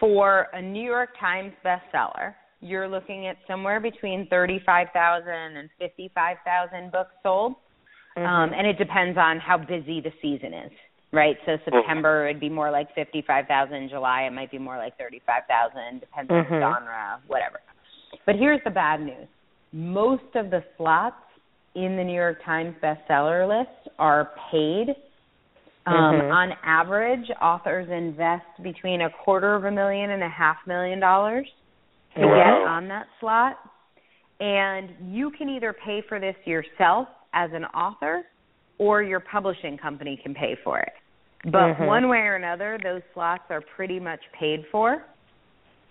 For 0.00 0.48
a 0.52 0.62
New 0.62 0.84
York 0.84 1.10
Times 1.20 1.52
bestseller, 1.64 2.34
you're 2.60 2.88
looking 2.88 3.26
at 3.26 3.36
somewhere 3.46 3.80
between 3.80 4.26
35,000 4.28 5.28
and 5.28 5.68
55,000 5.78 6.92
books 6.92 7.10
sold. 7.22 7.54
Mm-hmm. 8.16 8.26
Um, 8.26 8.50
and 8.56 8.66
it 8.66 8.78
depends 8.78 9.18
on 9.18 9.38
how 9.38 9.58
busy 9.58 10.00
the 10.00 10.12
season 10.20 10.54
is, 10.54 10.72
right? 11.12 11.36
So 11.44 11.52
mm-hmm. 11.52 11.76
September 11.76 12.28
it'd 12.28 12.40
be 12.40 12.48
more 12.48 12.70
like 12.70 12.94
55,000, 12.94 13.88
July 13.88 14.22
it 14.22 14.32
might 14.32 14.50
be 14.50 14.58
more 14.58 14.76
like 14.76 14.96
35,000, 14.98 16.00
depends 16.00 16.30
on 16.30 16.44
the 16.44 16.48
genre, 16.48 17.20
whatever. 17.26 17.60
But 18.26 18.36
here's 18.36 18.60
the 18.64 18.70
bad 18.70 19.00
news. 19.00 19.28
Most 19.72 20.34
of 20.34 20.50
the 20.50 20.62
slots 20.76 21.16
in 21.74 21.96
the 21.96 22.04
New 22.04 22.14
York 22.14 22.44
Times 22.44 22.74
bestseller 22.82 23.48
list 23.48 23.88
are 23.98 24.32
paid. 24.50 24.94
Um, 25.86 26.20
Mhm. 26.20 26.32
On 26.32 26.52
average, 26.62 27.30
authors 27.40 27.88
invest 27.88 28.62
between 28.62 29.02
a 29.02 29.10
quarter 29.10 29.54
of 29.54 29.64
a 29.64 29.70
million 29.70 30.10
and 30.10 30.22
a 30.22 30.28
half 30.28 30.64
million 30.66 31.00
dollars 31.00 31.50
to 32.14 32.26
Wow. 32.26 32.34
get 32.34 32.68
on 32.68 32.88
that 32.88 33.06
slot. 33.18 33.58
And 34.38 34.94
you 35.00 35.30
can 35.30 35.48
either 35.48 35.72
pay 35.72 36.02
for 36.02 36.18
this 36.18 36.36
yourself 36.46 37.08
as 37.32 37.52
an 37.52 37.64
author 37.66 38.26
or 38.78 39.02
your 39.02 39.20
publishing 39.20 39.78
company 39.78 40.16
can 40.16 40.34
pay 40.34 40.54
for 40.56 40.78
it. 40.80 40.92
But 41.44 41.76
Mhm. 41.76 41.86
one 41.86 42.08
way 42.08 42.20
or 42.20 42.36
another, 42.36 42.78
those 42.78 43.02
slots 43.14 43.50
are 43.50 43.60
pretty 43.60 43.98
much 43.98 44.20
paid 44.32 44.66
for. 44.68 45.04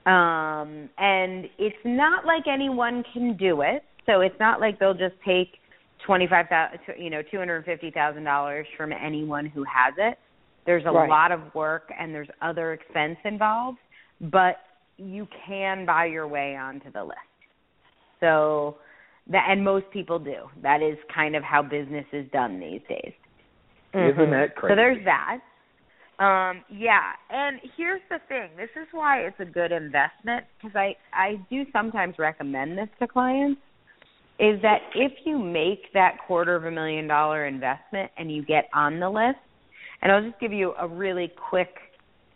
Um, 0.06 0.90
and 0.98 1.46
it's 1.60 1.76
not 1.86 2.26
like 2.26 2.44
anyone 2.52 3.04
can 3.14 3.38
do 3.38 3.62
it. 3.62 3.84
So 4.06 4.22
it's 4.22 4.40
not 4.40 4.60
like 4.60 4.80
they'll 4.80 4.94
just 4.94 5.16
take 5.26 5.60
twenty-five 6.06 6.48
thousand, 6.48 6.80
you 6.98 7.10
know, 7.12 7.22
two 7.22 7.38
hundred 7.38 7.64
fifty 7.66 7.92
thousand 7.92 8.24
dollars 8.24 8.66
from 8.76 8.92
anyone 8.92 9.46
who 9.46 9.64
has 9.64 9.94
it. 9.98 10.18
There's 10.66 10.86
a 10.86 10.92
Right. 10.92 11.10
lot 11.10 11.32
of 11.32 11.54
work 11.54 11.92
and 11.98 12.14
there's 12.14 12.30
other 12.42 12.74
expense 12.74 13.18
involved, 13.26 13.78
but 14.20 14.58
you 14.98 15.28
can 15.48 15.86
buy 15.86 16.06
your 16.06 16.28
way 16.28 16.56
onto 16.56 16.92
the 16.92 17.04
list. 17.04 17.20
So 18.20 18.78
that 19.30 19.48
and 19.50 19.64
most 19.64 19.86
people 19.92 20.18
do. 20.20 20.50
That 20.62 20.82
is 20.82 20.98
kind 21.14 21.36
of 21.36 21.44
how 21.44 21.62
business 21.62 22.06
is 22.12 22.26
done 22.32 22.60
these 22.60 22.82
days. 22.90 23.14
Isn't 23.94 24.32
that 24.32 24.56
crazy? 24.56 24.72
So 24.72 24.76
there's 24.76 25.04
that. 25.06 25.40
Um, 26.22 26.64
yeah, 26.70 27.14
and 27.32 27.60
here's 27.76 28.02
the 28.12 28.20
thing. 28.30 28.50
This 28.56 28.70
is 28.80 28.88
why 28.92 29.22
it's 29.22 29.40
a 29.40 29.46
good 29.46 29.72
investment 29.72 30.46
because 30.62 30.76
I 30.76 30.96
I 31.12 31.38
do 31.50 31.64
sometimes 31.74 32.14
recommend 32.20 32.78
this 32.78 32.90
to 33.00 33.08
clients. 33.08 33.60
Is 34.38 34.62
that 34.62 34.82
if 34.94 35.14
you 35.26 35.40
make 35.40 35.92
that 35.96 36.18
quarter 36.28 36.56
of 36.56 36.66
a 36.66 36.72
million 36.72 37.08
dollar 37.08 37.48
investment 37.48 38.12
and 38.20 38.32
you 38.32 38.46
get 38.46 38.66
on 38.72 39.00
the 39.00 39.10
list, 39.10 39.40
and 40.04 40.12
I'll 40.12 40.22
just 40.22 40.40
give 40.40 40.54
you 40.54 40.74
a 40.80 40.88
really 40.88 41.32
quick 41.50 41.74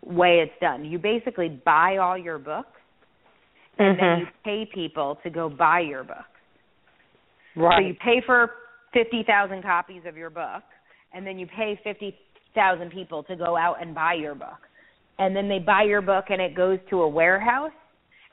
way 0.03 0.39
it's 0.39 0.59
done. 0.59 0.83
You 0.83 0.97
basically 0.97 1.61
buy 1.63 1.97
all 1.97 2.17
your 2.17 2.39
books, 2.39 2.79
and 3.77 3.99
then 3.99 4.05
Mhm. 4.05 4.19
you 4.21 4.27
pay 4.43 4.65
people 4.65 5.15
to 5.21 5.29
go 5.29 5.47
buy 5.47 5.81
your 5.81 6.03
books. 6.03 6.23
Right. 7.55 7.81
So 7.81 7.87
you 7.87 7.93
pay 7.95 8.21
for 8.21 8.51
50,000 8.93 9.61
copies 9.61 10.05
of 10.05 10.17
your 10.17 10.31
book, 10.31 10.63
and 11.13 11.25
then 11.25 11.37
you 11.37 11.45
pay 11.45 11.75
50,000 12.55 12.89
people 12.91 13.23
to 13.23 13.35
go 13.35 13.57
out 13.57 13.81
and 13.81 13.93
buy 13.93 14.13
your 14.13 14.33
book. 14.35 14.59
And 15.19 15.35
then 15.35 15.47
they 15.47 15.59
buy 15.59 15.83
your 15.83 16.01
book 16.01 16.25
and 16.29 16.41
it 16.41 16.55
goes 16.55 16.79
to 16.89 17.01
a 17.01 17.07
warehouse. 17.07 17.71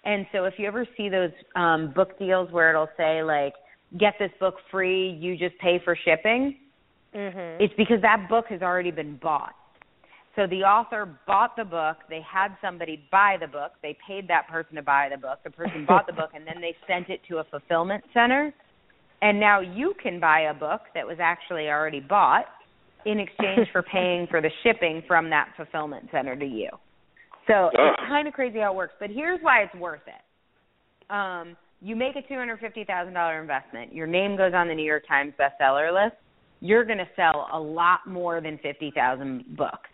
And 0.04 0.26
so 0.32 0.44
if 0.44 0.54
you 0.58 0.66
ever 0.66 0.86
see 0.96 1.08
those 1.08 1.30
um 1.54 1.92
book 1.94 2.18
deals 2.18 2.50
where 2.50 2.70
it'll 2.70 2.88
say 2.96 3.22
like 3.22 3.54
get 3.98 4.14
this 4.18 4.30
book 4.40 4.54
free, 4.70 5.10
you 5.10 5.36
just 5.36 5.56
pay 5.58 5.80
for 5.84 5.96
shipping, 6.04 6.56
Mhm. 7.14 7.60
it's 7.60 7.74
because 7.74 8.00
that 8.00 8.28
book 8.28 8.46
has 8.48 8.62
already 8.62 8.90
been 8.90 9.16
bought. 9.16 9.54
So 10.34 10.46
the 10.46 10.64
author 10.64 11.06
bought 11.26 11.56
the 11.56 11.64
book, 11.64 11.98
they 12.08 12.22
had 12.22 12.56
somebody 12.62 13.06
buy 13.12 13.36
the 13.38 13.46
book, 13.46 13.72
they 13.82 13.96
paid 14.06 14.26
that 14.28 14.48
person 14.48 14.76
to 14.76 14.82
buy 14.82 15.08
the 15.10 15.18
book, 15.18 15.40
the 15.44 15.50
person 15.50 15.84
bought 15.88 16.06
the 16.06 16.14
book 16.14 16.30
and 16.34 16.46
then 16.46 16.60
they 16.60 16.74
sent 16.86 17.10
it 17.10 17.20
to 17.28 17.38
a 17.38 17.44
fulfillment 17.44 18.02
center. 18.14 18.52
And 19.20 19.38
now 19.38 19.60
you 19.60 19.94
can 20.02 20.18
buy 20.18 20.40
a 20.50 20.54
book 20.54 20.80
that 20.94 21.06
was 21.06 21.18
actually 21.20 21.68
already 21.68 22.00
bought 22.00 22.46
in 23.07 23.18
exchange 23.18 23.68
for 23.72 23.82
paying 23.92 24.26
for 24.28 24.40
the 24.40 24.50
shipping 24.62 25.03
from 25.07 25.30
that 25.30 25.48
fulfillment 25.57 26.09
center 26.11 26.36
to 26.36 26.46
you. 26.46 26.68
So 27.46 27.70
it's 27.72 28.00
kind 28.09 28.28
of 28.28 28.34
crazy 28.34 28.61
how 28.61 28.72
it 28.72 28.76
works, 28.76 28.94
but 29.00 29.11
here's 29.11 29.40
why 29.42 29.62
it's 29.62 29.74
worth 29.74 30.03
it. 30.07 31.12
Um, 31.12 31.57
you 31.80 31.96
make 31.96 32.14
a 32.14 32.22
two 32.22 32.34
hundred 32.36 32.61
fifty 32.61 32.84
thousand 32.84 33.14
dollar 33.14 33.40
investment. 33.40 33.92
Your 33.92 34.07
name 34.07 34.36
goes 34.36 34.53
on 34.55 34.68
the 34.68 34.74
New 34.74 34.84
York 34.84 35.03
Times 35.09 35.32
bestseller 35.38 35.92
list. 35.92 36.16
You're 36.61 36.84
going 36.84 36.98
to 36.98 37.09
sell 37.16 37.48
a 37.53 37.59
lot 37.59 38.00
more 38.07 38.40
than 38.40 38.59
fifty 38.62 38.92
thousand 38.94 39.57
books. 39.57 39.90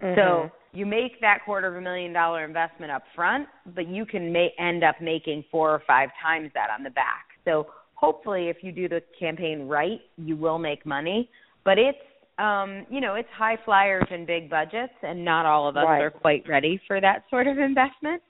So 0.00 0.06
Mhm. 0.06 0.52
you 0.72 0.86
make 0.86 1.20
that 1.20 1.44
quarter 1.44 1.68
of 1.68 1.76
a 1.76 1.80
million 1.80 2.12
dollar 2.12 2.44
investment 2.44 2.90
up 2.90 3.04
front, 3.14 3.46
but 3.74 3.86
you 3.86 4.04
can 4.04 4.32
ma- 4.32 4.48
end 4.58 4.82
up 4.82 5.00
making 5.00 5.44
four 5.50 5.70
or 5.70 5.80
five 5.86 6.08
times 6.20 6.50
that 6.54 6.70
on 6.70 6.82
the 6.82 6.90
back. 6.90 7.26
So 7.44 7.68
hopefully, 7.94 8.48
if 8.48 8.64
you 8.64 8.72
do 8.72 8.88
the 8.88 9.02
campaign 9.18 9.68
right, 9.68 10.00
you 10.16 10.36
will 10.36 10.58
make 10.58 10.84
money. 10.84 11.30
But 11.64 11.78
it's 11.78 11.98
um, 12.40 12.86
you 12.90 13.00
know, 13.00 13.14
it's 13.14 13.28
high 13.36 13.58
flyers 13.64 14.06
and 14.10 14.26
big 14.26 14.48
budgets, 14.48 14.94
and 15.02 15.24
not 15.24 15.46
all 15.46 15.68
of 15.68 15.76
us 15.76 15.84
Right. 15.84 16.02
are 16.02 16.10
quite 16.10 16.48
ready 16.48 16.80
for 16.86 17.00
that 17.00 17.24
sort 17.28 17.46
of 17.46 17.58
investment. 17.58 18.22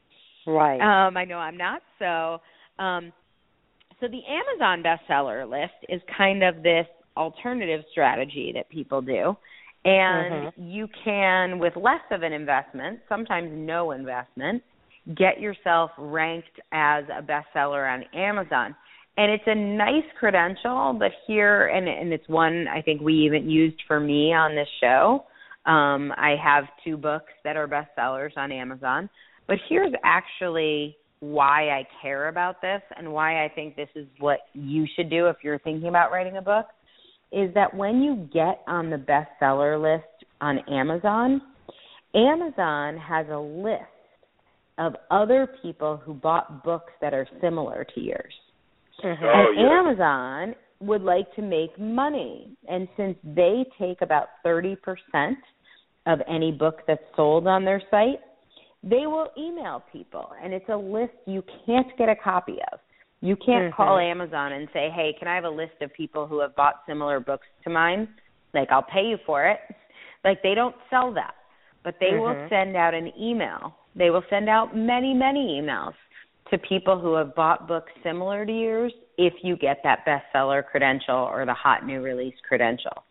Right. 0.46 0.80
Um, 0.80 1.16
I 1.16 1.24
know 1.24 1.38
I'm 1.38 1.56
not. 1.56 1.82
So, 1.98 2.40
um, 2.82 3.12
so 4.00 4.08
the 4.08 4.22
Amazon 4.26 4.82
bestseller 4.82 5.48
list 5.48 5.74
is 5.88 6.00
kind 6.16 6.42
of 6.42 6.62
this 6.62 6.86
alternative 7.16 7.84
strategy 7.92 8.52
that 8.54 8.68
people 8.68 9.00
do, 9.02 9.36
and 9.84 10.52
you 10.56 10.88
can, 11.04 11.58
with 11.58 11.76
less 11.76 12.02
of 12.10 12.22
an 12.22 12.32
investment, 12.32 13.00
sometimes 13.08 13.50
no 13.52 13.92
investment, 13.92 14.62
get 15.14 15.40
yourself 15.40 15.90
ranked 15.98 16.60
as 16.72 17.04
a 17.16 17.22
bestseller 17.22 17.92
on 17.92 18.02
Amazon. 18.14 18.74
And 19.16 19.30
it's 19.30 19.44
a 19.46 19.54
nice 19.54 20.04
credential, 20.18 20.96
but 20.98 21.10
here, 21.26 21.66
and, 21.66 21.88
and 21.88 22.12
it's 22.12 22.28
one 22.28 22.66
I 22.68 22.80
think 22.80 23.00
we 23.02 23.14
even 23.14 23.50
used 23.50 23.82
for 23.86 24.00
me 24.00 24.32
on 24.32 24.54
this 24.54 24.68
show. 24.80 25.24
Um, 25.66 26.12
I 26.16 26.36
have 26.42 26.64
two 26.84 26.96
books 26.96 27.32
that 27.44 27.56
are 27.56 27.68
bestsellers 27.68 28.36
on 28.36 28.50
Amazon. 28.50 29.10
But 29.46 29.58
here's 29.68 29.92
actually 30.04 30.96
why 31.18 31.68
I 31.68 31.86
care 32.00 32.28
about 32.28 32.62
this 32.62 32.80
and 32.96 33.12
why 33.12 33.44
I 33.44 33.48
think 33.48 33.76
this 33.76 33.90
is 33.94 34.06
what 34.20 34.40
you 34.54 34.86
should 34.96 35.10
do 35.10 35.26
if 35.26 35.36
you're 35.42 35.58
thinking 35.58 35.88
about 35.88 36.12
writing 36.12 36.38
a 36.38 36.42
book 36.42 36.66
is 37.32 37.52
that 37.54 37.74
when 37.74 38.02
you 38.02 38.28
get 38.32 38.62
on 38.66 38.90
the 38.90 38.96
bestseller 38.96 39.80
list 39.80 40.24
on 40.40 40.58
Amazon, 40.68 41.40
Amazon 42.14 42.96
has 42.96 43.26
a 43.30 43.38
list 43.38 43.82
of 44.78 44.96
other 45.10 45.48
people 45.62 45.96
who 45.96 46.14
bought 46.14 46.64
books 46.64 46.92
that 47.00 47.14
are 47.14 47.28
similar 47.40 47.86
to 47.94 48.00
yours. 48.00 48.32
Mhm. 49.02 49.22
Oh, 49.22 49.50
and 49.50 49.60
yeah. 49.60 49.78
Amazon 49.78 50.54
would 50.80 51.02
like 51.02 51.32
to 51.34 51.42
make 51.42 51.78
money. 51.78 52.56
And 52.68 52.88
since 52.96 53.16
they 53.22 53.64
take 53.78 54.00
about 54.02 54.28
30% 54.44 55.36
of 56.06 56.20
any 56.26 56.52
book 56.52 56.82
that's 56.86 57.02
sold 57.16 57.46
on 57.46 57.64
their 57.64 57.82
site, 57.90 58.20
they 58.82 59.06
will 59.06 59.28
email 59.36 59.82
people. 59.92 60.32
And 60.42 60.54
it's 60.54 60.68
a 60.68 60.76
list 60.76 61.12
you 61.26 61.42
can't 61.66 61.86
get 61.98 62.08
a 62.08 62.16
copy 62.16 62.58
of. 62.72 62.80
You 63.20 63.36
can't 63.36 63.66
Mm-hmm. 63.66 63.76
call 63.76 63.98
Amazon 63.98 64.52
and 64.52 64.68
say, 64.72 64.88
hey, 64.90 65.12
can 65.18 65.28
I 65.28 65.34
have 65.34 65.44
a 65.44 65.50
list 65.50 65.82
of 65.82 65.92
people 65.92 66.26
who 66.26 66.40
have 66.40 66.56
bought 66.56 66.76
similar 66.86 67.20
books 67.20 67.46
to 67.64 67.70
mine? 67.70 68.08
Like, 68.54 68.70
I'll 68.70 68.82
pay 68.82 69.04
you 69.04 69.18
for 69.26 69.46
it. 69.46 69.60
Like, 70.24 70.42
they 70.42 70.54
don't 70.54 70.74
sell 70.88 71.12
that. 71.12 71.34
But 71.84 71.96
they 72.00 72.14
will 72.14 72.34
Mhm. 72.34 72.48
send 72.48 72.76
out 72.76 72.94
an 72.94 73.12
email. 73.18 73.74
They 73.94 74.10
will 74.10 74.24
send 74.30 74.48
out 74.48 74.74
many, 74.74 75.12
many 75.12 75.60
emails 75.60 75.94
to 76.50 76.58
people 76.58 76.98
who 76.98 77.14
have 77.14 77.34
bought 77.34 77.68
books 77.68 77.92
similar 78.02 78.44
to 78.44 78.52
yours 78.52 78.92
if 79.18 79.32
you 79.42 79.56
get 79.56 79.78
that 79.84 80.04
bestseller 80.06 80.64
credential 80.64 81.16
or 81.16 81.46
the 81.46 81.54
hot 81.54 81.86
new 81.86 82.00
release 82.00 82.34
credential. 82.46 83.04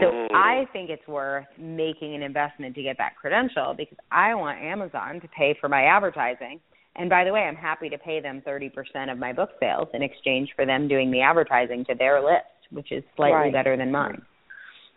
So 0.00 0.06
Mm. 0.10 0.28
I 0.34 0.66
think 0.72 0.88
it's 0.88 1.06
worth 1.06 1.46
making 1.58 2.14
an 2.14 2.22
investment 2.22 2.74
to 2.76 2.82
get 2.82 2.96
that 2.98 3.16
credential 3.16 3.74
because 3.74 3.98
I 4.10 4.34
want 4.34 4.58
Amazon 4.58 5.20
to 5.20 5.28
pay 5.28 5.54
for 5.60 5.68
my 5.68 5.84
advertising. 5.84 6.60
And 6.96 7.10
by 7.10 7.24
the 7.24 7.32
way, 7.32 7.40
I'm 7.40 7.56
happy 7.56 7.88
to 7.90 7.98
pay 7.98 8.20
them 8.20 8.42
30% 8.46 9.10
of 9.10 9.18
my 9.18 9.32
book 9.32 9.50
sales 9.60 9.88
in 9.92 10.02
exchange 10.02 10.50
for 10.56 10.64
them 10.64 10.88
doing 10.88 11.10
the 11.10 11.20
advertising 11.20 11.84
to 11.86 11.94
their 11.94 12.22
list, 12.22 12.46
which 12.70 12.90
is 12.92 13.04
slightly 13.16 13.34
Right. 13.34 13.52
better 13.52 13.76
than 13.76 13.90
mine. 13.90 14.22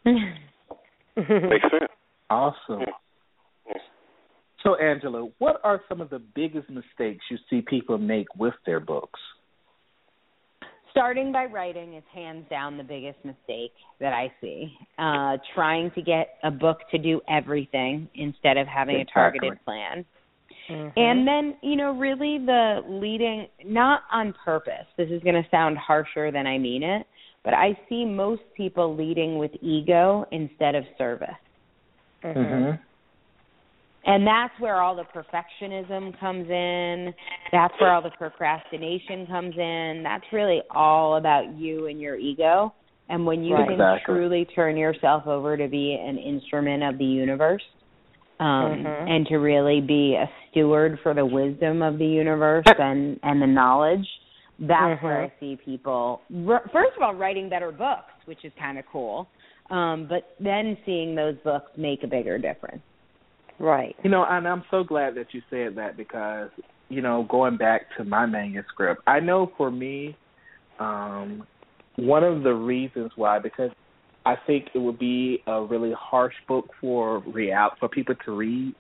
Makes 0.06 1.70
sense. 1.72 1.92
Awesome. 2.30 2.86
So, 4.66 4.76
Angela, 4.76 5.30
what 5.38 5.62
are 5.64 5.82
some 5.88 6.02
of 6.02 6.10
the 6.10 6.20
biggest 6.20 6.70
mistakes 6.70 7.24
you 7.30 7.38
see 7.50 7.62
people 7.62 8.00
make 8.00 8.28
with 8.36 8.56
their 8.66 8.80
books? 8.80 9.20
Starting 10.90 11.32
by 11.32 11.46
writing 11.46 11.94
is 11.94 12.04
hands 12.12 12.46
down 12.50 12.78
the 12.78 12.84
biggest 12.84 13.18
mistake 13.24 13.74
that 14.00 14.14
I 14.14 14.32
see. 14.42 14.74
Uh, 14.98 15.38
trying 15.54 15.92
to 15.92 16.02
get 16.02 16.38
a 16.44 16.50
book 16.50 16.80
to 16.92 16.98
do 16.98 17.22
everything 17.30 18.10
instead 18.16 18.58
of 18.58 18.66
having 18.66 18.96
a 18.96 19.06
targeted 19.06 19.64
plan. 19.66 20.04
Mm-hmm. 20.72 21.00
And 21.00 21.28
then, 21.28 21.58
you 21.62 21.76
know, 21.76 21.92
really 21.92 22.40
the 22.44 22.82
leading, 22.88 23.48
not 23.66 24.02
on 24.12 24.34
purpose, 24.44 24.88
this 24.98 25.10
is 25.12 25.22
going 25.22 25.36
to 25.36 25.48
sound 25.52 25.78
harsher 25.78 26.32
than 26.32 26.48
I 26.48 26.58
mean 26.58 26.82
it, 26.82 27.06
but 27.44 27.54
I 27.54 27.78
see 27.88 28.04
most 28.04 28.42
people 28.58 28.96
leading 28.96 29.38
with 29.38 29.52
ego 29.62 30.26
instead 30.32 30.74
of 30.74 30.86
service. 30.98 31.30
Mm-hmm. 32.24 32.82
And 34.08 34.26
that's 34.26 34.54
where 34.60 34.82
all 34.82 34.96
the 34.96 35.04
perfectionism 35.04 36.18
comes 36.20 36.48
in. 36.50 37.14
That's 37.52 37.74
where 37.80 37.92
all 37.92 38.04
the 38.04 38.12
procrastination 38.12 39.26
comes 39.28 39.56
in. 39.58 40.02
That's 40.04 40.26
really 40.32 40.62
all 40.70 41.18
about 41.18 41.56
you 41.56 41.88
and 41.88 42.00
your 42.00 42.16
ego. 42.16 42.74
And 43.10 43.26
when 43.26 43.44
you 43.44 43.56
Right. 43.56 43.66
can 43.66 43.74
Exactly. 43.74 44.14
truly 44.16 44.46
turn 44.46 44.78
yourself 44.78 45.26
over 45.28 45.58
to 45.58 45.68
be 45.68 45.94
an 45.96 46.18
instrument 46.18 46.84
of 46.84 46.98
the 46.98 47.06
universe, 47.06 47.64
um, 48.40 48.84
Mhm. 48.84 49.10
and 49.10 49.28
to 49.28 49.38
really 49.38 49.82
be 49.82 50.16
a 50.16 50.30
steward 50.50 51.00
for 51.00 51.14
the 51.14 51.26
wisdom 51.26 51.82
of 51.82 51.98
the 51.98 52.06
universe 52.06 52.66
and 52.80 53.20
and 53.24 53.42
the 53.42 53.48
knowledge, 53.48 54.08
that's 54.60 55.02
where 55.02 55.22
I 55.24 55.32
see 55.40 55.56
people. 55.56 56.22
r- 56.48 56.68
First 56.72 56.96
of 56.96 57.04
all, 57.04 57.14
writing 57.14 57.50
better 57.50 57.72
books, 57.72 58.12
which 58.26 58.44
is 58.46 58.54
kind 58.54 58.78
of 58.78 58.86
cool. 58.92 59.28
Um, 59.72 60.06
but 60.06 60.36
then 60.40 60.78
seeing 60.86 61.16
those 61.16 61.38
books 61.40 61.76
make 61.76 62.04
a 62.04 62.08
bigger 62.08 62.38
difference. 62.38 62.84
Right. 63.60 63.96
You 64.04 64.10
know, 64.10 64.26
and 64.28 64.48
I'm 64.48 64.64
so 64.70 64.84
glad 64.84 65.16
that 65.16 65.28
you 65.34 65.42
said 65.50 65.76
that 65.78 65.98
because, 65.98 66.50
you 66.90 67.02
know, 67.02 67.26
going 67.30 67.58
back 67.58 67.84
to 67.98 68.04
my 68.04 68.26
manuscript, 68.26 69.02
I 69.08 69.20
know 69.20 69.52
for 69.58 69.72
me, 69.72 70.16
um, 70.80 71.48
one 71.96 72.24
of 72.24 72.44
the 72.44 72.54
reasons 72.54 73.12
why, 73.16 73.40
because 73.40 73.72
I 74.26 74.36
think 74.48 74.68
it 74.74 74.80
would 74.80 75.00
be 75.00 75.42
a 75.48 75.64
really 75.64 75.94
harsh 75.98 76.34
book 76.48 76.66
for 76.82 77.20
real 77.20 77.70
for 77.80 77.88
people 77.88 78.16
to 78.26 78.36
read, 78.36 78.76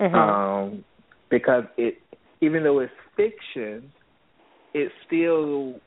Mhm. 0.00 0.14
um, 0.14 0.84
because 1.28 1.64
it, 1.76 2.00
even 2.40 2.62
though 2.62 2.78
it's 2.78 2.92
fiction, 3.16 3.92
it 4.72 4.92
still 5.06 5.80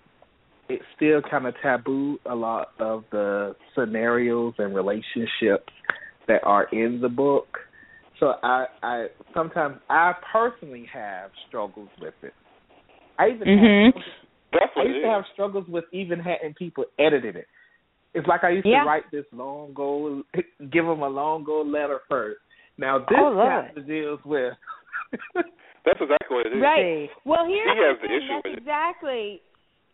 it 0.69 0.81
still 0.95 1.21
kind 1.21 1.47
of 1.47 1.55
taboo 1.61 2.17
a 2.25 2.35
lot 2.35 2.71
of 2.79 3.03
the 3.11 3.55
scenarios 3.75 4.53
and 4.57 4.73
relationships 4.73 5.73
that 6.27 6.41
are 6.43 6.65
in 6.71 7.01
the 7.01 7.09
book. 7.09 7.59
So 8.21 8.35
I, 8.43 8.67
I 8.83 9.07
sometimes 9.33 9.77
I 9.89 10.13
personally 10.31 10.87
have 10.93 11.31
struggles 11.47 11.89
with 11.99 12.13
it. 12.21 12.33
I 13.17 13.29
even 13.29 13.47
Mhm. 13.47 13.93
have, 13.93 14.03
That's 14.53 14.71
I 14.77 14.83
used 14.83 15.03
to 15.03 15.09
have 15.09 15.25
struggles 15.33 15.67
with 15.67 15.85
even 15.91 16.19
having 16.19 16.53
people 16.53 16.85
edited 16.99 17.35
it. 17.35 17.47
It's 18.13 18.27
like 18.27 18.43
I 18.43 18.51
used 18.51 18.67
Yeah. 18.67 18.81
to 18.81 18.85
write 18.85 19.09
this 19.11 19.25
long 19.31 19.73
goal, 19.73 20.21
give 20.71 20.85
them 20.85 21.01
a 21.01 21.09
long 21.09 21.43
goal 21.43 21.65
letter 21.65 22.01
first. 22.07 22.39
Now 22.77 22.99
this 22.99 23.17
Oh, 23.17 23.29
love 23.29 23.65
chapter 23.65 23.81
deals 23.81 24.19
with. 24.23 24.53
That's 25.33 25.99
exactly 25.99 26.35
what 26.35 26.45
it 26.45 26.53
is. 26.53 26.61
Right. 26.61 27.09
Well, 27.25 27.47
here's 27.47 27.75
He 27.75 27.83
has 27.83 27.97
the 28.01 28.07
the 28.07 28.07
thing. 28.07 28.17
issue 28.17 28.35
That's 28.35 28.45
with 28.45 28.53
it. 28.53 28.59
exactly 28.59 29.41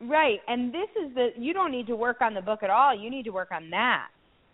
right. 0.02 0.40
And 0.48 0.74
this 0.74 0.90
is 1.02 1.16
the 1.16 1.30
you 1.38 1.54
don't 1.54 1.72
need 1.72 1.88
to 1.88 1.96
work 1.96 2.20
on 2.20 2.34
the 2.34 2.42
book 2.42 2.62
at 2.62 2.70
all. 2.70 2.94
You 2.94 3.10
need 3.10 3.24
to 3.24 3.32
work 3.32 3.52
on 3.54 3.70
that. 3.70 4.08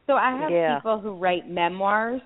So 0.06 0.14
I 0.14 0.38
have 0.38 0.52
Yeah. 0.52 0.76
people 0.78 1.00
who 1.00 1.16
write 1.16 1.50
memoirs, 1.50 2.22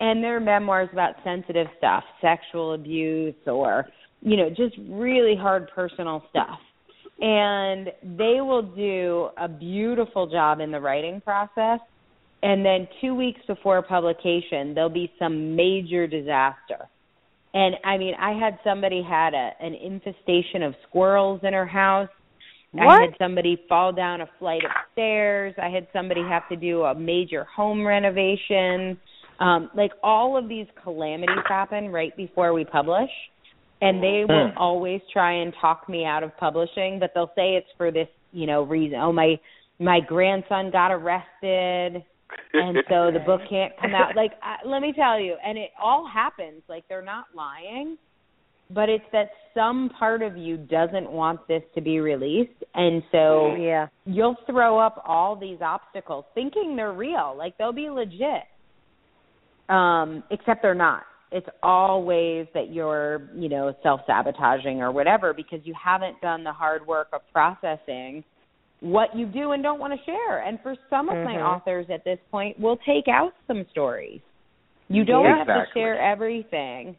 and 0.00 0.22
they're 0.22 0.40
memoirs 0.40 0.88
about 0.92 1.14
sensitive 1.24 1.66
stuff, 1.78 2.04
sexual 2.20 2.74
abuse, 2.74 3.34
or 3.46 3.86
you 4.20 4.36
know, 4.36 4.48
just 4.48 4.74
really 4.88 5.36
hard 5.36 5.70
personal 5.74 6.24
stuff. 6.30 6.58
And 7.20 7.88
they 8.02 8.40
will 8.40 8.62
do 8.62 9.28
a 9.38 9.48
beautiful 9.48 10.26
job 10.26 10.60
in 10.60 10.70
the 10.70 10.80
writing 10.80 11.20
process. 11.20 11.80
And 12.42 12.64
then 12.64 12.86
two 13.00 13.14
weeks 13.14 13.40
before 13.46 13.80
publication, 13.82 14.74
there'll 14.74 14.90
be 14.90 15.10
some 15.18 15.56
major 15.56 16.06
disaster. 16.06 16.88
And 17.54 17.76
I 17.84 17.96
mean, 17.96 18.14
I 18.20 18.32
had 18.32 18.58
somebody 18.62 19.02
had 19.02 19.32
a 19.32 19.52
an 19.60 19.74
infestation 19.74 20.62
of 20.62 20.74
squirrels 20.88 21.40
in 21.42 21.54
her 21.54 21.66
house. 21.66 22.10
What? 22.72 22.86
I 22.86 23.00
had 23.02 23.14
somebody 23.18 23.62
fall 23.68 23.92
down 23.92 24.20
a 24.20 24.28
flight 24.38 24.64
of 24.64 24.70
stairs. 24.92 25.54
I 25.56 25.70
had 25.70 25.86
somebody 25.92 26.20
have 26.20 26.46
to 26.50 26.56
do 26.56 26.82
a 26.82 26.94
major 26.94 27.44
home 27.44 27.86
renovation. 27.86 28.98
Um, 29.38 29.70
like 29.74 29.92
all 30.02 30.36
of 30.36 30.48
these 30.48 30.66
calamities 30.82 31.36
happen 31.48 31.90
right 31.90 32.16
before 32.16 32.52
we 32.52 32.64
publish. 32.64 33.10
And 33.82 34.02
they 34.02 34.24
will 34.26 34.50
Hmm. 34.52 34.58
always 34.58 35.02
try 35.12 35.32
and 35.32 35.52
talk 35.60 35.86
me 35.88 36.06
out 36.06 36.22
of 36.22 36.34
publishing, 36.38 36.98
but 36.98 37.10
they'll 37.14 37.32
say 37.34 37.56
it's 37.56 37.70
for 37.76 37.90
this, 37.90 38.08
you 38.32 38.46
know, 38.46 38.62
reason. 38.62 38.98
Oh, 38.98 39.12
my 39.12 39.38
my 39.78 40.00
grandson 40.00 40.70
got 40.70 40.90
arrested 40.90 42.02
and 42.54 42.78
so 42.88 43.10
the 43.12 43.22
book 43.26 43.42
can't 43.50 43.74
come 43.78 43.94
out 43.94 44.16
like 44.16 44.32
I, 44.42 44.66
let 44.66 44.80
me 44.80 44.94
tell 44.96 45.20
you 45.20 45.36
and 45.44 45.58
it 45.58 45.70
all 45.78 46.08
happens 46.08 46.62
like 46.66 46.84
they're 46.88 47.02
not 47.02 47.26
lying 47.34 47.98
but 48.70 48.88
it's 48.88 49.04
that 49.12 49.28
some 49.54 49.90
part 49.98 50.22
of 50.22 50.36
you 50.36 50.56
doesn't 50.56 51.10
want 51.10 51.46
this 51.46 51.62
to 51.74 51.82
be 51.82 52.00
released 52.00 52.64
and 52.74 53.02
so 53.12 53.54
Yeah. 53.56 53.88
you'll 54.06 54.36
throw 54.46 54.78
up 54.78 55.02
all 55.06 55.36
these 55.36 55.58
obstacles 55.60 56.24
thinking 56.34 56.74
they're 56.74 56.94
real 56.94 57.34
like 57.36 57.58
they'll 57.58 57.72
be 57.72 57.90
legit 57.90 58.44
um 59.68 60.22
except 60.30 60.62
they're 60.62 60.74
not 60.74 61.02
it's 61.32 61.46
all 61.62 62.04
ways 62.04 62.46
that 62.54 62.72
you're 62.72 63.28
you 63.34 63.48
know 63.48 63.74
self-sabotaging 63.82 64.80
or 64.80 64.92
whatever 64.92 65.34
because 65.34 65.60
you 65.64 65.74
haven't 65.82 66.20
done 66.20 66.44
the 66.44 66.52
hard 66.52 66.86
work 66.86 67.08
of 67.12 67.20
processing 67.32 68.22
what 68.80 69.08
you 69.16 69.26
do 69.26 69.52
and 69.52 69.62
don't 69.62 69.80
want 69.80 69.92
to 69.92 70.04
share 70.04 70.42
and 70.42 70.60
for 70.62 70.76
some 70.90 71.08
of 71.08 71.16
my 71.24 71.34
Mhm. 71.34 71.44
authors 71.44 71.86
at 71.90 72.04
this 72.04 72.18
point 72.30 72.58
we'll 72.60 72.78
take 72.78 73.08
out 73.08 73.32
some 73.46 73.66
stories 73.70 74.20
you 74.88 75.04
don't 75.04 75.24
Yeah. 75.24 75.38
have 75.38 75.46
to 75.46 75.72
share 75.72 75.98
everything 75.98 76.96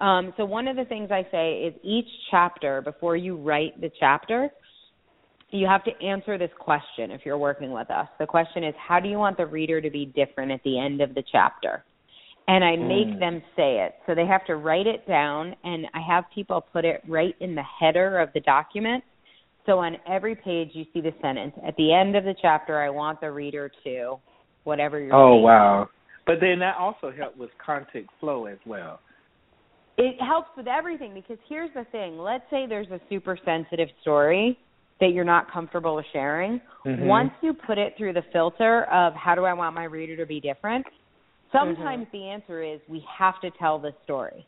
um, 0.00 0.34
so 0.36 0.44
one 0.44 0.68
of 0.68 0.76
the 0.76 0.84
things 0.84 1.10
I 1.10 1.26
say 1.30 1.62
is 1.62 1.74
each 1.82 2.08
chapter, 2.30 2.82
before 2.82 3.16
you 3.16 3.36
write 3.36 3.80
the 3.80 3.90
chapter, 3.98 4.50
you 5.50 5.66
have 5.66 5.84
to 5.84 5.92
answer 6.02 6.36
this 6.36 6.50
question 6.58 7.10
if 7.10 7.24
you're 7.24 7.38
working 7.38 7.70
with 7.70 7.90
us. 7.90 8.08
The 8.18 8.26
question 8.26 8.64
is, 8.64 8.74
how 8.76 8.98
do 8.98 9.08
you 9.08 9.18
want 9.18 9.36
the 9.36 9.46
reader 9.46 9.80
to 9.80 9.90
be 9.90 10.06
different 10.06 10.50
at 10.50 10.62
the 10.64 10.78
end 10.78 11.00
of 11.00 11.14
the 11.14 11.22
chapter? 11.30 11.84
And 12.46 12.62
I 12.62 12.76
make 12.76 13.08
Mm. 13.08 13.18
them 13.20 13.42
say 13.56 13.80
it. 13.80 13.94
So 14.06 14.14
they 14.14 14.26
have 14.26 14.44
to 14.46 14.56
write 14.56 14.86
it 14.86 15.06
down, 15.06 15.56
and 15.64 15.88
I 15.94 16.00
have 16.00 16.28
people 16.30 16.60
put 16.60 16.84
it 16.84 17.00
right 17.08 17.34
in 17.40 17.54
the 17.54 17.62
header 17.62 18.18
of 18.18 18.32
the 18.34 18.40
document. 18.40 19.02
So 19.64 19.78
on 19.78 19.96
every 20.06 20.34
page, 20.34 20.74
you 20.74 20.84
see 20.92 21.00
the 21.00 21.12
sentence. 21.22 21.56
At 21.64 21.74
the 21.76 21.90
end 21.92 22.16
of 22.16 22.24
the 22.24 22.34
chapter, 22.34 22.80
I 22.80 22.90
want 22.90 23.20
the 23.22 23.30
reader 23.30 23.70
to 23.84 24.20
whatever 24.64 25.00
you're 25.00 25.14
Oh 25.14 25.30
saying. 25.36 25.42
wow! 25.42 25.88
But 26.26 26.40
then 26.40 26.58
that 26.58 26.76
also 26.76 27.10
helped 27.10 27.38
with 27.38 27.50
content 27.58 28.06
flow 28.20 28.44
as 28.46 28.58
well. 28.66 29.00
it 29.96 30.20
helps 30.20 30.48
with 30.56 30.66
everything 30.66 31.14
because 31.14 31.38
here's 31.48 31.72
the 31.72 31.84
thing 31.92 32.18
let's 32.18 32.42
say 32.50 32.66
there's 32.66 32.90
a 32.90 33.00
super 33.08 33.36
sensitive 33.44 33.88
story 34.00 34.58
that 35.00 35.10
you're 35.12 35.22
not 35.22 35.48
comfortable 35.52 35.94
with 35.94 36.04
sharing 36.12 36.60
Mhm. 36.84 37.06
once 37.06 37.32
you 37.42 37.54
put 37.54 37.78
it 37.78 37.96
through 37.96 38.12
the 38.12 38.22
filter 38.32 38.84
of 38.86 39.14
how 39.14 39.36
do 39.36 39.44
i 39.44 39.52
want 39.52 39.72
my 39.72 39.84
reader 39.84 40.16
to 40.16 40.26
be 40.26 40.40
different 40.40 40.84
Mm-hmm. 41.54 41.74
sometimes 41.74 42.06
the 42.12 42.24
answer 42.24 42.62
is 42.62 42.80
we 42.88 43.04
have 43.18 43.40
to 43.42 43.50
tell 43.58 43.78
the 43.78 43.92
story 44.04 44.46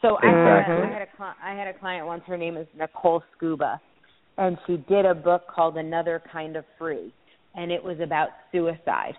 so 0.00 0.16
I, 0.22 0.26
had 0.26 0.34
a, 0.34 0.58
Exactly. 0.58 0.74
I 0.74 0.92
had 0.92 1.02
a 1.02 1.36
I 1.42 1.54
had 1.54 1.68
a 1.68 1.78
client 1.78 2.06
once 2.06 2.22
her 2.26 2.36
name 2.36 2.56
is 2.56 2.66
Nicole 2.76 3.22
Scuba 3.36 3.80
and 4.38 4.56
she 4.66 4.76
did 4.88 5.04
a 5.04 5.14
book 5.14 5.46
called 5.52 5.76
Another 5.76 6.22
Kind 6.32 6.56
of 6.56 6.64
Free, 6.78 7.12
and 7.54 7.70
it 7.70 7.82
was 7.82 7.98
about 8.00 8.28
suicide. 8.52 9.14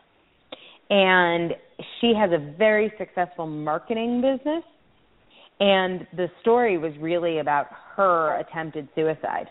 And 0.89 1.53
she 1.99 2.13
has 2.17 2.31
a 2.31 2.55
very 2.57 2.91
successful 2.97 3.45
marketing 3.45 4.21
business, 4.21 4.63
and 5.59 6.07
the 6.15 6.29
story 6.41 6.77
was 6.77 6.93
really 6.99 7.39
about 7.39 7.67
her 7.95 8.39
attempted 8.39 8.87
suicide. 8.95 9.47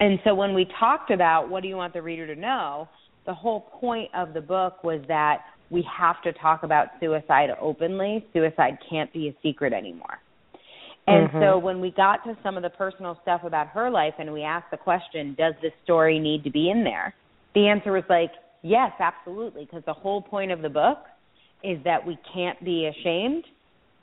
And 0.00 0.18
so 0.24 0.34
when 0.34 0.54
we 0.54 0.66
talked 0.80 1.10
about 1.10 1.48
what 1.48 1.62
do 1.62 1.68
you 1.68 1.76
want 1.76 1.92
the 1.92 2.02
reader 2.02 2.34
to 2.34 2.40
know, 2.40 2.88
the 3.26 3.34
whole 3.34 3.60
point 3.78 4.10
of 4.16 4.32
the 4.32 4.40
book 4.40 4.82
was 4.82 5.00
that 5.06 5.42
we 5.72 5.84
have 5.98 6.20
to 6.22 6.32
talk 6.34 6.62
about 6.62 6.88
suicide 7.00 7.48
openly. 7.60 8.24
Suicide 8.34 8.78
can't 8.88 9.12
be 9.12 9.28
a 9.28 9.34
secret 9.42 9.72
anymore. 9.72 10.18
And 11.06 11.28
Mm-hmm. 11.28 11.42
so 11.42 11.58
when 11.58 11.80
we 11.80 11.90
got 11.90 12.22
to 12.24 12.36
some 12.44 12.56
of 12.56 12.62
the 12.62 12.70
personal 12.70 13.18
stuff 13.22 13.40
about 13.44 13.68
her 13.68 13.90
life 13.90 14.14
and 14.18 14.32
we 14.32 14.42
asked 14.42 14.70
the 14.70 14.76
question, 14.76 15.34
does 15.36 15.54
this 15.62 15.72
story 15.82 16.20
need 16.20 16.44
to 16.44 16.50
be 16.50 16.70
in 16.70 16.84
there? 16.84 17.14
The 17.54 17.66
answer 17.66 17.90
was 17.92 18.04
like, 18.08 18.30
yes, 18.62 18.92
absolutely, 19.00 19.64
because 19.64 19.82
the 19.84 19.92
whole 19.94 20.22
point 20.22 20.52
of 20.52 20.62
the 20.62 20.68
book 20.68 20.98
is 21.64 21.78
that 21.84 22.06
we 22.06 22.18
can't 22.32 22.62
be 22.64 22.86
ashamed 22.86 23.44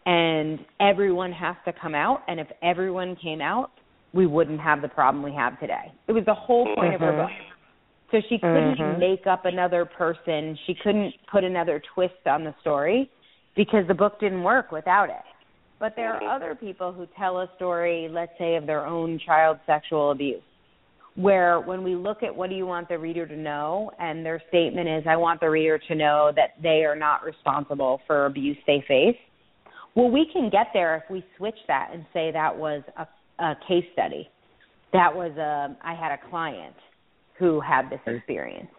and 0.06 0.60
everyone 0.82 1.32
has 1.32 1.56
to 1.66 1.74
come 1.80 1.96
out 1.96 2.24
and 2.28 2.40
if 2.40 2.48
everyone 2.64 3.16
came 3.22 3.42
out, 3.42 3.72
we 4.14 4.26
wouldn't 4.26 4.60
have 4.60 4.82
the 4.82 4.88
problem 4.88 5.24
we 5.24 5.34
have 5.34 5.60
today. 5.60 5.94
It 6.08 6.14
was 6.14 6.26
the 6.26 6.34
whole 6.34 6.74
point 6.76 6.96
of 6.96 7.02
her 7.02 7.14
Mhm. 7.14 7.18
book. 7.18 7.32
So 8.12 8.22
she 8.28 8.40
couldn't 8.40 8.78
Mhm. 8.78 8.98
make 8.98 9.28
up 9.28 9.46
another 9.46 9.86
person. 9.86 10.56
She 10.66 10.74
couldn't 10.74 11.14
put 11.28 11.44
another 11.44 11.80
twist 11.80 12.26
on 12.26 12.44
the 12.44 12.54
story 12.62 13.10
because 13.56 13.86
the 13.88 13.94
book 13.94 14.20
didn't 14.20 14.44
work 14.44 14.72
without 14.72 15.10
it. 15.10 15.22
But 15.80 15.96
there 15.96 16.14
are 16.14 16.24
other 16.24 16.56
people 16.56 16.92
who 16.92 17.06
tell 17.18 17.40
a 17.40 17.48
story, 17.56 18.10
let's 18.10 18.38
say, 18.38 18.56
of 18.56 18.66
their 18.66 18.86
own 18.86 19.18
child 19.20 19.60
sexual 19.66 20.12
abuse, 20.12 20.42
where 21.16 21.60
when 21.62 21.84
we 21.84 21.96
look 21.96 22.22
at 22.24 22.36
what 22.36 22.50
do 22.50 22.56
you 22.56 22.66
want 22.66 22.90
the 22.90 22.98
reader 22.98 23.26
to 23.26 23.36
know, 23.36 23.92
and 23.98 24.26
their 24.26 24.42
statement 24.50 24.90
is, 24.90 25.08
I 25.08 25.16
want 25.16 25.40
the 25.40 25.50
reader 25.50 25.78
to 25.78 25.96
know 25.96 26.32
that 26.36 26.62
they 26.62 26.84
are 26.84 26.96
not 26.96 27.24
responsible 27.24 28.02
for 28.08 28.26
abuse 28.26 28.58
they 28.68 28.82
face. 28.88 29.18
Well, 29.96 30.10
we 30.10 30.26
can 30.34 30.50
get 30.50 30.68
there 30.74 30.98
if 30.98 31.10
we 31.10 31.24
switch 31.38 31.58
that 31.68 31.92
and 31.94 32.06
say 32.14 32.32
that 32.32 32.56
was 32.56 32.84
a, 32.98 33.08
a 33.44 33.56
case 33.68 33.86
study. 33.94 34.30
That 34.92 35.16
was 35.16 35.36
a, 35.38 35.78
I 35.82 35.94
had 35.94 36.12
a 36.12 36.30
client 36.30 36.76
who 37.40 37.60
had 37.60 37.90
this 37.90 38.02
experience. 38.06 38.70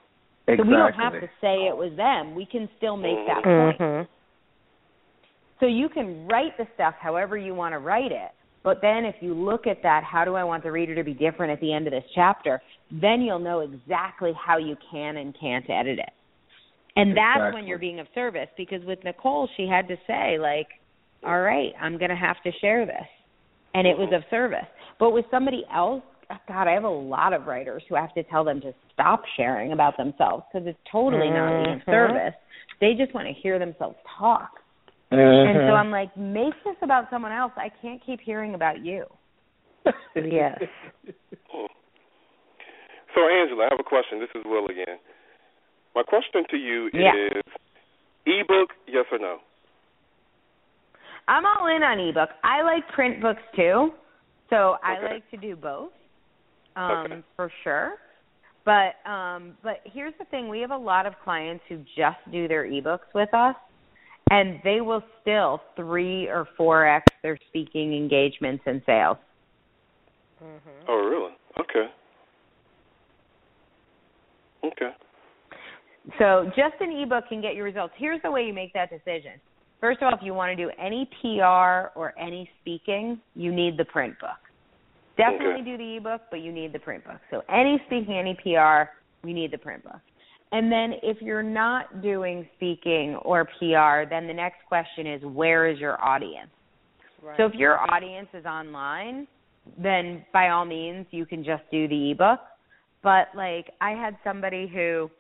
So 0.47 0.63
we 0.63 0.71
don't 0.71 0.93
have 0.95 1.13
to 1.13 1.29
say 1.41 1.67
it 1.69 1.77
was 1.77 1.93
them. 1.97 2.35
We 2.35 2.45
can 2.45 2.69
still 2.77 2.97
make 2.97 3.27
that 3.27 3.43
point. 3.43 3.79
Mhm. 3.79 4.09
So 5.61 5.67
you 5.67 5.89
can 5.89 6.27
write 6.27 6.57
the 6.57 6.67
stuff 6.75 6.95
however 6.99 7.37
you 7.37 7.55
want 7.55 7.73
to 7.75 7.79
write 7.79 8.13
it. 8.13 8.33
But 8.63 8.83
then 8.83 9.05
if 9.05 9.23
you 9.23 9.33
look 9.33 9.67
at 9.67 9.83
that, 9.83 10.05
how 10.05 10.25
do 10.25 10.35
I 10.35 10.45
want 10.45 10.63
the 10.63 10.73
reader 10.73 10.95
to 10.95 11.05
be 11.05 11.15
different 11.15 11.53
at 11.53 11.61
the 11.61 11.73
end 11.73 11.87
of 11.87 11.93
this 11.93 12.05
chapter? 12.15 12.61
Then 12.91 13.23
you'll 13.23 13.39
know 13.39 13.61
exactly 13.61 14.33
how 14.35 14.59
you 14.59 14.77
can 14.91 15.17
and 15.17 15.35
can't 15.39 15.69
edit 15.71 15.99
it. 15.99 16.13
And 16.97 17.17
that's 17.17 17.55
when 17.55 17.67
you're 17.67 17.79
being 17.79 18.01
of 18.01 18.09
service 18.15 18.49
because 18.57 18.85
with 18.85 19.03
Nicole 19.05 19.49
she 19.57 19.67
had 19.67 19.89
to 19.89 19.97
say 20.07 20.39
like, 20.39 20.69
all 21.25 21.41
right, 21.41 21.73
I'm 21.81 21.97
going 21.99 22.11
to 22.11 22.17
have 22.17 22.43
to 22.43 22.53
share 22.61 22.85
this. 22.85 23.07
And 23.75 23.87
it 23.87 23.97
was 23.97 24.13
of 24.13 24.23
service. 24.31 24.67
But 24.99 25.13
with 25.13 25.25
somebody 25.31 25.65
else, 25.73 26.03
God, 26.49 26.69
I 26.69 26.73
have 26.73 26.85
a 26.85 26.89
lot 26.89 27.33
of 27.33 27.47
writers 27.47 27.83
who 27.89 27.95
have 27.97 28.13
to 28.15 28.23
tell 28.25 28.45
them 28.45 28.61
to 28.61 28.73
stop 28.93 29.23
sharing 29.37 29.73
about 29.73 29.97
themselves 29.97 30.45
because 30.53 30.67
it's 30.67 30.79
totally 30.91 31.31
not 31.31 31.57
being 31.57 31.75
of 31.75 31.81
service. 31.87 32.35
They 32.81 32.95
just 32.95 33.15
want 33.15 33.27
to 33.27 33.33
hear 33.35 33.59
themselves 33.59 33.97
talk. 34.19 34.51
And 35.11 35.19
Mm-hmm. 35.19 35.69
so 35.69 35.75
I'm 35.75 35.91
like, 35.91 36.17
make 36.17 36.55
this 36.65 36.77
about 36.83 37.11
someone 37.11 37.33
else. 37.33 37.53
I 37.57 37.69
can't 37.83 38.01
keep 38.05 38.21
hearing 38.21 38.55
about 38.55 38.85
you. 38.85 39.07
Yes. 40.15 40.61
So, 43.15 43.21
Angela, 43.29 43.65
I 43.65 43.69
have 43.71 43.81
a 43.81 43.85
question. 43.89 44.21
This 44.21 44.29
is 44.37 44.43
Will 44.45 44.67
again. 44.67 44.99
My 45.97 46.03
question 46.03 46.45
to 46.51 46.57
you 46.57 46.91
Yeah. 46.93 47.13
is 47.13 47.43
ebook, 48.27 48.71
yes 48.87 49.07
or 49.11 49.19
no? 49.19 49.39
I'm 51.27 51.45
all 51.45 51.67
in 51.75 51.83
on 51.83 51.99
ebook. 51.99 52.31
I 52.45 52.63
like 52.63 52.87
print 52.95 53.21
books 53.21 53.43
too, 53.57 53.91
so 54.49 54.77
I 54.85 54.99
Okay. 54.99 55.15
like 55.15 55.31
to 55.31 55.37
do 55.37 55.57
both, 55.57 55.91
um, 56.77 57.05
Okay. 57.05 57.23
for 57.37 57.53
sure. 57.65 57.95
But 58.65 58.95
um, 59.11 59.57
but 59.63 59.81
here's 59.85 60.15
the 60.19 60.27
thing: 60.27 60.49
we 60.49 60.61
have 60.61 60.71
a 60.71 60.77
lot 60.77 61.07
of 61.07 61.15
clients 61.25 61.65
who 61.69 61.79
just 61.97 62.19
do 62.31 62.47
their 62.47 62.65
ebooks 62.65 63.09
with 63.15 63.33
us, 63.33 63.57
and 64.31 64.61
they 64.65 64.81
will 64.81 65.03
still 65.21 65.63
three 65.77 66.29
or 66.29 66.47
four 66.57 66.87
x 66.87 67.07
their 67.23 67.39
speaking 67.49 67.95
engagements 67.95 68.63
and 68.67 68.83
sales. 68.85 69.17
Mhm. 70.43 70.85
Oh, 70.89 71.07
really? 71.09 71.33
Okay. 71.59 71.91
Okay. 74.65 74.91
So 76.19 76.51
just 76.57 76.81
an 76.81 76.93
ebook 76.93 77.29
can 77.29 77.41
get 77.41 77.55
you 77.55 77.63
results. 77.63 77.95
Here's 77.97 78.21
the 78.23 78.31
way 78.31 78.45
you 78.45 78.53
make 78.53 78.73
that 78.73 78.91
decision. 78.91 79.41
First 79.81 80.03
of 80.03 80.09
all, 80.09 80.15
if 80.15 80.21
you 80.23 80.35
want 80.35 80.57
to 80.57 80.63
do 80.63 80.71
any 80.79 81.09
PR 81.21 81.93
or 81.99 82.15
any 82.19 82.51
speaking, 82.61 83.21
you 83.35 83.53
need 83.53 83.77
the 83.79 83.85
print 83.87 84.19
book. 84.21 84.31
Definitely 85.21 85.63
Okay. 85.63 85.71
do 85.71 85.77
the 85.77 85.97
ebook, 85.97 86.23
but 86.31 86.41
you 86.41 86.53
need 86.53 86.73
the 86.73 86.79
print 86.79 87.05
book. 87.05 87.21
So 87.31 87.43
any 87.49 87.79
speaking, 87.87 88.17
any 88.17 88.35
PR, 88.35 88.91
you 89.27 89.35
need 89.35 89.51
the 89.51 89.59
print 89.59 89.85
book. 89.85 90.01
And 90.53 90.71
then 90.71 90.95
if 91.03 91.21
you're 91.21 91.43
not 91.43 92.03
doing 92.03 92.49
speaking 92.57 93.17
or 93.23 93.45
PR, 93.45 94.09
then 94.09 94.27
the 94.27 94.35
next 94.35 94.65
question 94.67 95.07
is 95.07 95.23
where 95.23 95.69
is 95.69 95.79
your 95.79 96.03
audience? 96.03 96.51
Right. 97.23 97.37
So 97.37 97.45
if 97.45 97.55
your 97.55 97.79
audience 97.93 98.29
is 98.35 98.45
online, 98.47 99.29
then 99.79 100.25
by 100.33 100.49
all 100.49 100.65
means 100.65 101.07
you 101.11 101.27
can 101.27 101.45
just 101.45 101.63
do 101.71 101.87
the 101.87 102.13
ebook. 102.13 102.41
But 103.03 103.29
like 103.37 103.71
I 103.81 103.91
had 103.91 104.17
somebody 104.25 104.67
who 104.67 105.11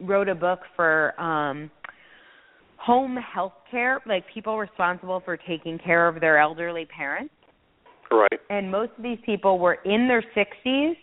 wrote 0.00 0.28
a 0.28 0.34
book 0.34 0.60
for 0.74 1.18
um 1.20 1.70
home 2.78 3.16
health 3.16 3.54
care, 3.70 4.00
like 4.06 4.24
people 4.32 4.58
responsible 4.58 5.20
for 5.24 5.36
taking 5.36 5.78
care 5.78 6.08
of 6.08 6.20
their 6.20 6.38
elderly 6.38 6.86
parents. 6.86 7.32
Right. 8.10 8.40
And 8.50 8.70
most 8.70 8.92
of 8.96 9.02
these 9.02 9.18
people 9.26 9.58
were 9.58 9.78
in 9.84 10.08
their 10.08 10.22
60s, 10.36 10.94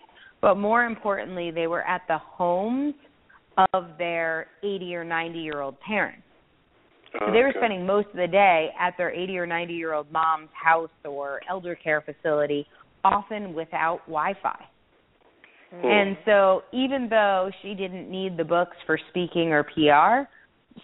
but 0.42 0.56
more 0.56 0.86
importantly, 0.86 1.52
they 1.52 1.68
were 1.68 1.84
at 1.84 2.02
the 2.08 2.18
homes 2.18 2.96
of 3.74 3.98
their 3.98 4.48
80 4.64 4.96
or 4.96 5.04
90 5.04 5.40
year 5.40 5.62
old 5.62 5.80
parents. 5.80 6.24
So 7.14 7.32
they 7.32 7.42
were 7.42 7.50
Okay. 7.50 7.60
spending 7.60 7.86
most 7.86 8.08
of 8.08 8.16
the 8.16 8.28
day 8.28 8.74
at 8.80 8.96
their 8.98 9.12
80 9.12 9.38
or 9.38 9.46
90 9.46 9.74
year 9.74 9.94
old 9.94 10.12
mom's 10.12 10.50
house 10.54 10.90
or 11.06 11.42
elder 11.50 11.76
care 11.76 12.02
facility, 12.02 12.66
often 13.04 13.54
without 13.54 14.00
Wi 14.08 14.34
Fi. 14.42 14.66
And 15.72 16.18
so, 16.26 16.64
even 16.72 17.08
though 17.10 17.52
she 17.62 17.74
didn't 17.74 18.10
need 18.10 18.38
the 18.38 18.44
books 18.44 18.78
for 18.86 18.98
speaking 19.10 19.52
or 19.52 19.64
PR, 19.64 20.30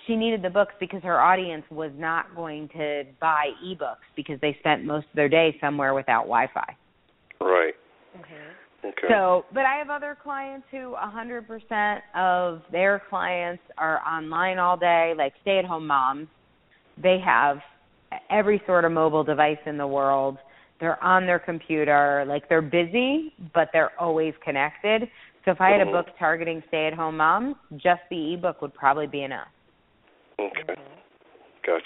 she 0.05 0.15
needed 0.15 0.41
the 0.41 0.49
books 0.49 0.73
because 0.79 1.01
her 1.03 1.19
audience 1.19 1.63
was 1.69 1.91
not 1.95 2.35
going 2.35 2.69
to 2.69 3.03
buy 3.19 3.49
ebooks 3.65 4.07
because 4.15 4.39
they 4.41 4.55
spent 4.59 4.85
most 4.85 5.05
of 5.05 5.15
their 5.15 5.29
day 5.29 5.57
somewhere 5.59 5.93
without 5.93 6.23
Wi 6.23 6.47
Fi. 6.53 6.75
Right. 7.41 7.73
Mhm. 8.15 8.55
Okay. 8.85 9.07
So, 9.09 9.45
but 9.53 9.65
I 9.65 9.75
have 9.75 9.89
other 9.89 10.15
clients 10.21 10.67
who 10.71 10.95
100% 10.95 12.01
of 12.15 12.61
their 12.71 12.99
clients 13.09 13.63
are 13.77 14.01
online 14.07 14.57
all 14.57 14.77
day, 14.77 15.13
like 15.17 15.33
stay 15.41 15.59
at 15.59 15.65
home 15.65 15.85
moms. 15.85 16.27
They 16.97 17.19
have 17.19 17.61
every 18.29 18.61
sort 18.65 18.85
of 18.85 18.91
mobile 18.91 19.23
device 19.23 19.59
in 19.65 19.77
the 19.77 19.87
world. 19.87 20.37
They're 20.79 21.01
on 21.03 21.25
their 21.25 21.39
computer, 21.39 22.23
like 22.25 22.47
they're 22.47 22.61
busy, 22.61 23.33
but 23.53 23.69
they're 23.73 23.91
always 23.99 24.33
connected. 24.43 25.09
So 25.43 25.51
if 25.51 25.61
I 25.61 25.71
had 25.71 25.81
a 25.81 25.85
Mhm. 25.85 25.91
book 25.91 26.17
targeting 26.17 26.63
stay 26.67 26.87
at 26.87 26.93
home 26.93 27.17
moms, 27.17 27.57
just 27.77 28.01
the 28.09 28.33
ebook 28.33 28.61
would 28.61 28.73
probably 28.73 29.07
be 29.07 29.23
enough. 29.23 29.49
Okay. 30.39 30.81
Gotcha. 31.65 31.83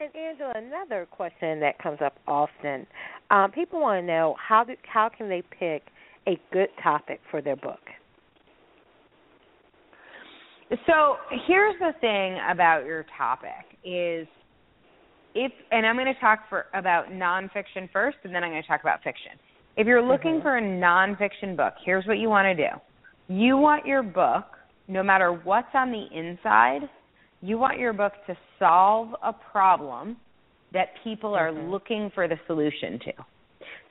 And 0.00 0.14
Angela, 0.14 0.52
another 0.56 1.06
question 1.10 1.60
that 1.60 1.78
comes 1.78 1.98
up 2.04 2.18
often: 2.26 2.86
um, 3.30 3.50
people 3.50 3.80
want 3.80 4.02
to 4.02 4.06
know 4.06 4.34
how 4.38 4.64
do, 4.64 4.74
how 4.86 5.08
can 5.08 5.28
they 5.28 5.42
pick 5.42 5.82
a 6.26 6.38
good 6.52 6.68
topic 6.82 7.20
for 7.30 7.40
their 7.40 7.56
book? 7.56 7.80
So 10.86 11.16
here's 11.46 11.74
the 11.80 11.92
thing 12.00 12.38
about 12.50 12.84
your 12.84 13.06
topic 13.16 13.78
is 13.84 14.26
if 15.34 15.52
and 15.70 15.86
I'm 15.86 15.96
going 15.96 16.12
to 16.12 16.20
talk 16.20 16.40
for 16.48 16.66
about 16.74 17.10
nonfiction 17.10 17.90
first, 17.92 18.18
and 18.24 18.34
then 18.34 18.44
I'm 18.44 18.50
going 18.50 18.62
to 18.62 18.68
talk 18.68 18.82
about 18.82 19.02
fiction. 19.02 19.32
If 19.76 19.86
you're 19.86 20.02
looking 20.02 20.40
Mhm. 20.40 20.42
for 20.42 20.56
a 20.58 20.60
nonfiction 20.60 21.56
book, 21.56 21.74
here's 21.84 22.06
what 22.06 22.18
you 22.18 22.28
want 22.28 22.46
to 22.46 22.54
do. 22.54 22.80
You 23.28 23.56
want 23.56 23.86
your 23.86 24.02
book, 24.02 24.57
no 24.88 25.02
matter 25.02 25.32
what's 25.32 25.68
on 25.74 25.92
the 25.92 26.06
inside, 26.12 26.88
you 27.40 27.58
want 27.58 27.78
your 27.78 27.92
book 27.92 28.14
to 28.26 28.36
solve 28.58 29.14
a 29.22 29.32
problem 29.32 30.16
that 30.72 30.88
people 31.04 31.34
are 31.34 31.50
Mhm. 31.50 31.70
looking 31.70 32.10
for 32.10 32.26
the 32.26 32.38
solution 32.46 32.98
to. 33.00 33.12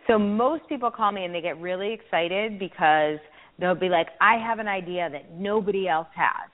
So 0.07 0.17
most 0.17 0.67
people 0.67 0.91
call 0.91 1.11
me 1.11 1.25
and 1.25 1.33
they 1.33 1.41
get 1.41 1.57
really 1.59 1.91
excited 1.91 2.59
because 2.59 3.19
they'll 3.59 3.75
be 3.75 3.89
like, 3.89 4.09
I 4.21 4.37
have 4.37 4.59
an 4.59 4.67
idea 4.67 5.09
that 5.09 5.31
nobody 5.31 5.87
else 5.87 6.07
has. 6.15 6.49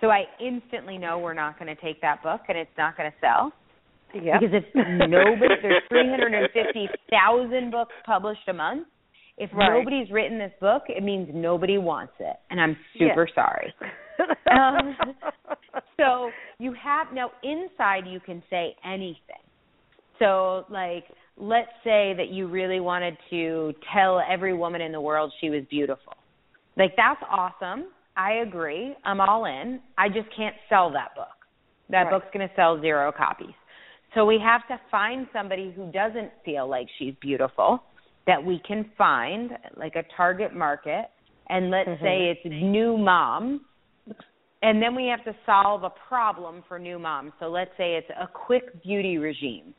So 0.00 0.10
I 0.10 0.26
instantly 0.38 0.98
know 0.98 1.18
we're 1.18 1.34
not 1.34 1.58
going 1.58 1.74
to 1.74 1.80
take 1.80 2.00
that 2.02 2.22
book 2.22 2.42
and 2.48 2.58
it's 2.58 2.76
not 2.76 2.96
going 2.96 3.10
to 3.10 3.18
sell. 3.20 3.52
Yeah. 4.14 4.38
Because 4.38 4.54
if 4.62 4.74
nobody, 5.10 5.54
there's 5.62 5.82
350,000 5.88 7.70
books 7.70 7.94
published 8.04 8.46
a 8.48 8.52
month. 8.52 8.86
If 9.38 9.50
Right. 9.52 9.78
nobody's 9.78 10.10
written 10.10 10.38
this 10.38 10.52
book, 10.60 10.84
it 10.88 11.02
means 11.02 11.28
nobody 11.32 11.78
wants 11.78 12.14
it, 12.20 12.36
and 12.50 12.60
I'm 12.60 12.76
super 12.98 13.28
sorry. 13.34 13.74
um, 14.50 14.96
so 15.98 16.30
you 16.58 16.72
have 16.72 17.12
now 17.12 17.30
inside 17.42 18.06
you 18.06 18.20
can 18.20 18.42
say 18.48 18.74
anything. 18.84 19.36
So 20.18 20.64
like 20.70 21.04
let's 21.36 21.70
say 21.84 22.14
that 22.16 22.28
you 22.30 22.46
really 22.46 22.80
wanted 22.80 23.18
to 23.30 23.74
tell 23.92 24.22
every 24.26 24.54
woman 24.54 24.80
in 24.80 24.92
the 24.92 25.00
world 25.00 25.32
she 25.40 25.50
was 25.50 25.64
beautiful. 25.68 26.14
Like 26.76 26.94
that's 26.96 27.20
awesome. 27.30 27.88
I 28.16 28.34
agree. 28.36 28.94
I'm 29.04 29.20
all 29.20 29.44
in. 29.44 29.80
I 29.98 30.08
just 30.08 30.28
can't 30.34 30.56
sell 30.70 30.90
that 30.92 31.14
book. 31.14 31.28
That 31.90 32.04
Right. 32.04 32.10
book's 32.10 32.26
going 32.32 32.48
to 32.48 32.54
sell 32.54 32.80
zero 32.80 33.12
copies. 33.12 33.54
So 34.14 34.24
we 34.24 34.38
have 34.38 34.66
to 34.68 34.80
find 34.90 35.28
somebody 35.32 35.70
who 35.72 35.92
doesn't 35.92 36.32
feel 36.44 36.66
like 36.66 36.88
she's 36.98 37.14
beautiful 37.20 37.82
that 38.26 38.42
we 38.42 38.60
can 38.66 38.84
find 38.98 39.56
like 39.76 39.96
a 39.96 40.02
target 40.16 40.54
market 40.54 41.10
and 41.48 41.70
let's 41.70 41.88
Mhm. 41.88 42.00
say 42.00 42.28
it's 42.30 42.44
new 42.44 42.96
moms 42.96 43.60
and 44.62 44.82
then 44.82 44.94
we 44.94 45.06
have 45.06 45.22
to 45.24 45.34
solve 45.44 45.84
a 45.84 45.90
problem 45.90 46.62
for 46.66 46.78
new 46.78 46.98
moms. 46.98 47.32
So 47.38 47.48
let's 47.48 47.70
say 47.76 47.96
it's 47.96 48.10
a 48.10 48.26
quick 48.26 48.82
beauty 48.82 49.18
regime. 49.18 49.74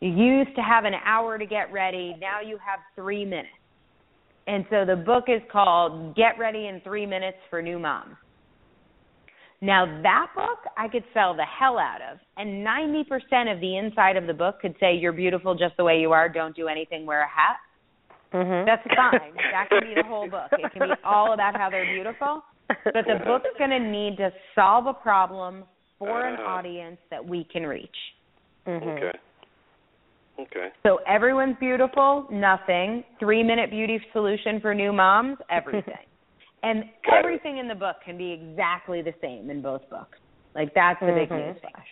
You 0.00 0.10
used 0.10 0.54
to 0.56 0.62
have 0.62 0.84
an 0.84 0.94
hour 1.04 1.38
to 1.38 1.46
get 1.46 1.70
ready, 1.70 2.16
now 2.20 2.40
you 2.40 2.58
have 2.58 2.80
3 2.94 3.24
minutes. 3.24 3.48
And 4.46 4.64
so 4.70 4.84
the 4.84 4.96
book 4.96 5.28
is 5.28 5.42
called 5.50 6.14
Get 6.14 6.38
Ready 6.38 6.66
in 6.66 6.80
3 6.80 7.06
Minutes 7.06 7.38
for 7.50 7.62
New 7.62 7.78
Moms. 7.78 8.16
Now 9.60 9.86
that 10.02 10.28
book 10.34 10.58
I 10.76 10.88
could 10.88 11.04
sell 11.14 11.34
the 11.34 11.44
hell 11.44 11.78
out 11.78 12.00
of, 12.02 12.18
and 12.36 12.64
90% 12.64 13.50
of 13.52 13.60
the 13.60 13.76
inside 13.76 14.16
of 14.16 14.26
the 14.26 14.34
book 14.34 14.60
could 14.60 14.74
say 14.78 14.94
you're 14.94 15.12
beautiful 15.12 15.54
just 15.54 15.76
the 15.76 15.84
way 15.84 16.00
you 16.00 16.12
are, 16.12 16.28
don't 16.28 16.54
do 16.54 16.68
anything, 16.68 17.06
wear 17.06 17.22
a 17.22 17.28
hat. 17.28 17.56
Mhm. 18.32 18.66
That's 18.66 18.82
fine. 18.94 19.34
that 19.52 19.68
can 19.70 19.80
be 19.82 19.94
the 19.94 20.02
whole 20.04 20.28
book. 20.28 20.48
It 20.52 20.72
can 20.72 20.88
be 20.88 20.94
all 21.04 21.32
about 21.32 21.56
how 21.56 21.70
they're 21.70 21.86
beautiful, 21.86 22.42
but 22.68 23.04
the 23.06 23.20
book's 23.24 23.48
going 23.58 23.70
to 23.70 23.78
need 23.78 24.16
to 24.18 24.32
solve 24.54 24.86
a 24.86 24.94
problem 24.94 25.64
for 25.98 26.26
an 26.26 26.34
Uh-huh. 26.34 26.50
audience 26.50 26.98
that 27.10 27.24
we 27.24 27.44
can 27.44 27.66
reach. 27.66 27.96
Mhm. 28.66 28.82
Okay. 28.96 29.18
Okay. 30.38 30.68
So 30.82 30.96
everyone's 31.06 31.56
beautiful, 31.58 32.26
nothing. 32.30 33.04
3-minute 33.20 33.70
beauty 33.70 33.98
solution 34.12 34.60
for 34.60 34.74
new 34.74 34.92
moms, 34.92 35.38
everything. 35.48 36.04
and 36.62 36.84
Got 37.06 37.14
it. 37.14 37.18
everything 37.24 37.56
in 37.58 37.68
the 37.68 37.74
book 37.74 37.96
can 38.04 38.18
be 38.18 38.32
exactly 38.32 39.00
the 39.00 39.14
same 39.22 39.48
in 39.50 39.62
both 39.62 39.88
books. 39.88 40.18
Like 40.54 40.74
that's 40.74 41.00
the 41.00 41.12
big 41.12 41.30
news 41.30 41.56
newsflash. 41.56 41.84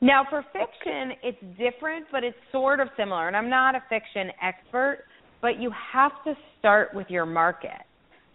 Now 0.00 0.24
for 0.28 0.42
fiction, 0.52 1.12
it's 1.22 1.38
different, 1.56 2.06
but 2.12 2.22
it's 2.24 2.36
sort 2.52 2.78
of 2.78 2.88
similar. 2.96 3.26
And 3.26 3.36
I'm 3.36 3.48
not 3.48 3.74
a 3.74 3.82
fiction 3.88 4.30
expert, 4.42 5.04
but 5.44 5.60
you 5.60 5.70
have 5.92 6.12
to 6.24 6.32
start 6.58 6.94
with 6.94 7.06
your 7.10 7.26
market. 7.26 7.82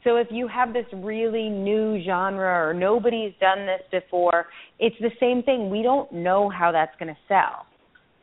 So 0.03 0.17
if 0.17 0.27
you 0.29 0.47
have 0.47 0.73
this 0.73 0.85
really 0.93 1.49
new 1.49 2.03
genre 2.05 2.67
or 2.67 2.71
nobody's 2.71 3.33
done 3.41 3.65
this 3.65 3.81
before, 3.91 4.45
it's 4.77 4.95
the 5.01 5.09
same 5.19 5.41
thing. 5.41 5.71
We 5.71 5.81
don't 5.81 6.11
know 6.11 6.49
how 6.49 6.71
that's 6.71 6.95
going 6.99 7.11
to 7.11 7.19
sell. 7.27 7.65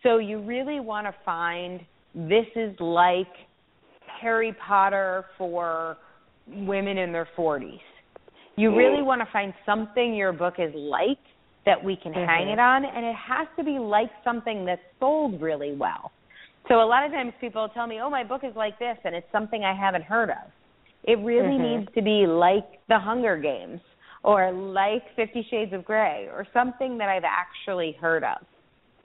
So 0.05 0.19
you 0.19 0.41
really 0.41 0.79
want 0.79 1.09
to 1.09 1.15
find 1.25 1.81
this 2.15 2.47
is 2.55 2.79
like 2.79 3.27
Harry 4.21 4.55
Potter 4.65 5.25
for 5.37 5.97
women 6.47 6.97
in 6.97 7.11
their 7.11 7.29
40s. 7.37 7.81
You 8.55 8.73
really 8.73 9.03
want 9.03 9.21
to 9.21 9.27
find 9.33 9.53
something 9.67 10.15
your 10.15 10.33
book 10.33 10.55
is 10.59 10.73
like 10.77 11.19
that 11.65 11.83
we 11.83 11.97
can 11.97 12.13
hang 12.15 12.47
Mhm. 12.47 12.53
it 12.53 12.59
on, 12.61 12.85
and 12.85 13.05
it 13.05 13.17
has 13.17 13.49
to 13.57 13.65
be 13.65 13.81
like 13.81 14.13
something 14.23 14.65
that's 14.65 14.81
sold 15.01 15.43
really 15.43 15.73
well. 15.73 16.13
So 16.69 16.83
a 16.83 16.85
lot 16.85 17.05
of 17.05 17.13
times 17.13 17.33
people 17.41 17.69
tell 17.69 17.87
me, 17.87 18.01
"Oh, 18.01 18.11
my 18.11 18.25
book 18.25 18.43
is 18.43 18.55
like 18.57 18.79
this," 18.79 18.99
and 19.05 19.15
it's 19.15 19.31
something 19.31 19.65
I 19.65 19.73
haven't 19.73 20.03
heard 20.03 20.31
of. 20.31 20.51
It 21.05 21.19
really 21.21 21.57
Mhm. 21.57 21.79
needs 21.79 21.95
to 21.95 22.03
be 22.03 22.27
like 22.27 22.85
The 22.89 22.99
Hunger 22.99 23.37
Games 23.37 23.81
or 24.25 24.51
like 24.51 25.09
Fifty 25.15 25.43
Shades 25.45 25.73
of 25.73 25.85
Grey 25.85 26.29
or 26.29 26.45
something 26.53 26.99
that 26.99 27.09
I've 27.09 27.25
actually 27.25 27.93
heard 27.93 28.25
of. 28.25 28.39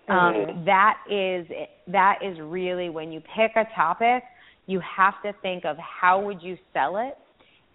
Um, 0.09 0.33
Mhm. 0.33 0.65
that 0.65 0.97
is 1.07 1.47
that 1.87 2.23
is 2.23 2.39
really 2.39 2.89
when 2.89 3.11
you 3.11 3.21
pick 3.21 3.55
a 3.55 3.65
topic, 3.75 4.23
you 4.65 4.79
have 4.79 5.21
to 5.21 5.33
think 5.33 5.63
of 5.63 5.77
how 5.77 6.19
would 6.19 6.41
you 6.41 6.57
sell 6.73 6.97
it. 6.97 7.17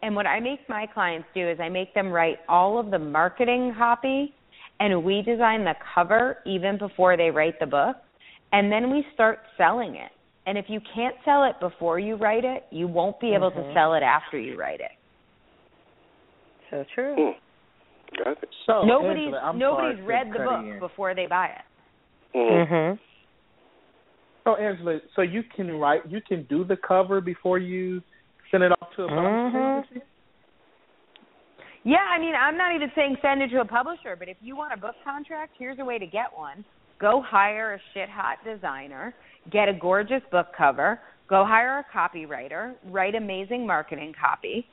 And 0.03 0.15
what 0.15 0.27
I 0.27 0.41
make 0.41 0.69
my 0.69 0.87
clients 0.87 1.29
do 1.35 1.49
is 1.49 1.61
I 1.61 1.69
make 1.69 1.95
them 1.95 2.11
write 2.11 2.41
all 2.49 2.79
of 2.79 2.91
the 2.91 2.99
marketing 2.99 3.75
copy 3.75 4.35
and 4.81 5.05
we 5.05 5.23
design 5.23 5.65
the 5.65 5.75
cover 5.95 6.43
even 6.45 6.77
before 6.77 7.17
they 7.17 7.31
write 7.31 7.59
the 7.61 7.67
book 7.67 7.97
and 8.52 8.70
then 8.70 8.90
we 8.90 9.05
start 9.14 9.40
selling 9.56 9.97
it. 9.97 10.12
And 10.47 10.56
if 10.56 10.66
you 10.68 10.81
can't 10.94 11.16
sell 11.24 11.44
it 11.44 11.59
before 11.60 11.98
you 11.98 12.14
write 12.14 12.44
it, 12.44 12.66
you 12.70 12.86
won't 12.86 13.18
be 13.18 13.35
able 13.35 13.51
to 13.51 13.60
Mhm. 13.60 13.74
sell 13.74 13.94
it 13.94 14.02
after 14.02 14.39
you 14.39 14.56
write 14.56 14.81
it. 14.81 14.93
So 16.70 16.85
true. 16.94 17.14
Hmm. 17.14 17.39
Got 18.23 18.43
it. 18.43 18.55
So 18.66 18.85
nobody's 18.85 19.35
Angela, 19.35 19.52
nobody's 19.55 20.01
read 20.02 20.32
the 20.32 20.39
book 20.39 20.64
in. 20.64 20.78
before 20.78 21.14
they 21.14 21.27
buy 21.27 21.48
it. 21.48 21.64
Mm. 22.36 22.66
Mhm. 22.66 22.98
So 24.44 24.55
Angela, 24.55 25.01
so 25.14 25.23
you 25.23 25.43
can 25.43 25.78
write, 25.78 26.06
you 26.06 26.20
can 26.20 26.44
do 26.44 26.62
the 26.62 26.77
cover 26.77 27.20
before 27.20 27.59
you 27.59 28.02
send 28.51 28.62
it 28.62 28.70
off 28.70 28.94
to 28.94 29.05
a 29.05 29.09
publisher 29.09 29.59
Mhm. 29.59 29.78
agency? 29.85 30.06
Yeah, 31.82 32.05
I 32.05 32.18
mean, 32.18 32.35
I'm 32.35 32.56
not 32.56 32.74
even 32.74 32.90
saying 32.94 33.16
send 33.23 33.43
it 33.43 33.51
to 33.51 33.60
a 33.60 33.64
publisher, 33.64 34.16
but 34.16 34.28
if 34.28 34.36
you 34.40 34.56
want 34.56 34.73
a 34.73 34.77
book 34.77 34.97
contract, 35.05 35.55
here's 35.56 35.78
a 35.78 35.85
way 35.85 35.98
to 35.98 36.06
get 36.06 36.36
one. 36.36 36.64
Go 37.01 37.23
hire 37.24 37.74
a 37.74 37.78
shit 37.93 38.09
hot 38.09 38.39
designer, 38.44 39.14
get 39.51 39.68
a 39.68 39.74
gorgeous 39.74 40.23
book 40.31 40.47
cover, 40.56 40.98
go 41.28 41.44
hire 41.44 41.78
a 41.78 41.97
copywriter, 41.97 42.74
write 42.86 43.14
amazing 43.14 43.66
marketing 43.66 44.14
copy, 44.18 44.66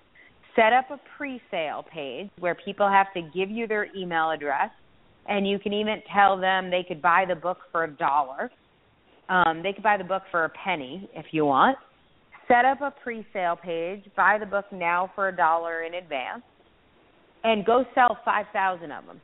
set 0.55 0.71
up 0.71 0.89
a 0.91 0.99
pre-sale 1.17 1.85
page 1.91 2.29
where 2.39 2.55
people 2.55 2.87
have 2.87 3.07
to 3.13 3.21
give 3.33 3.49
you 3.49 3.67
their 3.67 3.87
email 3.95 4.31
address 4.31 4.69
and 5.27 5.47
you 5.47 5.57
can 5.59 5.73
even 5.73 6.01
tell 6.13 6.37
them 6.37 6.69
they 6.69 6.83
could 6.87 7.01
buy 7.01 7.25
the 7.27 7.35
book 7.35 7.59
for 7.71 7.85
a 7.85 7.91
dollar. 7.91 8.51
Um, 9.29 9.63
they 9.63 9.73
could 9.73 9.83
buy 9.83 9.97
the 9.97 10.03
book 10.03 10.23
for 10.31 10.45
a 10.45 10.49
penny 10.49 11.09
if 11.13 11.27
you 11.31 11.45
want. 11.45 11.77
Set 12.47 12.65
up 12.65 12.81
a 12.81 12.93
pre-sale 13.03 13.55
page, 13.55 14.03
buy 14.15 14.37
the 14.37 14.45
book 14.45 14.65
now 14.71 15.09
for 15.15 15.29
a 15.29 15.35
dollar 15.35 15.83
in 15.83 15.93
advance 15.93 16.43
and 17.43 17.65
go 17.65 17.85
sell 17.95 18.17
5,000 18.25 18.91
of 18.91 19.05
them. 19.05 19.21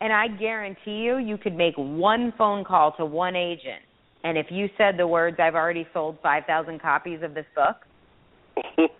And 0.00 0.12
I 0.12 0.28
guarantee 0.28 1.02
you, 1.02 1.18
you 1.18 1.36
could 1.36 1.54
make 1.54 1.74
one 1.76 2.32
phone 2.38 2.64
call 2.64 2.92
to 2.92 3.04
one 3.04 3.36
agent. 3.36 3.82
And 4.24 4.38
if 4.38 4.46
you 4.50 4.68
said 4.78 4.96
the 4.96 5.06
words, 5.06 5.36
I've 5.38 5.54
already 5.54 5.86
sold 5.92 6.18
5,000 6.22 6.80
copies 6.80 7.20
of 7.22 7.34
this 7.34 7.46
book, 7.54 7.76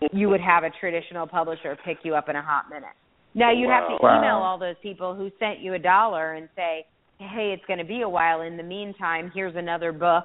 you 0.12 0.28
would 0.28 0.40
have 0.40 0.64
a 0.64 0.70
traditional 0.78 1.26
publisher 1.26 1.76
pick 1.84 1.98
you 2.02 2.14
up 2.14 2.28
in 2.28 2.36
a 2.36 2.42
hot 2.42 2.64
minute. 2.70 2.94
Now, 3.34 3.52
you'd 3.52 3.70
have 3.70 3.86
to 3.88 4.04
Wow. 4.04 4.18
email 4.18 4.36
all 4.36 4.58
those 4.58 4.76
people 4.82 5.14
who 5.14 5.30
sent 5.38 5.60
you 5.60 5.74
a 5.74 5.78
dollar 5.78 6.34
and 6.34 6.48
say, 6.56 6.84
hey, 7.18 7.52
it's 7.52 7.64
going 7.66 7.78
to 7.78 7.84
be 7.84 8.02
a 8.02 8.08
while. 8.08 8.42
In 8.42 8.56
the 8.56 8.62
meantime, 8.62 9.30
here's 9.34 9.54
another 9.56 9.92
book, 9.92 10.24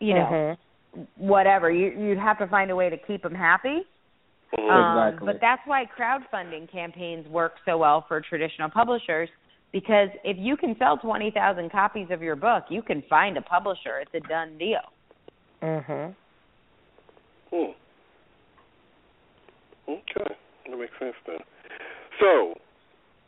you 0.00 0.14
know, 0.14 0.56
Mhm. 0.96 1.06
whatever. 1.16 1.70
You, 1.70 1.90
you'd 1.90 2.18
have 2.18 2.38
to 2.38 2.46
find 2.48 2.70
a 2.70 2.76
way 2.76 2.90
to 2.90 2.96
keep 2.98 3.22
them 3.22 3.34
happy. 3.34 3.86
Um, 4.58 4.98
Exactly. 4.98 5.26
But 5.26 5.40
that's 5.40 5.62
why 5.66 5.86
crowdfunding 5.86 6.70
campaigns 6.70 7.26
work 7.28 7.54
so 7.64 7.78
well 7.78 8.02
for 8.02 8.20
traditional 8.20 8.68
publishers 8.70 9.30
because 9.72 10.08
if 10.24 10.36
you 10.38 10.56
can 10.56 10.74
sell 10.78 10.96
20,000 10.96 11.70
copies 11.70 12.08
of 12.10 12.22
your 12.22 12.36
book, 12.36 12.64
you 12.70 12.82
can 12.82 13.02
find 13.08 13.36
a 13.36 13.42
publisher. 13.42 14.00
It's 14.00 14.14
a 14.14 14.26
done 14.28 14.56
deal. 14.58 14.80
Mhm. 15.62 16.14
Hmm. 17.50 17.72
Okay, 19.88 20.36
that 20.68 20.78
makes 20.78 20.98
sense 20.98 21.16
then. 21.26 21.38
So, 22.20 22.54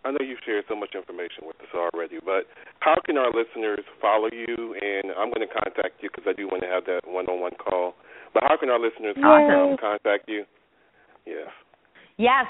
I 0.04 0.10
know 0.10 0.18
you've 0.20 0.40
shared 0.44 0.64
so 0.68 0.76
much 0.76 0.94
information 0.94 1.44
with 1.46 1.56
us 1.60 1.72
already, 1.74 2.18
but 2.24 2.46
how 2.80 2.96
can 3.04 3.16
our 3.18 3.30
listeners 3.32 3.84
follow 4.00 4.28
you? 4.32 4.74
And 4.80 5.12
I'm 5.12 5.32
going 5.32 5.46
to 5.46 5.52
contact 5.52 6.02
you 6.02 6.08
because 6.08 6.24
I 6.26 6.32
do 6.32 6.48
want 6.48 6.62
to 6.62 6.68
have 6.68 6.84
that 6.86 7.00
one-on-one 7.06 7.56
call. 7.56 7.94
But 8.32 8.44
how 8.44 8.56
can 8.56 8.70
our 8.70 8.78
listeners 8.78 9.16
Awesome. 9.18 9.72
um, 9.72 9.76
contact 9.76 10.28
you? 10.28 10.44
Yes. 11.26 11.48
Yeah, 11.48 11.52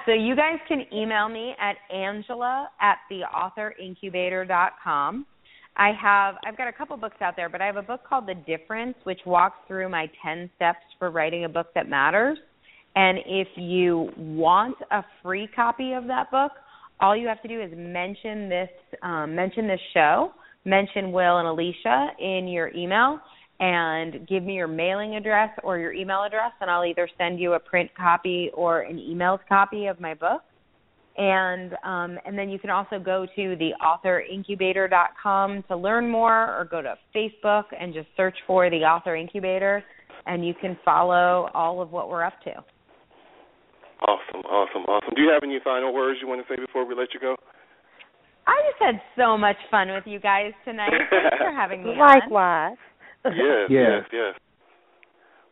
so 0.04 0.12
you 0.12 0.34
guys 0.34 0.58
can 0.66 0.84
email 0.92 1.28
me 1.28 1.54
at 1.60 1.76
angela 1.94 2.68
at 2.80 2.96
theauthorincubator.com. 3.08 5.24
I 5.76 5.92
have 5.92 6.34
I've 6.44 6.56
got 6.56 6.66
a 6.66 6.72
couple 6.72 6.96
books 6.96 7.18
out 7.20 7.36
there, 7.36 7.48
but 7.48 7.60
I 7.60 7.66
have 7.66 7.76
a 7.76 7.82
book 7.82 8.00
called 8.08 8.26
The 8.26 8.34
Difference, 8.34 8.96
which 9.04 9.20
walks 9.24 9.58
through 9.68 9.88
my 9.88 10.10
10 10.24 10.50
steps 10.56 10.80
for 10.98 11.12
writing 11.12 11.44
a 11.44 11.48
book 11.48 11.68
that 11.76 11.88
matters. 11.88 12.36
And 12.96 13.18
if 13.24 13.46
you 13.54 14.10
want 14.16 14.74
a 14.90 15.04
free 15.22 15.48
copy 15.54 15.92
of 15.92 16.08
that 16.08 16.32
book, 16.32 16.50
all 16.98 17.16
you 17.16 17.28
have 17.28 17.40
to 17.42 17.48
do 17.48 17.62
is 17.62 17.70
mention 17.72 18.48
this 18.48 18.70
um, 19.04 19.36
mention 19.36 19.68
this 19.68 19.78
show, 19.94 20.32
mention 20.64 21.12
Will 21.12 21.38
and 21.38 21.46
Alicia 21.46 22.08
in 22.18 22.48
your 22.48 22.74
email, 22.74 23.20
and 23.60 24.26
give 24.26 24.42
me 24.42 24.54
your 24.54 24.66
mailing 24.66 25.16
address 25.16 25.50
or 25.62 25.78
your 25.78 25.92
email 25.92 26.24
address, 26.24 26.52
and 26.60 26.70
I'll 26.70 26.84
either 26.84 27.08
send 27.18 27.38
you 27.38 27.52
a 27.52 27.60
print 27.60 27.90
copy 27.94 28.50
or 28.54 28.80
an 28.80 28.96
emailed 28.96 29.40
copy 29.48 29.86
of 29.86 30.00
my 30.00 30.14
book. 30.14 30.40
And 31.18 31.74
um, 31.84 32.18
and 32.24 32.38
then 32.38 32.48
you 32.48 32.58
can 32.58 32.70
also 32.70 32.98
go 32.98 33.26
to 33.36 33.56
the 33.56 33.72
authorincubator.com 33.82 35.64
to 35.68 35.76
learn 35.76 36.08
more, 36.08 36.58
or 36.58 36.64
go 36.64 36.80
to 36.80 36.96
Facebook 37.14 37.64
and 37.78 37.92
just 37.92 38.08
search 38.16 38.36
for 38.46 38.70
the 38.70 38.78
Author 38.78 39.16
Incubator, 39.16 39.84
and 40.26 40.46
you 40.46 40.54
can 40.58 40.78
follow 40.82 41.50
all 41.52 41.82
of 41.82 41.90
what 41.90 42.08
we're 42.08 42.24
up 42.24 42.40
to. 42.44 42.52
Awesome, 44.08 44.40
awesome, 44.48 44.82
awesome. 44.84 45.12
Do 45.14 45.20
you 45.20 45.30
have 45.30 45.42
any 45.42 45.58
final 45.62 45.92
words 45.92 46.18
you 46.22 46.28
want 46.28 46.40
to 46.46 46.54
say 46.54 46.58
before 46.58 46.86
we 46.86 46.94
let 46.94 47.12
you 47.12 47.20
go? 47.20 47.36
I 48.46 48.56
just 48.70 48.80
had 48.80 49.02
so 49.18 49.36
much 49.36 49.56
fun 49.70 49.92
with 49.92 50.04
you 50.06 50.18
guys 50.18 50.52
tonight. 50.64 50.90
Thanks 51.10 51.36
for 51.36 51.52
having 51.52 51.84
me. 51.84 51.90
Likewise. 51.98 52.78
Yes, 53.24 53.68
yes, 53.68 54.02
yes. 54.12 54.34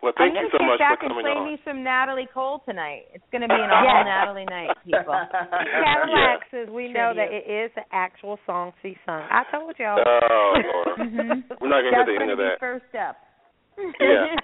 Well, 0.00 0.12
thank 0.16 0.36
I'm 0.38 0.44
you 0.46 0.50
so 0.54 0.58
get 0.62 0.66
much 0.66 0.78
back 0.78 1.00
for 1.02 1.08
coming 1.10 1.26
and 1.26 1.26
play 1.26 1.42
on. 1.42 1.46
me 1.50 1.58
some 1.66 1.82
Natalie 1.82 2.28
Cole 2.32 2.62
tonight. 2.62 3.10
It's 3.12 3.26
going 3.34 3.42
to 3.42 3.48
be 3.50 3.58
an 3.58 3.66
all 3.74 4.04
Natalie 4.06 4.46
night, 4.46 4.70
people. 4.86 5.10
Cadillac 5.34 6.46
says 6.54 6.68
we 6.70 6.86
know 6.92 7.10
that 7.18 7.34
it 7.34 7.50
is 7.50 7.72
the 7.74 7.82
actual 7.90 8.38
song 8.46 8.70
she 8.80 8.94
sung. 9.04 9.26
I 9.26 9.42
told 9.50 9.74
y'all. 9.78 9.98
Oh, 9.98 10.54
Lord. 10.54 10.98
Mhm. 11.08 11.42
We're 11.60 11.68
not 11.68 11.82
going 11.82 11.94
to 11.94 11.98
get 11.98 12.06
the 12.06 12.18
end 12.22 12.30
of 12.30 12.38
gonna 12.38 12.54
be 12.54 12.54
that. 12.54 12.60
First 12.62 12.94
up. 12.94 13.16
Yeah. 14.00 14.34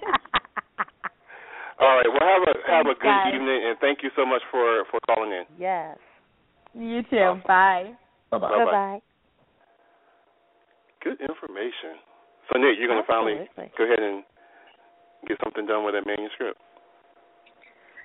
All 1.79 1.97
right. 1.97 2.07
Well, 2.07 2.23
have 2.23 2.43
a 2.47 2.71
have 2.71 2.85
a 2.87 2.95
good 2.95 3.03
guys. 3.03 3.33
evening, 3.33 3.61
and 3.67 3.77
thank 3.79 3.99
you 4.03 4.09
so 4.15 4.25
much 4.25 4.41
for 4.51 4.83
for 4.91 4.99
calling 5.07 5.31
in. 5.31 5.43
yes. 5.59 5.97
You 6.73 7.03
too. 7.03 7.39
Bye. 7.47 7.91
Bye 8.31 8.37
bye. 8.39 8.49
Bye-bye. 8.49 8.65
Bye-bye. 8.65 8.99
Good 11.03 11.19
information. 11.21 11.99
So, 12.51 12.59
Nick, 12.59 12.77
you're 12.79 12.87
going 12.87 13.01
to 13.01 13.07
finally 13.07 13.47
go 13.77 13.83
ahead 13.85 13.99
and 13.99 14.23
get 15.27 15.37
something 15.43 15.65
done 15.65 15.83
with 15.85 15.95
that 15.95 16.05
manuscript. 16.05 16.59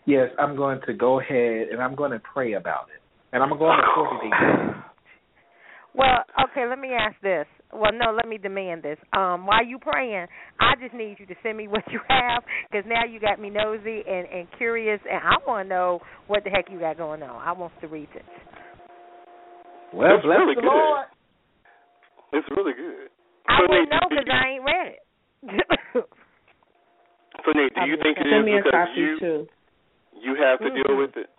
Yes, 0.06 0.30
I'm 0.38 0.56
going 0.56 0.80
to 0.86 0.94
go 0.94 1.20
ahead 1.20 1.68
and 1.70 1.80
I'm 1.80 1.94
going 1.94 2.10
to 2.12 2.20
pray 2.20 2.54
about 2.54 2.86
it, 2.94 3.00
and 3.32 3.42
I'm 3.42 3.50
going 3.50 3.60
to 3.60 3.64
go 3.64 3.70
on 3.70 3.80
the 3.80 4.30
40 4.30 4.30
day. 4.30 4.80
Well, 5.92 6.22
okay, 6.44 6.66
let 6.68 6.78
me 6.78 6.90
ask 6.94 7.16
this. 7.20 7.46
Well, 7.72 7.90
no, 7.92 8.12
let 8.14 8.28
me 8.28 8.38
demand 8.38 8.84
this. 8.84 8.96
Um, 9.12 9.44
while 9.44 9.66
you 9.66 9.76
praying, 9.80 10.26
I 10.60 10.74
just 10.80 10.94
need 10.94 11.16
you 11.18 11.26
to 11.26 11.34
send 11.42 11.58
me 11.58 11.66
what 11.74 11.82
you 11.90 11.98
have 12.08 12.44
because 12.70 12.84
now 12.88 13.04
you 13.04 13.18
got 13.18 13.40
me 13.40 13.50
nosy 13.50 14.02
and 14.08 14.24
and 14.28 14.46
curious, 14.56 15.00
and 15.10 15.18
I 15.20 15.34
want 15.44 15.66
to 15.66 15.68
know 15.68 15.98
what 16.28 16.44
the 16.44 16.50
heck 16.50 16.66
you 16.70 16.78
got 16.78 16.96
going 16.96 17.24
on. 17.24 17.42
I 17.42 17.50
want 17.58 17.72
to 17.80 17.88
read 17.88 18.08
this. 18.14 18.22
Well, 19.92 20.14
It's 20.14 20.24
bless 20.24 20.38
really 20.38 20.54
the 20.54 20.60
good. 20.60 20.68
Lord. 20.68 21.06
It's 22.34 22.46
really 22.56 22.72
good. 22.72 23.10
I 23.50 23.58
So, 23.58 23.66
wouldn't 23.66 23.90
Nate, 23.90 23.98
know 23.98 24.06
because 24.08 24.28
I 24.30 24.42
ain't 24.48 24.64
read 24.64 24.88
it. 24.94 25.02
So, 27.44 27.52
Nate, 27.56 27.72
do 27.74 27.80
you 27.88 27.96
think 28.02 28.18
it 28.18 28.26
is 28.26 28.32
Send 28.32 28.44
is 28.44 28.52
me 28.52 28.58
a 28.58 28.62
because 28.62 28.88
you 28.96 29.18
too. 29.18 29.48
you 30.20 30.34
have 30.36 30.58
to 30.60 30.70
deal 30.70 30.94
Mhm. 30.94 30.98
with 30.98 31.16
it? 31.16 31.30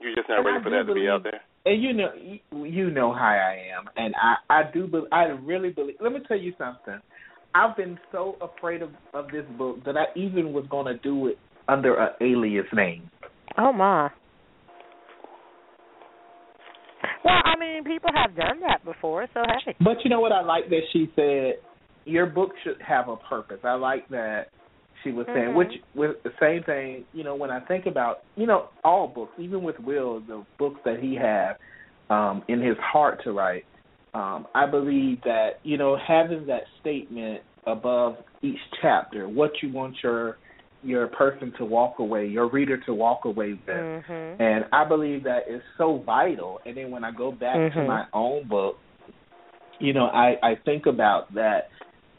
You're 0.00 0.14
just 0.14 0.28
not 0.28 0.38
And 0.38 0.46
ready 0.46 0.58
for 0.64 0.70
do 0.70 0.76
that 0.76 0.86
to 0.86 0.94
be 0.94 1.08
out 1.08 1.22
there. 1.24 1.40
And 1.66 1.82
you 1.82 1.92
know, 1.92 2.12
you, 2.14 2.64
you 2.64 2.90
know 2.90 3.12
how 3.12 3.26
I 3.28 3.68
am, 3.76 3.84
and 3.96 4.14
I 4.16 4.36
I 4.48 4.62
do 4.72 4.86
believe 4.86 5.08
I 5.12 5.24
really 5.24 5.70
believe. 5.70 5.96
Let 6.00 6.12
me 6.12 6.20
tell 6.26 6.38
you 6.38 6.54
something. 6.56 6.98
I've 7.54 7.76
been 7.76 7.98
so 8.12 8.36
afraid 8.40 8.80
of 8.80 8.90
of 9.12 9.28
this 9.30 9.44
book 9.58 9.84
that 9.84 9.96
I 9.98 10.06
even 10.16 10.52
was 10.54 10.64
going 10.70 10.86
to 10.86 10.96
do 11.02 11.26
it 11.26 11.38
under 11.68 11.96
an 11.96 12.10
alias 12.22 12.66
name. 12.72 13.10
oh 13.58 13.72
my. 13.72 14.10
Well, 17.24 17.40
I 17.44 17.58
mean, 17.58 17.84
people 17.84 18.10
have 18.14 18.34
done 18.36 18.60
that 18.60 18.84
before, 18.84 19.26
so 19.34 19.42
hey. 19.64 19.74
But 19.80 19.98
you 20.04 20.10
know 20.10 20.20
what? 20.20 20.32
I 20.32 20.42
like 20.42 20.68
that 20.70 20.80
she 20.92 21.10
said 21.16 21.54
your 22.04 22.26
book 22.26 22.50
should 22.64 22.80
have 22.86 23.08
a 23.08 23.16
purpose. 23.16 23.58
I 23.64 23.74
like 23.74 24.08
that 24.08 24.48
she 25.02 25.12
was 25.12 25.26
saying, 25.26 25.50
Mhm. 25.50 25.54
which 25.54 25.72
with 25.94 26.22
the 26.22 26.32
same 26.40 26.62
thing. 26.62 27.04
You 27.12 27.24
know, 27.24 27.34
when 27.34 27.50
I 27.50 27.60
think 27.60 27.86
about 27.86 28.20
you 28.36 28.46
know 28.46 28.68
all 28.84 29.08
books, 29.08 29.32
even 29.38 29.62
with 29.62 29.78
Will, 29.80 30.20
the 30.20 30.44
books 30.58 30.80
that 30.84 31.00
he 31.00 31.14
had 31.14 31.56
um, 32.08 32.42
in 32.48 32.60
his 32.60 32.76
heart 32.78 33.22
to 33.24 33.32
write, 33.32 33.64
um, 34.14 34.46
I 34.54 34.66
believe 34.66 35.22
that 35.24 35.60
you 35.62 35.76
know 35.76 35.96
having 35.96 36.46
that 36.46 36.64
statement 36.80 37.42
above 37.66 38.16
each 38.42 38.58
chapter, 38.80 39.28
what 39.28 39.62
you 39.62 39.72
want 39.72 39.94
your 40.02 40.38
your 40.82 41.06
person 41.08 41.52
to 41.58 41.64
walk 41.64 41.98
away, 41.98 42.26
your 42.26 42.48
reader 42.48 42.78
to 42.86 42.94
walk 42.94 43.24
away 43.24 43.52
with. 43.66 43.76
Mhm. 43.76 44.40
And 44.40 44.64
I 44.72 44.84
believe 44.84 45.24
that 45.24 45.48
is 45.48 45.62
so 45.76 45.98
vital. 45.98 46.60
And 46.64 46.76
then 46.76 46.90
when 46.90 47.04
I 47.04 47.10
go 47.10 47.30
back 47.32 47.56
to 47.74 47.80
Mhm. 47.80 47.86
my 47.86 48.06
own 48.12 48.44
book, 48.48 48.78
you 49.78 49.92
know, 49.92 50.06
I 50.06 50.38
I 50.42 50.54
think 50.64 50.86
about 50.86 51.32
that 51.34 51.68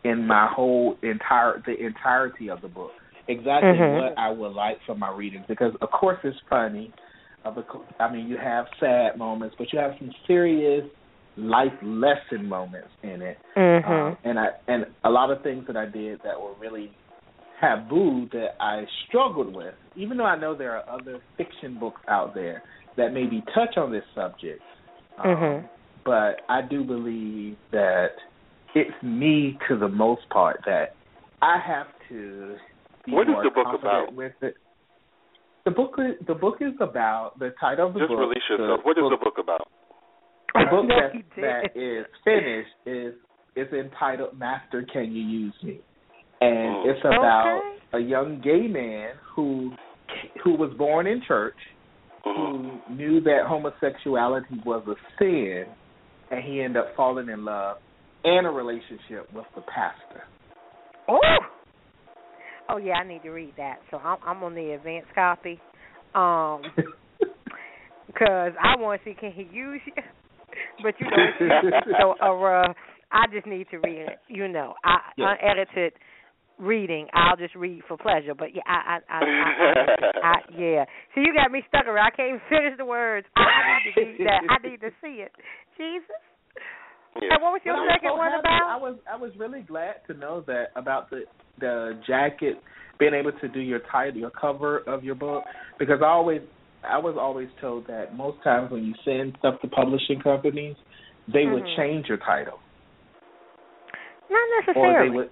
in 0.03 0.25
my 0.25 0.47
whole 0.47 0.97
entire 1.03 1.61
the 1.65 1.77
entirety 1.83 2.49
of 2.49 2.61
the 2.61 2.67
book. 2.67 2.91
Exactly 3.27 3.77
Mhm. 3.79 3.93
what 3.95 4.17
I 4.17 4.29
would 4.29 4.53
like 4.53 4.81
for 4.85 4.95
my 4.95 5.09
readers 5.11 5.43
because 5.47 5.75
of 5.81 5.91
course 5.91 6.19
it's 6.23 6.39
funny. 6.49 6.91
Of 7.43 7.55
the, 7.55 7.65
I 7.99 8.11
mean, 8.11 8.27
you 8.27 8.38
have 8.38 8.67
sad 8.79 9.17
moments, 9.17 9.55
but 9.57 9.73
you 9.73 9.79
have 9.79 9.97
some 9.97 10.11
serious 10.27 10.85
life 11.38 11.73
lesson 11.81 12.47
moments 12.47 12.89
in 13.01 13.21
it. 13.23 13.38
Mhm. 13.55 13.85
Um, 13.88 14.17
and 14.23 14.39
I 14.39 14.49
and 14.67 14.85
a 15.03 15.09
lot 15.09 15.31
of 15.31 15.41
things 15.41 15.65
that 15.67 15.75
I 15.75 15.85
did 15.88 16.21
that 16.23 16.39
were 16.39 16.53
really 16.59 16.91
taboo 17.61 18.27
that 18.33 18.55
I 18.59 18.83
struggled 19.07 19.55
with, 19.55 19.75
even 19.95 20.17
though 20.17 20.25
I 20.25 20.35
know 20.38 20.55
there 20.55 20.75
are 20.75 20.89
other 20.89 21.19
fiction 21.38 21.77
books 21.79 22.01
out 22.09 22.33
there 22.33 22.63
that 22.97 23.13
maybe 23.13 23.41
touch 23.53 23.77
on 23.77 23.91
this 23.91 24.03
subject. 24.15 24.61
Um, 25.19 25.35
Mhm. 25.35 25.69
But 26.03 26.41
I 26.49 26.61
do 26.63 26.83
believe 26.83 27.57
that 27.71 28.15
it's 28.73 29.03
me 29.03 29.59
to 29.67 29.77
the 29.77 29.88
most 29.88 30.27
part 30.29 30.59
that 30.65 30.95
I 31.43 31.57
have 31.59 31.88
to 32.09 32.57
be 33.05 33.11
What 33.13 33.27
is 33.27 33.33
more 33.33 33.43
the 33.43 33.51
book 33.51 33.73
about? 33.73 34.13
with 34.13 34.33
it. 34.41 34.57
The 35.63 35.71
book 35.71 35.95
is 35.99 36.17
the 36.25 36.33
book 36.33 36.57
is 36.61 36.73
about 36.81 37.38
the 37.38 37.51
title 37.59 37.88
of 37.88 37.93
the 37.93 37.99
Just 37.99 38.09
book. 38.09 38.17
Just 38.17 38.27
release 38.29 38.43
the 38.49 38.57
yourself. 38.63 38.83
What 38.83 38.97
is 38.97 39.01
book- 39.03 39.11
the 39.19 39.23
book 39.25 39.38
about? 39.38 39.67
the 40.55 40.65
book 40.71 40.85
No, 40.88 40.95
that, 40.95 41.13
that 41.38 41.77
is 41.77 42.05
finished 42.23 42.73
is 42.88 43.13
is 43.55 43.71
entitled 43.71 44.38
"Master, 44.39 44.81
Can 44.83 45.11
You 45.11 45.21
Use 45.21 45.53
Me?" 45.63 45.79
And 46.41 46.76
Mm. 46.76 46.85
it's 46.85 47.05
about 47.05 47.59
Okay. 47.59 47.80
a 47.93 47.99
young 47.99 48.41
gay 48.41 48.68
man 48.68 49.15
who 49.35 49.72
who 50.43 50.55
was 50.55 50.73
born 50.77 51.07
in 51.07 51.22
church, 51.27 51.57
who 52.23 52.80
knew 52.89 53.22
that 53.22 53.45
homosexuality 53.47 54.61
was 54.65 54.85
a 54.88 54.95
sin, 55.18 55.65
and 56.30 56.43
he 56.43 56.61
ended 56.61 56.77
up 56.84 56.95
falling 56.95 57.30
in 57.30 57.45
love 57.45 57.77
and 58.23 58.45
a 58.45 58.49
relationship 58.49 59.31
with 59.34 59.45
the 59.55 59.61
pastor. 59.61 60.23
Oh. 61.07 61.19
Oh 62.69 62.77
yeah, 62.77 62.93
I 62.93 63.07
need 63.07 63.23
to 63.23 63.31
read 63.31 63.53
that. 63.57 63.77
So 63.89 63.97
I'm 63.97 64.18
I'm 64.26 64.43
on 64.43 64.55
the 64.55 64.72
advanced 64.72 65.13
copy. 65.15 65.59
Um 66.15 66.61
because 68.07 68.53
I 68.61 68.76
want 68.77 69.01
to 69.03 69.09
see 69.09 69.15
can 69.19 69.31
he 69.31 69.43
use 69.43 69.81
you, 69.85 69.93
but 70.84 70.95
you 70.99 71.07
know 71.07 71.81
so 71.99 72.11
uh, 72.26 72.73
I 73.11 73.26
just 73.34 73.47
need 73.47 73.68
to 73.72 73.77
read 73.77 74.01
it. 74.01 74.19
You 74.27 74.47
know, 74.47 74.73
I 74.84 74.99
Yeah. 75.18 75.35
unedited 75.41 75.93
reading. 76.61 77.07
I'll 77.13 77.35
just 77.35 77.55
read 77.55 77.81
for 77.88 77.97
pleasure. 77.97 78.33
But 78.38 78.53
yeah, 78.55 78.61
I 78.67 78.99
I 79.09 79.17
I, 79.17 79.19
I, 79.19 79.49
I, 79.49 80.11
I 80.23 80.35
yeah. 80.57 80.85
So 81.13 81.21
you 81.21 81.33
got 81.33 81.51
me 81.51 81.61
stuck 81.67 81.88
around. 81.88 82.07
I 82.13 82.15
can't 82.15 82.29
even 82.29 82.41
finish 82.49 82.73
the 82.77 82.85
words. 82.85 83.27
I, 83.35 83.41
I 83.41 83.79
need 83.83 83.91
to 83.93 84.01
read 84.01 84.27
that. 84.27 84.41
I 84.49 84.67
need 84.67 84.81
to 84.81 84.89
see 85.01 85.21
it. 85.25 85.31
Jesus. 85.77 86.21
Yeah. 87.21 87.33
And 87.35 87.41
what 87.43 87.51
was 87.51 87.61
your 87.65 87.75
But 87.75 87.81
I 87.81 87.83
was 87.83 87.91
second 87.97 88.09
so 88.11 88.17
one 88.17 88.31
happy. 88.31 88.39
about? 88.47 88.63
I 88.69 88.77
was 88.77 88.95
I 89.11 89.17
was 89.17 89.31
really 89.38 89.61
glad 89.61 89.95
to 90.07 90.13
know 90.13 90.43
that 90.47 90.71
about 90.75 91.09
the 91.09 91.23
the 91.59 91.99
jacket 92.07 92.55
being 92.99 93.13
able 93.13 93.31
to 93.41 93.47
do 93.49 93.59
your 93.59 93.81
title, 93.91 94.19
your 94.19 94.29
cover 94.31 94.79
of 94.88 95.03
your 95.03 95.15
book 95.15 95.43
because 95.79 95.99
I 96.01 96.07
always 96.07 96.41
I 96.88 96.97
was 96.97 97.15
always 97.19 97.49
told 97.59 97.85
that 97.88 98.15
most 98.15 98.41
times 98.43 98.71
when 98.71 98.83
you 98.85 98.93
send 99.03 99.35
stuff 99.39 99.59
to 99.61 99.67
publishing 99.67 100.19
companies, 100.21 100.75
they 101.31 101.45
would 101.45 101.63
Mhm. 101.63 101.75
change 101.75 102.05
your 102.07 102.17
title 102.17 102.59
Not 104.29 104.39
or 104.39 104.65
necessarily. 104.67 105.09
they 105.09 105.15
would 105.15 105.29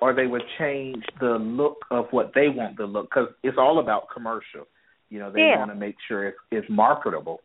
or 0.00 0.14
they 0.14 0.26
would 0.26 0.42
change 0.58 1.04
the 1.20 1.38
look 1.38 1.78
of 1.90 2.06
what 2.10 2.32
they 2.34 2.48
want 2.48 2.76
the 2.76 2.84
look 2.84 3.10
because 3.10 3.28
it's 3.42 3.58
all 3.58 3.78
about 3.80 4.04
commercial. 4.12 4.66
You 5.10 5.18
know, 5.18 5.30
they 5.30 5.40
Yeah. 5.40 5.58
want 5.58 5.70
to 5.70 5.74
make 5.74 5.96
sure 6.08 6.28
it's, 6.28 6.38
it's 6.50 6.70
marketable. 6.70 7.40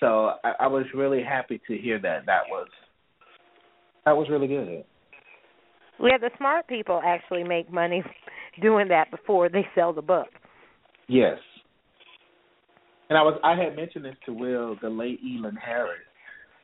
So 0.00 0.34
I, 0.44 0.52
I 0.60 0.66
was 0.66 0.84
really 0.94 1.22
happy 1.22 1.60
to 1.66 1.76
hear 1.76 1.98
that. 2.00 2.26
That 2.26 2.42
was 2.48 2.68
that 4.04 4.16
was 4.16 4.28
really 4.30 4.46
good. 4.46 4.84
Yeah, 5.98 6.18
the 6.18 6.30
smart 6.36 6.68
people 6.68 7.00
actually 7.04 7.42
make 7.42 7.72
money 7.72 8.04
doing 8.62 8.88
that 8.88 9.10
before 9.10 9.48
they 9.48 9.66
sell 9.74 9.92
the 9.92 10.02
book. 10.02 10.28
Yes. 11.08 11.38
And 13.08 13.18
I 13.18 13.22
was 13.22 13.40
I 13.42 13.56
had 13.56 13.74
mentioned 13.76 14.04
this 14.04 14.16
to 14.26 14.32
Will, 14.32 14.76
the 14.80 14.90
late 14.90 15.20
Elon 15.24 15.56
Harris. 15.56 16.00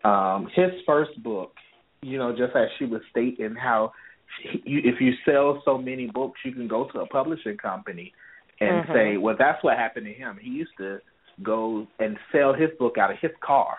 Um, 0.05 0.49
his 0.55 0.71
first 0.85 1.23
book, 1.23 1.53
you 2.03 2.19
know, 2.19 2.33
just 2.33 2.55
as 2.57 2.69
she 2.79 2.85
was 2.85 3.01
stating 3.11 3.55
how 3.55 3.93
if 4.45 5.01
you 5.01 5.13
sell 5.25 5.63
so 5.65 5.79
many 5.79 6.07
books, 6.07 6.41
you 6.45 6.53
can 6.53 6.69
go 6.69 6.89
to 6.93 7.01
a 7.01 7.07
publishing 7.07 7.57
company 7.57 8.13
and 8.61 8.85
Mhm. 8.85 8.93
say, 8.93 9.17
well, 9.17 9.37
that's 9.37 9.63
what 9.63 9.77
happened 9.77 10.07
to 10.07 10.13
him. 10.13 10.39
He 10.41 10.51
used 10.51 10.77
to 10.79 11.01
go 11.43 11.87
and 11.99 12.19
sell 12.31 12.53
his 12.53 12.71
book 12.79 12.99
out 12.99 13.11
of 13.11 13.19
his 13.19 13.33
car. 13.41 13.79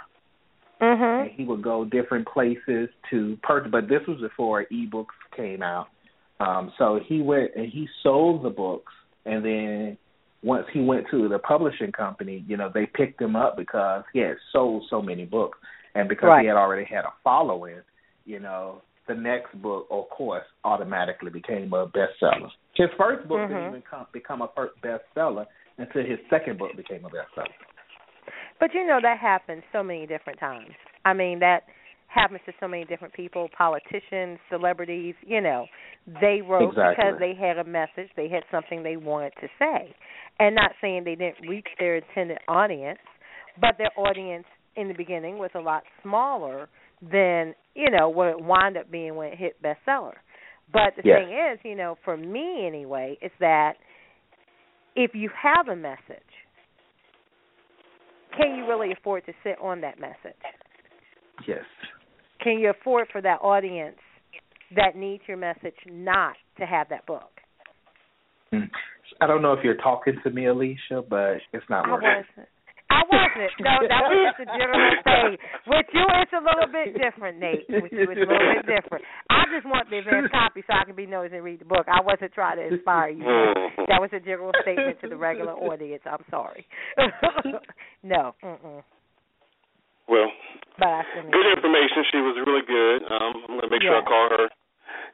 Mhm. 0.81 1.21
And 1.21 1.31
he 1.31 1.45
would 1.45 1.61
go 1.61 1.85
different 1.85 2.27
places 2.27 2.89
to 3.09 3.37
purchase, 3.43 3.71
but 3.71 3.87
this 3.87 4.05
was 4.07 4.19
before 4.19 4.65
ebooks 4.65 5.15
came 5.31 5.61
out. 5.61 5.87
Um, 6.39 6.73
so 6.77 6.99
he 6.99 7.21
went 7.21 7.55
and 7.55 7.67
he 7.67 7.87
sold 8.01 8.43
the 8.43 8.49
books, 8.49 8.91
and 9.25 9.45
then 9.45 9.97
once 10.43 10.67
he 10.69 10.81
went 10.81 11.07
to 11.07 11.29
the 11.29 11.39
publishing 11.39 11.91
company, 11.91 12.43
you 12.47 12.57
know, 12.57 12.69
they 12.69 12.85
picked 12.85 13.21
him 13.21 13.35
up 13.35 13.55
because 13.55 14.03
he 14.11 14.19
had 14.19 14.37
sold 14.51 14.85
so 14.89 15.01
many 15.01 15.25
books, 15.25 15.57
and 15.95 16.09
because 16.09 16.27
Right. 16.29 16.41
he 16.41 16.47
had 16.47 16.57
already 16.57 16.83
had 16.83 17.05
a 17.05 17.13
following, 17.23 17.81
you 18.25 18.39
know, 18.39 18.81
the 19.07 19.15
next 19.15 19.53
book, 19.61 19.87
of 19.91 20.09
course, 20.09 20.43
automatically 20.63 21.29
became 21.29 21.73
a 21.73 21.87
bestseller. 21.87 22.49
His 22.75 22.89
first 22.97 23.27
book 23.27 23.39
Mm-hmm. 23.39 23.53
didn't 23.53 23.69
even 23.69 23.83
come, 23.89 24.05
become 24.13 24.41
a 24.41 24.49
first 24.55 24.73
bestseller 24.81 25.45
until 25.77 26.01
his 26.03 26.19
second 26.29 26.57
book 26.57 26.71
became 26.77 27.03
a 27.05 27.09
bestseller. 27.09 27.47
But 28.59 28.73
you 28.73 28.85
know 28.85 28.99
that 29.01 29.19
happens 29.19 29.63
so 29.73 29.83
many 29.83 30.05
different 30.07 30.39
times. 30.39 30.71
I 31.05 31.13
mean 31.13 31.39
that 31.39 31.63
happens 32.07 32.41
to 32.45 32.53
so 32.59 32.67
many 32.67 32.85
different 32.85 33.13
people, 33.13 33.49
politicians, 33.57 34.39
celebrities, 34.49 35.15
you 35.25 35.41
know. 35.41 35.65
They 36.21 36.41
wrote 36.47 36.69
Exactly. 36.69 36.95
because 36.95 37.19
they 37.19 37.33
had 37.33 37.57
a 37.57 37.63
message, 37.63 38.09
they 38.15 38.29
had 38.29 38.43
something 38.51 38.83
they 38.83 38.97
wanted 38.97 39.33
to 39.41 39.47
say. 39.59 39.93
And 40.39 40.55
not 40.55 40.71
saying 40.79 41.03
they 41.05 41.15
didn't 41.15 41.47
reach 41.47 41.67
their 41.79 41.97
intended 41.97 42.37
audience, 42.47 42.99
but 43.59 43.75
their 43.77 43.91
audience 43.97 44.45
in 44.75 44.87
the 44.87 44.93
beginning 44.93 45.37
was 45.37 45.49
a 45.55 45.59
lot 45.59 45.83
smaller 46.01 46.69
than, 47.11 47.53
you 47.75 47.89
know, 47.89 48.09
what 48.09 48.27
it 48.29 48.41
wound 48.43 48.77
up 48.77 48.89
being 48.91 49.15
when 49.15 49.29
it 49.33 49.37
hit 49.37 49.61
bestseller. 49.61 50.13
But 50.71 50.95
the 50.95 51.03
Yes. 51.03 51.19
thing 51.19 51.37
is, 51.37 51.59
you 51.63 51.75
know, 51.75 51.97
for 52.03 52.15
me 52.17 52.65
anyway, 52.65 53.17
is 53.21 53.31
that 53.39 53.73
if 54.95 55.13
you 55.13 55.29
have 55.29 55.67
a 55.67 55.75
message, 55.75 55.97
can 58.37 58.55
you 58.55 58.67
really 58.67 58.91
afford 58.91 59.25
to 59.25 59.33
sit 59.43 59.57
on 59.61 59.81
that 59.81 59.99
message? 59.99 60.39
Yes. 61.47 61.65
Can 62.39 62.59
you 62.59 62.69
afford 62.69 63.07
for 63.11 63.21
that 63.21 63.39
audience 63.41 63.99
that 64.75 64.95
needs 64.95 65.23
your 65.27 65.37
message 65.37 65.75
not 65.85 66.35
to 66.57 66.65
have 66.65 66.89
that 66.89 67.05
book? 67.05 67.29
Mm. 68.51 68.69
I 69.21 69.27
don't 69.27 69.41
know 69.41 69.53
if 69.53 69.63
you're 69.63 69.75
talking 69.77 70.15
to 70.23 70.29
me, 70.31 70.45
Alicia, 70.47 71.03
but 71.07 71.37
it's 71.51 71.65
not 71.69 71.87
I 71.87 71.91
working. 71.91 72.09
wasn't. 72.09 72.47
I 72.93 73.01
wasn't. 73.09 73.53
No, 73.65 73.73
that 73.89 74.01
was 74.05 74.17
just 74.29 74.39
a 74.45 74.47
general 74.53 74.93
thing. 75.09 75.31
With 75.65 75.89
you, 75.89 76.05
it's 76.21 76.35
a 76.37 76.43
little 76.45 76.69
bit 76.69 76.93
different, 76.93 77.41
Nate. 77.41 77.65
With 77.67 77.89
you, 77.89 78.05
it's 78.05 78.21
a 78.21 78.29
little 78.29 78.53
bit 78.61 78.69
different. 78.69 79.01
I 79.33 79.49
just 79.49 79.65
want 79.65 79.89
the 79.89 80.05
advance 80.05 80.29
copy 80.29 80.61
so 80.69 80.77
I 80.77 80.85
can 80.85 80.93
be 80.93 81.09
nosy 81.09 81.35
and 81.35 81.43
read 81.43 81.59
the 81.59 81.69
book. 81.69 81.89
I 81.89 82.05
wasn't 82.05 82.31
trying 82.37 82.61
to 82.61 82.69
inspire 82.69 83.09
you. 83.09 83.25
That 83.89 83.97
was 83.97 84.13
a 84.13 84.21
general 84.21 84.53
statement 84.61 85.01
to 85.01 85.09
the 85.09 85.17
regular 85.17 85.57
audience. 85.57 86.05
I'm 86.05 86.21
sorry. 86.29 86.69
no. 88.03 88.37
Mm-mm. 88.45 88.85
Well, 90.07 90.29
good 91.31 91.47
information. 91.55 92.03
She 92.11 92.19
was 92.19 92.35
really 92.43 92.65
good. 92.67 93.07
Um, 93.07 93.33
I'm 93.47 93.55
gonna 93.55 93.71
make 93.71 93.81
sure 93.81 93.95
I 93.95 94.03
call 94.03 94.29
her. 94.35 94.47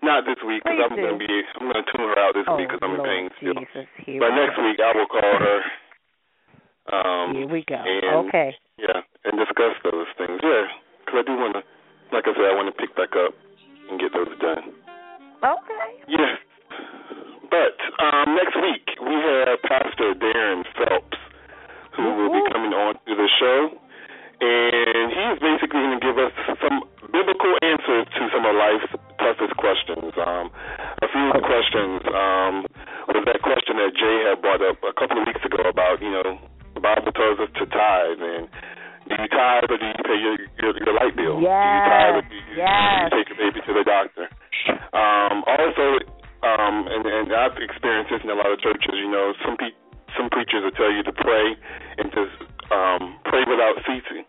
Not 0.02 0.24
this 0.26 0.40
week 0.48 0.64
because 0.64 0.80
I'm 0.80 0.96
gonna 0.96 1.20
be. 1.20 1.30
I'm 1.60 1.68
gonna 1.68 1.86
tune 1.92 2.08
her 2.08 2.18
out 2.18 2.34
this 2.34 2.48
Oh, 2.48 2.58
week 2.58 2.72
because 2.72 2.82
I'm 2.82 2.96
in 2.98 3.04
pain 3.06 3.30
still. 3.38 3.54
Jesus, 3.54 3.86
here 4.02 4.20
But 4.20 4.34
next 4.34 4.58
week 4.58 4.80
I 4.80 4.92
will 4.98 5.06
call 5.12 5.22
her. 5.38 5.60
Um, 6.92 7.36
Here 7.36 7.48
we 7.48 7.64
go. 7.68 7.78
And, 7.78 8.28
Okay. 8.28 8.56
Yeah, 8.78 9.02
and 9.26 9.38
discuss 9.38 9.76
those 9.84 10.08
things. 10.18 10.40
Yeah, 10.42 10.66
because 11.06 11.22
I 11.22 11.24
do 11.28 11.36
want 11.38 11.54
to. 11.60 11.64
Like 12.12 12.26
I 12.26 12.34
said, 12.34 12.48
I 12.50 12.56
want 12.58 12.74
to 12.74 12.78
pick 12.80 12.96
back 12.98 13.14
up 13.14 13.36
and 13.92 14.00
get 14.00 14.10
those 14.14 14.34
done. 14.42 14.74
Okay. 15.46 15.90
Yes. 16.10 16.42
But 17.50 17.78
um, 18.02 18.34
next 18.34 18.56
week 18.58 18.86
we 19.02 19.14
have 19.14 19.62
Pastor 19.66 20.14
Darren 20.18 20.66
Phelps, 20.78 21.18
who 21.98 22.06
will 22.06 22.34
be 22.34 22.42
coming 22.54 22.74
on 22.74 22.96
to 22.96 23.14
the 23.14 23.30
show, 23.38 23.74
and 24.42 25.06
he 25.14 25.24
is 25.34 25.40
basically 25.42 25.82
going 25.82 25.98
to 26.00 26.04
give 26.06 26.18
us 26.18 26.34
some 26.62 26.82
biblical 27.12 27.54
answers 27.62 28.06
to 28.16 28.22
some 28.34 28.46
of 28.46 28.54
life's 28.54 28.90
toughest 29.18 29.54
questions. 29.58 30.14
Um, 30.18 30.50
a 31.02 31.08
few 31.10 31.26
of 31.30 31.42
the 31.42 31.46
questions 31.46 32.02
um, 32.10 32.54
was 33.10 33.22
that 33.26 33.42
question 33.42 33.78
that 33.82 33.92
Jay 33.98 34.18
had 34.30 34.42
brought 34.42 34.62
up 34.62 34.78
a 34.86 34.94
couple 34.94 35.18
of 35.22 35.26
weeks 35.26 35.42
ago 35.44 35.62
about, 35.66 36.02
you 36.02 36.10
know, 36.14 36.38
the 36.74 36.82
Bible 36.82 37.12
tells 37.14 37.40
us 37.40 37.52
to 37.58 37.66
tithe, 37.66 38.22
and 38.22 38.46
do 39.10 39.14
you 39.18 39.30
tithe 39.30 39.70
or 39.70 39.78
do 39.78 39.88
you 39.88 40.04
pay 40.06 40.18
your 40.20 40.36
your, 40.62 40.72
your 40.86 40.94
light 40.96 41.16
bill? 41.16 41.40
Do 41.42 41.70
you 41.74 41.84
tithe 41.90 42.16
or 42.20 42.24
do 42.28 42.36
you, 42.36 42.46
do 42.54 43.04
you 43.04 43.12
take 43.16 43.28
your 43.30 43.40
baby 43.40 43.60
to 43.66 43.74
the 43.74 43.86
doctor? 43.86 44.26
Um, 44.94 45.44
also, 45.48 45.86
um, 46.46 46.76
and, 46.88 47.04
and 47.06 47.28
I've 47.34 47.58
experienced 47.58 48.12
this 48.14 48.22
in 48.24 48.30
a 48.30 48.38
lot 48.38 48.52
of 48.52 48.60
churches. 48.62 48.94
You 48.94 49.10
know, 49.10 49.34
some 49.44 49.58
pe- 49.58 49.78
some 50.18 50.30
preachers 50.30 50.64
will 50.66 50.76
tell 50.78 50.92
you 50.92 51.04
to 51.04 51.14
pray 51.14 51.58
and 51.98 52.10
just 52.14 52.36
um, 52.72 53.18
pray 53.26 53.44
without 53.46 53.78
ceasing. 53.86 54.26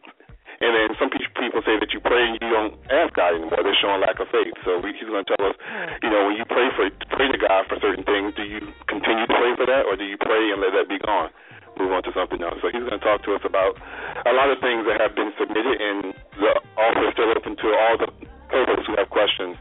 And 0.60 0.76
then 0.76 0.92
some 1.00 1.08
people 1.08 1.64
say 1.64 1.80
that 1.80 1.88
you 1.96 2.04
pray 2.04 2.20
and 2.20 2.36
you 2.36 2.52
don't 2.52 2.76
ask 2.92 3.16
God 3.16 3.32
anymore. 3.32 3.64
They're 3.64 3.80
showing 3.80 4.04
lack 4.04 4.20
of 4.20 4.28
faith. 4.28 4.52
So 4.60 4.76
we, 4.76 4.92
he's 4.92 5.08
going 5.08 5.24
to 5.24 5.30
tell 5.32 5.48
us, 5.48 5.56
you 6.04 6.12
know, 6.12 6.28
when 6.28 6.36
you 6.36 6.44
pray 6.44 6.68
for 6.76 6.84
pray 7.16 7.32
to 7.32 7.40
God 7.40 7.64
for 7.64 7.80
certain 7.80 8.04
things, 8.04 8.36
do 8.36 8.44
you 8.44 8.60
continue 8.84 9.24
to 9.24 9.32
pray 9.40 9.56
for 9.56 9.64
that, 9.64 9.88
or 9.88 9.96
do 9.96 10.04
you 10.04 10.20
pray 10.20 10.52
and 10.52 10.60
let 10.60 10.76
that 10.76 10.84
be 10.84 11.00
gone? 11.00 11.32
Move 11.80 11.96
on 11.96 12.02
to 12.04 12.12
something 12.12 12.44
else. 12.44 12.60
So 12.60 12.68
he's 12.68 12.84
going 12.84 13.00
to 13.00 13.00
talk 13.00 13.24
to 13.24 13.32
us 13.32 13.40
about 13.48 13.80
a 14.28 14.32
lot 14.36 14.52
of 14.52 14.60
things 14.60 14.84
that 14.84 15.00
have 15.00 15.16
been 15.16 15.32
submitted, 15.40 15.80
and 15.80 16.12
the 16.36 16.52
offer 16.76 17.08
is 17.08 17.16
still 17.16 17.32
open 17.32 17.56
to 17.56 17.68
all 17.72 17.96
the 17.96 18.08
co-hosts 18.52 18.84
who 18.84 18.94
have 19.00 19.08
questions 19.08 19.56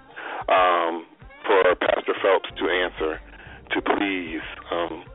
um, 0.51 1.07
for 1.47 1.63
Pastor 1.79 2.11
Phelps 2.19 2.51
to 2.59 2.65
answer. 2.67 3.23
To 3.71 3.79
please 3.85 4.41
um, 4.73 5.05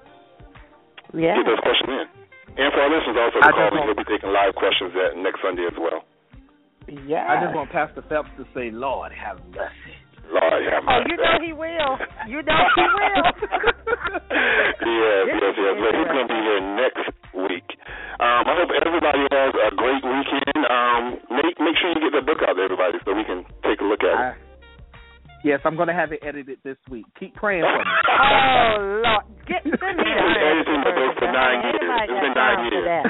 Yeah. 1.13 1.37
get 1.37 1.45
those 1.45 1.59
questions 1.61 1.91
in. 1.91 2.07
And 2.57 2.71
for 2.73 2.81
our 2.87 2.91
listeners 2.91 3.19
also 3.19 3.43
to 3.43 3.45
I 3.45 3.51
call 3.51 3.67
just 3.67 3.73
in, 3.75 3.79
want- 3.83 3.99
he'll 3.99 4.05
be 4.07 4.09
taking 4.09 4.31
live 4.33 4.55
questions 4.55 4.95
at 4.95 5.19
next 5.19 5.43
Sunday 5.43 5.67
as 5.67 5.77
well. 5.77 6.07
Yeah. 7.05 7.27
I 7.29 7.43
just 7.43 7.53
want 7.55 7.69
Pastor 7.71 8.01
Phelps 8.09 8.31
to 8.39 8.47
say, 8.55 8.71
Lord, 8.71 9.11
have 9.13 9.43
mercy. 9.53 9.93
Lord 10.35 10.61
have 10.69 10.83
Oh, 10.91 11.01
you 11.07 11.17
know 11.17 11.37
he 11.41 11.53
will. 11.55 11.93
You 12.27 12.43
know 12.43 12.61
he 12.75 12.85
will. 12.99 13.25
yes, 14.35 15.25
yes, 15.31 15.55
yes. 15.55 15.75
But 15.79 15.93
he's 15.95 16.11
going 16.11 16.27
to 16.29 16.33
be 16.35 16.41
here 16.43 16.61
next 16.75 17.07
week. 17.35 17.69
Um, 18.21 18.43
I 18.47 18.53
hope 18.59 18.71
everybody 18.75 19.23
has 19.31 19.53
a 19.55 19.71
great 19.75 20.03
weekend. 20.03 20.61
Um, 20.67 21.03
make 21.31 21.55
make 21.63 21.77
sure 21.79 21.91
you 21.95 22.03
get 22.03 22.15
the 22.19 22.25
book 22.27 22.43
out 22.47 22.55
to 22.59 22.63
everybody 22.63 22.99
so 23.05 23.15
we 23.15 23.25
can 23.25 23.45
take 23.63 23.81
a 23.81 23.87
look 23.87 24.03
at 24.03 24.15
it. 24.15 24.19
I, 24.19 24.35
yes, 25.43 25.61
I'm 25.65 25.77
going 25.77 25.89
to 25.89 25.95
have 25.97 26.13
it 26.13 26.21
edited 26.23 26.59
this 26.65 26.79
week. 26.91 27.07
Keep 27.19 27.35
praying 27.37 27.65
for 27.67 27.79
me. 27.79 27.91
Oh 28.15 29.03
Lord, 29.03 29.25
get 29.47 29.63
send 29.67 29.99
me 29.99 30.07
He's 30.07 30.35
been 30.35 30.47
editing 30.47 30.81
the 30.87 30.93
book 30.95 31.13
for 31.19 31.31
nine 31.31 31.59
years. 31.67 31.83
nobody 31.83 32.07
It's 32.07 32.15
got 32.15 32.23
been 32.23 32.35
time 32.35 32.57
nine 32.57 32.71
for 32.71 32.75
years. 32.75 32.87
that. 32.87 33.07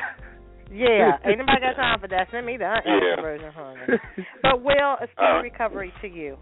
Yeah, 0.74 1.18
anybody 1.30 1.60
got 1.60 1.76
time 1.76 2.00
for 2.00 2.08
that. 2.08 2.26
Send 2.32 2.46
me 2.46 2.56
the 2.56 2.64
unedited 2.74 3.02
Yeah. 3.14 3.22
version, 3.22 3.52
honey. 3.52 4.00
But 4.42 4.62
Will, 4.64 4.74
a 4.98 5.06
speedy 5.12 5.20
All 5.20 5.34
right. 5.36 5.42
recovery 5.44 5.92
to 6.02 6.08
you. 6.08 6.36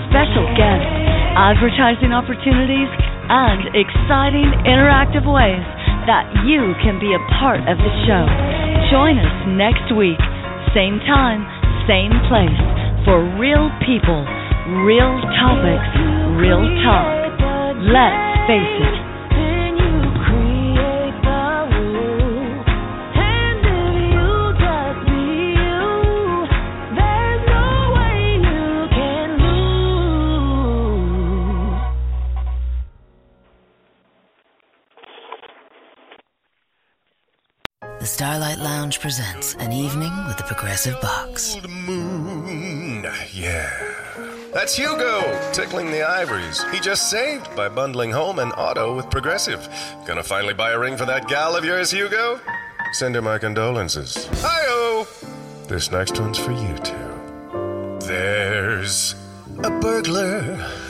special 0.10 0.46
guests, 0.58 0.90
advertising 1.38 2.10
opportunities, 2.14 2.90
and 3.30 3.70
exciting 3.78 4.50
interactive 4.66 5.26
ways 5.28 5.62
that 6.08 6.24
you 6.48 6.72
can 6.80 7.04
be 7.04 7.12
a 7.12 7.22
part 7.36 7.60
of 7.68 7.76
the 7.76 7.94
show. 8.08 8.24
Join 8.88 9.20
us 9.20 9.36
next 9.60 9.92
week, 9.92 10.20
same 10.72 11.04
time, 11.04 11.44
same 11.84 12.16
place, 12.32 12.56
for 13.04 13.20
real 13.36 13.68
people, 13.84 14.24
real 14.88 15.14
topics, 15.36 15.92
real 16.40 16.64
talk. 16.88 17.12
Let's 17.92 18.24
face 18.48 18.76
it. 18.88 19.17
The 38.08 38.14
Starlight 38.14 38.60
Lounge 38.60 39.02
presents 39.02 39.56
an 39.56 39.74
evening 39.74 40.14
with 40.28 40.38
the 40.38 40.44
Progressive 40.44 40.96
Box. 41.02 41.58
Moon. 41.68 43.06
Yeah. 43.34 43.70
That's 44.54 44.78
Hugo, 44.78 45.52
tickling 45.52 45.92
the 45.92 46.04
ivories. 46.04 46.64
He 46.72 46.80
just 46.80 47.10
saved 47.10 47.54
by 47.54 47.68
bundling 47.68 48.12
home 48.12 48.40
and 48.40 48.54
auto 48.54 48.96
with 48.96 49.10
Progressive. 49.10 49.68
Gonna 50.06 50.24
finally 50.24 50.54
buy 50.54 50.72
a 50.72 50.80
ring 50.80 50.96
for 50.96 51.04
that 51.04 51.28
gal 51.28 51.58
of 51.58 51.66
yours, 51.66 51.92
Hugo? 51.92 52.40
Send 52.94 53.16
her 53.16 53.22
my 53.22 53.40
condolences. 53.40 54.26
Hi-oh! 54.36 55.06
This 55.68 55.92
next 55.92 56.18
one's 56.18 56.40
for 56.40 56.54
you 56.54 56.78
two. 56.78 58.08
There's 58.08 59.16
a 59.64 59.70
burglar 59.80 60.42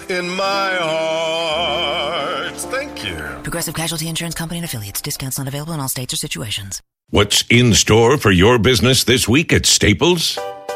in 0.09 0.29
my 0.29 0.75
heart. 0.79 2.55
Thank 2.55 3.03
you. 3.03 3.17
Progressive 3.43 3.75
Casualty 3.75 4.07
Insurance 4.07 4.35
Company 4.35 4.59
and 4.59 4.65
affiliates. 4.65 5.01
Discounts 5.01 5.37
not 5.37 5.47
available 5.47 5.73
in 5.73 5.79
all 5.79 5.89
states 5.89 6.13
or 6.13 6.17
situations. 6.17 6.81
What's 7.09 7.45
in 7.49 7.73
store 7.73 8.17
for 8.17 8.31
your 8.31 8.59
business 8.59 9.05
this 9.05 9.27
week 9.27 9.53
at 9.53 9.65
Staples? 9.65 10.37